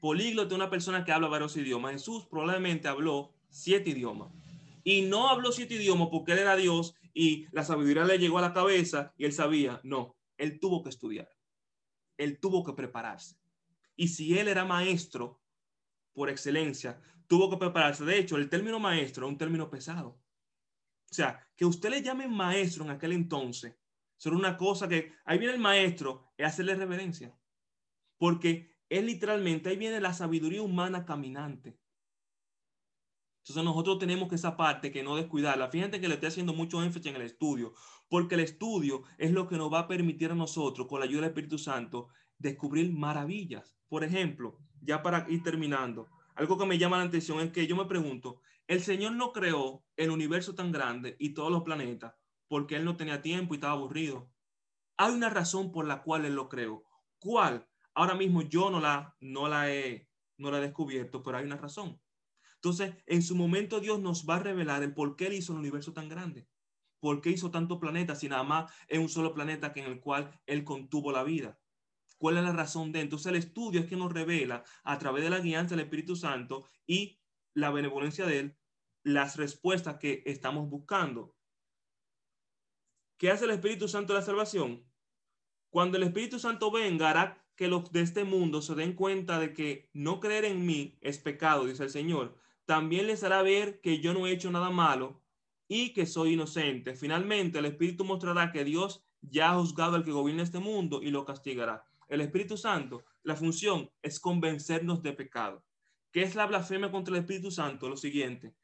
Políglota 0.00 0.48
es 0.48 0.56
una 0.56 0.70
persona 0.70 1.04
que 1.04 1.12
habla 1.12 1.28
varios 1.28 1.56
idiomas. 1.56 1.92
Jesús 1.92 2.26
probablemente 2.26 2.88
habló 2.88 3.34
siete 3.48 3.90
idiomas. 3.90 4.32
Y 4.84 5.02
no 5.02 5.28
habló 5.28 5.50
siete 5.52 5.74
idiomas 5.74 6.08
porque 6.10 6.32
él 6.32 6.38
era 6.38 6.54
Dios 6.54 6.94
y 7.12 7.46
la 7.50 7.64
sabiduría 7.64 8.04
le 8.04 8.18
llegó 8.18 8.38
a 8.38 8.42
la 8.42 8.52
cabeza 8.52 9.12
y 9.16 9.24
él 9.24 9.32
sabía. 9.32 9.80
No, 9.82 10.16
él 10.36 10.60
tuvo 10.60 10.82
que 10.82 10.90
estudiar. 10.90 11.28
Él 12.16 12.38
tuvo 12.38 12.62
que 12.62 12.72
prepararse. 12.72 13.36
Y 13.96 14.08
si 14.08 14.38
él 14.38 14.48
era 14.48 14.64
maestro 14.64 15.40
por 16.12 16.30
excelencia, 16.30 17.00
tuvo 17.26 17.50
que 17.50 17.56
prepararse. 17.56 18.04
De 18.04 18.18
hecho, 18.18 18.36
el 18.36 18.48
término 18.48 18.78
maestro 18.78 19.26
es 19.26 19.32
un 19.32 19.38
término 19.38 19.70
pesado. 19.70 20.20
O 21.10 21.14
sea, 21.14 21.46
que 21.56 21.64
usted 21.64 21.90
le 21.90 22.02
llame 22.02 22.28
maestro 22.28 22.84
en 22.84 22.90
aquel 22.90 23.12
entonces, 23.12 23.74
era 24.24 24.36
una 24.36 24.56
cosa 24.56 24.88
que 24.88 25.12
ahí 25.24 25.38
viene 25.38 25.54
el 25.54 25.60
maestro, 25.60 26.32
es 26.36 26.46
hacerle 26.46 26.74
reverencia. 26.74 27.36
Porque 28.18 28.76
es 28.88 29.04
literalmente, 29.04 29.68
ahí 29.68 29.76
viene 29.76 30.00
la 30.00 30.14
sabiduría 30.14 30.62
humana 30.62 31.04
caminante. 31.04 31.78
Entonces 33.42 33.62
nosotros 33.62 33.98
tenemos 33.98 34.28
que 34.28 34.34
esa 34.34 34.56
parte 34.56 34.90
que 34.90 35.04
no 35.04 35.14
descuidarla. 35.14 35.70
Fíjate 35.70 36.00
que 36.00 36.08
le 36.08 36.14
estoy 36.14 36.28
haciendo 36.28 36.52
mucho 36.52 36.82
énfasis 36.82 37.06
en 37.06 37.16
el 37.16 37.22
estudio, 37.22 37.74
porque 38.08 38.34
el 38.34 38.40
estudio 38.40 39.04
es 39.18 39.30
lo 39.30 39.46
que 39.46 39.56
nos 39.56 39.72
va 39.72 39.80
a 39.80 39.88
permitir 39.88 40.32
a 40.32 40.34
nosotros, 40.34 40.88
con 40.88 40.98
la 40.98 41.04
ayuda 41.04 41.22
del 41.22 41.30
Espíritu 41.30 41.58
Santo, 41.58 42.08
descubrir 42.38 42.90
maravillas. 42.92 43.76
Por 43.88 44.02
ejemplo, 44.02 44.58
ya 44.80 45.02
para 45.02 45.26
ir 45.30 45.42
terminando, 45.44 46.08
algo 46.34 46.58
que 46.58 46.66
me 46.66 46.78
llama 46.78 46.98
la 46.98 47.04
atención 47.04 47.40
es 47.40 47.52
que 47.52 47.66
yo 47.66 47.76
me 47.76 47.84
pregunto, 47.84 48.40
el 48.66 48.80
Señor 48.82 49.12
no 49.12 49.32
creó 49.32 49.84
el 49.96 50.10
universo 50.10 50.54
tan 50.54 50.72
grande 50.72 51.14
y 51.20 51.32
todos 51.32 51.52
los 51.52 51.62
planetas 51.62 52.14
porque 52.48 52.76
Él 52.76 52.84
no 52.84 52.96
tenía 52.96 53.22
tiempo 53.22 53.54
y 53.54 53.56
estaba 53.56 53.74
aburrido. 53.74 54.30
Hay 54.96 55.12
una 55.12 55.30
razón 55.30 55.72
por 55.72 55.86
la 55.86 56.02
cual 56.02 56.24
Él 56.24 56.34
lo 56.34 56.48
creó. 56.48 56.84
¿Cuál? 57.18 57.68
Ahora 57.94 58.14
mismo 58.14 58.42
yo 58.42 58.70
no 58.70 58.80
la, 58.80 59.16
no 59.20 59.48
la, 59.48 59.72
he, 59.72 60.08
no 60.38 60.50
la 60.50 60.58
he 60.58 60.62
descubierto, 60.62 61.22
pero 61.22 61.38
hay 61.38 61.44
una 61.44 61.56
razón. 61.56 62.00
Entonces, 62.56 62.94
en 63.06 63.22
su 63.22 63.36
momento 63.36 63.80
Dios 63.80 64.00
nos 64.00 64.26
va 64.26 64.36
a 64.36 64.40
revelar 64.40 64.82
el 64.82 64.94
por 64.94 65.16
qué 65.16 65.26
Él 65.26 65.34
hizo 65.34 65.52
el 65.52 65.60
universo 65.60 65.92
tan 65.92 66.08
grande. 66.08 66.48
¿Por 67.00 67.20
qué 67.20 67.30
hizo 67.30 67.50
tantos 67.50 67.78
planetas 67.78 68.20
si 68.20 68.28
nada 68.28 68.42
más 68.42 68.72
es 68.88 68.98
un 68.98 69.08
solo 69.08 69.34
planeta 69.34 69.72
que 69.72 69.80
en 69.80 69.86
el 69.86 70.00
cual 70.00 70.40
Él 70.46 70.64
contuvo 70.64 71.12
la 71.12 71.22
vida? 71.22 71.60
¿Cuál 72.18 72.38
es 72.38 72.44
la 72.44 72.52
razón 72.52 72.92
de? 72.92 73.00
Entonces 73.00 73.26
el 73.26 73.36
estudio 73.36 73.80
es 73.80 73.86
que 73.86 73.96
nos 73.96 74.12
revela 74.12 74.64
a 74.82 74.98
través 74.98 75.22
de 75.22 75.30
la 75.30 75.40
guianza 75.40 75.76
del 75.76 75.84
Espíritu 75.84 76.16
Santo 76.16 76.64
y 76.86 77.20
la 77.54 77.70
benevolencia 77.70 78.26
de 78.26 78.38
Él, 78.38 78.58
las 79.02 79.36
respuestas 79.36 79.98
que 79.98 80.22
estamos 80.26 80.68
buscando. 80.68 81.35
¿Qué 83.18 83.30
hace 83.30 83.46
el 83.46 83.52
Espíritu 83.52 83.88
Santo 83.88 84.12
de 84.12 84.18
la 84.18 84.26
salvación? 84.26 84.84
Cuando 85.70 85.96
el 85.96 86.02
Espíritu 86.02 86.38
Santo 86.38 86.70
venga, 86.70 87.08
hará 87.08 87.46
que 87.56 87.66
los 87.66 87.90
de 87.90 88.02
este 88.02 88.24
mundo 88.24 88.60
se 88.60 88.74
den 88.74 88.92
cuenta 88.92 89.40
de 89.40 89.54
que 89.54 89.88
no 89.94 90.20
creer 90.20 90.44
en 90.44 90.66
mí 90.66 90.98
es 91.00 91.16
pecado, 91.16 91.64
dice 91.64 91.84
el 91.84 91.90
Señor. 91.90 92.36
También 92.66 93.06
les 93.06 93.24
hará 93.24 93.40
ver 93.40 93.80
que 93.80 94.00
yo 94.00 94.12
no 94.12 94.26
he 94.26 94.32
hecho 94.32 94.50
nada 94.50 94.68
malo 94.68 95.22
y 95.66 95.94
que 95.94 96.04
soy 96.04 96.34
inocente. 96.34 96.94
Finalmente, 96.94 97.58
el 97.58 97.64
Espíritu 97.64 98.04
mostrará 98.04 98.52
que 98.52 98.64
Dios 98.64 99.02
ya 99.22 99.52
ha 99.52 99.58
juzgado 99.58 99.96
al 99.96 100.04
que 100.04 100.12
gobierna 100.12 100.42
este 100.42 100.58
mundo 100.58 101.02
y 101.02 101.10
lo 101.10 101.24
castigará. 101.24 101.86
El 102.08 102.20
Espíritu 102.20 102.58
Santo, 102.58 103.02
la 103.22 103.34
función 103.34 103.90
es 104.02 104.20
convencernos 104.20 105.02
de 105.02 105.14
pecado. 105.14 105.64
¿Qué 106.12 106.22
es 106.22 106.34
la 106.34 106.46
blasfemia 106.46 106.90
contra 106.92 107.14
el 107.14 107.20
Espíritu 107.20 107.50
Santo? 107.50 107.88
Lo 107.88 107.96
siguiente. 107.96 108.54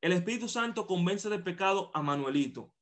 El 0.00 0.12
Espíritu 0.12 0.48
Santo 0.48 0.84
convence 0.84 1.28
de 1.30 1.38
pecado 1.38 1.92
a 1.94 2.02
Manuelito. 2.02 2.74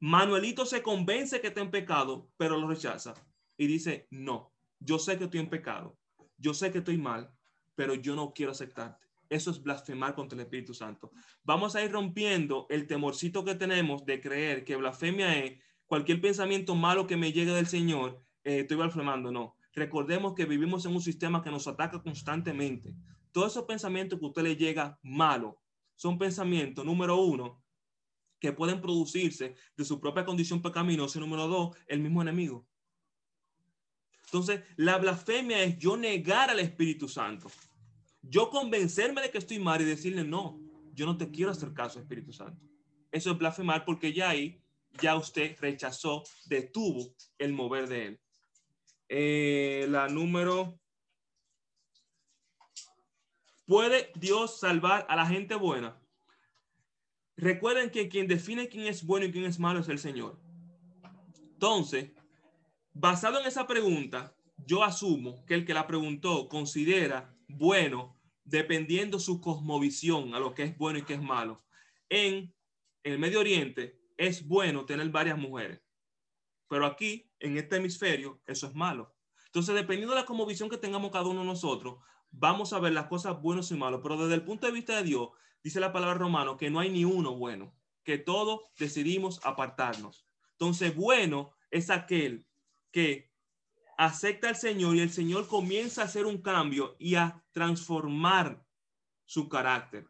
Manuelito 0.00 0.66
se 0.66 0.82
convence 0.82 1.40
que 1.40 1.48
está 1.48 1.60
en 1.60 1.70
pecado, 1.70 2.30
pero 2.36 2.58
lo 2.58 2.66
rechaza. 2.66 3.14
Y 3.56 3.66
dice, 3.66 4.08
no, 4.10 4.52
yo 4.78 4.98
sé 4.98 5.18
que 5.18 5.24
estoy 5.24 5.40
en 5.40 5.50
pecado. 5.50 5.96
Yo 6.38 6.54
sé 6.54 6.72
que 6.72 6.78
estoy 6.78 6.96
mal, 6.96 7.30
pero 7.74 7.94
yo 7.94 8.16
no 8.16 8.32
quiero 8.32 8.52
aceptarte. 8.52 9.06
Eso 9.28 9.50
es 9.50 9.62
blasfemar 9.62 10.14
contra 10.14 10.36
el 10.36 10.42
Espíritu 10.42 10.74
Santo. 10.74 11.12
Vamos 11.44 11.76
a 11.76 11.84
ir 11.84 11.92
rompiendo 11.92 12.66
el 12.70 12.86
temorcito 12.86 13.44
que 13.44 13.54
tenemos 13.54 14.04
de 14.04 14.20
creer 14.20 14.64
que 14.64 14.76
blasfemia 14.76 15.38
es 15.38 15.60
cualquier 15.86 16.20
pensamiento 16.20 16.74
malo 16.74 17.06
que 17.06 17.16
me 17.16 17.32
llegue 17.32 17.52
del 17.52 17.66
Señor, 17.66 18.22
eh, 18.42 18.60
estoy 18.60 18.78
blasfemando. 18.78 19.30
No, 19.30 19.56
Recordemos 19.72 20.34
que 20.34 20.46
vivimos 20.46 20.84
en 20.84 20.92
un 20.92 21.00
sistema 21.00 21.42
que 21.42 21.50
nos 21.50 21.68
ataca 21.68 22.02
constantemente. 22.02 22.94
Todos 23.32 23.52
esos 23.52 23.64
pensamientos 23.64 24.18
que 24.18 24.24
a 24.24 24.28
usted 24.28 24.42
le 24.42 24.56
llega 24.56 24.98
malo 25.02 25.62
son 25.94 26.18
pensamientos, 26.18 26.84
número 26.84 27.16
uno, 27.20 27.62
que 28.40 28.52
pueden 28.52 28.80
producirse 28.80 29.54
de 29.76 29.84
su 29.84 30.00
propia 30.00 30.24
condición 30.24 30.62
pecaminosa 30.62 31.20
número 31.20 31.46
dos, 31.46 31.76
el 31.86 32.00
mismo 32.00 32.22
enemigo. 32.22 32.66
Entonces, 34.24 34.62
la 34.76 34.96
blasfemia 34.96 35.62
es 35.62 35.78
yo 35.78 35.96
negar 35.96 36.50
al 36.50 36.60
Espíritu 36.60 37.08
Santo. 37.08 37.50
Yo 38.22 38.48
convencerme 38.48 39.20
de 39.20 39.30
que 39.30 39.38
estoy 39.38 39.58
mal 39.58 39.80
y 39.80 39.84
decirle, 39.84 40.24
no, 40.24 40.60
yo 40.94 41.04
no 41.04 41.16
te 41.16 41.30
quiero 41.30 41.50
hacer 41.50 41.72
caso, 41.72 41.98
Espíritu 41.98 42.32
Santo. 42.32 42.64
Eso 43.10 43.32
es 43.32 43.38
blasfemar 43.38 43.84
porque 43.84 44.12
ya 44.12 44.30
ahí, 44.30 44.62
ya 45.00 45.16
usted 45.16 45.56
rechazó, 45.60 46.22
detuvo 46.46 47.14
el 47.38 47.52
mover 47.52 47.88
de 47.88 48.06
él. 48.06 48.20
Eh, 49.08 49.86
la 49.88 50.08
número. 50.08 50.78
¿Puede 53.66 54.12
Dios 54.14 54.60
salvar 54.60 55.06
a 55.08 55.16
la 55.16 55.26
gente 55.26 55.56
buena? 55.56 55.99
Recuerden 57.40 57.88
que 57.88 58.10
quien 58.10 58.26
define 58.26 58.68
quién 58.68 58.86
es 58.86 59.02
bueno 59.02 59.24
y 59.24 59.32
quién 59.32 59.46
es 59.46 59.58
malo 59.58 59.80
es 59.80 59.88
el 59.88 59.98
Señor. 59.98 60.38
Entonces, 61.54 62.10
basado 62.92 63.40
en 63.40 63.46
esa 63.46 63.66
pregunta, 63.66 64.36
yo 64.58 64.84
asumo 64.84 65.46
que 65.46 65.54
el 65.54 65.64
que 65.64 65.72
la 65.72 65.86
preguntó 65.86 66.50
considera 66.50 67.34
bueno 67.48 68.20
dependiendo 68.44 69.18
su 69.18 69.40
cosmovisión 69.40 70.34
a 70.34 70.38
lo 70.38 70.54
que 70.54 70.64
es 70.64 70.76
bueno 70.76 70.98
y 70.98 71.02
qué 71.02 71.14
es 71.14 71.22
malo. 71.22 71.64
En 72.10 72.54
el 73.04 73.18
Medio 73.18 73.40
Oriente 73.40 73.98
es 74.18 74.46
bueno 74.46 74.84
tener 74.84 75.08
varias 75.08 75.38
mujeres. 75.38 75.80
Pero 76.68 76.84
aquí, 76.84 77.32
en 77.38 77.56
este 77.56 77.76
hemisferio, 77.76 78.42
eso 78.46 78.66
es 78.66 78.74
malo. 78.74 79.14
Entonces, 79.46 79.74
dependiendo 79.74 80.14
de 80.14 80.20
la 80.20 80.26
como 80.26 80.44
visión 80.44 80.68
que 80.68 80.76
tengamos 80.76 81.10
cada 81.10 81.24
uno 81.24 81.40
de 81.40 81.46
nosotros, 81.46 82.04
vamos 82.30 82.74
a 82.74 82.80
ver 82.80 82.92
las 82.92 83.06
cosas 83.06 83.40
buenas 83.40 83.70
y 83.70 83.76
malas. 83.76 84.00
Pero 84.02 84.18
desde 84.18 84.34
el 84.34 84.44
punto 84.44 84.66
de 84.66 84.74
vista 84.74 84.96
de 84.96 85.04
Dios, 85.04 85.30
dice 85.62 85.80
la 85.80 85.92
palabra 85.92 86.14
romano 86.14 86.56
que 86.56 86.70
no 86.70 86.80
hay 86.80 86.90
ni 86.90 87.04
uno 87.04 87.36
bueno, 87.36 87.74
que 88.04 88.18
todos 88.18 88.60
decidimos 88.78 89.40
apartarnos. 89.44 90.26
Entonces, 90.52 90.94
bueno 90.94 91.52
es 91.70 91.90
aquel 91.90 92.46
que 92.90 93.30
acepta 93.96 94.48
al 94.48 94.56
Señor 94.56 94.96
y 94.96 95.00
el 95.00 95.10
Señor 95.10 95.46
comienza 95.46 96.02
a 96.02 96.06
hacer 96.06 96.26
un 96.26 96.42
cambio 96.42 96.96
y 96.98 97.14
a 97.14 97.44
transformar 97.52 98.64
su 99.24 99.48
carácter. 99.48 100.08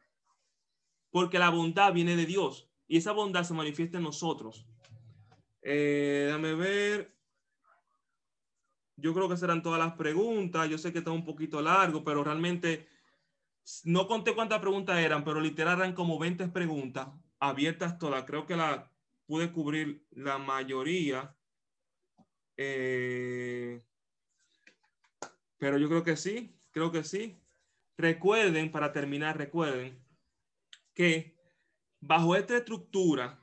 Porque 1.10 1.38
la 1.38 1.50
bondad 1.50 1.92
viene 1.92 2.16
de 2.16 2.26
Dios 2.26 2.70
y 2.86 2.96
esa 2.96 3.12
bondad 3.12 3.44
se 3.44 3.54
manifiesta 3.54 3.98
en 3.98 4.04
nosotros. 4.04 4.66
Eh, 5.62 6.28
dame 6.30 6.54
ver. 6.54 7.16
Yo 8.96 9.12
creo 9.14 9.28
que 9.28 9.36
serán 9.36 9.62
todas 9.62 9.78
las 9.78 9.94
preguntas. 9.94 10.68
Yo 10.68 10.78
sé 10.78 10.92
que 10.92 10.98
está 10.98 11.10
un 11.10 11.24
poquito 11.24 11.60
largo, 11.60 12.04
pero 12.04 12.22
realmente 12.22 12.86
no 13.84 14.06
conté 14.06 14.34
cuántas 14.34 14.60
preguntas 14.60 14.98
eran, 14.98 15.24
pero 15.24 15.40
literal 15.40 15.78
eran 15.78 15.94
como 15.94 16.18
20 16.18 16.48
preguntas 16.48 17.08
abiertas 17.38 17.98
todas. 17.98 18.24
Creo 18.24 18.46
que 18.46 18.56
la 18.56 18.90
pude 19.26 19.52
cubrir 19.52 20.04
la 20.10 20.38
mayoría. 20.38 21.36
Eh, 22.56 23.82
pero 25.58 25.78
yo 25.78 25.88
creo 25.88 26.04
que 26.04 26.16
sí, 26.16 26.58
creo 26.70 26.90
que 26.90 27.04
sí. 27.04 27.40
Recuerden, 27.96 28.72
para 28.72 28.92
terminar, 28.92 29.36
recuerden 29.36 30.02
que 30.94 31.38
bajo 32.00 32.34
esta 32.34 32.56
estructura, 32.56 33.40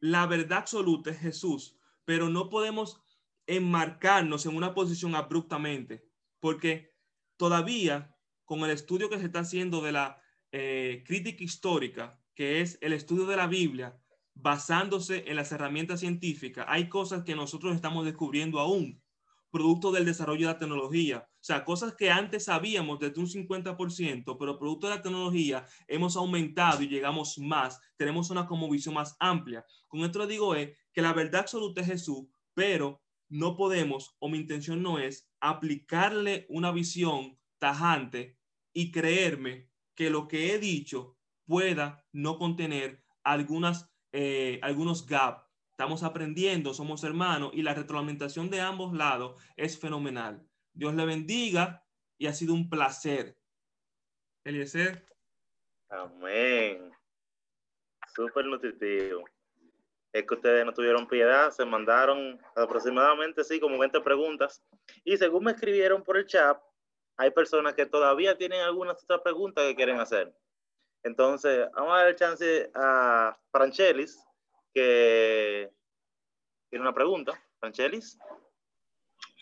la 0.00 0.26
verdad 0.26 0.58
absoluta 0.58 1.10
es 1.10 1.18
Jesús, 1.18 1.76
pero 2.04 2.28
no 2.28 2.48
podemos 2.48 3.02
enmarcarnos 3.46 4.46
en 4.46 4.56
una 4.56 4.74
posición 4.74 5.14
abruptamente, 5.14 6.08
porque 6.40 6.96
todavía 7.36 8.15
con 8.46 8.60
el 8.60 8.70
estudio 8.70 9.10
que 9.10 9.18
se 9.18 9.26
está 9.26 9.40
haciendo 9.40 9.82
de 9.82 9.92
la 9.92 10.18
eh, 10.52 11.04
crítica 11.04 11.44
histórica, 11.44 12.18
que 12.34 12.62
es 12.62 12.78
el 12.80 12.94
estudio 12.94 13.26
de 13.26 13.36
la 13.36 13.46
Biblia, 13.46 13.98
basándose 14.34 15.24
en 15.26 15.36
las 15.36 15.52
herramientas 15.52 16.00
científicas, 16.00 16.64
hay 16.68 16.88
cosas 16.88 17.24
que 17.24 17.34
nosotros 17.34 17.74
estamos 17.74 18.04
descubriendo 18.04 18.60
aún, 18.60 19.02
producto 19.50 19.90
del 19.90 20.04
desarrollo 20.04 20.46
de 20.46 20.52
la 20.52 20.58
tecnología. 20.58 21.26
O 21.28 21.44
sea, 21.46 21.64
cosas 21.64 21.94
que 21.94 22.10
antes 22.10 22.44
sabíamos 22.44 22.98
desde 23.00 23.20
un 23.20 23.26
50%, 23.26 24.36
pero 24.38 24.58
producto 24.58 24.88
de 24.88 24.96
la 24.96 25.02
tecnología 25.02 25.66
hemos 25.88 26.16
aumentado 26.16 26.82
y 26.82 26.88
llegamos 26.88 27.38
más, 27.38 27.80
tenemos 27.96 28.30
una 28.30 28.46
como 28.46 28.70
visión 28.70 28.94
más 28.94 29.16
amplia. 29.18 29.64
Con 29.88 30.00
esto 30.00 30.26
digo 30.26 30.54
es 30.54 30.76
que 30.92 31.02
la 31.02 31.12
verdad 31.12 31.42
absoluta 31.42 31.80
es 31.80 31.86
Jesús, 31.86 32.26
pero 32.54 33.02
no 33.28 33.56
podemos, 33.56 34.14
o 34.18 34.28
mi 34.28 34.38
intención 34.38 34.82
no 34.82 34.98
es, 34.98 35.28
aplicarle 35.40 36.46
una 36.48 36.70
visión 36.70 37.38
tajante 37.58 38.35
y 38.76 38.92
creerme 38.92 39.70
que 39.94 40.10
lo 40.10 40.28
que 40.28 40.52
he 40.52 40.58
dicho 40.58 41.16
pueda 41.46 42.04
no 42.12 42.36
contener 42.36 43.02
algunas, 43.24 43.90
eh, 44.12 44.60
algunos 44.62 45.06
gaps. 45.06 45.46
Estamos 45.70 46.02
aprendiendo, 46.02 46.74
somos 46.74 47.02
hermanos 47.02 47.52
y 47.54 47.62
la 47.62 47.72
retroalimentación 47.72 48.50
de 48.50 48.60
ambos 48.60 48.92
lados 48.92 49.42
es 49.56 49.80
fenomenal. 49.80 50.46
Dios 50.74 50.94
le 50.94 51.06
bendiga 51.06 51.86
y 52.18 52.26
ha 52.26 52.34
sido 52.34 52.52
un 52.52 52.68
placer. 52.68 53.38
Eliezer. 54.44 55.06
Amén. 55.88 56.92
Súper 58.14 58.44
nutritivo. 58.44 59.24
Es 60.12 60.26
que 60.26 60.34
ustedes 60.34 60.66
no 60.66 60.74
tuvieron 60.74 61.08
piedad, 61.08 61.50
se 61.50 61.64
mandaron 61.64 62.38
aproximadamente, 62.54 63.42
sí, 63.42 63.58
como 63.58 63.78
20 63.78 64.02
preguntas. 64.02 64.62
Y 65.02 65.16
según 65.16 65.44
me 65.44 65.52
escribieron 65.52 66.02
por 66.02 66.18
el 66.18 66.26
chat, 66.26 66.60
hay 67.16 67.30
personas 67.30 67.74
que 67.74 67.86
todavía 67.86 68.36
tienen 68.36 68.60
algunas 68.60 69.02
otras 69.02 69.20
preguntas 69.22 69.64
que 69.64 69.74
quieren 69.74 69.98
hacer. 70.00 70.34
Entonces, 71.02 71.68
vamos 71.74 71.92
a 71.94 71.98
dar 71.98 72.08
el 72.08 72.16
chance 72.16 72.70
a 72.74 73.38
Franchelis, 73.50 74.22
que 74.74 75.70
tiene 76.68 76.82
una 76.82 76.94
pregunta. 76.94 77.32
Franchelis. 77.60 78.18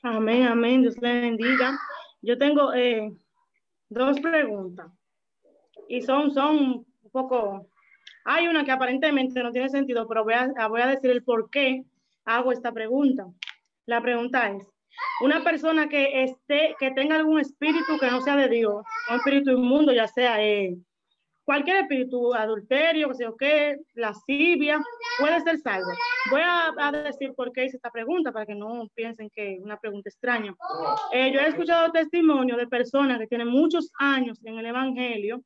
Amén, 0.02 0.46
amén. 0.46 0.82
Dios 0.82 0.96
le 1.00 1.20
bendiga. 1.20 1.78
Yo 2.20 2.36
tengo 2.38 2.72
eh, 2.74 3.10
dos 3.88 4.20
preguntas. 4.20 4.86
Y 5.88 6.02
son, 6.02 6.32
son 6.32 6.56
un 7.02 7.10
poco... 7.10 7.68
Hay 8.26 8.48
una 8.48 8.64
que 8.64 8.72
aparentemente 8.72 9.42
no 9.42 9.52
tiene 9.52 9.68
sentido, 9.68 10.06
pero 10.06 10.24
voy 10.24 10.34
a, 10.34 10.68
voy 10.68 10.80
a 10.80 10.86
decir 10.86 11.10
el 11.10 11.24
por 11.24 11.50
qué 11.50 11.84
hago 12.24 12.52
esta 12.52 12.72
pregunta. 12.72 13.26
La 13.86 14.00
pregunta 14.00 14.50
es, 14.50 14.66
una 15.20 15.42
persona 15.42 15.88
que 15.88 16.24
esté, 16.24 16.74
que 16.78 16.90
tenga 16.90 17.16
algún 17.16 17.40
espíritu 17.40 17.98
que 17.98 18.10
no 18.10 18.20
sea 18.20 18.36
de 18.36 18.48
Dios, 18.48 18.84
un 19.10 19.16
espíritu 19.16 19.50
inmundo, 19.52 19.92
ya 19.92 20.08
sea 20.08 20.42
eh, 20.42 20.76
cualquier 21.44 21.82
espíritu, 21.82 22.34
adulterio, 22.34 23.08
que 23.08 23.14
sea 23.14 23.30
qué, 23.38 23.76
lascivia, 23.94 24.82
puede 25.18 25.40
ser 25.40 25.58
salvo. 25.58 25.90
Voy 26.30 26.40
a, 26.42 26.92
decir 26.92 27.32
por 27.34 27.52
qué 27.52 27.66
hice 27.66 27.76
esta 27.76 27.90
pregunta 27.90 28.32
para 28.32 28.46
que 28.46 28.54
no 28.54 28.88
piensen 28.94 29.30
que 29.30 29.54
es 29.54 29.60
una 29.60 29.78
pregunta 29.78 30.08
extraña. 30.08 30.54
Eh, 31.12 31.30
yo 31.32 31.40
he 31.40 31.48
escuchado 31.48 31.92
testimonio 31.92 32.56
de 32.56 32.66
personas 32.66 33.18
que 33.18 33.26
tienen 33.26 33.48
muchos 33.48 33.90
años 33.98 34.38
en 34.44 34.58
el 34.58 34.66
Evangelio, 34.66 35.42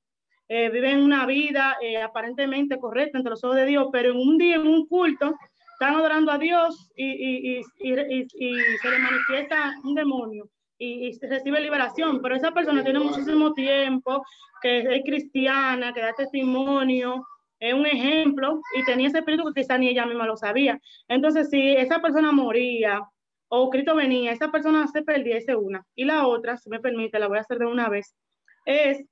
eh, 0.50 0.70
viven 0.70 1.02
una 1.02 1.26
vida 1.26 1.76
aparentemente 2.02 2.78
correcta 2.78 3.18
entre 3.18 3.30
los 3.30 3.44
ojos 3.44 3.56
de 3.56 3.66
Dios, 3.66 3.88
pero 3.92 4.12
en 4.12 4.16
un 4.16 4.38
día, 4.38 4.56
en 4.56 4.66
un 4.66 4.86
culto, 4.86 5.34
están 5.78 5.94
adorando 5.94 6.32
a 6.32 6.38
Dios 6.38 6.90
y, 6.96 7.04
y, 7.04 7.62
y, 7.78 7.92
y, 7.92 8.26
se 8.28 8.90
le 8.90 8.98
manifiesta 8.98 9.74
un 9.84 9.94
demonio 9.94 10.50
y, 10.76 11.16
recibe 11.20 11.60
liberación, 11.60 12.20
pero 12.20 12.34
esa 12.34 12.50
persona 12.50 12.82
tiene 12.82 12.98
muchísimo 12.98 13.52
tiempo, 13.52 14.24
que 14.60 14.80
es 14.80 15.04
cristiana, 15.04 15.92
que 15.92 16.00
da 16.00 16.12
testimonio, 16.14 17.24
es 17.60 17.74
un 17.74 17.86
ejemplo 17.86 18.60
y 18.74 18.84
tenía 18.84 19.06
ese 19.06 19.18
espíritu 19.18 19.44
que 19.44 19.60
quizá 19.60 19.78
ni 19.78 19.86
ella 19.86 20.04
misma 20.04 20.26
lo 20.26 20.36
sabía. 20.36 20.80
Entonces, 21.06 21.48
si 21.48 21.76
esa 21.76 22.02
persona 22.02 22.32
moría 22.32 23.00
o 23.46 23.70
Cristo 23.70 23.94
venía, 23.94 24.32
esa 24.32 24.50
persona 24.50 24.88
se 24.88 25.02
perdiese 25.02 25.54
una. 25.54 25.84
Y 25.94 26.06
la 26.06 26.26
otra, 26.26 26.56
si 26.56 26.70
me 26.70 26.80
permite, 26.80 27.20
la 27.20 27.28
voy 27.28 27.38
a 27.38 27.42
hacer 27.42 27.58
de 27.58 27.66
una 27.66 27.88
vez, 27.88 28.16
es 28.64 29.04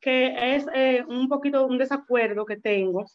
que 0.00 0.54
es 0.56 0.66
eh, 0.74 1.04
un 1.08 1.28
poquito 1.28 1.66
un 1.66 1.78
desacuerdo 1.78 2.44
que 2.46 2.56
tengo 2.56 3.06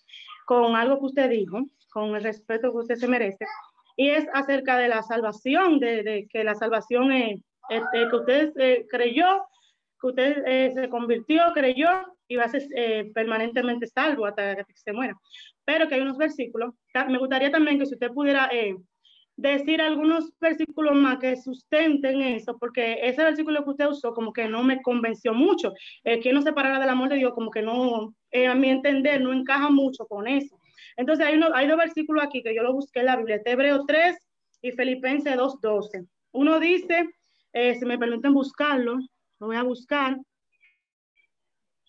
con 0.45 0.75
algo 0.75 0.99
que 0.99 1.05
usted 1.05 1.29
dijo, 1.29 1.61
con 1.91 2.15
el 2.15 2.23
respeto 2.23 2.71
que 2.71 2.77
usted 2.77 2.95
se 2.95 3.07
merece, 3.07 3.45
y 3.95 4.09
es 4.09 4.27
acerca 4.33 4.77
de 4.77 4.87
la 4.87 5.03
salvación, 5.03 5.79
de, 5.79 6.27
que 6.31 6.43
la 6.43 6.55
salvación 6.55 7.11
es, 7.11 7.41
que 7.69 8.15
usted 8.15 8.51
eh, 8.57 8.85
creyó, 8.89 9.45
que 10.01 10.07
usted 10.07 10.43
eh, 10.45 10.71
se 10.73 10.89
convirtió, 10.89 11.43
creyó 11.53 11.89
y 12.27 12.35
va 12.35 12.45
a 12.45 12.49
ser 12.49 12.63
eh, 12.75 13.11
permanentemente 13.13 13.87
salvo 13.87 14.25
hasta 14.25 14.55
que 14.55 14.65
se 14.73 14.93
muera. 14.93 15.15
Pero 15.65 15.87
que 15.87 15.95
hay 15.95 16.01
unos 16.01 16.17
versículos, 16.17 16.73
me 17.07 17.17
gustaría 17.17 17.51
también 17.51 17.77
que 17.77 17.85
si 17.85 17.93
usted 17.93 18.11
pudiera 18.11 18.49
decir 19.37 19.81
algunos 19.81 20.31
versículos 20.39 20.95
más 20.95 21.17
que 21.19 21.35
sustenten 21.35 22.21
eso, 22.21 22.57
porque 22.57 22.99
ese 23.01 23.23
versículo 23.23 23.63
que 23.63 23.71
usted 23.71 23.87
usó 23.87 24.13
como 24.13 24.33
que 24.33 24.47
no 24.47 24.63
me 24.63 24.81
convenció 24.81 25.33
mucho. 25.33 25.73
que 26.03 26.33
no 26.33 26.41
separara 26.41 26.79
del 26.79 26.89
amor 26.89 27.09
de 27.09 27.15
Dios, 27.15 27.33
como 27.33 27.51
que 27.51 27.61
no, 27.61 28.13
a 28.33 28.55
mi 28.55 28.69
entender, 28.69 29.21
no 29.21 29.33
encaja 29.33 29.69
mucho 29.69 30.05
con 30.05 30.27
eso. 30.27 30.59
Entonces 30.97 31.25
hay, 31.25 31.35
uno, 31.35 31.47
hay 31.53 31.67
dos 31.67 31.77
versículos 31.77 32.23
aquí 32.23 32.43
que 32.43 32.55
yo 32.55 32.63
lo 32.63 32.73
busqué 32.73 32.99
en 32.99 33.05
la 33.07 33.17
Biblia, 33.17 33.41
Hebreo 33.43 33.85
3 33.85 34.17
y 34.61 34.71
Filipenses 34.71 35.35
2.12. 35.35 36.07
Uno 36.33 36.59
dice, 36.59 37.09
eh, 37.53 37.75
si 37.75 37.85
me 37.85 37.97
permiten 37.97 38.33
buscarlo, 38.33 38.99
lo 39.39 39.47
voy 39.47 39.55
a 39.55 39.63
buscar. 39.63 40.17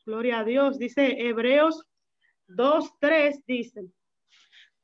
Gloria 0.04 0.40
a 0.40 0.44
Dios, 0.44 0.78
dice 0.78 1.16
Hebreos 1.18 1.84
2.3, 2.48 3.42
dice, 3.46 3.82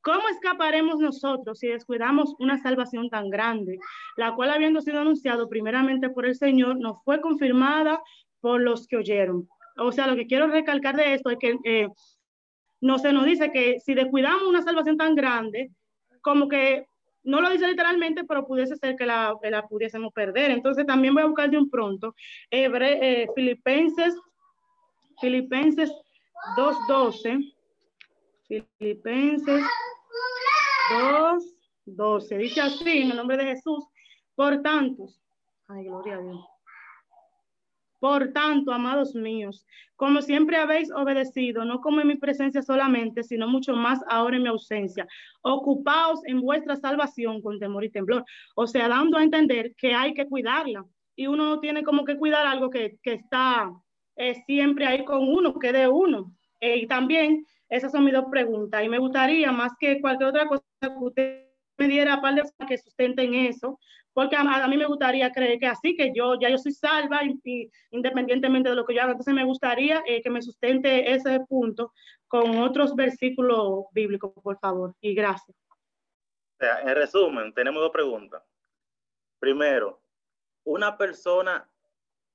¿Cómo 0.01 0.27
escaparemos 0.29 0.99
nosotros 0.99 1.59
si 1.59 1.67
descuidamos 1.67 2.35
una 2.39 2.57
salvación 2.57 3.09
tan 3.09 3.29
grande, 3.29 3.79
la 4.15 4.33
cual 4.35 4.51
habiendo 4.51 4.81
sido 4.81 5.01
anunciado 5.01 5.49
primeramente 5.49 6.09
por 6.09 6.25
el 6.25 6.35
Señor, 6.35 6.77
nos 6.79 7.03
fue 7.03 7.19
confirmada 7.19 8.01
por 8.39 8.61
los 8.61 8.87
que 8.87 8.97
oyeron? 8.97 9.49
O 9.77 9.91
sea, 9.91 10.07
lo 10.07 10.15
que 10.15 10.27
quiero 10.27 10.47
recalcar 10.47 10.95
de 10.95 11.13
esto 11.13 11.29
es 11.29 11.37
que 11.37 11.57
eh, 11.65 11.89
no 12.81 12.97
se 12.97 13.11
nos 13.11 13.25
dice 13.25 13.51
que 13.51 13.79
si 13.79 13.93
descuidamos 13.93 14.43
una 14.43 14.61
salvación 14.61 14.97
tan 14.97 15.15
grande, 15.15 15.71
como 16.21 16.47
que 16.47 16.87
no 17.23 17.41
lo 17.41 17.49
dice 17.49 17.67
literalmente, 17.67 18.23
pero 18.23 18.47
pudiese 18.47 18.75
ser 18.77 18.95
que 18.95 19.05
la, 19.05 19.35
la 19.43 19.67
pudiésemos 19.67 20.13
perder. 20.13 20.51
Entonces 20.51 20.85
también 20.85 21.13
voy 21.13 21.23
a 21.23 21.27
buscar 21.27 21.49
de 21.49 21.57
un 21.57 21.69
pronto 21.69 22.15
eh, 22.49 23.27
Filipenses, 23.35 24.15
Filipenses 25.19 25.91
2.12, 26.57 27.53
Filipenses 28.49 29.63
2.12, 30.91 32.37
dice 32.37 32.61
así 32.61 32.89
en 33.03 33.11
el 33.11 33.17
nombre 33.17 33.37
de 33.37 33.45
Jesús, 33.45 33.85
por 34.33 34.61
tantos, 34.63 35.21
ay, 35.67 35.85
gloria 35.85 36.15
a 36.15 36.21
Dios. 36.21 36.45
Por 37.99 38.31
tanto, 38.31 38.71
amados 38.71 39.13
míos, 39.13 39.65
como 39.97 40.21
siempre 40.21 40.55
habéis 40.55 40.89
obedecido, 40.91 41.65
no 41.65 41.81
como 41.81 41.99
en 41.99 42.07
mi 42.07 42.15
presencia 42.15 42.61
solamente, 42.61 43.23
sino 43.23 43.47
mucho 43.47 43.75
más 43.75 43.99
ahora 44.07 44.37
en 44.37 44.43
mi 44.43 44.49
ausencia, 44.49 45.05
ocupaos 45.41 46.21
en 46.25 46.39
vuestra 46.39 46.77
salvación 46.77 47.41
con 47.41 47.59
temor 47.59 47.83
y 47.83 47.91
temblor. 47.91 48.23
O 48.55 48.65
sea, 48.65 48.87
dando 48.87 49.17
a 49.17 49.23
entender 49.23 49.75
que 49.75 49.93
hay 49.93 50.13
que 50.13 50.25
cuidarla. 50.25 50.85
Y 51.17 51.27
uno 51.27 51.59
tiene 51.59 51.83
como 51.83 52.05
que 52.05 52.15
cuidar 52.17 52.47
algo 52.47 52.69
que, 52.69 52.97
está 53.03 53.69
eh, 54.15 54.35
siempre 54.45 54.87
ahí 54.87 55.03
con 55.03 55.27
uno, 55.27 55.59
que 55.59 55.73
de 55.73 55.89
uno. 55.89 56.33
Eh, 56.61 56.77
y 56.77 56.87
también, 56.87 57.45
esas 57.69 57.91
son 57.91 58.03
mis 58.03 58.13
dos 58.13 58.25
preguntas. 58.29 58.83
Y 58.83 58.89
me 58.89 58.97
gustaría, 58.97 59.51
más 59.51 59.73
que 59.79 60.01
cualquier 60.01 60.29
otra 60.29 60.47
cosa, 60.47 60.63
que 60.81 60.89
usted 60.99 61.45
me 61.77 61.87
diera 61.87 62.21
par 62.21 62.35
de 62.35 62.43
que 62.67 62.77
sustenten 62.77 63.33
eso, 63.33 63.79
porque 64.13 64.35
a, 64.35 64.67
mí 64.67 64.75
me 64.75 64.85
gustaría 64.85 65.31
creer 65.31 65.59
que 65.59 65.67
así, 65.67 65.95
que 65.95 66.11
yo 66.13 66.37
ya 66.39 66.49
yo 66.49 66.57
soy 66.57 66.73
salva 66.73 67.21
y, 67.23 67.71
independientemente 67.91 68.69
de 68.69 68.75
lo 68.75 68.85
que 68.85 68.93
yo 68.93 69.01
haga, 69.01 69.11
entonces 69.11 69.33
me 69.33 69.45
gustaría 69.45 70.03
eh, 70.05 70.21
que 70.21 70.29
me 70.29 70.41
sustente 70.41 71.13
ese 71.13 71.39
punto 71.47 71.93
con 72.27 72.57
otros 72.57 72.95
versículos 72.95 73.85
bíblicos, 73.93 74.33
por 74.43 74.59
favor, 74.59 74.93
y 74.99 75.13
gracias. 75.13 75.55
en 76.59 76.95
resumen, 76.95 77.53
tenemos 77.53 77.81
dos 77.81 77.91
preguntas. 77.91 78.43
Primero, 79.39 80.01
una 80.65 80.97
persona 80.97 81.69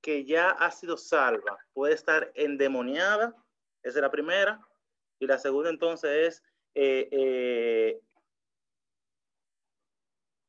que 0.00 0.24
ya 0.24 0.50
ha 0.50 0.70
sido 0.70 0.96
salva 0.96 1.58
puede 1.72 1.94
estar 1.94 2.32
endemoniada, 2.34 3.34
esa 3.82 3.98
es 3.98 4.02
la 4.02 4.10
primera, 4.10 4.60
y 5.24 5.26
la 5.26 5.38
segunda 5.38 5.70
entonces 5.70 6.10
es 6.10 6.42
eh, 6.74 7.08
eh, 7.10 8.00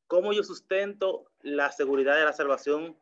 cómo 0.06 0.32
yo 0.32 0.42
sustento 0.42 1.32
la 1.40 1.72
seguridad 1.72 2.16
de 2.16 2.24
la 2.24 2.32
salvación 2.32 2.96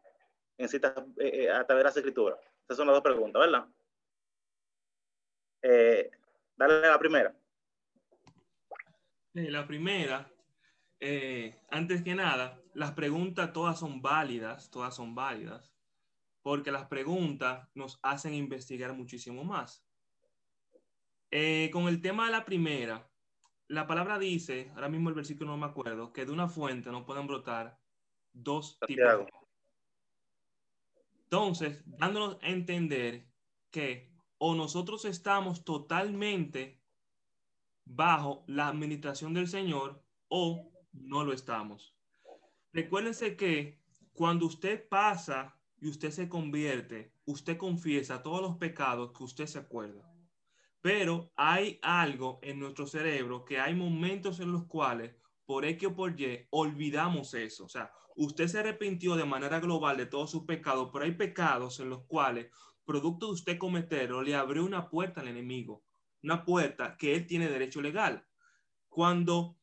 en 0.56 0.68
citas, 0.68 0.94
eh, 1.18 1.50
a 1.50 1.66
través 1.66 1.80
de 1.80 1.88
las 1.88 1.96
escrituras. 1.96 2.38
Esas 2.64 2.76
son 2.76 2.86
las 2.86 2.94
dos 2.94 3.02
preguntas, 3.02 3.40
¿verdad? 3.40 3.66
dale 6.56 6.80
la 6.82 6.98
primera. 6.98 7.34
La 9.32 9.66
primera, 9.66 10.30
antes 11.70 12.02
que 12.02 12.14
nada, 12.14 12.60
las 12.74 12.92
preguntas 12.92 13.52
todas 13.52 13.78
son 13.78 14.02
válidas, 14.02 14.70
todas 14.70 14.94
son 14.94 15.14
válidas, 15.14 15.74
porque 16.42 16.70
las 16.70 16.86
preguntas 16.86 17.66
nos 17.74 17.98
hacen 18.02 18.34
investigar 18.34 18.92
muchísimo 18.92 19.42
más. 19.42 19.83
Con 21.72 21.88
el 21.88 22.00
tema 22.00 22.26
de 22.26 22.32
la 22.32 22.44
primera, 22.44 23.10
la 23.66 23.88
palabra 23.88 24.20
dice, 24.20 24.70
ahora 24.74 24.88
mismo 24.88 25.08
el 25.08 25.16
versículo 25.16 25.50
no 25.50 25.56
me 25.56 25.66
acuerdo, 25.66 26.12
que 26.12 26.24
de 26.24 26.30
una 26.30 26.48
fuente 26.48 26.90
no 26.92 27.04
pueden 27.04 27.26
brotar 27.26 27.80
dos 28.32 28.78
tipos. 28.86 29.26
De... 29.26 29.32
Entonces, 31.24 31.82
dándonos 31.86 32.38
a 32.40 32.50
entender 32.50 33.26
que 33.70 34.12
o 34.38 34.54
nosotros 34.54 35.04
estamos 35.06 35.64
totalmente 35.64 36.80
bajo 37.84 38.44
la 38.46 38.68
administración 38.68 39.34
del 39.34 39.48
Señor 39.48 40.04
o 40.28 40.70
no 40.92 41.24
lo 41.24 41.32
estamos. 41.32 41.96
Recuérdense 42.72 43.36
que 43.36 43.80
cuando 44.12 44.46
usted 44.46 44.88
pasa 44.88 45.58
y 45.80 45.88
usted 45.88 46.10
se 46.10 46.28
convierte, 46.28 47.12
usted 47.24 47.56
confiesa 47.56 48.22
todos 48.22 48.40
los 48.40 48.56
pecados 48.56 49.12
que 49.12 49.24
usted 49.24 49.46
se 49.46 49.58
acuerda. 49.58 50.13
Pero 50.84 51.32
hay 51.34 51.78
algo 51.80 52.40
en 52.42 52.58
nuestro 52.60 52.86
cerebro 52.86 53.46
que 53.46 53.58
hay 53.58 53.74
momentos 53.74 54.38
en 54.40 54.52
los 54.52 54.66
cuales, 54.66 55.14
por 55.46 55.64
X 55.64 55.88
o 55.88 55.94
por 55.94 56.20
Y, 56.20 56.46
olvidamos 56.50 57.32
eso. 57.32 57.64
O 57.64 57.68
sea, 57.70 57.90
usted 58.16 58.48
se 58.48 58.58
arrepintió 58.58 59.16
de 59.16 59.24
manera 59.24 59.60
global 59.60 59.96
de 59.96 60.04
todos 60.04 60.30
sus 60.30 60.44
pecados, 60.44 60.90
pero 60.92 61.06
hay 61.06 61.12
pecados 61.12 61.80
en 61.80 61.88
los 61.88 62.04
cuales, 62.04 62.48
producto 62.84 63.28
de 63.28 63.32
usted 63.32 63.56
cometerlo, 63.56 64.20
le 64.20 64.34
abrió 64.34 64.62
una 64.62 64.90
puerta 64.90 65.22
al 65.22 65.28
enemigo. 65.28 65.86
Una 66.22 66.44
puerta 66.44 66.98
que 66.98 67.14
él 67.14 67.26
tiene 67.26 67.48
derecho 67.48 67.80
legal. 67.80 68.28
Cuando 68.90 69.56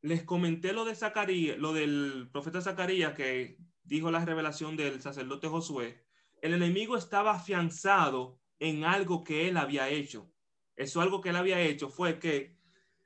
les 0.00 0.22
comenté 0.22 0.72
lo 0.72 0.84
de 0.84 0.94
Zacarías, 0.94 1.58
lo 1.58 1.72
del 1.72 2.30
profeta 2.32 2.60
Zacarías 2.60 3.14
que 3.14 3.58
dijo 3.82 4.12
la 4.12 4.24
revelación 4.24 4.76
del 4.76 5.02
sacerdote 5.02 5.48
Josué, 5.48 6.06
el 6.40 6.54
enemigo 6.54 6.96
estaba 6.96 7.32
afianzado 7.32 8.38
en 8.60 8.84
algo 8.84 9.24
que 9.24 9.48
él 9.48 9.56
había 9.56 9.88
hecho. 9.88 10.32
Eso 10.76 11.00
algo 11.00 11.20
que 11.20 11.30
él 11.30 11.36
había 11.36 11.60
hecho 11.60 11.88
fue 11.88 12.18
que 12.18 12.56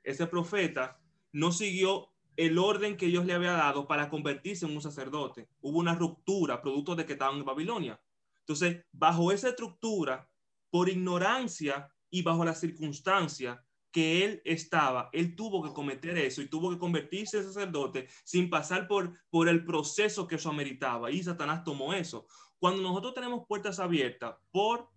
ese 0.03 0.27
profeta 0.27 0.99
no 1.31 1.51
siguió 1.51 2.09
el 2.35 2.57
orden 2.57 2.97
que 2.97 3.07
Dios 3.07 3.25
le 3.25 3.33
había 3.33 3.53
dado 3.53 3.87
para 3.87 4.09
convertirse 4.09 4.65
en 4.65 4.75
un 4.75 4.81
sacerdote. 4.81 5.49
Hubo 5.61 5.79
una 5.79 5.95
ruptura 5.95 6.61
producto 6.61 6.95
de 6.95 7.05
que 7.05 7.13
estaban 7.13 7.37
en 7.37 7.45
Babilonia. 7.45 8.01
Entonces, 8.39 8.83
bajo 8.91 9.31
esa 9.31 9.49
estructura, 9.49 10.29
por 10.69 10.89
ignorancia 10.89 11.93
y 12.09 12.23
bajo 12.23 12.43
la 12.43 12.55
circunstancia 12.55 13.63
que 13.91 14.23
él 14.23 14.41
estaba, 14.45 15.09
él 15.11 15.35
tuvo 15.35 15.61
que 15.61 15.73
cometer 15.73 16.17
eso 16.17 16.41
y 16.41 16.47
tuvo 16.47 16.71
que 16.71 16.79
convertirse 16.79 17.37
en 17.37 17.43
sacerdote 17.43 18.07
sin 18.23 18.49
pasar 18.49 18.87
por, 18.87 19.19
por 19.29 19.49
el 19.49 19.65
proceso 19.65 20.27
que 20.27 20.35
eso 20.35 20.49
ameritaba. 20.49 21.11
Y 21.11 21.21
Satanás 21.21 21.63
tomó 21.65 21.93
eso. 21.93 22.25
Cuando 22.57 22.81
nosotros 22.81 23.13
tenemos 23.13 23.45
puertas 23.47 23.79
abiertas 23.79 24.35
por 24.51 24.89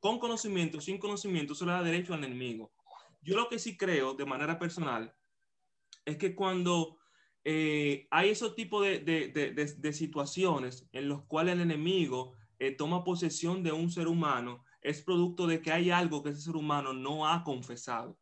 con 0.00 0.18
conocimiento, 0.18 0.80
sin 0.80 0.98
conocimiento, 0.98 1.54
se 1.54 1.64
le 1.64 1.72
da 1.72 1.82
derecho 1.82 2.14
al 2.14 2.24
enemigo. 2.24 2.72
Yo 3.20 3.36
lo 3.36 3.48
que 3.48 3.58
sí 3.58 3.76
creo 3.76 4.14
de 4.14 4.26
manera 4.26 4.58
personal 4.58 5.14
es 6.04 6.16
que 6.16 6.34
cuando 6.34 6.98
eh, 7.44 8.06
hay 8.10 8.30
ese 8.30 8.50
tipo 8.50 8.80
de, 8.80 9.00
de, 9.00 9.28
de, 9.30 9.92
situaciones 9.92 10.88
en 10.92 11.08
los 11.08 11.24
cuales 11.24 11.54
el 11.54 11.62
enemigo 11.62 12.34
eh, 12.58 12.72
toma 12.72 13.04
posesión 13.04 13.62
de 13.62 13.72
un 13.72 13.90
ser 13.90 14.08
humano, 14.08 14.64
es 14.82 15.02
producto 15.02 15.46
de 15.46 15.60
que 15.60 15.72
hay 15.72 15.90
algo 15.90 16.22
que 16.22 16.30
ese 16.30 16.42
ser 16.42 16.56
humano 16.56 16.92
no 16.92 17.28
ha 17.28 17.44
confesado. 17.44 18.18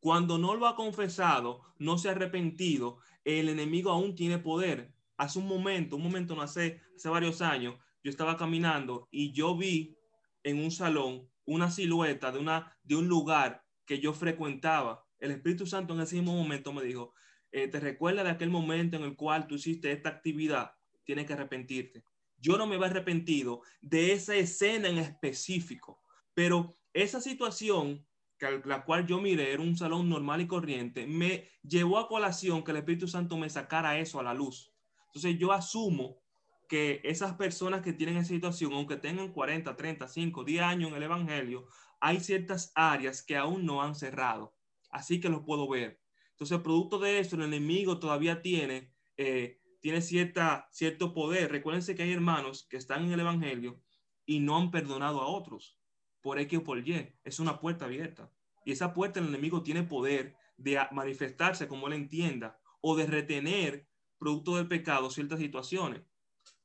Cuando 0.00 0.38
no 0.38 0.54
lo 0.54 0.66
ha 0.66 0.76
confesado, 0.76 1.62
no 1.78 1.98
se 1.98 2.08
ha 2.08 2.12
arrepentido, 2.12 2.98
el 3.24 3.48
enemigo 3.48 3.90
aún 3.90 4.14
tiene 4.14 4.38
poder. 4.38 4.94
Hace 5.16 5.40
un 5.40 5.48
momento, 5.48 5.96
un 5.96 6.02
momento 6.02 6.36
no 6.36 6.42
hace, 6.42 6.80
hace 6.96 7.08
varios 7.08 7.42
años, 7.42 7.76
yo 8.04 8.10
estaba 8.10 8.36
caminando 8.36 9.08
y 9.10 9.32
yo 9.32 9.56
vi 9.56 9.97
en 10.42 10.62
un 10.62 10.70
salón 10.70 11.28
una 11.48 11.70
silueta 11.70 12.30
de, 12.30 12.38
una, 12.38 12.76
de 12.82 12.94
un 12.94 13.08
lugar 13.08 13.64
que 13.86 13.98
yo 14.00 14.12
frecuentaba. 14.12 15.02
El 15.18 15.30
Espíritu 15.30 15.66
Santo 15.66 15.94
en 15.94 16.00
ese 16.02 16.16
mismo 16.16 16.34
momento 16.34 16.74
me 16.74 16.82
dijo, 16.82 17.14
eh, 17.50 17.68
te 17.68 17.80
recuerda 17.80 18.22
de 18.22 18.30
aquel 18.30 18.50
momento 18.50 18.98
en 18.98 19.04
el 19.04 19.16
cual 19.16 19.46
tú 19.46 19.54
hiciste 19.54 19.90
esta 19.90 20.10
actividad, 20.10 20.72
tienes 21.04 21.26
que 21.26 21.32
arrepentirte. 21.32 22.04
Yo 22.36 22.58
no 22.58 22.66
me 22.66 22.74
había 22.74 22.88
arrepentido 22.88 23.62
de 23.80 24.12
esa 24.12 24.36
escena 24.36 24.88
en 24.88 24.98
específico, 24.98 26.02
pero 26.34 26.74
esa 26.92 27.20
situación 27.20 28.06
que 28.38 28.60
la 28.66 28.84
cual 28.84 29.06
yo 29.06 29.18
miré 29.20 29.52
era 29.52 29.62
un 29.62 29.76
salón 29.76 30.08
normal 30.08 30.42
y 30.42 30.46
corriente, 30.46 31.06
me 31.06 31.48
llevó 31.62 31.98
a 31.98 32.08
colación 32.08 32.62
que 32.62 32.70
el 32.70 32.76
Espíritu 32.76 33.08
Santo 33.08 33.36
me 33.36 33.50
sacara 33.50 33.98
eso 33.98 34.20
a 34.20 34.22
la 34.22 34.34
luz. 34.34 34.72
Entonces 35.06 35.38
yo 35.38 35.50
asumo 35.50 36.20
que 36.68 37.00
esas 37.02 37.34
personas 37.34 37.82
que 37.82 37.92
tienen 37.92 38.18
esa 38.18 38.28
situación, 38.28 38.72
aunque 38.72 38.96
tengan 38.96 39.32
40, 39.32 39.74
30, 39.74 40.06
5, 40.06 40.44
10 40.44 40.62
años 40.62 40.90
en 40.90 40.96
el 40.96 41.02
Evangelio, 41.02 41.66
hay 42.00 42.20
ciertas 42.20 42.72
áreas 42.74 43.22
que 43.22 43.36
aún 43.36 43.64
no 43.64 43.82
han 43.82 43.94
cerrado. 43.94 44.54
Así 44.90 45.20
que 45.20 45.28
lo 45.28 45.44
puedo 45.44 45.68
ver. 45.68 46.00
Entonces, 46.32 46.60
producto 46.60 46.98
de 46.98 47.18
eso, 47.18 47.36
el 47.36 47.42
enemigo 47.42 47.98
todavía 47.98 48.42
tiene, 48.42 48.92
eh, 49.16 49.60
tiene 49.80 50.00
cierta, 50.00 50.68
cierto 50.70 51.12
poder. 51.12 51.50
Recuérdense 51.50 51.94
que 51.94 52.04
hay 52.04 52.12
hermanos 52.12 52.66
que 52.68 52.76
están 52.76 53.04
en 53.04 53.12
el 53.12 53.20
Evangelio 53.20 53.82
y 54.24 54.40
no 54.40 54.56
han 54.56 54.70
perdonado 54.70 55.20
a 55.20 55.26
otros 55.26 55.80
por 56.20 56.38
X 56.38 56.58
o 56.58 56.64
por 56.64 56.86
Y. 56.86 57.14
Es 57.24 57.40
una 57.40 57.58
puerta 57.58 57.86
abierta. 57.86 58.30
Y 58.64 58.72
esa 58.72 58.92
puerta 58.92 59.18
el 59.18 59.28
enemigo 59.28 59.62
tiene 59.62 59.82
poder 59.82 60.36
de 60.58 60.78
manifestarse 60.92 61.66
como 61.66 61.86
él 61.86 61.94
entienda 61.94 62.60
o 62.80 62.96
de 62.96 63.06
retener, 63.06 63.88
producto 64.18 64.56
del 64.56 64.68
pecado, 64.68 65.10
ciertas 65.10 65.38
situaciones. 65.38 66.02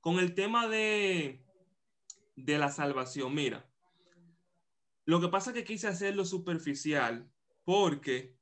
Con 0.03 0.19
el 0.19 0.35
tema 0.35 0.67
de, 0.67 1.45
de 2.35 2.57
la 2.57 2.69
salvación, 2.69 3.33
mira, 3.33 3.65
lo 5.05 5.21
que 5.21 5.29
pasa 5.29 5.51
es 5.51 5.53
que 5.55 5.63
quise 5.63 5.87
hacerlo 5.87 6.25
superficial 6.25 7.31
porque 7.63 8.37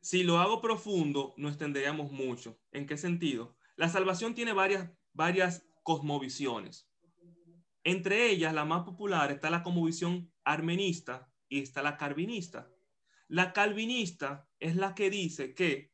si 0.00 0.24
lo 0.24 0.38
hago 0.38 0.60
profundo, 0.60 1.32
nos 1.36 1.52
extenderíamos 1.52 2.10
mucho. 2.10 2.58
¿En 2.72 2.86
qué 2.86 2.96
sentido? 2.96 3.56
La 3.76 3.88
salvación 3.88 4.34
tiene 4.34 4.52
varias, 4.52 4.90
varias 5.12 5.64
cosmovisiones. 5.84 6.90
Entre 7.84 8.28
ellas, 8.28 8.52
la 8.52 8.64
más 8.64 8.82
popular 8.82 9.30
está 9.30 9.48
la 9.48 9.62
cosmovisión 9.62 10.32
armenista 10.42 11.32
y 11.48 11.60
está 11.60 11.82
la 11.82 11.96
calvinista. 11.96 12.68
La 13.28 13.52
calvinista 13.52 14.48
es 14.58 14.74
la 14.74 14.96
que 14.96 15.08
dice 15.08 15.54
que 15.54 15.92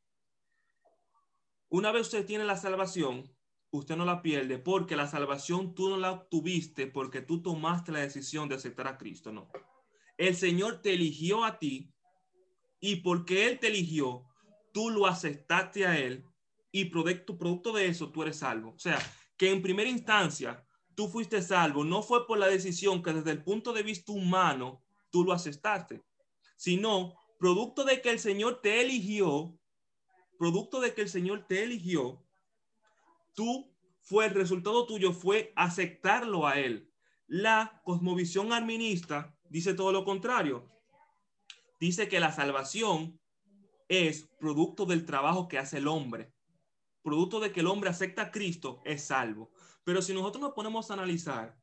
una 1.69 1.93
vez 1.93 2.07
usted 2.07 2.25
tiene 2.25 2.47
la 2.47 2.57
salvación, 2.57 3.31
usted 3.73 3.97
no 3.97 4.05
la 4.05 4.23
pierde 4.23 4.59
porque 4.59 4.97
la 4.97 5.09
salvación 5.09 5.75
tú 5.75 5.89
no 5.89 5.97
la 5.97 6.13
obtuviste 6.13 6.87
porque 6.87 7.23
tú 7.23 7.43
tomaste 7.43 7.91
la 7.91 8.01
decisión 8.01 8.49
de 8.49 8.57
aceptar 8.57 8.87
a 8.87 8.99
Cristo, 8.99 9.33
no. 9.33 9.51
El 10.19 10.37
Señor 10.37 10.83
te 10.83 10.93
eligió 10.93 11.45
a 11.45 11.59
ti 11.59 11.93
y 12.81 12.97
porque 12.97 13.49
Él 13.49 13.59
te 13.59 13.69
eligió, 13.69 14.25
tú 14.73 14.91
lo 14.91 15.07
aceptaste 15.07 15.87
a 15.87 15.99
Él 15.99 16.25
y 16.71 16.87
producto, 16.87 17.39
producto 17.39 17.73
de 17.73 17.87
eso 17.87 18.11
tú 18.11 18.23
eres 18.23 18.39
salvo. 18.39 18.75
O 18.75 18.79
sea, 18.79 18.99
que 19.37 19.51
en 19.51 19.63
primera 19.63 19.89
instancia 19.89 20.65
tú 20.95 21.09
fuiste 21.09 21.41
salvo, 21.41 21.83
no 21.83 22.03
fue 22.03 22.27
por 22.27 22.39
la 22.39 22.49
decisión 22.49 23.03
que 23.03 23.15
desde 23.15 23.31
el 23.31 23.43
punto 23.43 23.73
de 23.73 23.83
vista 23.83 24.13
humano 24.13 24.83
tú 25.11 25.25
lo 25.25 25.33
aceptaste, 25.33 26.03
sino 26.57 27.15
producto 27.39 27.85
de 27.85 28.03
que 28.03 28.11
el 28.11 28.19
Señor 28.19 28.61
te 28.61 28.83
eligió, 28.83 29.59
producto 30.39 30.81
de 30.81 30.93
que 30.93 31.03
el 31.03 31.09
Señor 31.09 31.47
te 31.49 31.65
eligió, 31.65 32.22
tú 33.35 33.73
fue 34.01 34.27
el 34.27 34.35
resultado 34.35 34.87
tuyo 34.87 35.13
fue 35.13 35.53
aceptarlo 35.57 36.47
a 36.47 36.59
él. 36.59 36.91
La 37.27 37.81
cosmovisión 37.85 38.53
arminista 38.53 39.35
dice 39.49 39.75
todo 39.75 39.93
lo 39.93 40.05
contrario. 40.05 40.69
Dice 41.81 42.09
que 42.09 42.21
la 42.21 42.33
salvación 42.33 43.19
es 43.89 44.29
producto 44.39 44.87
del 44.87 45.05
trabajo 45.05 45.49
que 45.49 45.59
hace 45.59 45.79
el 45.79 45.89
hombre. 45.89 46.33
Producto 47.03 47.41
de 47.41 47.53
que 47.53 47.61
el 47.61 47.67
hombre 47.67 47.91
acepta 47.91 48.23
a 48.23 48.31
Cristo, 48.31 48.81
es 48.85 49.05
salvo. 49.05 49.51
Pero 49.85 50.03
si 50.03 50.15
nosotros 50.15 50.41
nos 50.41 50.53
ponemos 50.53 50.91
a 50.91 50.95
analizar 50.95 51.59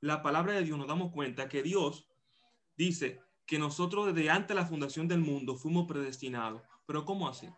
la 0.00 0.22
palabra 0.22 0.54
de 0.54 0.62
Dios, 0.62 0.78
nos 0.78 0.88
damos 0.88 1.12
cuenta 1.12 1.48
que 1.48 1.62
Dios 1.62 2.08
dice 2.76 3.20
que 3.46 3.58
nosotros 3.58 4.06
desde 4.06 4.30
antes 4.30 4.48
de 4.48 4.54
la 4.54 4.66
fundación 4.66 5.08
del 5.08 5.20
mundo 5.20 5.56
fuimos 5.56 5.86
predestinados. 5.86 6.62
Pero 6.86 7.04
¿cómo 7.04 7.28
así? 7.28 7.46
O 7.46 7.56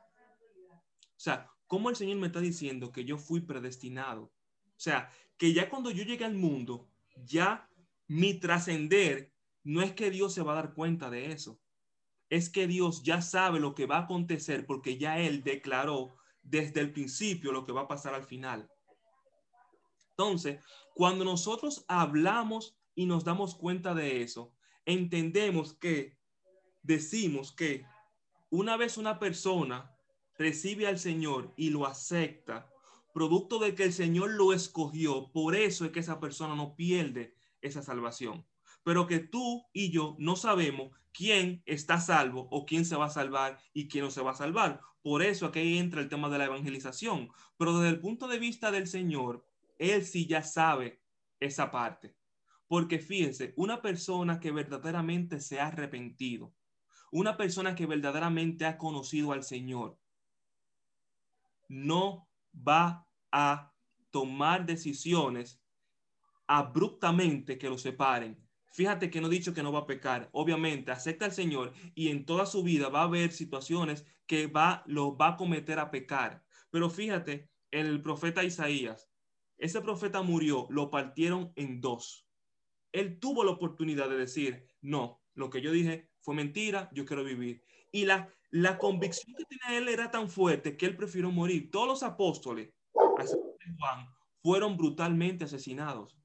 sea, 1.16 1.51
¿cómo 1.73 1.89
el 1.89 1.97
Señor 1.97 2.19
me 2.19 2.27
está 2.27 2.40
diciendo 2.40 2.93
que 2.93 3.07
yo 3.07 3.16
fui 3.16 3.40
predestinado? 3.40 4.24
O 4.24 4.31
sea, 4.77 5.11
que 5.39 5.55
ya 5.55 5.70
cuando 5.70 5.90
yo 5.90 6.05
llegue 6.05 6.27
al 6.27 6.35
mundo, 6.35 6.86
ya 7.24 7.66
mi 8.09 8.35
trascender 8.35 9.32
no 9.65 9.81
es 9.81 9.93
que 9.93 10.11
Dios 10.11 10.35
se 10.35 10.43
va 10.43 10.53
a 10.53 10.57
dar 10.57 10.74
cuenta 10.74 11.09
de 11.09 11.32
eso. 11.32 11.59
Es 12.28 12.51
que 12.51 12.66
Dios 12.66 13.03
ya 13.05 13.23
sabe 13.23 13.59
lo 13.59 13.74
que 13.74 13.86
va 13.86 13.97
a 13.97 14.01
acontecer 14.01 14.66
porque 14.66 14.99
ya 14.99 15.19
Él 15.19 15.43
declaró 15.43 16.15
desde 16.43 16.81
el 16.81 16.93
principio 16.93 17.53
lo 17.53 17.65
que 17.65 17.73
va 17.73 17.81
a 17.81 17.89
pasar 17.89 18.12
al 18.12 18.24
final. 18.24 18.70
Entonces, 20.11 20.62
cuando 20.94 21.24
nosotros 21.24 21.86
hablamos 21.89 22.77
y 22.94 23.07
nos 23.07 23.24
damos 23.24 23.55
cuenta 23.55 23.94
de 23.94 24.20
eso, 24.20 24.53
entendemos 24.85 25.73
que 25.73 26.19
decimos 26.82 27.51
que 27.51 27.86
una 28.51 28.77
vez 28.77 28.99
una 28.99 29.19
persona 29.19 29.91
recibe 30.43 30.89
al 30.89 30.98
Señor 30.98 31.55
y 31.56 31.70
lo 31.70 31.86
acepta, 31.86 32.69
producto 33.14 33.60
de 33.60 33.77
que 33.77 33.85
el 33.85 33.93
Señor 33.93 34.32
lo 34.32 34.52
escogió, 34.52 35.31
por 35.31 35.55
eso 35.55 35.85
es 35.85 35.93
que 35.93 36.01
esa 36.01 36.19
persona 36.19 36.56
no 36.56 36.74
pierde 36.74 37.36
esa 37.60 37.81
salvación. 37.81 38.44
Pero 38.82 39.06
que 39.06 39.20
tú 39.20 39.64
y 39.73 39.93
yo 39.93 40.16
no 40.19 40.35
sabemos 40.35 40.90
quién 41.12 41.62
está 41.64 42.01
salvo 42.01 42.48
o 42.51 42.66
quién 42.66 42.85
se 42.85 42.97
va 42.97 43.06
a 43.06 43.10
salvar 43.10 43.60
y 43.73 43.86
quién 43.86 44.05
no 44.05 44.10
se 44.10 44.23
va 44.23 44.32
a 44.32 44.35
salvar. 44.35 44.81
Por 45.01 45.23
eso 45.23 45.47
aquí 45.47 45.78
entra 45.78 46.01
el 46.01 46.09
tema 46.09 46.28
de 46.28 46.39
la 46.39 46.47
evangelización. 46.47 47.31
Pero 47.56 47.78
desde 47.78 47.94
el 47.94 48.01
punto 48.01 48.27
de 48.27 48.40
vista 48.40 48.73
del 48.73 48.89
Señor, 48.89 49.47
Él 49.78 50.05
sí 50.05 50.27
ya 50.27 50.43
sabe 50.43 51.01
esa 51.39 51.70
parte. 51.70 52.16
Porque 52.66 52.98
fíjense, 52.98 53.52
una 53.56 53.81
persona 53.81 54.40
que 54.40 54.51
verdaderamente 54.51 55.40
se 55.40 55.60
ha 55.60 55.69
arrepentido, 55.69 56.52
una 57.12 57.36
persona 57.36 57.77
que 57.77 57.86
verdaderamente 57.86 58.64
ha 58.64 58.78
conocido 58.78 59.31
al 59.31 59.44
Señor, 59.44 60.02
no 61.73 62.28
va 62.55 63.09
a 63.31 63.73
tomar 64.11 64.66
decisiones 64.66 65.59
abruptamente 66.47 67.57
que 67.57 67.70
lo 67.70 67.78
separen. 67.78 68.39
Fíjate 68.73 69.11
que 69.11 69.23
no 69.23 69.28
he 69.28 69.31
dicho 69.31 69.55
que 69.55 69.62
no 69.62 69.73
va 69.73 69.81
a 69.81 69.86
pecar. 69.86 70.28
Obviamente, 70.32 70.90
acepta 70.90 71.24
al 71.24 71.32
Señor 71.32 71.73
y 71.94 72.09
en 72.09 72.27
toda 72.27 72.44
su 72.44 72.62
vida 72.62 72.90
va 72.90 73.01
a 73.01 73.05
haber 73.05 73.32
situaciones 73.32 74.05
que 74.27 74.49
va, 74.49 74.82
lo 74.86 75.16
va 75.16 75.28
a 75.28 75.36
cometer 75.39 75.78
a 75.78 75.90
pecar. 75.90 76.44
Pero 76.70 76.90
fíjate, 76.90 77.49
el 77.70 78.03
profeta 78.03 78.44
Isaías, 78.44 79.11
ese 79.57 79.81
profeta 79.81 80.20
murió, 80.20 80.66
lo 80.69 80.90
partieron 80.90 81.53
en 81.57 81.81
dos. 81.81 82.28
Él 82.93 83.19
tuvo 83.19 83.44
la 83.44 83.53
oportunidad 83.53 84.11
de 84.11 84.19
decir, 84.19 84.66
no, 84.82 85.23
lo 85.32 85.49
que 85.49 85.62
yo 85.62 85.73
dije 85.73 86.11
fue 86.20 86.35
mentira, 86.35 86.90
yo 86.93 87.07
quiero 87.07 87.24
vivir. 87.24 87.65
Y 87.93 88.05
la, 88.06 88.28
la 88.51 88.78
convicción 88.78 89.35
que 89.36 89.44
tenía 89.44 89.78
él 89.78 89.89
era 89.89 90.10
tan 90.10 90.28
fuerte 90.28 90.77
que 90.77 90.86
él 90.86 90.97
prefirió 90.97 91.31
morir. 91.31 91.70
Todos 91.70 91.86
los 91.86 92.02
apóstoles, 92.02 92.73
Juan, 92.93 94.09
fueron 94.43 94.77
brutalmente 94.77 95.44
asesinados. 95.44 96.19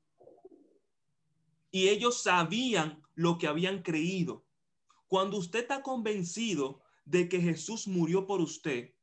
Y 1.69 1.89
ellos 1.89 2.23
sabían 2.23 3.03
lo 3.14 3.38
que 3.38 3.48
habían 3.48 3.84
creído. 3.84 4.45
Cuando 5.07 5.38
usted 5.38 5.60
está 5.60 5.81
convencido 5.81 6.81
de 7.06 7.30
que 7.30 7.39
Jesús 7.39 7.88
murió 7.88 8.26
por 8.26 8.41
usted, 8.41 8.94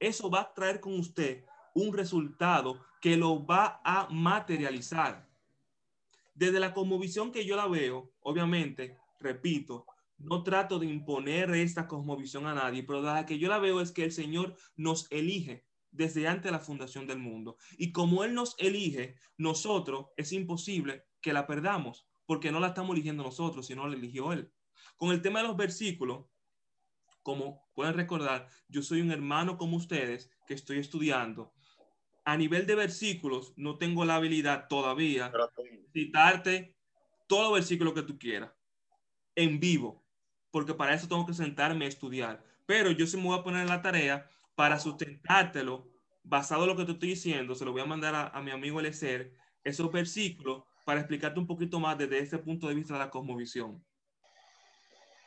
eso 0.00 0.30
va 0.30 0.40
a 0.40 0.54
traer 0.54 0.80
con 0.80 0.98
usted 0.98 1.44
un 1.74 1.92
resultado 1.92 2.84
que 3.00 3.16
lo 3.16 3.44
va 3.46 3.80
a 3.84 4.08
materializar. 4.10 5.28
Desde 6.34 6.60
la 6.60 6.74
cosmovisión 6.74 7.30
que 7.30 7.44
yo 7.44 7.56
la 7.56 7.66
veo, 7.66 8.12
obviamente, 8.20 8.98
repito, 9.20 9.86
no 10.18 10.42
trato 10.42 10.78
de 10.78 10.86
imponer 10.86 11.50
esta 11.54 11.88
cosmovisión 11.88 12.46
a 12.46 12.54
nadie, 12.54 12.82
pero 12.82 13.02
la 13.02 13.26
que 13.26 13.38
yo 13.38 13.48
la 13.48 13.58
veo 13.58 13.80
es 13.80 13.92
que 13.92 14.04
el 14.04 14.12
Señor 14.12 14.56
nos 14.76 15.10
elige 15.10 15.66
desde 15.90 16.26
antes 16.26 16.44
de 16.44 16.52
la 16.52 16.58
fundación 16.58 17.06
del 17.06 17.18
mundo. 17.18 17.56
Y 17.76 17.92
como 17.92 18.24
Él 18.24 18.34
nos 18.34 18.54
elige, 18.58 19.16
nosotros 19.36 20.06
es 20.16 20.32
imposible 20.32 21.04
que 21.20 21.32
la 21.32 21.46
perdamos, 21.46 22.06
porque 22.24 22.50
no 22.50 22.60
la 22.60 22.68
estamos 22.68 22.94
eligiendo 22.94 23.22
nosotros, 23.22 23.66
sino 23.66 23.86
la 23.86 23.96
eligió 23.96 24.32
Él. 24.32 24.52
Con 24.96 25.10
el 25.10 25.22
tema 25.22 25.40
de 25.40 25.48
los 25.48 25.56
versículos, 25.56 26.26
como 27.22 27.68
pueden 27.74 27.94
recordar, 27.94 28.48
yo 28.68 28.82
soy 28.82 29.00
un 29.00 29.12
hermano 29.12 29.56
como 29.58 29.76
ustedes 29.76 30.30
que 30.46 30.54
estoy 30.54 30.78
estudiando. 30.78 31.52
A 32.24 32.36
nivel 32.36 32.66
de 32.66 32.74
versículos, 32.74 33.52
no 33.56 33.78
tengo 33.78 34.04
la 34.04 34.16
habilidad 34.16 34.66
todavía 34.68 35.32
de 35.56 35.88
citarte 35.92 36.76
todo 37.26 37.52
versículo 37.52 37.94
que 37.94 38.02
tú 38.02 38.18
quieras 38.18 38.52
en 39.34 39.58
vivo, 39.58 40.01
porque 40.52 40.74
para 40.74 40.94
eso 40.94 41.08
tengo 41.08 41.26
que 41.26 41.34
sentarme 41.34 41.86
a 41.86 41.88
estudiar. 41.88 42.40
Pero 42.66 42.92
yo 42.92 43.06
se 43.06 43.16
me 43.16 43.24
voy 43.24 43.38
a 43.38 43.42
poner 43.42 43.62
en 43.62 43.68
la 43.68 43.82
tarea 43.82 44.28
para 44.54 44.78
sustentártelo, 44.78 45.88
basado 46.22 46.62
en 46.62 46.68
lo 46.68 46.76
que 46.76 46.84
te 46.84 46.92
estoy 46.92 47.08
diciendo, 47.08 47.56
se 47.56 47.64
lo 47.64 47.72
voy 47.72 47.80
a 47.80 47.86
mandar 47.86 48.30
a, 48.32 48.40
mi 48.42 48.52
amigo 48.52 48.78
Elecer, 48.78 49.32
esos 49.64 49.90
versículos 49.90 50.62
para 50.84 51.00
explicarte 51.00 51.40
un 51.40 51.46
poquito 51.46 51.80
más 51.80 51.98
desde 51.98 52.18
ese 52.18 52.38
punto 52.38 52.68
de 52.68 52.74
vista 52.74 52.92
de 52.92 53.00
la 53.00 53.10
cosmovisión. 53.10 53.82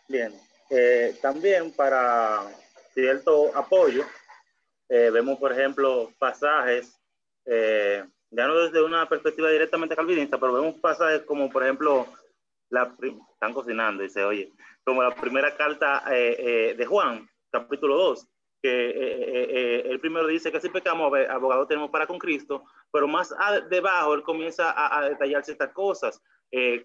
Bien, 0.07 0.33
eh, 0.69 1.17
también 1.21 1.71
para 1.71 2.47
cierto 2.93 3.55
apoyo, 3.57 4.05
eh, 4.87 5.09
vemos, 5.11 5.39
por 5.39 5.51
ejemplo, 5.51 6.13
pasajes, 6.19 6.93
eh, 7.45 8.03
ya 8.29 8.47
no 8.47 8.55
desde 8.57 8.83
una 8.83 9.09
perspectiva 9.09 9.49
directamente 9.49 9.95
calvinista, 9.95 10.37
pero 10.37 10.53
vemos 10.53 10.75
pasajes 10.79 11.21
como, 11.23 11.49
por 11.49 11.63
ejemplo, 11.63 12.07
la 12.69 12.95
están 13.33 13.53
cocinando, 13.53 14.03
dice, 14.03 14.23
oye, 14.23 14.51
como 14.83 15.03
la 15.03 15.13
primera 15.13 15.55
carta 15.55 16.03
de 16.09 16.85
Juan, 16.87 17.27
capítulo 17.51 17.95
2, 17.97 18.27
que 18.65 18.89
eh, 18.89 18.93
eh, 18.97 19.47
eh, 19.51 19.83
el 19.91 19.99
primero 19.99 20.25
dice 20.25 20.51
que 20.51 20.59
si 20.59 20.69
pecamos, 20.69 21.13
abogado 21.29 21.67
tenemos 21.67 21.91
para 21.91 22.07
con 22.07 22.17
Cristo, 22.17 22.63
pero 22.91 23.07
más 23.07 23.31
debajo 23.69 24.15
él 24.15 24.23
comienza 24.23 24.71
a, 24.71 24.97
a 24.97 25.09
detallar 25.09 25.45
ciertas 25.45 25.71
cosas, 25.71 26.19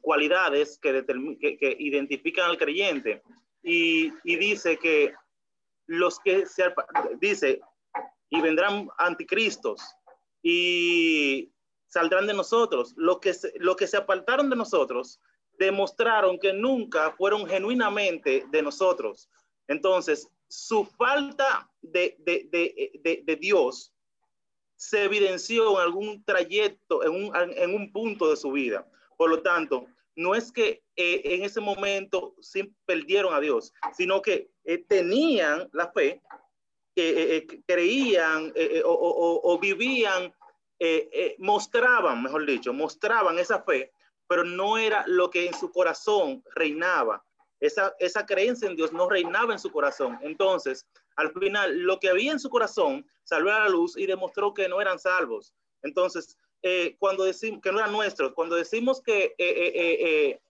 cualidades 0.02 0.78
que, 0.78 1.07
que, 1.40 1.77
identifican 1.78 2.51
al 2.51 2.59
creyente. 2.59 3.23
Y, 3.62 4.12
y, 4.24 4.36
dice 4.36 4.77
que 4.77 5.15
los 5.86 6.20
que 6.20 6.44
se, 6.44 6.74
dice, 7.19 7.61
y 8.28 8.40
vendrán 8.43 8.89
anticristos 8.98 9.81
y 10.43 11.51
saldrán 11.86 12.27
de 12.27 12.35
nosotros. 12.35 12.93
Los 12.97 13.20
que, 13.20 13.32
se, 13.32 13.55
que 13.78 13.86
se 13.86 13.97
apartaron 13.97 14.51
de 14.51 14.57
nosotros 14.57 15.19
demostraron 15.61 16.39
que 16.39 16.55
nunca 16.55 17.12
fueron 17.12 17.47
genuinamente 17.47 18.47
de 18.51 18.62
nosotros. 18.62 19.28
Entonces, 19.69 20.27
su 20.49 20.87
falta 20.87 21.70
de, 21.82 22.16
de, 22.19 23.37
Dios 23.39 23.93
se 24.77 25.05
evidenció 25.05 25.73
en 25.73 25.82
algún 25.82 26.24
trayecto, 26.24 27.05
en 27.05 27.11
un, 27.11 27.37
en 27.37 27.74
un, 27.74 27.93
punto 27.93 28.31
de 28.31 28.37
su 28.37 28.53
vida. 28.53 28.89
Por 29.19 29.28
lo 29.28 29.43
tanto, 29.43 29.87
no 30.16 30.35
es 30.35 30.51
que 30.51 30.82
eh, 30.97 31.20
en 31.24 31.45
ese 31.45 31.61
momento 31.61 32.35
sí 32.41 32.74
perdieron 32.87 33.35
a 33.35 33.41
Dios, 33.41 33.74
sino 33.93 34.23
que 34.23 34.51
eh, 34.65 34.78
tenían 34.78 35.69
la 35.74 35.93
fe, 35.93 36.23
eh, 36.97 37.47
creían 37.66 38.53
o, 38.85 38.93
o, 38.93 39.53
o, 39.53 39.59
vivían, 39.59 40.35
mostraban, 41.39 42.23
mejor 42.23 42.47
dicho, 42.47 42.73
mostraban 42.73 43.39
esa 43.39 43.62
fe, 43.62 43.93
pero 44.31 44.44
no 44.44 44.78
era 44.78 45.02
lo 45.09 45.28
que 45.28 45.48
en 45.48 45.55
su 45.55 45.73
corazón 45.73 46.44
reinaba 46.55 47.20
esa, 47.61 47.94
esa 47.98 48.24
creencia 48.24 48.69
en 48.69 48.77
Dios 48.77 48.93
no 48.93 49.09
reinaba 49.09 49.52
en 49.52 49.59
su 49.59 49.70
corazón. 49.70 50.19
Entonces, 50.23 50.86
al 51.16 51.32
final, 51.32 51.78
lo 51.81 52.01
que 52.01 52.09
había 52.09 52.32
en 52.32 52.40
su 52.40 52.48
corazón 52.48 53.07
salió 53.24 53.52
a 53.52 53.61
la 53.61 53.69
luz 53.69 53.97
y 53.97 54.07
demostró 54.07 54.55
que 54.55 54.69
no 54.69 54.81
eran 54.81 54.98
salvos. 54.98 55.52
Entonces, 55.82 56.39
eh, 56.62 56.97
cuando 56.98 57.24
decimos 57.24 57.61
que 57.62 57.70
no 57.70 57.78
eran 57.78 57.93
nuestros, 57.93 58.32
cuando 58.32 58.57
decimos 58.57 59.02
que 59.02 59.35
eh, 59.36 59.36
eh, 59.39 60.40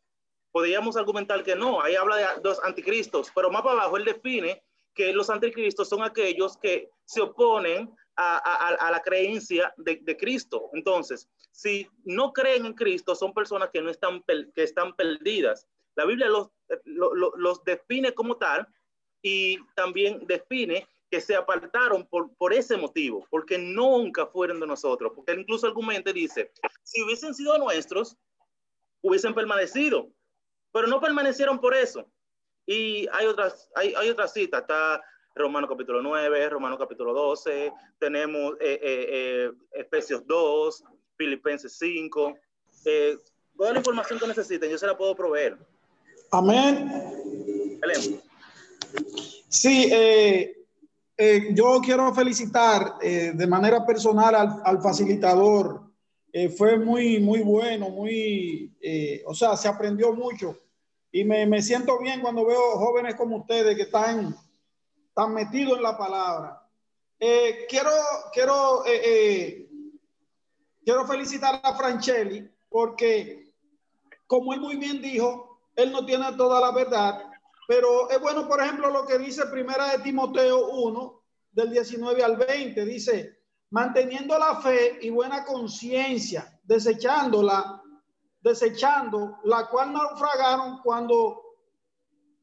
podríamos 0.52 0.96
argumentar 0.96 1.42
que 1.42 1.56
no, 1.56 1.82
ahí 1.82 1.96
habla 1.96 2.16
de 2.16 2.26
dos 2.42 2.60
anticristos, 2.62 3.30
pero 3.34 3.50
más 3.50 3.62
para 3.62 3.80
abajo 3.80 3.96
él 3.96 4.04
define 4.04 4.62
que 4.94 5.12
los 5.12 5.30
anticristos 5.30 5.88
son 5.88 6.02
aquellos 6.02 6.56
que 6.56 6.90
se 7.04 7.20
oponen 7.20 7.94
a, 8.20 8.68
a, 8.74 8.90
la 8.90 9.00
creencia 9.00 9.72
de, 9.78 9.96
de, 10.02 10.16
Cristo. 10.16 10.68
Entonces, 10.74 11.28
si 11.52 11.88
no 12.04 12.32
creen 12.32 12.66
en 12.66 12.74
Cristo, 12.74 13.14
son 13.14 13.32
personas 13.32 13.70
que 13.72 13.80
no 13.80 13.90
están, 13.90 14.22
que 14.54 14.62
están 14.62 14.94
perdidas. 14.94 15.66
La 15.96 16.04
Biblia 16.04 16.28
los, 16.28 16.50
los 16.84 17.64
define 17.64 18.12
como 18.12 18.36
tal 18.36 18.68
y 19.22 19.58
también 19.74 20.26
define 20.26 20.86
que 21.10 21.20
se 21.20 21.34
apartaron 21.34 22.06
por, 22.06 22.32
por 22.36 22.52
ese 22.52 22.76
motivo, 22.76 23.26
porque 23.30 23.58
nunca 23.58 24.26
fueron 24.26 24.60
de 24.60 24.66
nosotros, 24.66 25.12
porque 25.14 25.32
incluso 25.32 25.66
argumenta 25.66 26.12
dice, 26.12 26.52
si 26.84 27.02
hubiesen 27.02 27.34
sido 27.34 27.58
nuestros, 27.58 28.16
hubiesen 29.02 29.34
permanecido, 29.34 30.08
pero 30.72 30.86
no 30.86 31.00
permanecieron 31.00 31.58
por 31.58 31.74
eso. 31.74 32.06
Y 32.66 33.08
hay 33.12 33.26
otras, 33.26 33.68
hay, 33.74 33.94
hay 33.94 34.10
otras 34.10 34.32
citas, 34.32 34.60
está 34.60 35.02
Romano 35.40 35.66
capítulo 35.66 36.02
9, 36.02 36.50
Romano 36.50 36.76
capítulo 36.76 37.14
12, 37.14 37.72
tenemos 37.98 38.54
eh, 38.60 38.78
eh, 38.82 39.06
eh, 39.08 39.50
Efesios 39.72 40.26
2, 40.26 40.84
Filipenses 41.16 41.76
5. 41.78 42.34
toda 43.56 43.72
la 43.72 43.78
información 43.78 44.18
que 44.18 44.26
necesiten, 44.26 44.70
yo 44.70 44.78
se 44.78 44.86
la 44.86 44.96
puedo 44.96 45.14
proveer. 45.16 45.56
Amén. 46.30 46.92
Sí, 49.48 49.90
yo 51.52 51.80
quiero 51.82 52.14
felicitar 52.14 52.98
de 52.98 53.46
manera 53.46 53.84
personal 53.84 54.34
al, 54.34 54.62
al 54.64 54.82
facilitador. 54.82 55.82
fue 56.56 56.78
muy, 56.78 57.18
muy 57.18 57.40
bueno, 57.40 57.88
muy, 57.88 58.72
o 59.24 59.34
sea, 59.34 59.56
se 59.56 59.68
aprendió 59.68 60.12
mucho. 60.12 60.56
Y 61.12 61.24
me, 61.24 61.44
me 61.46 61.60
siento 61.60 61.98
bien 61.98 62.20
cuando 62.20 62.44
veo 62.44 62.60
jóvenes 62.76 63.16
como 63.16 63.38
ustedes 63.38 63.74
que 63.74 63.82
están 63.82 64.36
tan 65.14 65.34
metido 65.34 65.76
en 65.76 65.82
la 65.82 65.96
palabra. 65.96 66.66
Eh, 67.18 67.66
quiero, 67.68 67.90
quiero, 68.32 68.84
eh, 68.86 69.02
eh, 69.04 69.70
quiero 70.84 71.06
felicitar 71.06 71.60
a 71.62 71.74
Franchelli 71.74 72.50
porque, 72.68 73.52
como 74.26 74.54
él 74.54 74.60
muy 74.60 74.76
bien 74.76 75.02
dijo, 75.02 75.60
él 75.76 75.92
no 75.92 76.04
tiene 76.06 76.32
toda 76.32 76.60
la 76.60 76.72
verdad, 76.72 77.30
pero 77.68 78.10
es 78.10 78.20
bueno, 78.20 78.48
por 78.48 78.60
ejemplo, 78.60 78.90
lo 78.90 79.06
que 79.06 79.18
dice 79.18 79.46
Primera 79.46 79.92
de 79.92 79.98
Timoteo 79.98 80.70
1, 80.70 81.22
del 81.52 81.70
19 81.70 82.24
al 82.24 82.36
20, 82.36 82.84
dice, 82.84 83.38
manteniendo 83.70 84.38
la 84.38 84.56
fe 84.56 84.98
y 85.02 85.10
buena 85.10 85.44
conciencia, 85.44 86.58
desechándola, 86.64 87.82
desechando 88.40 89.38
la 89.44 89.68
cual 89.68 89.92
naufragaron 89.92 90.78
cuando 90.82 91.42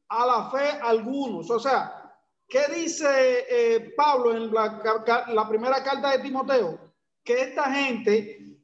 a 0.08 0.24
la 0.24 0.50
fe 0.50 0.78
algunos, 0.82 1.50
o 1.50 1.58
sea, 1.58 2.07
¿Qué 2.48 2.66
dice 2.74 3.44
eh, 3.50 3.92
Pablo 3.94 4.34
en 4.34 4.50
la, 4.52 5.48
primera 5.48 5.84
carta 5.84 6.12
de 6.12 6.20
Timoteo? 6.20 6.78
Que 7.22 7.42
esta 7.42 7.70
gente 7.70 8.56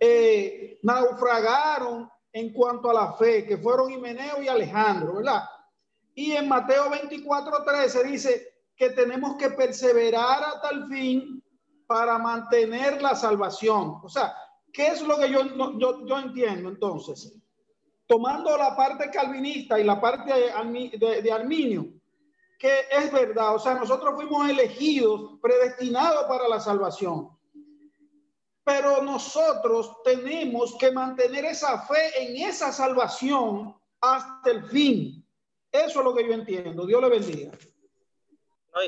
eh, 0.00 0.80
naufragaron 0.82 2.10
en 2.32 2.52
cuanto 2.52 2.90
a 2.90 2.94
la 2.94 3.12
fe, 3.12 3.46
que 3.46 3.56
fueron 3.58 3.92
Himeneo 3.92 4.42
y 4.42 4.48
Alejandro, 4.48 5.14
¿verdad? 5.16 5.44
Y 6.12 6.32
en 6.32 6.48
Mateo 6.48 6.90
24, 6.90 7.64
13 7.64 8.04
dice 8.04 8.54
que 8.74 8.90
tenemos 8.90 9.36
que 9.36 9.50
perseverar 9.50 10.42
hasta 10.42 10.70
el 10.70 10.88
fin 10.88 11.44
para 11.86 12.18
mantener 12.18 13.00
la 13.00 13.14
salvación. 13.14 14.00
O 14.02 14.08
sea, 14.08 14.34
¿qué 14.72 14.88
es 14.88 15.02
lo 15.02 15.16
que 15.18 15.30
yo, 15.30 15.78
yo, 15.78 16.04
yo 16.04 16.18
entiendo 16.18 16.68
entonces? 16.68 17.32
Tomando 18.08 18.56
la 18.58 18.74
parte 18.74 19.08
calvinista 19.08 19.78
y 19.78 19.84
la 19.84 20.00
parte 20.00 20.32
de, 20.98 21.22
de 21.22 21.32
Arminio, 21.32 21.99
que 22.60 22.80
es 22.90 23.10
verdad, 23.10 23.54
o 23.54 23.58
sea, 23.58 23.74
nosotros 23.74 24.14
fuimos 24.16 24.46
elegidos, 24.46 25.38
predestinados 25.40 26.24
para 26.24 26.46
la 26.46 26.60
salvación. 26.60 27.30
Pero 28.62 29.02
nosotros 29.02 30.02
tenemos 30.04 30.76
que 30.76 30.92
mantener 30.92 31.46
esa 31.46 31.80
fe 31.86 32.22
en 32.22 32.36
esa 32.46 32.70
salvación 32.70 33.74
hasta 34.02 34.50
el 34.50 34.62
fin. 34.64 35.26
Eso 35.72 36.00
es 36.00 36.04
lo 36.04 36.14
que 36.14 36.26
yo 36.26 36.34
entiendo. 36.34 36.84
Dios 36.84 37.00
le 37.00 37.08
bendiga. 37.08 37.50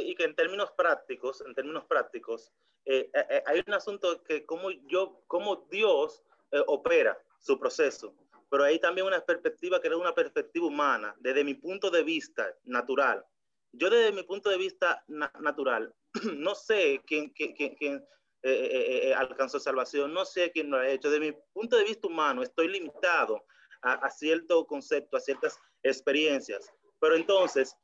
y 0.05 0.15
que 0.15 0.24
en 0.24 0.36
términos 0.36 0.70
prácticos, 0.73 1.40
en 1.40 1.55
términos 1.55 1.86
prácticos, 1.86 2.53
eh, 2.85 3.11
eh, 3.15 3.27
eh, 3.31 3.43
hay 3.47 3.65
un 3.66 3.73
asunto 3.73 4.23
que 4.23 4.44
como 4.44 4.70
yo, 4.70 5.23
como 5.27 5.66
Dios 5.70 6.23
opera 6.66 7.19
su 7.39 7.59
proceso, 7.59 8.15
pero 8.51 8.65
hay 8.65 8.78
también 8.78 9.07
una 9.07 9.24
perspectiva 9.24 9.81
que 9.81 9.89
es 9.89 9.94
una 9.94 10.15
perspectiva 10.15 10.66
humana, 10.66 11.16
desde 11.20 11.43
mi 11.43 11.55
punto 11.55 11.90
de 11.90 12.03
vista 12.03 12.55
natural 12.65 13.24
yo 13.73 13.90
desde 13.90 14.12
mi 14.12 14.23
punto 14.23 14.51
de 14.51 14.59
vista 14.59 15.03
natural, 15.09 15.94
no 16.36 16.55
sé 16.55 17.03
quién, 17.07 17.31
quién, 17.31 17.55
quién, 17.55 18.07
eh, 18.43 18.51
eh, 18.51 19.09
eh, 19.09 19.15
alcanzó 19.15 19.59
salvación, 19.59 20.12
no 20.12 20.24
sé 20.24 20.51
quién 20.53 20.70
lo 20.70 20.77
ha 20.77 20.89
hecho. 20.89 21.11
Desde 21.11 21.32
mi 21.32 21.39
punto 21.53 21.77
de 21.77 21.85
vista 21.85 22.07
humano, 22.07 22.43
estoy 22.43 22.69
limitado 22.69 23.44
a, 23.81 23.94
a 23.94 24.11
cierto 24.11 24.66
concepto, 24.66 25.16
a 25.16 25.20
ciertas 25.20 25.59
experiencias. 25.82 26.70
Pero 27.01 27.16
entonces, 27.16 27.77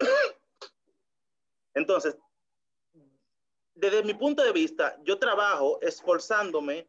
entonces, 1.74 2.16
desde 3.74 4.02
mi 4.02 4.14
punto 4.14 4.42
de 4.42 4.52
vista, 4.52 4.98
yo 5.04 5.18
trabajo 5.18 5.80
esforzándome 5.80 6.88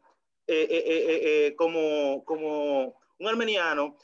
como, 1.55 2.23
como 2.25 2.99
un 3.17 3.27
armeniano, 3.27 3.95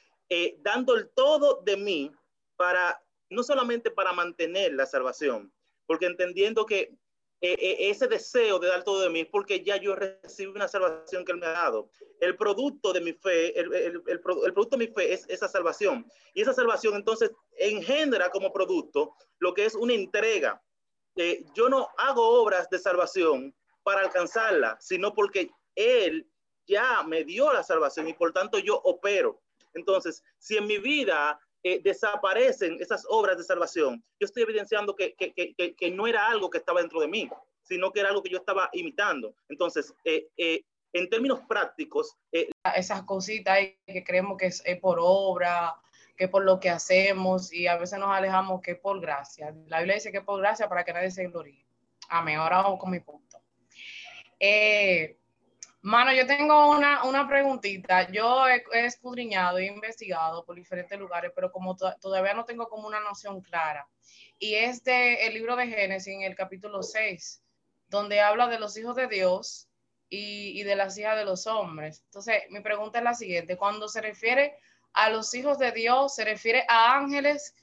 dando 0.60 0.96
el 0.96 1.10
todo 1.10 1.62
de 1.62 1.76
mí 1.76 2.12
para 2.56 3.02
no 3.30 3.44
solamente 3.44 3.92
para 3.92 4.14
mantener 4.14 4.74
la 4.74 4.86
salvación, 4.86 5.54
porque 5.86 6.06
entendiendo 6.06 6.66
que 6.66 6.98
eh, 7.42 7.56
eh, 7.58 7.90
ese 7.90 8.08
deseo 8.08 8.60
de 8.60 8.68
dar 8.68 8.84
todo 8.84 9.02
de 9.02 9.10
mí 9.10 9.22
es 9.22 9.28
porque 9.28 9.64
ya 9.64 9.78
yo 9.78 9.96
recibí 9.96 10.52
una 10.52 10.68
salvación 10.68 11.24
que 11.24 11.32
Él 11.32 11.38
me 11.38 11.46
ha 11.46 11.52
dado. 11.52 11.90
El 12.20 12.36
producto 12.36 12.92
de 12.92 13.00
mi 13.00 13.14
fe, 13.14 13.58
el, 13.58 14.22
producto 14.22 14.76
de 14.76 14.86
mi 14.86 14.94
fe 14.94 15.14
es 15.14 15.26
esa 15.30 15.48
salvación. 15.48 16.06
Y 16.34 16.42
esa 16.42 16.54
salvación 16.54 16.96
entonces 16.96 17.32
engendra 17.58 18.30
como 18.30 18.52
producto 18.52 19.16
lo 19.40 19.54
que 19.54 19.66
es 19.66 19.76
una 19.76 19.94
entrega. 19.94 20.62
Eh, 21.16 21.46
yo 21.54 21.70
no 21.70 21.88
hago 21.98 22.42
obras 22.42 22.70
de 22.70 22.78
salvación 22.78 23.56
para 23.84 24.02
alcanzarla, 24.02 24.78
sino 24.82 25.14
porque 25.14 25.50
Él 25.76 26.30
ya 26.68 27.04
me 27.04 27.24
dio 27.24 27.54
la 27.54 27.64
salvación 27.64 28.10
y 28.10 28.14
por 28.14 28.34
tanto 28.34 28.60
yo 28.60 28.76
opero. 28.84 29.42
Entonces, 29.74 30.24
si 30.40 30.58
en 30.58 30.68
mi 30.68 30.78
vida 30.78 31.40
eh, 31.64 31.82
desaparecen 31.84 32.78
esas 32.80 33.06
obras 33.10 33.38
de 33.38 33.44
salvación, 33.44 34.04
yo 34.20 34.26
estoy 34.26 34.44
evidenciando 34.44 34.96
que, 34.96 35.14
que, 35.16 35.34
que, 35.34 35.76
que, 35.76 35.92
no 35.92 36.08
era 36.08 36.28
algo 36.28 36.50
que 36.50 36.58
estaba 36.58 36.82
dentro 36.82 37.02
de 37.02 37.08
mí, 37.08 37.30
sino 37.64 37.92
que 37.92 38.00
era 38.00 38.10
algo 38.10 38.24
que 38.24 38.30
yo 38.30 38.38
estaba 38.38 38.70
imitando. 38.74 39.36
Entonces, 39.50 39.94
eh, 40.06 40.28
eh, 40.38 40.64
en 40.94 41.10
términos 41.10 41.42
prácticos... 41.48 42.18
Esas 42.76 43.04
cositas 43.04 43.58
que 43.86 44.04
creemos 44.04 44.38
que 44.38 44.48
es, 44.48 44.64
por 44.82 44.98
obra, 45.02 45.76
que 46.16 46.28
por 46.28 46.44
lo 46.44 46.60
que 46.60 46.70
hacemos 46.70 47.52
y 47.54 47.68
a 47.68 47.78
veces 47.78 48.00
nos 48.00 48.10
alejamos 48.10 48.62
que 48.62 48.76
por 48.76 49.00
gracia. 49.00 49.56
La 49.68 49.80
Biblia 49.80 49.96
dice 49.96 50.12
que 50.12 50.22
por 50.22 50.40
gracia 50.40 50.68
para 50.68 50.84
que 50.84 50.94
nadie 50.94 51.12
se 51.12 51.28
gloríe. 51.28 51.66
Amén. 52.10 52.38
Ahora 52.38 52.62
vamos 52.62 52.80
con 52.80 52.92
mi 52.92 53.00
punto. 53.00 53.42
Eh, 54.40 55.19
Mano, 55.82 56.12
yo 56.12 56.28
tengo 56.28 56.72
una, 56.72 57.06
una 57.06 57.28
preguntita. 57.28 58.12
Yo 58.12 58.46
he, 58.48 58.86
escudriñado, 58.86 59.60
he 59.60 59.68
investigado 59.68 60.44
por 60.44 60.56
diferentes 60.56 61.00
lugares, 61.00 61.32
pero 61.34 61.52
como 61.52 61.76
todavía 61.76 62.34
no 62.34 62.44
tengo 62.44 62.68
como 62.68 62.88
una 62.88 63.00
noción 63.00 63.42
clara. 63.42 63.88
Y 64.38 64.56
es 64.56 64.84
de 64.84 65.28
el 65.28 65.34
libro 65.34 65.56
de 65.56 65.68
Génesis 65.68 66.14
en 66.14 66.24
el 66.24 66.36
capítulo 66.36 66.84
6, 66.84 67.42
donde 67.88 68.20
habla 68.20 68.48
de 68.48 68.60
los 68.60 68.76
hijos 68.78 68.96
de 68.98 69.08
Dios 69.08 69.70
y, 70.10 70.60
y 70.60 70.64
de 70.64 70.76
las 70.76 70.98
hijas 70.98 71.16
de 71.18 71.24
los 71.24 71.48
hombres. 71.48 72.02
Entonces, 72.06 72.44
mi 72.50 72.60
pregunta 72.60 72.98
es 73.00 73.06
la 73.06 73.14
siguiente. 73.14 73.56
Cuando 73.56 73.88
se 73.88 74.02
refiere 74.02 74.58
a 74.92 75.10
los 75.10 75.34
hijos 75.34 75.58
de 75.60 75.72
Dios, 75.72 76.14
¿se 76.14 76.26
refiere 76.26 76.66
a 76.68 76.98
ángeles 76.98 77.56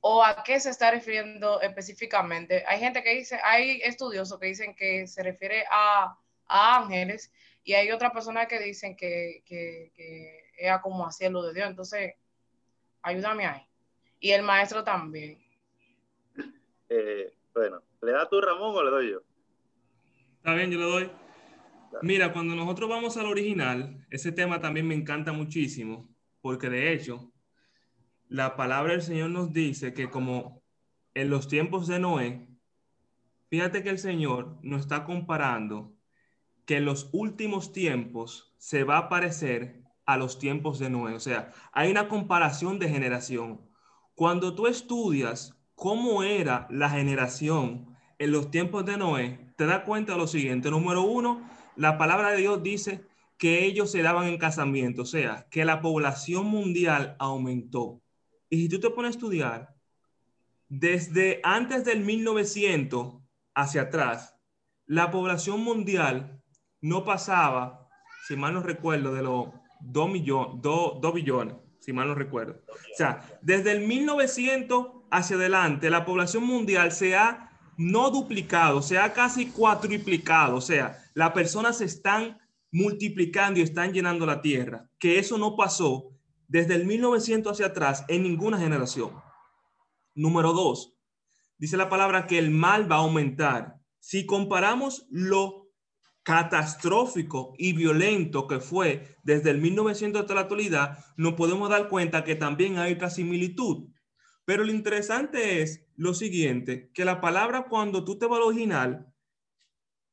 o 0.00 0.24
a 0.24 0.42
qué 0.42 0.58
se 0.58 0.70
está 0.70 0.90
refiriendo 0.90 1.60
específicamente? 1.60 2.64
Hay 2.66 2.80
gente 2.80 3.02
que 3.02 3.14
dice, 3.14 3.38
hay 3.44 3.82
estudiosos 3.82 4.38
que 4.38 4.46
dicen 4.46 4.74
que 4.74 5.06
se 5.06 5.22
refiere 5.22 5.66
a 5.70 6.16
a 6.16 6.25
ángeles 6.48 7.32
y 7.64 7.74
hay 7.74 7.90
otra 7.90 8.12
persona 8.12 8.46
que 8.46 8.60
dicen 8.60 8.96
que, 8.96 9.42
que, 9.44 9.92
que 9.94 10.52
era 10.56 10.80
como 10.80 11.04
hacia 11.04 11.30
lo 11.30 11.42
de 11.42 11.52
Dios. 11.52 11.68
Entonces, 11.68 12.14
ayúdame 13.02 13.46
ahí. 13.46 13.62
Y 14.20 14.30
el 14.30 14.42
maestro 14.42 14.84
también. 14.84 15.38
Eh, 16.88 17.32
bueno, 17.52 17.82
¿le 18.02 18.12
das 18.12 18.28
tú 18.30 18.40
Ramón 18.40 18.74
o 18.76 18.84
le 18.84 18.90
doy 18.90 19.10
yo? 19.10 19.22
Está 20.36 20.54
bien, 20.54 20.70
yo 20.70 20.78
le 20.78 20.84
doy. 20.84 21.10
Mira, 22.02 22.32
cuando 22.32 22.54
nosotros 22.54 22.88
vamos 22.88 23.16
al 23.16 23.26
original, 23.26 24.06
ese 24.10 24.30
tema 24.32 24.60
también 24.60 24.86
me 24.86 24.94
encanta 24.94 25.32
muchísimo, 25.32 26.08
porque 26.40 26.68
de 26.68 26.92
hecho, 26.92 27.32
la 28.28 28.54
palabra 28.54 28.92
del 28.92 29.02
Señor 29.02 29.30
nos 29.30 29.52
dice 29.52 29.94
que 29.94 30.10
como 30.10 30.62
en 31.14 31.30
los 31.30 31.48
tiempos 31.48 31.86
de 31.86 31.98
Noé, 31.98 32.48
fíjate 33.48 33.82
que 33.82 33.88
el 33.88 33.98
Señor 33.98 34.58
nos 34.62 34.82
está 34.82 35.04
comparando 35.04 35.95
que 36.66 36.76
en 36.76 36.84
los 36.84 37.08
últimos 37.12 37.72
tiempos 37.72 38.54
se 38.58 38.84
va 38.84 38.98
a 38.98 39.08
parecer 39.08 39.82
a 40.04 40.16
los 40.16 40.38
tiempos 40.38 40.78
de 40.78 40.90
Noé. 40.90 41.14
O 41.14 41.20
sea, 41.20 41.52
hay 41.72 41.90
una 41.90 42.08
comparación 42.08 42.78
de 42.78 42.88
generación. 42.88 43.60
Cuando 44.14 44.54
tú 44.54 44.66
estudias 44.66 45.56
cómo 45.74 46.22
era 46.22 46.66
la 46.70 46.90
generación 46.90 47.96
en 48.18 48.32
los 48.32 48.50
tiempos 48.50 48.84
de 48.84 48.96
Noé, 48.96 49.52
te 49.56 49.66
das 49.66 49.84
cuenta 49.84 50.12
de 50.12 50.18
lo 50.18 50.26
siguiente. 50.26 50.70
Número 50.70 51.02
uno, 51.02 51.48
la 51.76 51.98
palabra 51.98 52.30
de 52.30 52.38
Dios 52.38 52.62
dice 52.62 53.06
que 53.38 53.64
ellos 53.64 53.90
se 53.90 54.02
daban 54.02 54.26
en 54.26 54.38
casamiento, 54.38 55.02
o 55.02 55.06
sea, 55.06 55.46
que 55.50 55.64
la 55.64 55.80
población 55.80 56.46
mundial 56.46 57.16
aumentó. 57.18 58.02
Y 58.48 58.62
si 58.62 58.68
tú 58.68 58.80
te 58.80 58.90
pones 58.90 59.10
a 59.10 59.18
estudiar, 59.18 59.76
desde 60.68 61.40
antes 61.44 61.84
del 61.84 62.00
1900 62.00 63.18
hacia 63.54 63.82
atrás, 63.82 64.36
la 64.86 65.10
población 65.10 65.60
mundial 65.62 66.42
no 66.86 67.04
pasaba, 67.04 67.88
si 68.28 68.36
mal 68.36 68.54
no 68.54 68.62
recuerdo, 68.62 69.12
de 69.12 69.22
los 69.22 69.48
2 69.80 70.08
millones, 70.08 70.62
2, 70.62 71.14
billones. 71.14 71.54
O 71.54 71.62
si 71.80 71.92
mal 71.92 72.06
no 72.06 72.14
recuerdo. 72.14 72.62
O 72.68 72.96
sea, 72.96 73.22
desde 73.42 73.72
el 73.72 73.86
1900 73.86 74.86
hacia 75.10 75.36
adelante, 75.36 75.90
la 75.90 76.04
población 76.04 76.44
mundial 76.44 76.92
se 76.92 77.16
ha 77.16 77.50
no 77.76 78.10
duplicado, 78.10 78.82
se 78.82 78.98
ha 78.98 79.12
casi 79.12 79.46
cuatriplicado. 79.46 80.56
O 80.56 80.60
sea, 80.60 80.98
las 81.14 81.32
personas 81.32 81.78
se 81.78 81.86
están 81.86 82.38
multiplicando 82.70 83.58
y 83.58 83.64
están 83.64 83.92
llenando 83.92 84.24
la 84.24 84.40
tierra. 84.40 84.88
Que 84.98 85.18
eso 85.18 85.38
no 85.38 85.56
pasó 85.56 86.12
desde 86.46 86.76
el 86.76 86.86
1900 86.86 87.52
hacia 87.52 87.66
atrás 87.66 88.04
en 88.06 88.22
ninguna 88.22 88.58
generación. 88.58 89.10
Número 90.14 90.52
dos, 90.52 90.94
dice 91.58 91.76
la 91.76 91.88
palabra 91.88 92.28
que 92.28 92.38
el 92.38 92.50
mal 92.50 92.90
va 92.90 92.96
a 92.96 93.00
aumentar. 93.00 93.76
Si 93.98 94.24
comparamos 94.24 95.06
lo 95.10 95.65
catastrófico 96.26 97.54
y 97.56 97.72
violento 97.72 98.48
que 98.48 98.58
fue 98.58 99.16
desde 99.22 99.50
el 99.50 99.58
1900 99.58 100.22
hasta 100.22 100.34
la 100.34 100.40
actualidad, 100.40 100.98
nos 101.16 101.34
podemos 101.34 101.70
dar 101.70 101.88
cuenta 101.88 102.24
que 102.24 102.34
también 102.34 102.78
hay 102.78 102.94
otra 102.94 103.10
similitud. 103.10 103.92
Pero 104.44 104.64
lo 104.64 104.72
interesante 104.72 105.62
es 105.62 105.86
lo 105.94 106.14
siguiente, 106.14 106.90
que 106.92 107.04
la 107.04 107.20
palabra 107.20 107.68
cuando 107.68 108.04
tú 108.04 108.18
te 108.18 108.26
vas 108.26 108.38
al 108.38 108.42
original 108.42 109.14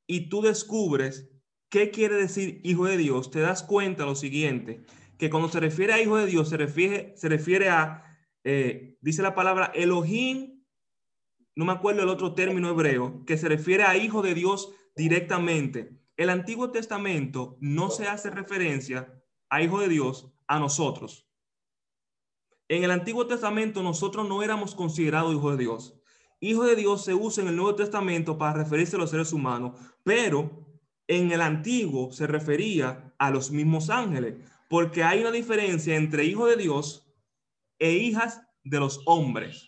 y 0.05 0.29
tú 0.29 0.43
descubres 0.43 1.31
qué 1.69 1.89
quiere 1.89 2.13
decir 2.13 2.61
hijo 2.63 2.85
de 2.85 2.97
Dios, 2.97 3.31
te 3.31 3.39
das 3.39 3.63
cuenta 3.63 4.05
lo 4.05 4.13
siguiente, 4.13 4.85
que 5.17 5.31
cuando 5.31 5.49
se 5.49 5.59
refiere 5.59 5.93
a 5.93 6.01
hijo 6.01 6.17
de 6.17 6.27
Dios, 6.27 6.47
se 6.47 6.57
refiere, 6.57 7.17
se 7.17 7.27
refiere 7.27 7.69
a, 7.69 8.03
eh, 8.43 8.99
dice 9.01 9.23
la 9.23 9.33
palabra 9.33 9.71
Elohim, 9.73 10.63
no 11.55 11.65
me 11.65 11.71
acuerdo 11.71 12.03
el 12.03 12.09
otro 12.09 12.35
término 12.35 12.69
hebreo, 12.69 13.25
que 13.25 13.35
se 13.35 13.49
refiere 13.49 13.81
a 13.81 13.97
hijo 13.97 14.21
de 14.21 14.35
Dios 14.35 14.75
directamente. 14.95 16.02
El 16.15 16.29
Antiguo 16.29 16.69
Testamento 16.69 17.57
no 17.59 17.89
se 17.89 18.07
hace 18.07 18.29
referencia 18.29 19.19
a 19.49 19.61
hijo 19.63 19.79
de 19.79 19.89
Dios 19.89 20.31
a 20.47 20.59
nosotros. 20.59 21.27
En 22.67 22.83
el 22.83 22.91
Antiguo 22.91 23.25
Testamento 23.25 23.81
nosotros 23.81 24.27
no 24.27 24.43
éramos 24.43 24.75
considerados 24.75 25.33
hijos 25.33 25.57
de 25.57 25.63
Dios. 25.63 25.99
Hijo 26.39 26.65
de 26.65 26.75
Dios 26.75 27.03
se 27.03 27.15
usa 27.15 27.41
en 27.41 27.49
el 27.49 27.55
Nuevo 27.55 27.75
Testamento 27.75 28.37
para 28.37 28.63
referirse 28.63 28.95
a 28.95 28.99
los 28.99 29.09
seres 29.09 29.33
humanos, 29.33 29.79
pero 30.03 30.67
en 31.07 31.31
el 31.31 31.41
Antiguo 31.41 32.11
se 32.11 32.27
refería 32.27 33.13
a 33.17 33.31
los 33.31 33.49
mismos 33.49 33.89
ángeles, 33.89 34.35
porque 34.69 35.03
hay 35.03 35.21
una 35.21 35.31
diferencia 35.31 35.95
entre 35.95 36.25
hijo 36.25 36.45
de 36.45 36.57
Dios 36.57 37.07
e 37.79 37.91
hijas 37.91 38.41
de 38.63 38.79
los 38.79 39.01
hombres. 39.05 39.67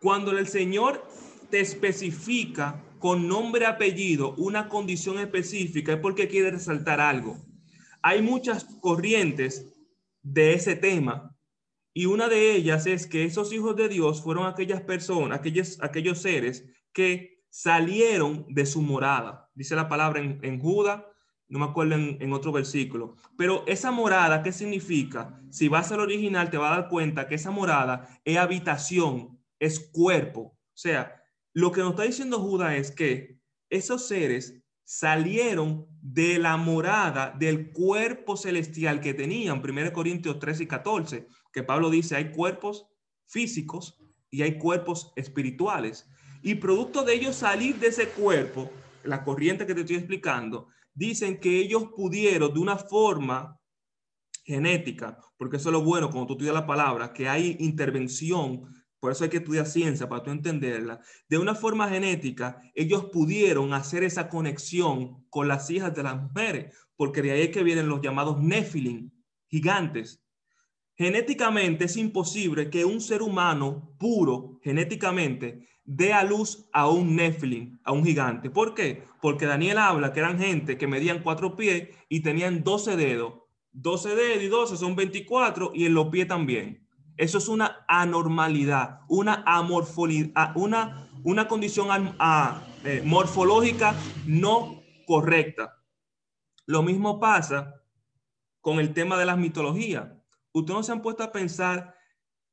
Cuando 0.00 0.30
el 0.30 0.46
Señor 0.46 1.04
te 1.50 1.60
especifica 1.60 2.82
con 2.98 3.28
nombre 3.28 3.66
apellido 3.66 4.34
una 4.36 4.68
condición 4.68 5.18
específica 5.18 5.92
es 5.92 5.98
porque 6.00 6.28
quiere 6.28 6.50
resaltar 6.50 7.00
algo. 7.00 7.36
Hay 8.02 8.22
muchas 8.22 8.64
corrientes 8.80 9.66
de 10.22 10.54
ese 10.54 10.76
tema 10.76 11.36
y 11.92 12.06
una 12.06 12.28
de 12.28 12.54
ellas 12.54 12.86
es 12.86 13.06
que 13.06 13.24
esos 13.24 13.52
hijos 13.52 13.76
de 13.76 13.88
Dios 13.88 14.22
fueron 14.22 14.46
aquellas 14.46 14.82
personas, 14.82 15.38
aquellos, 15.38 15.78
aquellos 15.82 16.18
seres 16.18 16.64
que 16.92 17.42
salieron 17.50 18.46
de 18.48 18.66
su 18.66 18.82
morada. 18.82 19.50
Dice 19.54 19.74
la 19.74 19.88
palabra 19.88 20.20
en, 20.20 20.38
en 20.42 20.60
Judas 20.60 21.02
no 21.48 21.58
me 21.58 21.64
acuerdo 21.64 21.94
en, 21.94 22.32
otro 22.32 22.52
versículo, 22.52 23.16
pero 23.36 23.64
esa 23.66 23.90
morada, 23.90 24.42
¿qué 24.42 24.52
significa? 24.52 25.40
Si 25.50 25.68
vas 25.68 25.90
al 25.90 26.00
original, 26.00 26.50
te 26.50 26.58
vas 26.58 26.72
a 26.72 26.80
dar 26.80 26.88
cuenta 26.88 27.26
que 27.26 27.36
esa 27.36 27.50
morada 27.50 28.20
es 28.24 28.36
habitación, 28.36 29.38
es 29.58 29.80
cuerpo. 29.80 30.40
O 30.40 30.76
sea, 30.80 31.17
lo 31.54 31.72
que 31.72 31.80
nos 31.80 31.90
está 31.90 32.04
diciendo 32.04 32.40
Judas 32.40 32.74
es 32.74 32.90
que 32.90 33.38
esos 33.70 34.06
seres 34.06 34.62
salieron 34.84 35.86
de 36.00 36.38
la 36.38 36.56
morada 36.56 37.34
del 37.38 37.72
cuerpo 37.72 38.36
celestial 38.36 39.00
que 39.00 39.12
tenían, 39.12 39.62
1 39.62 39.92
Corintios 39.92 40.38
13 40.38 40.62
y 40.62 40.66
14, 40.66 41.28
que 41.52 41.62
Pablo 41.62 41.90
dice, 41.90 42.16
hay 42.16 42.32
cuerpos 42.32 42.86
físicos 43.26 44.00
y 44.30 44.42
hay 44.42 44.58
cuerpos 44.58 45.12
espirituales. 45.16 46.08
Y 46.42 46.54
producto 46.54 47.02
de 47.02 47.14
ellos 47.14 47.36
salir 47.36 47.76
de 47.76 47.88
ese 47.88 48.08
cuerpo, 48.08 48.70
la 49.04 49.24
corriente 49.24 49.66
que 49.66 49.74
te 49.74 49.80
estoy 49.80 49.96
explicando, 49.96 50.68
dicen 50.94 51.38
que 51.38 51.58
ellos 51.58 51.90
pudieron 51.94 52.52
de 52.54 52.60
una 52.60 52.76
forma 52.76 53.60
genética, 54.44 55.18
porque 55.36 55.58
eso 55.58 55.68
es 55.68 55.72
lo 55.74 55.82
bueno 55.82 56.10
cuando 56.10 56.28
tú 56.28 56.32
estudias 56.32 56.54
la 56.54 56.66
palabra, 56.66 57.12
que 57.12 57.28
hay 57.28 57.56
intervención, 57.60 58.62
por 59.00 59.12
eso 59.12 59.24
hay 59.24 59.30
que 59.30 59.38
estudiar 59.38 59.66
ciencia 59.66 60.08
para 60.08 60.22
tú 60.22 60.30
entenderla, 60.30 61.00
de 61.28 61.38
una 61.38 61.54
forma 61.54 61.88
genética, 61.88 62.60
ellos 62.74 63.06
pudieron 63.12 63.72
hacer 63.72 64.02
esa 64.02 64.28
conexión 64.28 65.24
con 65.30 65.48
las 65.48 65.70
hijas 65.70 65.94
de 65.94 66.02
las 66.02 66.20
mujeres, 66.20 66.74
porque 66.96 67.22
de 67.22 67.30
ahí 67.30 67.42
es 67.42 67.50
que 67.50 67.62
vienen 67.62 67.88
los 67.88 68.00
llamados 68.00 68.40
Nephilim, 68.40 69.10
gigantes. 69.46 70.24
Genéticamente 70.96 71.84
es 71.84 71.96
imposible 71.96 72.70
que 72.70 72.84
un 72.84 73.00
ser 73.00 73.22
humano 73.22 73.94
puro, 73.98 74.58
genéticamente, 74.64 75.68
dé 75.84 76.12
a 76.12 76.24
luz 76.24 76.68
a 76.72 76.88
un 76.88 77.14
Nephilim, 77.14 77.78
a 77.84 77.92
un 77.92 78.04
gigante. 78.04 78.50
¿Por 78.50 78.74
qué? 78.74 79.04
Porque 79.22 79.46
Daniel 79.46 79.78
habla 79.78 80.12
que 80.12 80.18
eran 80.18 80.40
gente 80.40 80.76
que 80.76 80.88
medían 80.88 81.22
cuatro 81.22 81.54
pies 81.54 81.88
y 82.08 82.20
tenían 82.20 82.64
12 82.64 82.96
dedos. 82.96 83.34
12 83.70 84.16
dedos 84.16 84.42
y 84.42 84.48
12 84.48 84.76
son 84.76 84.96
24 84.96 85.70
y 85.72 85.86
en 85.86 85.94
los 85.94 86.08
pies 86.08 86.26
también. 86.26 86.87
Eso 87.18 87.36
es 87.38 87.48
una 87.48 87.84
anormalidad, 87.86 89.00
una 89.08 89.44
una, 90.54 91.10
una 91.24 91.48
condición 91.48 91.88
eh, 92.84 93.02
morfológica 93.04 93.94
no 94.26 94.82
correcta. 95.06 95.74
Lo 96.64 96.82
mismo 96.82 97.20
pasa 97.20 97.74
con 98.62 98.80
el 98.80 98.94
tema 98.94 99.18
de 99.18 99.26
las 99.26 99.36
mitologías. 99.36 100.08
Ustedes 100.52 100.76
no 100.76 100.82
se 100.82 100.92
han 100.92 101.02
puesto 101.02 101.22
a 101.22 101.32
pensar 101.32 101.94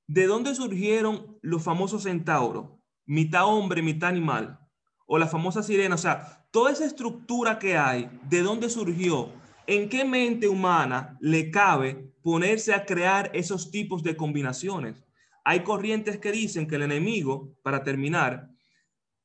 de 0.07 0.27
dónde 0.27 0.53
surgieron 0.53 1.37
los 1.41 1.63
famosos 1.63 2.03
centauros 2.03 2.75
mitad 3.05 3.45
hombre, 3.45 3.81
mitad 3.81 4.09
animal, 4.09 4.59
o 5.05 5.17
la 5.17 5.27
famosa 5.27 5.61
sirena, 5.61 5.95
o 5.95 5.99
sea, 5.99 6.47
toda 6.51 6.71
esa 6.71 6.85
estructura 6.85 7.59
que 7.59 7.77
hay, 7.77 8.09
¿de 8.23 8.41
dónde 8.41 8.69
surgió? 8.69 9.29
¿En 9.67 9.89
qué 9.89 10.05
mente 10.05 10.47
humana 10.47 11.17
le 11.19 11.49
cabe 11.49 12.13
ponerse 12.21 12.73
a 12.73 12.85
crear 12.85 13.31
esos 13.33 13.71
tipos 13.71 14.03
de 14.03 14.15
combinaciones? 14.15 15.03
Hay 15.43 15.61
corrientes 15.61 16.19
que 16.19 16.31
dicen 16.31 16.67
que 16.67 16.75
el 16.75 16.83
enemigo, 16.83 17.55
para 17.63 17.83
terminar, 17.83 18.49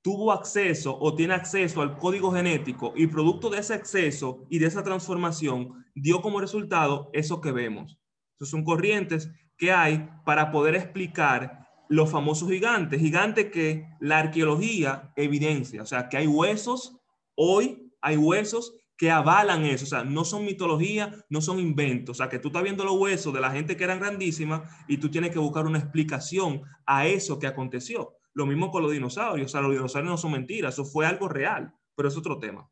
tuvo 0.03 0.33
acceso 0.33 0.97
o 0.99 1.15
tiene 1.15 1.35
acceso 1.35 1.83
al 1.83 1.99
código 1.99 2.33
genético 2.33 2.95
y 2.97 3.07
producto 3.07 3.51
de 3.51 3.59
ese 3.59 3.75
acceso 3.75 4.47
y 4.49 4.59
de 4.59 4.67
esa 4.67 4.83
transformación 4.83 5.85
dio 5.95 6.23
como 6.23 6.41
resultado 6.41 7.11
eso 7.13 7.41
que 7.41 7.53
vemos. 7.53 7.99
Esas 8.37 8.49
son 8.49 8.65
corrientes 8.65 9.31
que 9.59 9.73
hay 9.73 10.09
para 10.25 10.51
poder 10.51 10.75
explicar 10.75 11.69
los 11.91 12.11
famosos 12.11 12.49
gigantes, 12.49 13.01
gigantes 13.01 13.51
que 13.51 13.87
la 14.01 14.21
arqueología 14.21 15.13
evidencia, 15.17 15.83
o 15.83 15.87
sea, 15.87 16.09
que 16.09 16.17
hay 16.17 16.27
huesos, 16.27 16.97
hoy 17.35 17.93
hay 18.01 18.17
huesos 18.17 18.80
que 19.01 19.11
avalan 19.11 19.65
eso, 19.65 19.87
o 19.87 19.89
sea, 19.89 20.05
no 20.05 20.27
son 20.27 20.45
mitología, 20.45 21.25
no 21.31 21.41
son 21.41 21.59
inventos, 21.59 22.11
o 22.11 22.19
sea, 22.19 22.29
que 22.29 22.39
tú 22.39 22.49
estás 22.49 22.63
viendo 22.63 22.85
los 22.85 22.99
huesos 22.99 23.33
de 23.33 23.41
la 23.41 23.51
gente 23.51 23.75
que 23.75 23.85
eran 23.85 23.99
grandísimas 23.99 24.71
y 24.89 24.99
tú 24.99 25.11
tienes 25.11 25.31
que 25.31 25.39
buscar 25.39 25.65
una 25.65 25.79
explicación 25.79 26.65
a 26.85 27.07
eso 27.07 27.39
que 27.39 27.47
aconteció. 27.47 28.19
Lo 28.35 28.45
mismo 28.45 28.71
con 28.71 28.83
los 28.83 28.93
dinosaurios, 28.93 29.47
o 29.47 29.49
sea, 29.49 29.63
los 29.63 29.73
dinosaurios 29.73 30.11
no 30.11 30.19
son 30.19 30.33
mentiras, 30.33 30.75
eso 30.75 30.85
fue 30.85 31.07
algo 31.07 31.29
real, 31.29 31.73
pero 31.95 32.11
es 32.11 32.17
otro 32.19 32.39
tema. 32.39 32.69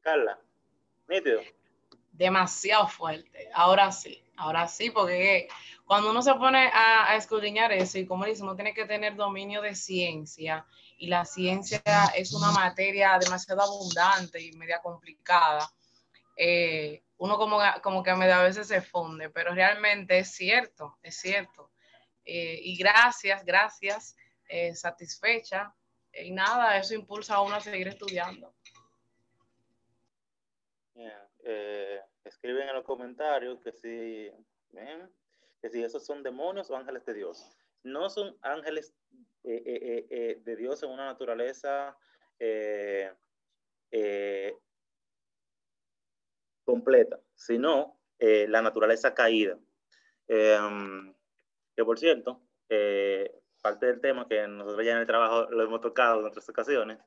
Carla, 0.00 0.38
nítido 1.08 1.40
demasiado 2.12 2.86
fuerte. 2.86 3.50
Ahora 3.52 3.90
sí, 3.90 4.22
ahora 4.36 4.68
sí, 4.68 4.90
porque 4.90 5.48
cuando 5.86 6.10
uno 6.10 6.20
se 6.20 6.34
pone 6.34 6.70
a, 6.72 7.14
escudriñar 7.16 7.72
eso, 7.72 7.98
y 7.98 8.06
como 8.06 8.24
dice, 8.24 8.42
uno 8.42 8.56
tiene 8.56 8.74
que 8.74 8.86
tener 8.86 9.14
dominio 9.14 9.62
de 9.62 9.74
ciencia, 9.74 10.66
y 10.98 11.06
la 11.06 11.24
ciencia 11.24 11.82
es 12.14 12.32
una 12.32 12.50
materia 12.50 13.18
demasiado 13.18 13.62
abundante 13.62 14.40
y 14.40 14.52
media 14.52 14.80
complicada, 14.80 15.70
eh, 16.36 17.02
uno 17.18 17.38
como, 17.38 17.58
como 17.82 18.02
que 18.02 18.10
a 18.10 18.42
veces 18.42 18.66
se 18.66 18.82
funde, 18.82 19.30
pero 19.30 19.54
realmente 19.54 20.18
es 20.18 20.32
cierto, 20.32 20.98
es 21.02 21.16
cierto. 21.16 21.70
Eh, 22.24 22.58
y 22.60 22.76
gracias, 22.76 23.44
gracias, 23.44 24.16
eh, 24.48 24.74
satisfecha. 24.74 25.74
Y 26.12 26.32
nada, 26.32 26.76
eso 26.76 26.94
impulsa 26.94 27.36
a 27.36 27.42
uno 27.42 27.54
a 27.54 27.60
seguir 27.60 27.88
estudiando. 27.88 28.54
Eh, 31.48 32.00
escriben 32.24 32.68
en 32.68 32.74
los 32.74 32.84
comentarios 32.84 33.60
que 33.60 33.70
si, 33.70 34.28
que 35.66 35.72
si 35.72 35.82
esos 35.82 36.06
son 36.06 36.22
demonios 36.22 36.70
o 36.70 36.76
ángeles 36.76 37.04
de 37.04 37.14
Dios. 37.14 37.50
No 37.82 38.08
son 38.08 38.36
ángeles 38.42 38.94
eh, 39.42 40.06
eh, 40.08 40.40
de 40.44 40.56
Dios 40.56 40.82
en 40.82 40.90
una 40.90 41.06
naturaleza 41.06 41.96
completa, 46.64 47.20
sino 47.34 47.98
la 48.18 48.62
naturaleza 48.62 49.14
caída. 49.14 49.58
Em, 50.28 51.14
que 51.74 51.84
por 51.84 51.98
cierto, 51.98 52.42
parte 53.62 53.86
del 53.86 54.00
tema 54.00 54.28
que 54.28 54.46
nosotros 54.46 54.84
ya 54.84 54.92
en 54.92 54.98
el 54.98 55.06
trabajo 55.06 55.50
lo 55.50 55.64
hemos 55.64 55.80
tocado 55.80 56.20
en 56.20 56.26
otras 56.26 56.48
ocasiones, 56.48 56.98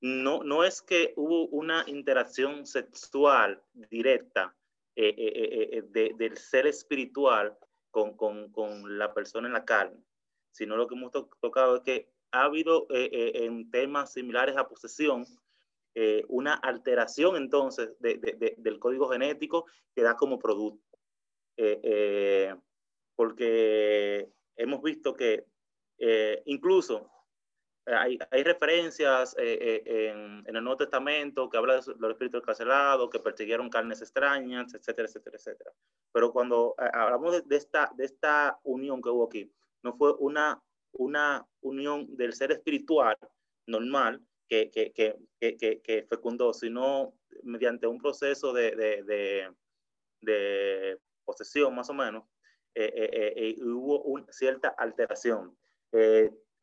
no, 0.00 0.42
no 0.42 0.64
es 0.64 0.82
que 0.82 1.12
hubo 1.16 1.46
una 1.48 1.84
interacción 1.86 2.66
sexual 2.66 3.62
directa 3.72 4.54
eh, 4.98 5.14
eh, 5.18 5.82
eh, 5.92 6.14
del 6.14 6.38
ser 6.38 6.66
espiritual 6.66 7.54
con, 7.90 8.16
con, 8.16 8.50
con, 8.50 8.96
la 8.96 9.12
persona 9.12 9.46
en 9.46 9.52
la 9.52 9.66
carne, 9.66 10.02
sino 10.52 10.74
lo 10.74 10.86
que 10.86 10.94
hemos 10.94 11.12
tocado 11.38 11.76
es 11.76 11.82
que 11.82 12.08
ha 12.30 12.44
habido 12.44 12.86
en 12.88 13.70
temas 13.70 14.14
similares 14.14 14.56
a 14.56 14.68
posesión 14.68 15.26
una 16.28 16.54
alteración 16.54 17.36
entonces 17.36 17.90
de, 18.00 18.16
de, 18.16 18.54
del 18.56 18.78
código 18.78 19.08
genético 19.08 19.66
que 19.94 20.02
da 20.02 20.16
como 20.16 20.38
producto. 20.38 20.98
porque 23.16 24.30
hemos 24.56 24.82
visto 24.82 25.14
que 25.14 25.44
incluso 26.46 27.10
hay, 27.86 28.18
hay 28.30 28.42
referencias 28.42 29.34
eh, 29.38 29.82
eh, 29.86 30.10
en, 30.10 30.44
en, 30.46 30.56
el 30.56 30.64
Nuevo 30.64 30.78
Testamento 30.78 31.48
que 31.48 31.56
habla 31.56 31.74
de 31.80 31.94
los 31.98 32.10
espíritus 32.10 32.42
carcelados, 32.42 33.08
que 33.10 33.20
persiguieron 33.20 33.70
carnes 33.70 34.02
extrañas, 34.02 34.74
etcétera, 34.74 35.06
etcétera, 35.06 35.36
etcétera. 35.36 35.72
Pero 36.12 36.32
cuando 36.32 36.74
eh, 36.78 36.90
hablamos 36.92 37.46
de, 37.46 37.56
esta, 37.56 37.92
de 37.96 38.04
esta 38.04 38.58
unión 38.64 39.00
que 39.00 39.10
hubo 39.10 39.26
aquí, 39.26 39.52
no 39.82 39.96
fue 39.96 40.12
una, 40.18 40.60
una 40.92 41.46
unión 41.60 42.16
del 42.16 42.32
ser 42.32 42.50
espiritual 42.50 43.16
normal 43.66 44.20
que, 44.48 44.70
que, 44.70 44.92
que, 44.92 45.16
que, 45.38 46.06
fecundó, 46.08 46.52
sino 46.52 47.14
mediante 47.42 47.86
un 47.86 47.98
proceso 47.98 48.52
de, 48.52 48.74
de, 48.74 49.02
de, 49.04 49.52
de 50.22 50.98
posesión, 51.24 51.74
más 51.74 51.90
o 51.90 51.94
menos, 51.94 52.24
hubo 53.60 54.02
una 54.02 54.32
cierta 54.32 54.68
alteración. 54.68 55.56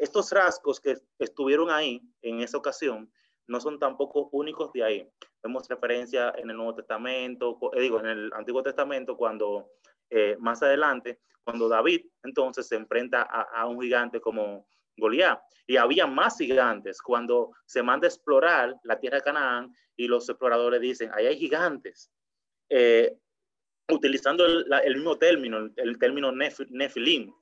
Estos 0.03 0.31
rasgos 0.33 0.81
que 0.81 0.97
estuvieron 1.17 1.71
ahí 1.71 2.01
en 2.21 2.41
esa 2.41 2.57
ocasión 2.57 3.09
no 3.47 3.61
son 3.61 3.79
tampoco 3.79 4.27
únicos 4.33 4.73
de 4.73 4.83
ahí. 4.83 5.09
Vemos 5.41 5.65
referencia 5.69 6.33
en 6.35 6.49
el 6.49 6.57
Nuevo 6.57 6.75
Testamento, 6.75 7.57
eh, 7.73 7.79
digo, 7.79 8.01
en 8.01 8.07
el 8.07 8.33
Antiguo 8.33 8.61
Testamento, 8.61 9.15
cuando 9.15 9.69
eh, 10.09 10.35
más 10.41 10.61
adelante, 10.61 11.21
cuando 11.45 11.69
David 11.69 12.01
entonces 12.21 12.67
se 12.67 12.75
enfrenta 12.75 13.21
a, 13.21 13.65
un 13.65 13.81
gigante 13.81 14.19
como 14.19 14.67
Goliat. 14.97 15.39
Y 15.67 15.77
había 15.77 16.05
más 16.05 16.37
gigantes 16.37 17.01
cuando 17.01 17.53
se 17.65 17.81
manda 17.81 18.05
a 18.05 18.09
explorar 18.09 18.75
la 18.83 18.99
tierra 18.99 19.19
de 19.19 19.23
Canaán 19.23 19.73
y 19.95 20.09
los 20.09 20.27
exploradores 20.27 20.81
dicen, 20.81 21.11
ahí 21.13 21.27
hay 21.27 21.37
gigantes. 21.37 22.11
Eh, 22.67 23.17
utilizando 23.89 24.45
el, 24.45 24.95
mismo 24.95 25.17
término, 25.17 25.69
el 25.77 25.97
término 25.97 26.33
Nefilim, 26.33 27.33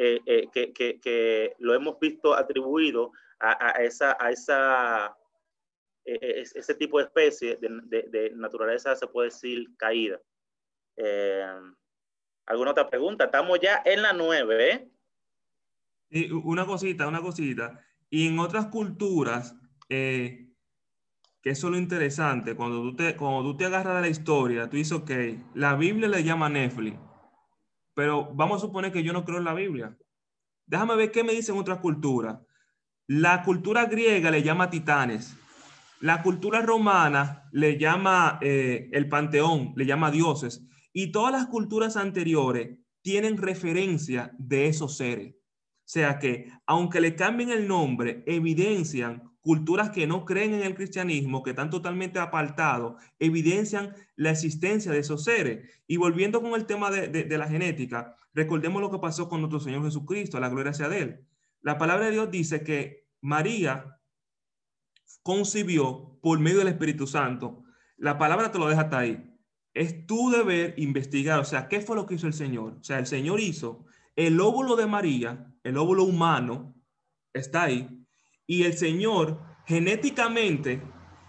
eh, 0.00 0.20
eh, 0.26 0.48
que, 0.52 0.72
que, 0.72 1.00
que, 1.00 1.56
lo 1.58 1.74
hemos 1.74 1.98
visto 1.98 2.32
atribuido 2.32 3.10
a, 3.40 3.78
a 3.78 3.82
esa, 3.82 4.16
a 4.20 4.30
esa 4.30 5.16
e, 6.04 6.42
ese 6.42 6.74
tipo 6.76 6.98
de 6.98 7.04
especie 7.04 7.56
de, 7.56 8.02
de, 8.08 8.30
naturaleza 8.36 8.94
se 8.94 9.08
puede 9.08 9.30
decir 9.30 9.76
caída. 9.76 10.20
Eh, 10.96 11.44
¿Alguna 12.46 12.70
otra 12.70 12.88
pregunta? 12.88 13.24
Estamos 13.24 13.58
ya 13.60 13.82
en 13.84 14.02
la 14.02 14.12
nueve. 14.12 14.72
¿eh? 14.72 14.88
Y 16.10 16.30
una 16.30 16.64
cosita, 16.64 17.08
una 17.08 17.20
cosita. 17.20 17.84
Y 18.08 18.28
en 18.28 18.38
otras 18.38 18.66
culturas, 18.66 19.56
que 19.88 20.48
eso 21.42 21.66
es 21.66 21.72
lo 21.72 21.76
interesante, 21.76 22.54
cuando 22.54 22.82
tú, 22.82 22.94
te, 22.94 23.16
cuando 23.16 23.42
tú 23.42 23.56
te 23.56 23.64
agarras 23.64 23.96
de 23.96 24.02
la 24.02 24.08
historia, 24.08 24.70
tú 24.70 24.76
dices, 24.76 24.92
ok, 24.92 25.10
la 25.54 25.74
Biblia 25.74 26.08
le 26.08 26.22
llama 26.22 26.48
Netflix 26.48 27.07
pero 27.98 28.32
vamos 28.32 28.58
a 28.58 28.66
suponer 28.66 28.92
que 28.92 29.02
yo 29.02 29.12
no 29.12 29.24
creo 29.24 29.38
en 29.38 29.44
la 29.44 29.54
Biblia. 29.54 29.98
Déjame 30.68 30.94
ver 30.94 31.10
qué 31.10 31.24
me 31.24 31.32
dicen 31.32 31.58
otras 31.58 31.80
culturas. 31.80 32.38
La 33.08 33.42
cultura 33.42 33.86
griega 33.86 34.30
le 34.30 34.44
llama 34.44 34.70
titanes. 34.70 35.36
La 35.98 36.22
cultura 36.22 36.62
romana 36.62 37.48
le 37.50 37.76
llama 37.76 38.38
eh, 38.40 38.88
el 38.92 39.08
panteón, 39.08 39.72
le 39.74 39.84
llama 39.84 40.12
dioses. 40.12 40.64
Y 40.92 41.10
todas 41.10 41.32
las 41.32 41.48
culturas 41.48 41.96
anteriores 41.96 42.78
tienen 43.02 43.36
referencia 43.36 44.30
de 44.38 44.68
esos 44.68 44.96
seres. 44.96 45.34
O 45.34 45.40
sea 45.82 46.20
que, 46.20 46.52
aunque 46.66 47.00
le 47.00 47.16
cambien 47.16 47.50
el 47.50 47.66
nombre, 47.66 48.22
evidencian 48.28 49.27
culturas 49.40 49.90
que 49.90 50.06
no 50.06 50.24
creen 50.24 50.54
en 50.54 50.62
el 50.62 50.74
cristianismo, 50.74 51.42
que 51.42 51.50
están 51.50 51.70
totalmente 51.70 52.18
apartados, 52.18 53.02
evidencian 53.18 53.94
la 54.16 54.30
existencia 54.30 54.92
de 54.92 54.98
esos 54.98 55.24
seres. 55.24 55.68
Y 55.86 55.96
volviendo 55.96 56.42
con 56.42 56.54
el 56.54 56.66
tema 56.66 56.90
de, 56.90 57.38
la 57.38 57.48
genética, 57.48 58.14
recordemos 58.34 58.82
lo 58.82 58.90
que 58.90 58.98
pasó 58.98 59.28
con 59.28 59.40
nuestro 59.40 59.60
Señor 59.60 59.84
Jesucristo, 59.84 60.40
la 60.40 60.48
gloria 60.48 60.72
sea 60.72 60.88
de 60.88 61.00
Él. 61.00 61.26
La 61.60 61.78
palabra 61.78 62.06
de 62.06 62.12
Dios 62.12 62.30
dice 62.30 62.62
que 62.62 63.08
María 63.20 64.00
concibió 65.22 66.18
por 66.22 66.38
medio 66.38 66.58
del 66.58 66.68
Espíritu 66.68 67.06
Santo. 67.06 67.64
La 67.96 68.18
palabra 68.18 68.52
te 68.52 68.58
lo 68.58 68.68
deja 68.68 68.82
hasta 68.82 68.98
ahí. 68.98 69.34
Es 69.74 70.06
tu 70.06 70.30
deber 70.30 70.74
investigar, 70.78 71.38
o 71.38 71.44
sea, 71.44 71.68
¿qué 71.68 71.80
fue 71.80 71.96
lo 71.96 72.06
que 72.06 72.14
hizo 72.14 72.26
el 72.26 72.32
Señor? 72.32 72.78
O 72.80 72.84
sea, 72.84 72.98
el 72.98 73.06
Señor 73.06 73.40
hizo 73.40 73.86
el 74.16 74.40
óvulo 74.40 74.74
de 74.74 74.86
María, 74.86 75.54
el 75.62 75.76
óvulo 75.76 76.02
humano, 76.02 76.74
está 77.32 77.64
ahí, 77.64 77.97
y 78.48 78.64
el 78.64 78.76
Señor 78.76 79.38
genéticamente 79.66 80.82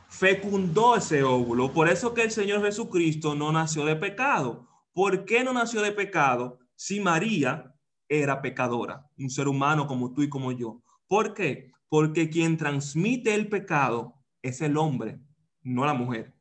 fecundó 0.07 0.95
ese 0.95 1.21
óvulo. 1.21 1.71
Por 1.71 1.89
eso 1.89 2.13
que 2.13 2.23
el 2.23 2.31
Señor 2.31 2.63
Jesucristo 2.63 3.35
no 3.35 3.51
nació 3.51 3.85
de 3.85 3.97
pecado. 3.97 4.67
¿Por 4.93 5.25
qué 5.25 5.43
no 5.43 5.53
nació 5.53 5.81
de 5.81 5.91
pecado 5.91 6.59
si 6.75 6.99
María 6.99 7.75
era 8.07 8.41
pecadora, 8.41 9.05
un 9.17 9.29
ser 9.29 9.49
humano 9.49 9.85
como 9.85 10.13
tú 10.13 10.23
y 10.23 10.29
como 10.29 10.53
yo? 10.53 10.81
¿Por 11.07 11.33
qué? 11.33 11.71
Porque 11.89 12.29
quien 12.29 12.57
transmite 12.57 13.35
el 13.35 13.49
pecado 13.49 14.15
es 14.41 14.61
el 14.61 14.77
hombre, 14.77 15.19
no 15.61 15.85
la 15.85 15.93
mujer. 15.93 16.33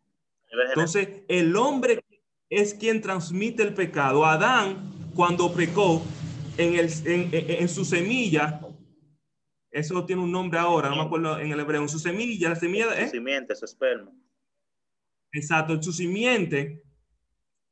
Entonces, 0.68 1.08
el 1.26 1.56
hombre 1.56 2.04
es 2.48 2.72
quien 2.72 3.00
transmite 3.00 3.64
el 3.64 3.74
pecado. 3.74 4.24
Adán, 4.24 5.10
cuando 5.14 5.52
pecó, 5.52 6.02
en, 6.56 6.74
el, 6.74 6.90
en, 7.04 7.30
en 7.32 7.68
su 7.68 7.84
semilla 7.84 8.60
eso 9.70 10.04
tiene 10.06 10.22
un 10.22 10.32
nombre 10.32 10.58
ahora, 10.58 10.88
no 10.88 10.96
me 10.96 11.02
acuerdo 11.02 11.38
en 11.38 11.52
el 11.52 11.60
hebreo, 11.60 11.82
en 11.82 11.88
su 11.88 11.98
semilla, 11.98 12.50
la 12.50 12.56
semilla 12.56 12.88
de... 12.88 13.04
Su 13.06 13.12
simiente, 13.12 13.54
su 13.54 13.64
esperma. 13.64 14.10
Exacto, 15.32 15.74
en 15.74 15.82
su 15.82 15.92
simiente, 15.92 16.82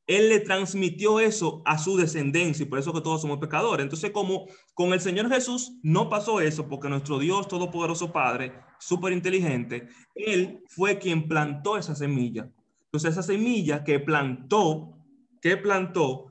él 0.07 0.29
le 0.29 0.41
transmitió 0.41 1.21
eso 1.21 1.63
a 1.65 1.79
su 1.79 1.97
descendencia 1.97 2.63
y 2.63 2.69
por 2.69 2.79
eso 2.79 2.93
que 2.93 3.01
todos 3.01 3.23
somos 3.23 3.39
pecadores. 3.39 3.83
Entonces, 3.83 4.11
como 4.11 4.47
con 4.75 4.93
el 4.93 5.01
Señor 5.01 5.29
Jesús 5.29 5.79
no 5.83 6.09
pasó 6.11 6.41
eso, 6.41 6.69
porque 6.69 6.89
nuestro 6.89 7.19
Dios 7.19 7.49
Todopoderoso 7.49 8.13
Padre, 8.13 8.53
súper 8.79 9.13
inteligente, 9.13 9.89
Él 10.15 10.63
fue 10.69 10.99
quien 10.99 11.27
plantó 11.27 11.79
esa 11.79 11.95
semilla. 11.95 12.51
Entonces, 12.85 13.13
esa 13.13 13.23
semilla 13.23 13.83
que 13.85 13.99
plantó, 13.99 14.99
que 15.41 15.57
plantó, 15.57 16.27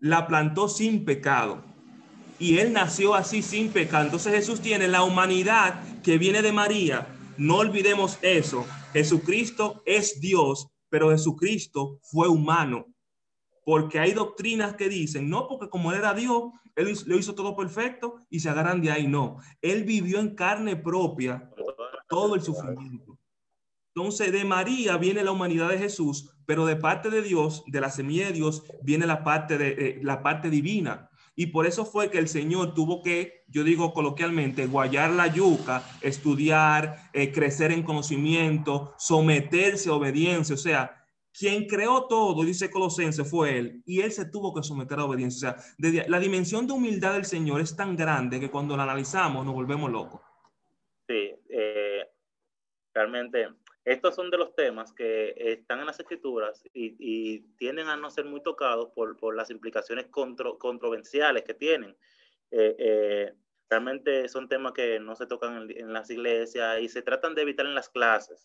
la 0.00 0.26
plantó 0.26 0.68
sin 0.68 1.04
pecado 1.04 1.71
y 2.42 2.58
él 2.58 2.72
nació 2.72 3.14
así 3.14 3.40
sin 3.40 3.68
pecado. 3.68 4.06
Entonces 4.06 4.34
Jesús 4.34 4.60
tiene 4.60 4.88
la 4.88 5.04
humanidad 5.04 5.80
que 6.02 6.18
viene 6.18 6.42
de 6.42 6.50
María. 6.50 7.06
No 7.38 7.58
olvidemos 7.58 8.18
eso. 8.20 8.66
Jesucristo 8.92 9.80
es 9.86 10.20
Dios, 10.20 10.66
pero 10.88 11.12
Jesucristo 11.12 12.00
fue 12.02 12.26
humano. 12.26 12.86
Porque 13.64 14.00
hay 14.00 14.12
doctrinas 14.12 14.74
que 14.74 14.88
dicen, 14.88 15.30
no, 15.30 15.46
porque 15.46 15.68
como 15.68 15.92
era 15.92 16.14
Dios, 16.14 16.50
él 16.74 16.92
lo 17.06 17.16
hizo 17.16 17.36
todo 17.36 17.54
perfecto 17.54 18.16
y 18.28 18.40
se 18.40 18.48
agarran 18.48 18.80
de 18.80 18.90
ahí. 18.90 19.06
No, 19.06 19.36
él 19.60 19.84
vivió 19.84 20.18
en 20.18 20.34
carne 20.34 20.74
propia 20.74 21.48
todo 22.08 22.34
el 22.34 22.42
sufrimiento. 22.42 23.20
Entonces 23.94 24.32
de 24.32 24.44
María 24.44 24.96
viene 24.96 25.22
la 25.22 25.30
humanidad 25.30 25.68
de 25.68 25.78
Jesús, 25.78 26.34
pero 26.44 26.66
de 26.66 26.74
parte 26.74 27.08
de 27.08 27.22
Dios, 27.22 27.62
de 27.68 27.80
la 27.80 27.90
semilla 27.90 28.26
de 28.26 28.32
Dios, 28.32 28.64
viene 28.82 29.06
la 29.06 29.22
parte, 29.22 29.58
de, 29.58 29.68
eh, 29.78 30.00
la 30.02 30.24
parte 30.24 30.50
divina. 30.50 31.08
Y 31.34 31.46
por 31.46 31.66
eso 31.66 31.84
fue 31.84 32.10
que 32.10 32.18
el 32.18 32.28
Señor 32.28 32.74
tuvo 32.74 33.02
que, 33.02 33.44
yo 33.48 33.64
digo 33.64 33.94
coloquialmente, 33.94 34.66
guayar 34.66 35.10
la 35.10 35.28
yuca, 35.28 35.82
estudiar, 36.02 36.96
eh, 37.12 37.32
crecer 37.32 37.72
en 37.72 37.82
conocimiento, 37.82 38.94
someterse 38.98 39.88
a 39.88 39.94
obediencia. 39.94 40.54
O 40.54 40.58
sea, 40.58 41.02
quien 41.32 41.66
creó 41.66 42.06
todo, 42.06 42.44
dice 42.44 42.70
Colosense, 42.70 43.24
fue 43.24 43.58
Él. 43.58 43.82
Y 43.86 44.00
Él 44.02 44.12
se 44.12 44.26
tuvo 44.26 44.54
que 44.54 44.62
someter 44.62 44.98
a 44.98 45.04
obediencia. 45.04 45.56
O 45.56 45.60
sea, 45.80 46.04
la 46.06 46.20
dimensión 46.20 46.66
de 46.66 46.74
humildad 46.74 47.14
del 47.14 47.24
Señor 47.24 47.62
es 47.62 47.74
tan 47.74 47.96
grande 47.96 48.38
que 48.38 48.50
cuando 48.50 48.76
la 48.76 48.82
analizamos 48.82 49.44
nos 49.44 49.54
volvemos 49.54 49.90
locos. 49.90 50.20
Sí, 51.08 51.30
eh, 51.48 52.06
realmente 52.94 53.48
estos 53.84 54.14
son 54.14 54.30
de 54.30 54.38
los 54.38 54.54
temas 54.54 54.92
que 54.92 55.34
están 55.36 55.80
en 55.80 55.86
las 55.86 55.98
escrituras 55.98 56.62
y, 56.72 57.40
tienden 57.56 57.88
a 57.88 57.96
no 57.96 58.10
ser 58.10 58.24
muy 58.24 58.40
tocados 58.42 58.90
por, 58.94 59.16
por 59.16 59.34
las 59.34 59.50
implicaciones 59.50 60.06
controversiales 60.06 61.42
que 61.42 61.54
tienen. 61.54 61.96
Eh, 62.50 62.76
eh, 62.78 63.34
realmente 63.68 64.28
son 64.28 64.48
temas 64.48 64.72
que 64.72 65.00
no 65.00 65.16
se 65.16 65.26
tocan 65.26 65.68
en, 65.70 65.92
las 65.92 66.10
iglesias 66.10 66.80
y 66.80 66.88
se 66.88 67.02
tratan 67.02 67.34
de 67.34 67.42
evitar 67.42 67.66
en 67.66 67.74
las 67.74 67.88
clases. 67.88 68.42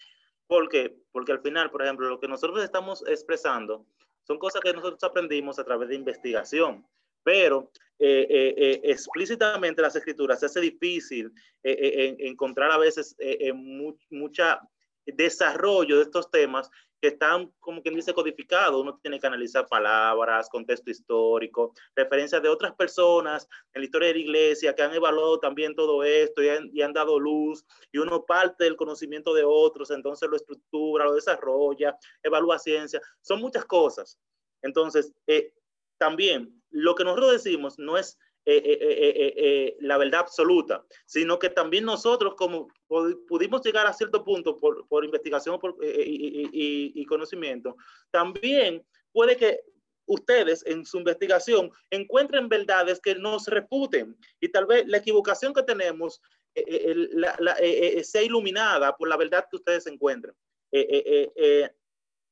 ¿Por 0.48 0.70
qué? 0.70 0.96
Porque 1.12 1.34
al 1.34 1.42
final, 1.42 1.70
por 1.70 1.84
ejemplo, 1.84 2.10
lo 2.10 2.20
que 2.20 2.28
nosotros 2.28 2.64
estamos 2.64 3.04
expresando 3.08 3.86
son 4.24 4.40
cosas 4.40 4.62
que 4.62 4.74
nosotros 4.74 5.04
aprendimos 5.04 5.60
a 5.60 5.64
través 5.64 5.90
de 5.90 5.96
investigación, 5.96 6.88
pero 7.24 7.72
eh, 8.00 8.80
explícitamente 8.84 9.82
las 9.82 9.96
escrituras 9.96 10.40
se 10.40 10.48
hace 10.48 10.62
difícil 10.62 11.32
encontrar 11.64 12.72
a 12.72 12.78
veces 12.78 13.16
mucha 13.54 14.62
desarrollo 15.16 15.98
de 15.98 16.04
estos 16.04 16.30
temas 16.30 16.70
que 17.00 17.10
están, 17.10 17.52
como 17.60 17.82
quien 17.82 17.96
dice, 17.96 18.14
codificados. 18.14 18.82
Uno 18.82 19.00
tiene 19.02 19.20
que 19.20 19.28
analizar 19.28 19.68
palabras, 19.68 20.50
contexto 20.50 20.90
histórico, 20.90 21.74
referencias 21.96 22.42
de 22.42 22.50
otras 22.50 22.74
personas 22.76 23.48
en 23.74 23.82
la 23.82 23.86
historia 23.86 24.08
de 24.10 24.16
la 24.16 24.20
iglesia 24.20 24.76
que 24.76 24.82
han 24.82 24.94
evaluado 24.94 25.40
también 25.40 25.76
todo 25.76 26.04
esto 26.04 26.42
y 26.42 26.82
han, 26.82 26.94
dado 26.94 27.20
luz, 27.20 27.66
y 27.92 28.00
uno 28.00 28.26
parte 28.26 28.64
del 28.64 28.76
conocimiento 28.76 29.34
de 29.34 29.44
otros, 29.44 29.92
entonces 29.92 30.28
lo 30.30 30.36
estructura, 30.36 31.06
lo 31.06 31.14
desarrolla, 31.14 31.96
evalúa 32.24 32.58
ciencia. 32.58 33.02
Son 33.22 33.40
muchas 33.40 33.66
cosas. 33.66 34.20
Entonces, 34.62 35.14
eh, 35.28 35.54
también 35.98 36.58
lo 36.70 36.96
que 36.96 37.04
nosotros 37.04 37.32
decimos 37.32 37.78
no 37.78 37.98
es 37.98 38.18
eh, 38.50 38.62
eh, 38.64 39.34
eh, 39.36 39.78
la 39.82 39.98
verdad 39.98 40.22
absoluta, 40.22 40.82
sino 41.06 41.38
que 41.38 41.50
también 41.50 41.84
nosotros 41.84 42.34
como 42.36 42.70
pudimos 43.28 43.62
llegar 43.62 43.86
a 43.86 43.92
cierto 43.92 44.24
punto 44.24 44.56
por, 44.56 44.88
por 44.88 45.04
investigación 45.04 45.60
y, 45.82 47.06
conocimiento, 47.08 47.76
también 48.10 48.86
puede 49.12 49.36
que 49.36 49.60
ustedes 50.06 50.66
en 50.66 50.86
su 50.86 50.98
investigación 50.98 51.70
encuentren 51.90 52.48
verdades 52.48 53.02
que 53.02 53.16
nos 53.16 53.48
reputen 53.48 54.16
y 54.40 54.48
tal 54.48 54.66
vez 54.66 54.88
la 54.88 55.00
equivocación 55.00 55.54
que 55.54 55.64
tenemos 55.64 56.22
la, 56.56 57.36
la, 57.40 57.58
sea 58.02 58.22
iluminada 58.22 58.96
por 58.96 59.10
la 59.10 59.18
verdad 59.18 59.46
que 59.52 59.58
ustedes 59.58 59.88
encuentren. 59.88 60.34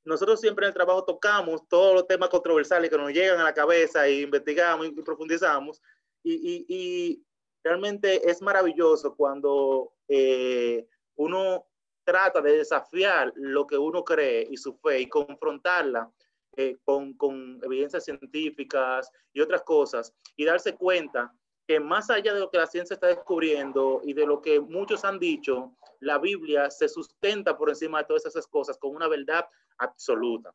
nosotros 0.05 0.39
siempre 0.39 0.65
en 0.65 0.69
el 0.69 0.73
trabajo 0.73 1.03
tocamos 1.03 1.67
todos 1.67 1.93
los 1.93 2.07
temas 2.07 2.29
controversiales 2.29 2.89
que 2.89 2.97
nos 2.97 3.11
llegan 3.11 3.41
a 3.41 3.43
la 3.43 3.53
cabeza 3.53 4.07
e 4.07 4.21
investigamos 4.21 4.87
y 4.87 4.91
profundizamos, 4.91 5.81
y, 6.25 7.21
realmente 7.63 8.29
es 8.29 8.41
maravilloso 8.43 9.15
cuando 9.15 9.93
eh, 10.07 10.87
uno 11.15 11.65
trata 12.03 12.39
de 12.39 12.57
desafiar 12.57 13.33
lo 13.35 13.65
que 13.65 13.77
uno 13.77 14.03
cree 14.03 14.47
y 14.49 14.57
su 14.57 14.75
fe 14.75 15.01
y 15.01 15.09
confrontarla 15.09 16.11
eh, 16.57 16.77
con, 16.83 17.13
con, 17.13 17.59
evidencias 17.63 18.05
científicas 18.05 19.11
y 19.33 19.41
otras 19.41 19.63
cosas 19.63 20.13
y 20.35 20.45
darse 20.45 20.75
cuenta 20.75 21.33
que 21.67 21.79
más 21.79 22.09
allá 22.11 22.33
de 22.33 22.39
lo 22.39 22.51
que 22.51 22.59
la 22.59 22.67
ciencia 22.67 22.93
está 22.93 23.07
descubriendo 23.07 24.01
y 24.03 24.13
de 24.13 24.27
lo 24.27 24.41
que 24.41 24.59
muchos 24.59 25.03
han 25.03 25.17
dicho, 25.17 25.75
la 25.99 26.19
Biblia 26.19 26.69
se 26.69 26.87
sustenta 26.87 27.57
por 27.57 27.69
encima 27.69 27.99
de 27.99 28.05
todas 28.05 28.25
esas 28.27 28.45
cosas 28.45 28.77
con 28.77 28.95
una 28.95 29.07
verdad 29.07 29.47
absoluta. 29.79 30.53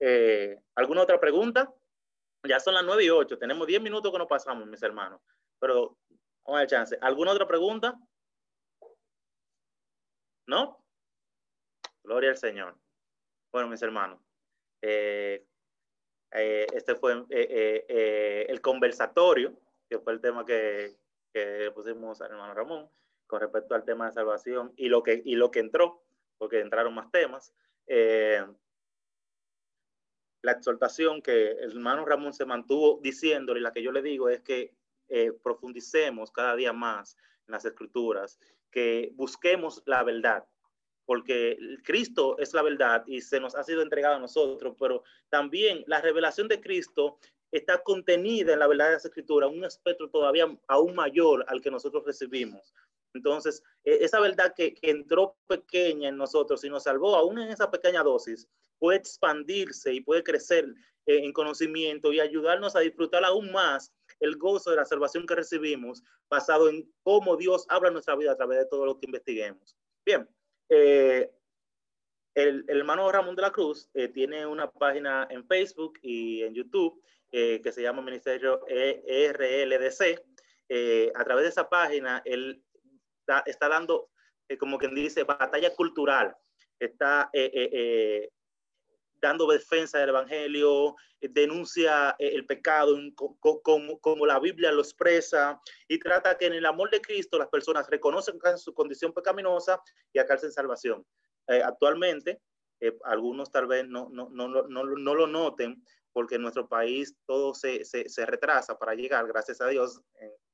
Eh, 0.00 0.56
¿Alguna 0.74 1.02
otra 1.02 1.20
pregunta? 1.20 1.72
Ya 2.44 2.60
son 2.60 2.74
las 2.74 2.84
9 2.84 3.04
y 3.04 3.10
8. 3.10 3.38
Tenemos 3.38 3.66
10 3.66 3.82
minutos 3.82 4.12
que 4.12 4.18
nos 4.18 4.28
pasamos, 4.28 4.66
mis 4.66 4.82
hermanos. 4.82 5.20
Pero 5.58 5.98
vamos 6.44 6.60
a 6.62 6.66
chance. 6.66 6.96
¿Alguna 7.00 7.32
otra 7.32 7.48
pregunta? 7.48 7.98
¿No? 10.46 10.84
Gloria 12.04 12.30
al 12.30 12.36
Señor. 12.36 12.78
Bueno, 13.52 13.68
mis 13.68 13.82
hermanos. 13.82 14.20
Eh, 14.82 15.44
eh, 16.32 16.66
este 16.72 16.94
fue 16.94 17.24
eh, 17.30 18.46
el 18.48 18.60
conversatorio, 18.60 19.58
que 19.88 19.98
fue 19.98 20.12
el 20.12 20.20
tema 20.20 20.44
que, 20.44 20.96
que 21.32 21.70
pusimos 21.74 22.20
al 22.20 22.30
hermano 22.30 22.54
Ramón 22.54 22.90
con 23.26 23.40
respecto 23.40 23.74
al 23.74 23.84
tema 23.84 24.06
de 24.06 24.12
salvación 24.12 24.72
y 24.76 24.88
lo 24.88 25.02
que, 25.02 25.20
y 25.22 25.34
lo 25.34 25.50
que 25.50 25.60
entró, 25.60 26.02
porque 26.38 26.60
entraron 26.60 26.94
más 26.94 27.10
temas 27.10 27.52
la 30.42 30.52
exhortación 30.52 31.20
que 31.22 31.52
el 31.52 31.72
hermano 31.72 32.04
Ramón 32.04 32.32
se 32.32 32.44
mantuvo 32.44 33.00
diciéndole, 33.02 33.60
la 33.60 33.72
que 33.72 33.82
yo 33.82 33.92
le 33.92 34.02
digo 34.02 34.28
es 34.28 34.40
que 34.40 34.74
eh, 35.08 35.32
profundicemos 35.42 36.30
cada 36.30 36.54
día 36.54 36.72
más 36.72 37.16
en 37.46 37.52
las 37.52 37.64
escrituras, 37.64 38.38
que 38.70 39.10
busquemos 39.14 39.82
la 39.86 40.02
verdad, 40.04 40.44
porque 41.06 41.58
Cristo 41.82 42.38
es 42.38 42.52
la 42.52 42.62
verdad 42.62 43.02
y 43.06 43.22
se 43.22 43.40
nos 43.40 43.54
ha 43.54 43.64
sido 43.64 43.82
entregado 43.82 44.16
a 44.16 44.20
nosotros, 44.20 44.76
pero 44.78 45.02
también 45.30 45.82
la 45.86 46.00
revelación 46.00 46.48
de 46.48 46.60
Cristo 46.60 47.18
está 47.50 47.82
contenida 47.82 48.52
en 48.52 48.58
la 48.58 48.66
verdad 48.66 48.88
de 48.88 48.92
las 48.94 49.04
escrituras, 49.06 49.50
un 49.50 49.64
espectro 49.64 50.10
todavía 50.10 50.46
aún 50.66 50.94
mayor 50.94 51.44
al 51.48 51.62
que 51.62 51.70
nosotros 51.70 52.04
recibimos. 52.04 52.74
Entonces, 53.14 53.62
e, 53.84 54.04
esa 54.04 54.20
verdad 54.20 54.54
que, 54.56 54.74
que 54.74 54.90
entró 54.90 55.36
pequeña 55.46 56.08
en 56.08 56.16
nosotros 56.16 56.62
y 56.64 56.68
nos 56.68 56.84
salvó 56.84 57.16
aún 57.16 57.38
en 57.38 57.50
esa 57.50 57.70
pequeña 57.70 58.02
dosis, 58.02 58.48
puede 58.78 58.98
expandirse 58.98 59.92
y 59.92 60.00
puede 60.00 60.22
crecer 60.22 60.66
eh, 61.06 61.24
en 61.24 61.32
conocimiento 61.32 62.12
y 62.12 62.20
ayudarnos 62.20 62.76
a 62.76 62.80
disfrutar 62.80 63.24
aún 63.24 63.50
más 63.52 63.92
el 64.20 64.36
gozo 64.36 64.70
de 64.70 64.76
la 64.76 64.84
salvación 64.84 65.26
que 65.26 65.34
recibimos 65.34 66.02
basado 66.28 66.68
en 66.68 66.90
cómo 67.02 67.36
Dios 67.36 67.64
habla 67.68 67.90
nuestra 67.90 68.16
vida 68.16 68.32
a 68.32 68.36
través 68.36 68.58
de 68.58 68.66
todo 68.66 68.86
lo 68.86 68.98
que 68.98 69.06
investiguemos. 69.06 69.76
Bien, 70.04 70.28
eh, 70.68 71.30
el, 72.34 72.64
hermano 72.68 73.10
Ramón 73.10 73.36
de 73.36 73.42
la 73.42 73.52
Cruz 73.52 73.88
eh, 73.94 74.08
tiene 74.08 74.46
una 74.46 74.70
página 74.70 75.26
en 75.30 75.46
Facebook 75.46 75.98
y 76.02 76.42
en 76.42 76.54
YouTube 76.54 77.02
que 77.30 77.72
se 77.72 77.82
llama 77.82 78.00
Ministerio 78.00 78.66
ERLDC. 78.68 80.18
a 81.14 81.24
través 81.24 81.44
de 81.44 81.48
esa 81.50 81.68
página, 81.68 82.22
él 82.24 82.62
está 83.46 83.68
dando, 83.68 84.10
como 84.58 84.78
quien 84.78 84.94
dice, 84.94 85.24
batalla 85.24 85.74
cultural. 85.74 86.34
Está 86.78 87.30
dando 89.20 89.46
defensa 89.46 89.98
del 89.98 90.10
Evangelio, 90.10 90.96
eh, 91.20 91.28
denuncia 91.30 92.14
eh, 92.18 92.30
el 92.34 92.46
pecado 92.46 92.96
como, 93.62 93.98
como, 94.00 94.26
la 94.26 94.38
Biblia 94.38 94.72
lo 94.72 94.80
expresa 94.80 95.60
y 95.88 95.98
trata 95.98 96.36
que 96.36 96.46
en 96.46 96.54
el 96.54 96.66
amor 96.66 96.90
de 96.90 97.00
Cristo 97.00 97.38
las 97.38 97.48
personas 97.48 97.88
reconocen 97.88 98.38
su 98.56 98.74
condición 98.74 99.12
pecaminosa 99.12 99.80
y 100.12 100.18
alcancen 100.18 100.52
salvación. 100.52 101.04
Eh, 101.48 101.62
actualmente, 101.62 102.40
algunos 103.04 103.50
tal 103.50 103.66
vez 103.66 103.88
no, 103.88 104.08
no, 104.10 104.28
no, 104.30 104.48
no, 104.48 104.84
no 104.84 105.14
lo 105.14 105.26
noten 105.26 105.82
porque 106.12 106.36
en 106.36 106.42
nuestro 106.42 106.68
país 106.68 107.16
todo 107.26 107.54
se, 107.54 107.84
se, 107.84 108.08
se 108.08 108.26
retrasa 108.26 108.78
para 108.78 108.94
llegar, 108.94 109.26
gracias 109.26 109.60
a 109.60 109.66
Dios, 109.66 110.00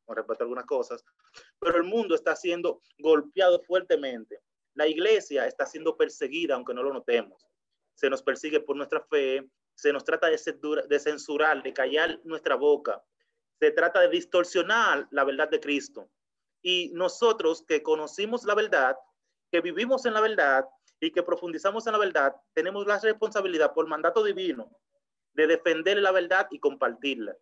con 0.04 0.16
respecto 0.16 0.42
a 0.42 0.46
algunas 0.46 0.66
cosas, 0.66 1.04
pero 1.58 1.76
el 1.76 1.84
mundo 1.84 2.14
está 2.14 2.36
siendo 2.36 2.80
golpeado 2.98 3.60
fuertemente. 3.62 4.40
La 4.74 4.86
iglesia 4.86 5.46
está 5.46 5.66
siendo 5.66 5.96
perseguida, 5.96 6.54
aunque 6.54 6.74
no 6.74 6.82
lo 6.82 6.92
notemos 6.92 7.46
se 7.94 8.10
nos 8.10 8.22
persigue 8.22 8.60
por 8.60 8.76
nuestra 8.76 9.00
fe, 9.00 9.48
se 9.74 9.92
nos 9.92 10.04
trata 10.04 10.28
de, 10.28 10.38
censurar, 10.98 11.62
de 11.62 11.72
callar 11.72 12.20
nuestra 12.24 12.56
boca, 12.56 13.02
se 13.58 13.70
trata 13.70 14.00
de 14.00 14.08
distorsionar 14.08 15.08
la 15.10 15.24
verdad 15.24 15.48
de 15.48 15.60
Cristo. 15.60 16.10
Y 16.62 16.90
nosotros 16.92 17.64
que 17.66 17.82
conocimos 17.82 18.44
la 18.44 18.54
verdad, 18.54 18.96
que 19.50 19.60
vivimos 19.60 20.06
en 20.06 20.14
la 20.14 20.20
verdad 20.20 20.64
y 21.00 21.10
que 21.10 21.22
profundizamos 21.22 21.86
en 21.86 21.92
la 21.92 21.98
verdad, 21.98 22.34
tenemos 22.52 22.86
la 22.86 22.98
responsabilidad 22.98 23.72
por 23.72 23.86
mandato 23.86 24.22
divino 24.24 24.70
de 25.34 25.46
defender 25.46 25.98
la 25.98 26.12
verdad 26.12 26.46
y 26.50 26.58
compartirla. 26.58 27.36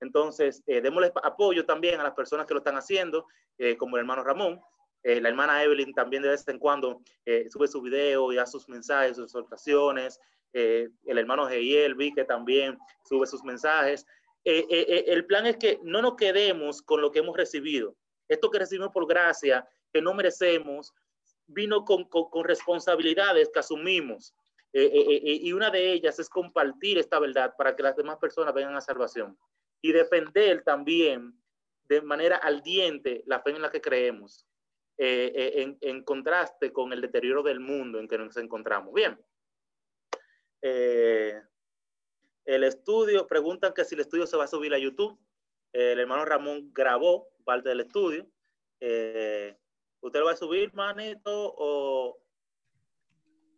Entonces, 0.00 0.62
eh, 0.66 0.80
démosle 0.80 1.12
apoyo 1.22 1.64
también 1.64 2.00
a 2.00 2.04
las 2.04 2.14
personas 2.14 2.46
que 2.46 2.54
lo 2.54 2.58
están 2.58 2.76
haciendo, 2.76 3.26
eh, 3.58 3.76
como 3.76 3.96
el 3.96 4.00
hermano 4.00 4.22
Ramón, 4.24 4.60
eh, 5.06 5.20
la 5.20 5.28
hermana 5.28 5.62
Evelyn 5.62 5.94
también 5.94 6.24
de 6.24 6.30
vez 6.30 6.46
en 6.48 6.58
cuando 6.58 7.00
eh, 7.24 7.46
sube 7.48 7.68
su 7.68 7.80
video 7.80 8.32
y 8.32 8.36
da 8.36 8.44
sus 8.44 8.68
mensajes, 8.68 9.14
sus 9.14 9.26
exhortaciones. 9.26 10.18
Eh, 10.52 10.88
el 11.04 11.18
hermano 11.18 11.46
Geiel 11.46 11.94
vi 11.94 12.12
que 12.12 12.24
también 12.24 12.76
sube 13.08 13.24
sus 13.28 13.44
mensajes. 13.44 14.04
el 14.42 15.24
plan 15.26 15.46
es 15.46 15.58
que 15.58 15.78
no 15.84 16.02
nos 16.02 16.16
quedemos 16.16 16.82
con 16.82 17.00
lo 17.00 17.12
que 17.12 17.20
hemos 17.20 17.36
recibido. 17.36 17.94
Esto 18.28 18.50
que 18.50 18.58
recibimos 18.58 18.90
por 18.90 19.06
gracia, 19.06 19.64
que 19.92 20.02
no 20.02 20.12
merecemos, 20.12 20.92
vino 21.46 21.84
con, 21.84 22.02
con, 22.08 22.28
con 22.28 22.42
responsabilidades 22.42 23.48
que 23.54 23.60
asumimos. 23.60 24.34
y 24.72 25.52
una 25.52 25.70
de 25.70 25.92
ellas 25.92 26.18
es 26.18 26.28
compartir 26.28 26.98
esta 26.98 27.20
verdad 27.20 27.54
para 27.56 27.76
que 27.76 27.84
las 27.84 27.94
demás 27.94 28.18
personas 28.18 28.52
vengan 28.52 28.74
a 28.74 28.80
salvación. 28.80 29.38
Y 29.82 29.92
defender 29.92 30.62
también 30.62 31.34
de 31.88 32.02
manera 32.02 32.36
ardiente 32.36 33.22
la 33.26 33.40
fe 33.40 33.50
en 33.50 33.62
la 33.62 33.70
que 33.70 33.80
creemos. 33.80 34.46
Eh, 34.98 35.32
eh, 35.34 35.76
en, 35.82 36.02
contraste 36.04 36.72
con 36.72 36.90
el 36.92 37.02
deterioro 37.02 37.42
del 37.42 37.60
mundo 37.60 38.00
en 38.00 38.08
que 38.08 38.16
nos 38.16 38.36
encontramos. 38.38 38.94
Bien. 38.94 39.18
Eh, 40.62 41.38
el 42.46 42.64
estudio, 42.64 43.26
preguntan 43.26 43.74
que 43.74 43.84
si 43.84 43.94
el 43.94 44.00
estudio 44.00 44.26
se 44.26 44.36
va 44.36 44.44
a 44.44 44.48
subir 44.48 44.72
a 44.72 44.78
YouTube. 44.78 45.18
el 45.72 45.98
hermano 45.98 46.24
Ramón 46.24 46.72
grabó 46.72 47.28
parte 47.44 47.68
del 47.68 47.80
estudio. 47.80 48.26
¿Usted 48.80 50.20
lo 50.20 50.26
va 50.26 50.32
a 50.32 50.36
subir, 50.36 50.72
manito? 50.72 51.54
O... 51.58 52.18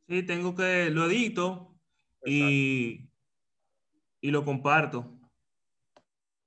Sí, 0.08 0.24
tengo 0.24 0.54
que, 0.54 0.90
lo 0.90 1.04
edito 1.06 1.78
y, 2.24 3.08
y 4.20 4.30
lo 4.30 4.44
comparto. 4.44 5.17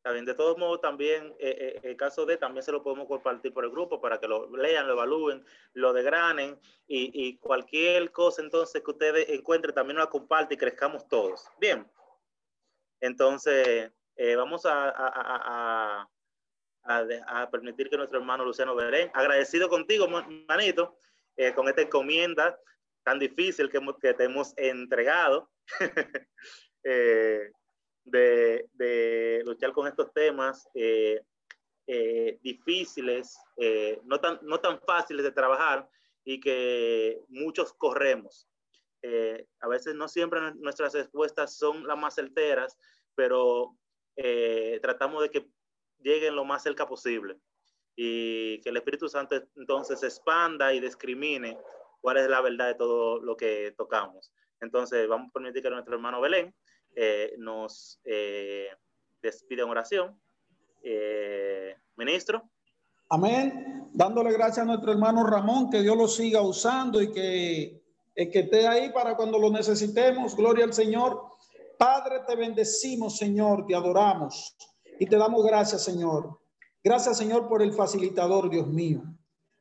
De 0.04 0.34
todos 0.34 0.58
modos, 0.58 0.82
también, 0.82 1.36
eh, 1.38 1.56
eh, 1.60 1.80
el 1.84 1.96
caso 1.96 2.26
de, 2.26 2.38
también 2.38 2.64
se 2.64 2.72
lo 2.72 2.82
podemos 2.82 3.08
compartir 3.08 3.54
por 3.54 3.64
el 3.66 3.70
grupo 3.70 4.02
para 4.02 4.20
que 4.20 4.28
lo 4.28 4.50
lean, 4.58 4.88
lo 4.88 4.94
evalúen, 4.94 5.46
lo 5.74 5.94
degranen 5.94 6.60
y, 6.88 7.38
cualquier 7.38 8.12
cosa 8.12 8.42
entonces 8.42 8.82
que 8.84 8.92
ustedes 8.92 9.30
encuentren 9.30 9.76
también 9.76 9.98
lo 9.98 10.10
compartan 10.10 10.54
y 10.54 10.58
crezcamos 10.58 11.08
todos. 11.08 11.48
Bien. 11.60 11.88
Entonces, 13.00 13.92
eh, 14.16 14.36
vamos 14.36 14.66
a, 14.66 16.10
a, 16.84 17.50
permitir 17.52 17.90
que 17.90 17.98
nuestro 17.98 18.18
hermano 18.20 18.44
Luciano 18.44 18.74
Berén, 18.74 19.12
agradecido 19.14 19.70
contigo, 19.70 20.08
manito, 20.48 20.98
con 21.56 21.68
esta 21.68 21.82
encomienda 21.82 22.60
tan 23.04 23.20
difícil 23.20 23.70
que, 23.70 23.80
que 24.02 24.14
te 24.14 24.24
hemos 24.26 24.54
entregado 24.58 25.50
eh, 26.84 27.52
de, 28.04 29.42
luchar 29.46 29.72
con 29.72 29.88
estos 29.88 30.14
temas 30.14 30.68
eh, 30.74 31.22
eh, 31.88 32.40
difíciles, 32.42 33.38
no, 34.04 34.20
tan, 34.20 34.40
no 34.44 34.60
tan 34.60 34.80
fáciles 34.82 35.24
de 35.24 35.32
trabajar 35.32 35.88
y 36.24 36.40
que 36.40 37.20
muchos 37.30 37.74
corremos. 37.74 38.48
a 39.60 39.68
veces 39.68 39.96
no 39.96 40.08
siempre 40.08 40.40
nuestras 40.56 40.94
respuestas 40.94 41.58
son 41.58 41.88
las 41.88 41.98
más 41.98 42.16
certeras, 42.16 42.78
pero 43.16 43.76
tratamos 44.82 45.24
de 45.24 45.30
que 45.30 45.48
lleguen 46.00 46.36
lo 46.36 46.46
más 46.46 46.64
cerca 46.64 46.88
posible 46.88 47.38
y 47.96 48.60
que 48.62 48.70
el 48.70 48.78
Espíritu 48.78 49.10
Santo 49.10 49.36
entonces 49.56 50.02
expanda 50.04 50.74
y 50.74 50.80
discrimine 50.80 51.58
cuál 52.02 52.18
es 52.18 52.28
la 52.28 52.42
verdad 52.42 52.68
de 52.68 52.76
todo 52.76 53.22
lo 53.22 53.36
que 53.38 53.74
tocamos. 53.78 54.34
Entonces, 54.60 55.08
vamos 55.08 55.30
a 55.30 55.34
permitir 55.34 55.64
que 55.64 55.70
nuestro 55.70 55.96
hermano 55.96 56.22
Belén 56.22 56.54
eh, 56.96 57.36
nos 57.38 58.00
eh, 58.04 58.68
despide 59.22 59.62
en 59.62 59.70
oración. 59.70 60.20
Eh, 60.84 61.76
ministro. 61.96 62.50
Amén. 63.10 63.90
Dándole 63.94 64.32
gracias 64.32 64.60
a 64.60 64.66
nuestro 64.66 64.92
hermano 64.92 65.26
Ramón, 65.26 65.70
que 65.70 65.82
Dios 65.82 65.98
lo 65.98 66.08
siga 66.08 66.42
usando 66.42 67.02
y 67.02 67.12
que, 67.12 67.84
que 68.16 68.40
esté 68.40 68.68
ahí 68.68 68.92
para 68.92 69.16
cuando 69.16 69.38
lo 69.38 69.50
necesitemos. 69.50 70.36
Gloria 70.36 70.66
al 70.66 70.74
Señor. 70.74 71.32
Padre, 71.78 72.22
te 72.28 72.36
bendecimos, 72.36 73.18
Señor, 73.18 73.66
te 73.66 73.76
adoramos 73.76 74.56
y 75.00 75.06
te 75.08 75.18
damos 75.18 75.44
gracias, 75.44 75.84
Señor. 75.84 76.40
Gracias, 76.84 77.18
Señor, 77.18 77.48
por 77.48 77.62
el 77.62 77.74
facilitador, 77.74 78.50
Dios 78.50 78.68
mío. 78.68 79.04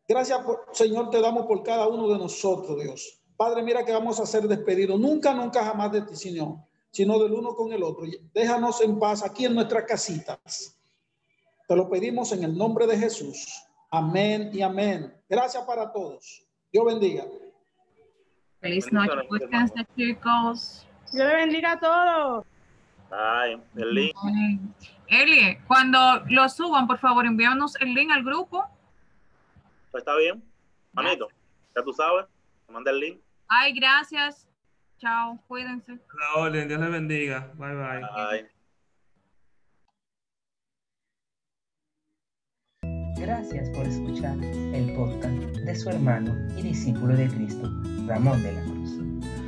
Gracias, 0.07 0.41
Señor, 0.73 1.11
te 1.11 1.21
damos 1.21 1.47
por 1.47 1.63
cada 1.63 1.87
uno 1.89 2.09
de 2.09 2.19
nosotros, 2.19 2.81
Dios. 2.83 3.23
Padre, 3.37 3.63
mira 3.63 3.85
que 3.85 3.93
vamos 3.93 4.21
a 4.21 4.27
ser 4.27 4.47
despedidos. 4.47 5.01
Nunca, 5.01 5.33
nunca 5.33 5.65
jamás 5.65 5.93
de 5.93 6.03
ti, 6.03 6.15
Señor, 6.15 6.57
sino 6.91 7.19
del 7.19 7.33
uno 7.33 7.55
con 7.55 7.73
el 7.73 7.83
otro. 7.83 8.05
Déjanos 8.35 8.81
en 8.81 8.99
paz 8.99 9.25
aquí 9.25 9.45
en 9.45 9.55
nuestras 9.55 9.85
casitas. 9.85 10.77
Te 11.67 11.77
lo 11.77 11.89
pedimos 11.89 12.33
en 12.33 12.45
el 12.45 12.57
nombre 12.57 12.87
de 12.87 12.99
Jesús. 12.99 13.63
Amén 13.91 14.51
y 14.53 14.63
amén. 14.63 15.15
Gracias 15.29 15.65
para 15.65 15.93
todos. 15.93 16.45
Dios 16.73 16.85
bendiga. 16.85 17.25
Feliz 18.61 18.93
noche, 18.93 19.15
chicos. 19.97 20.87
Dios 21.13 21.27
bendiga 21.27 21.73
a 21.73 21.81
todos. 21.81 22.47
Ay, 23.11 23.61
el 23.77 23.95
link. 23.95 24.17
Elie, 25.09 25.61
cuando 25.67 25.99
lo 26.29 26.49
suban, 26.49 26.87
por 26.87 26.99
favor, 26.99 27.27
envíanos 27.27 27.75
el 27.81 27.95
link 27.95 28.13
al 28.13 28.23
grupo 28.23 28.65
pues 29.91 30.03
está 30.03 30.17
bien. 30.17 30.43
Manito, 30.93 31.29
ya 31.75 31.83
tú 31.83 31.93
sabes, 31.93 32.27
te 32.67 32.73
manda 32.73 32.91
el 32.91 33.01
link. 33.01 33.21
Ay, 33.49 33.73
gracias. 33.73 34.49
Chao, 35.01 35.43
cuídense. 35.49 35.93
La 35.93 36.43
orden, 36.43 36.69
Dios 36.69 36.79
les 36.79 36.91
bendiga. 36.91 37.51
Bye, 37.55 37.75
bye. 37.75 38.01
Bye. 38.01 38.51
Gracias 43.17 43.71
por 43.71 43.87
escuchar 43.87 44.37
el 44.43 44.95
podcast 44.95 45.57
de 45.57 45.75
su 45.75 45.89
hermano 45.89 46.35
y 46.59 46.63
discípulo 46.63 47.17
de 47.17 47.29
Cristo, 47.29 47.71
Ramón 48.07 48.43
de 48.43 48.53
la 48.53 48.63
Cruz. 48.65 48.99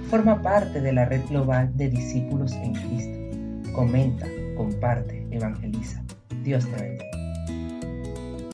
Forma 0.08 0.40
parte 0.40 0.80
de 0.80 0.92
la 0.92 1.04
red 1.04 1.22
global 1.28 1.76
de 1.76 1.90
discípulos 1.90 2.52
en 2.52 2.72
Cristo. 2.72 3.72
Comenta, 3.74 4.26
comparte, 4.56 5.26
evangeliza. 5.30 6.02
Dios 6.42 6.66
te 6.70 6.82
bendiga. 6.82 7.11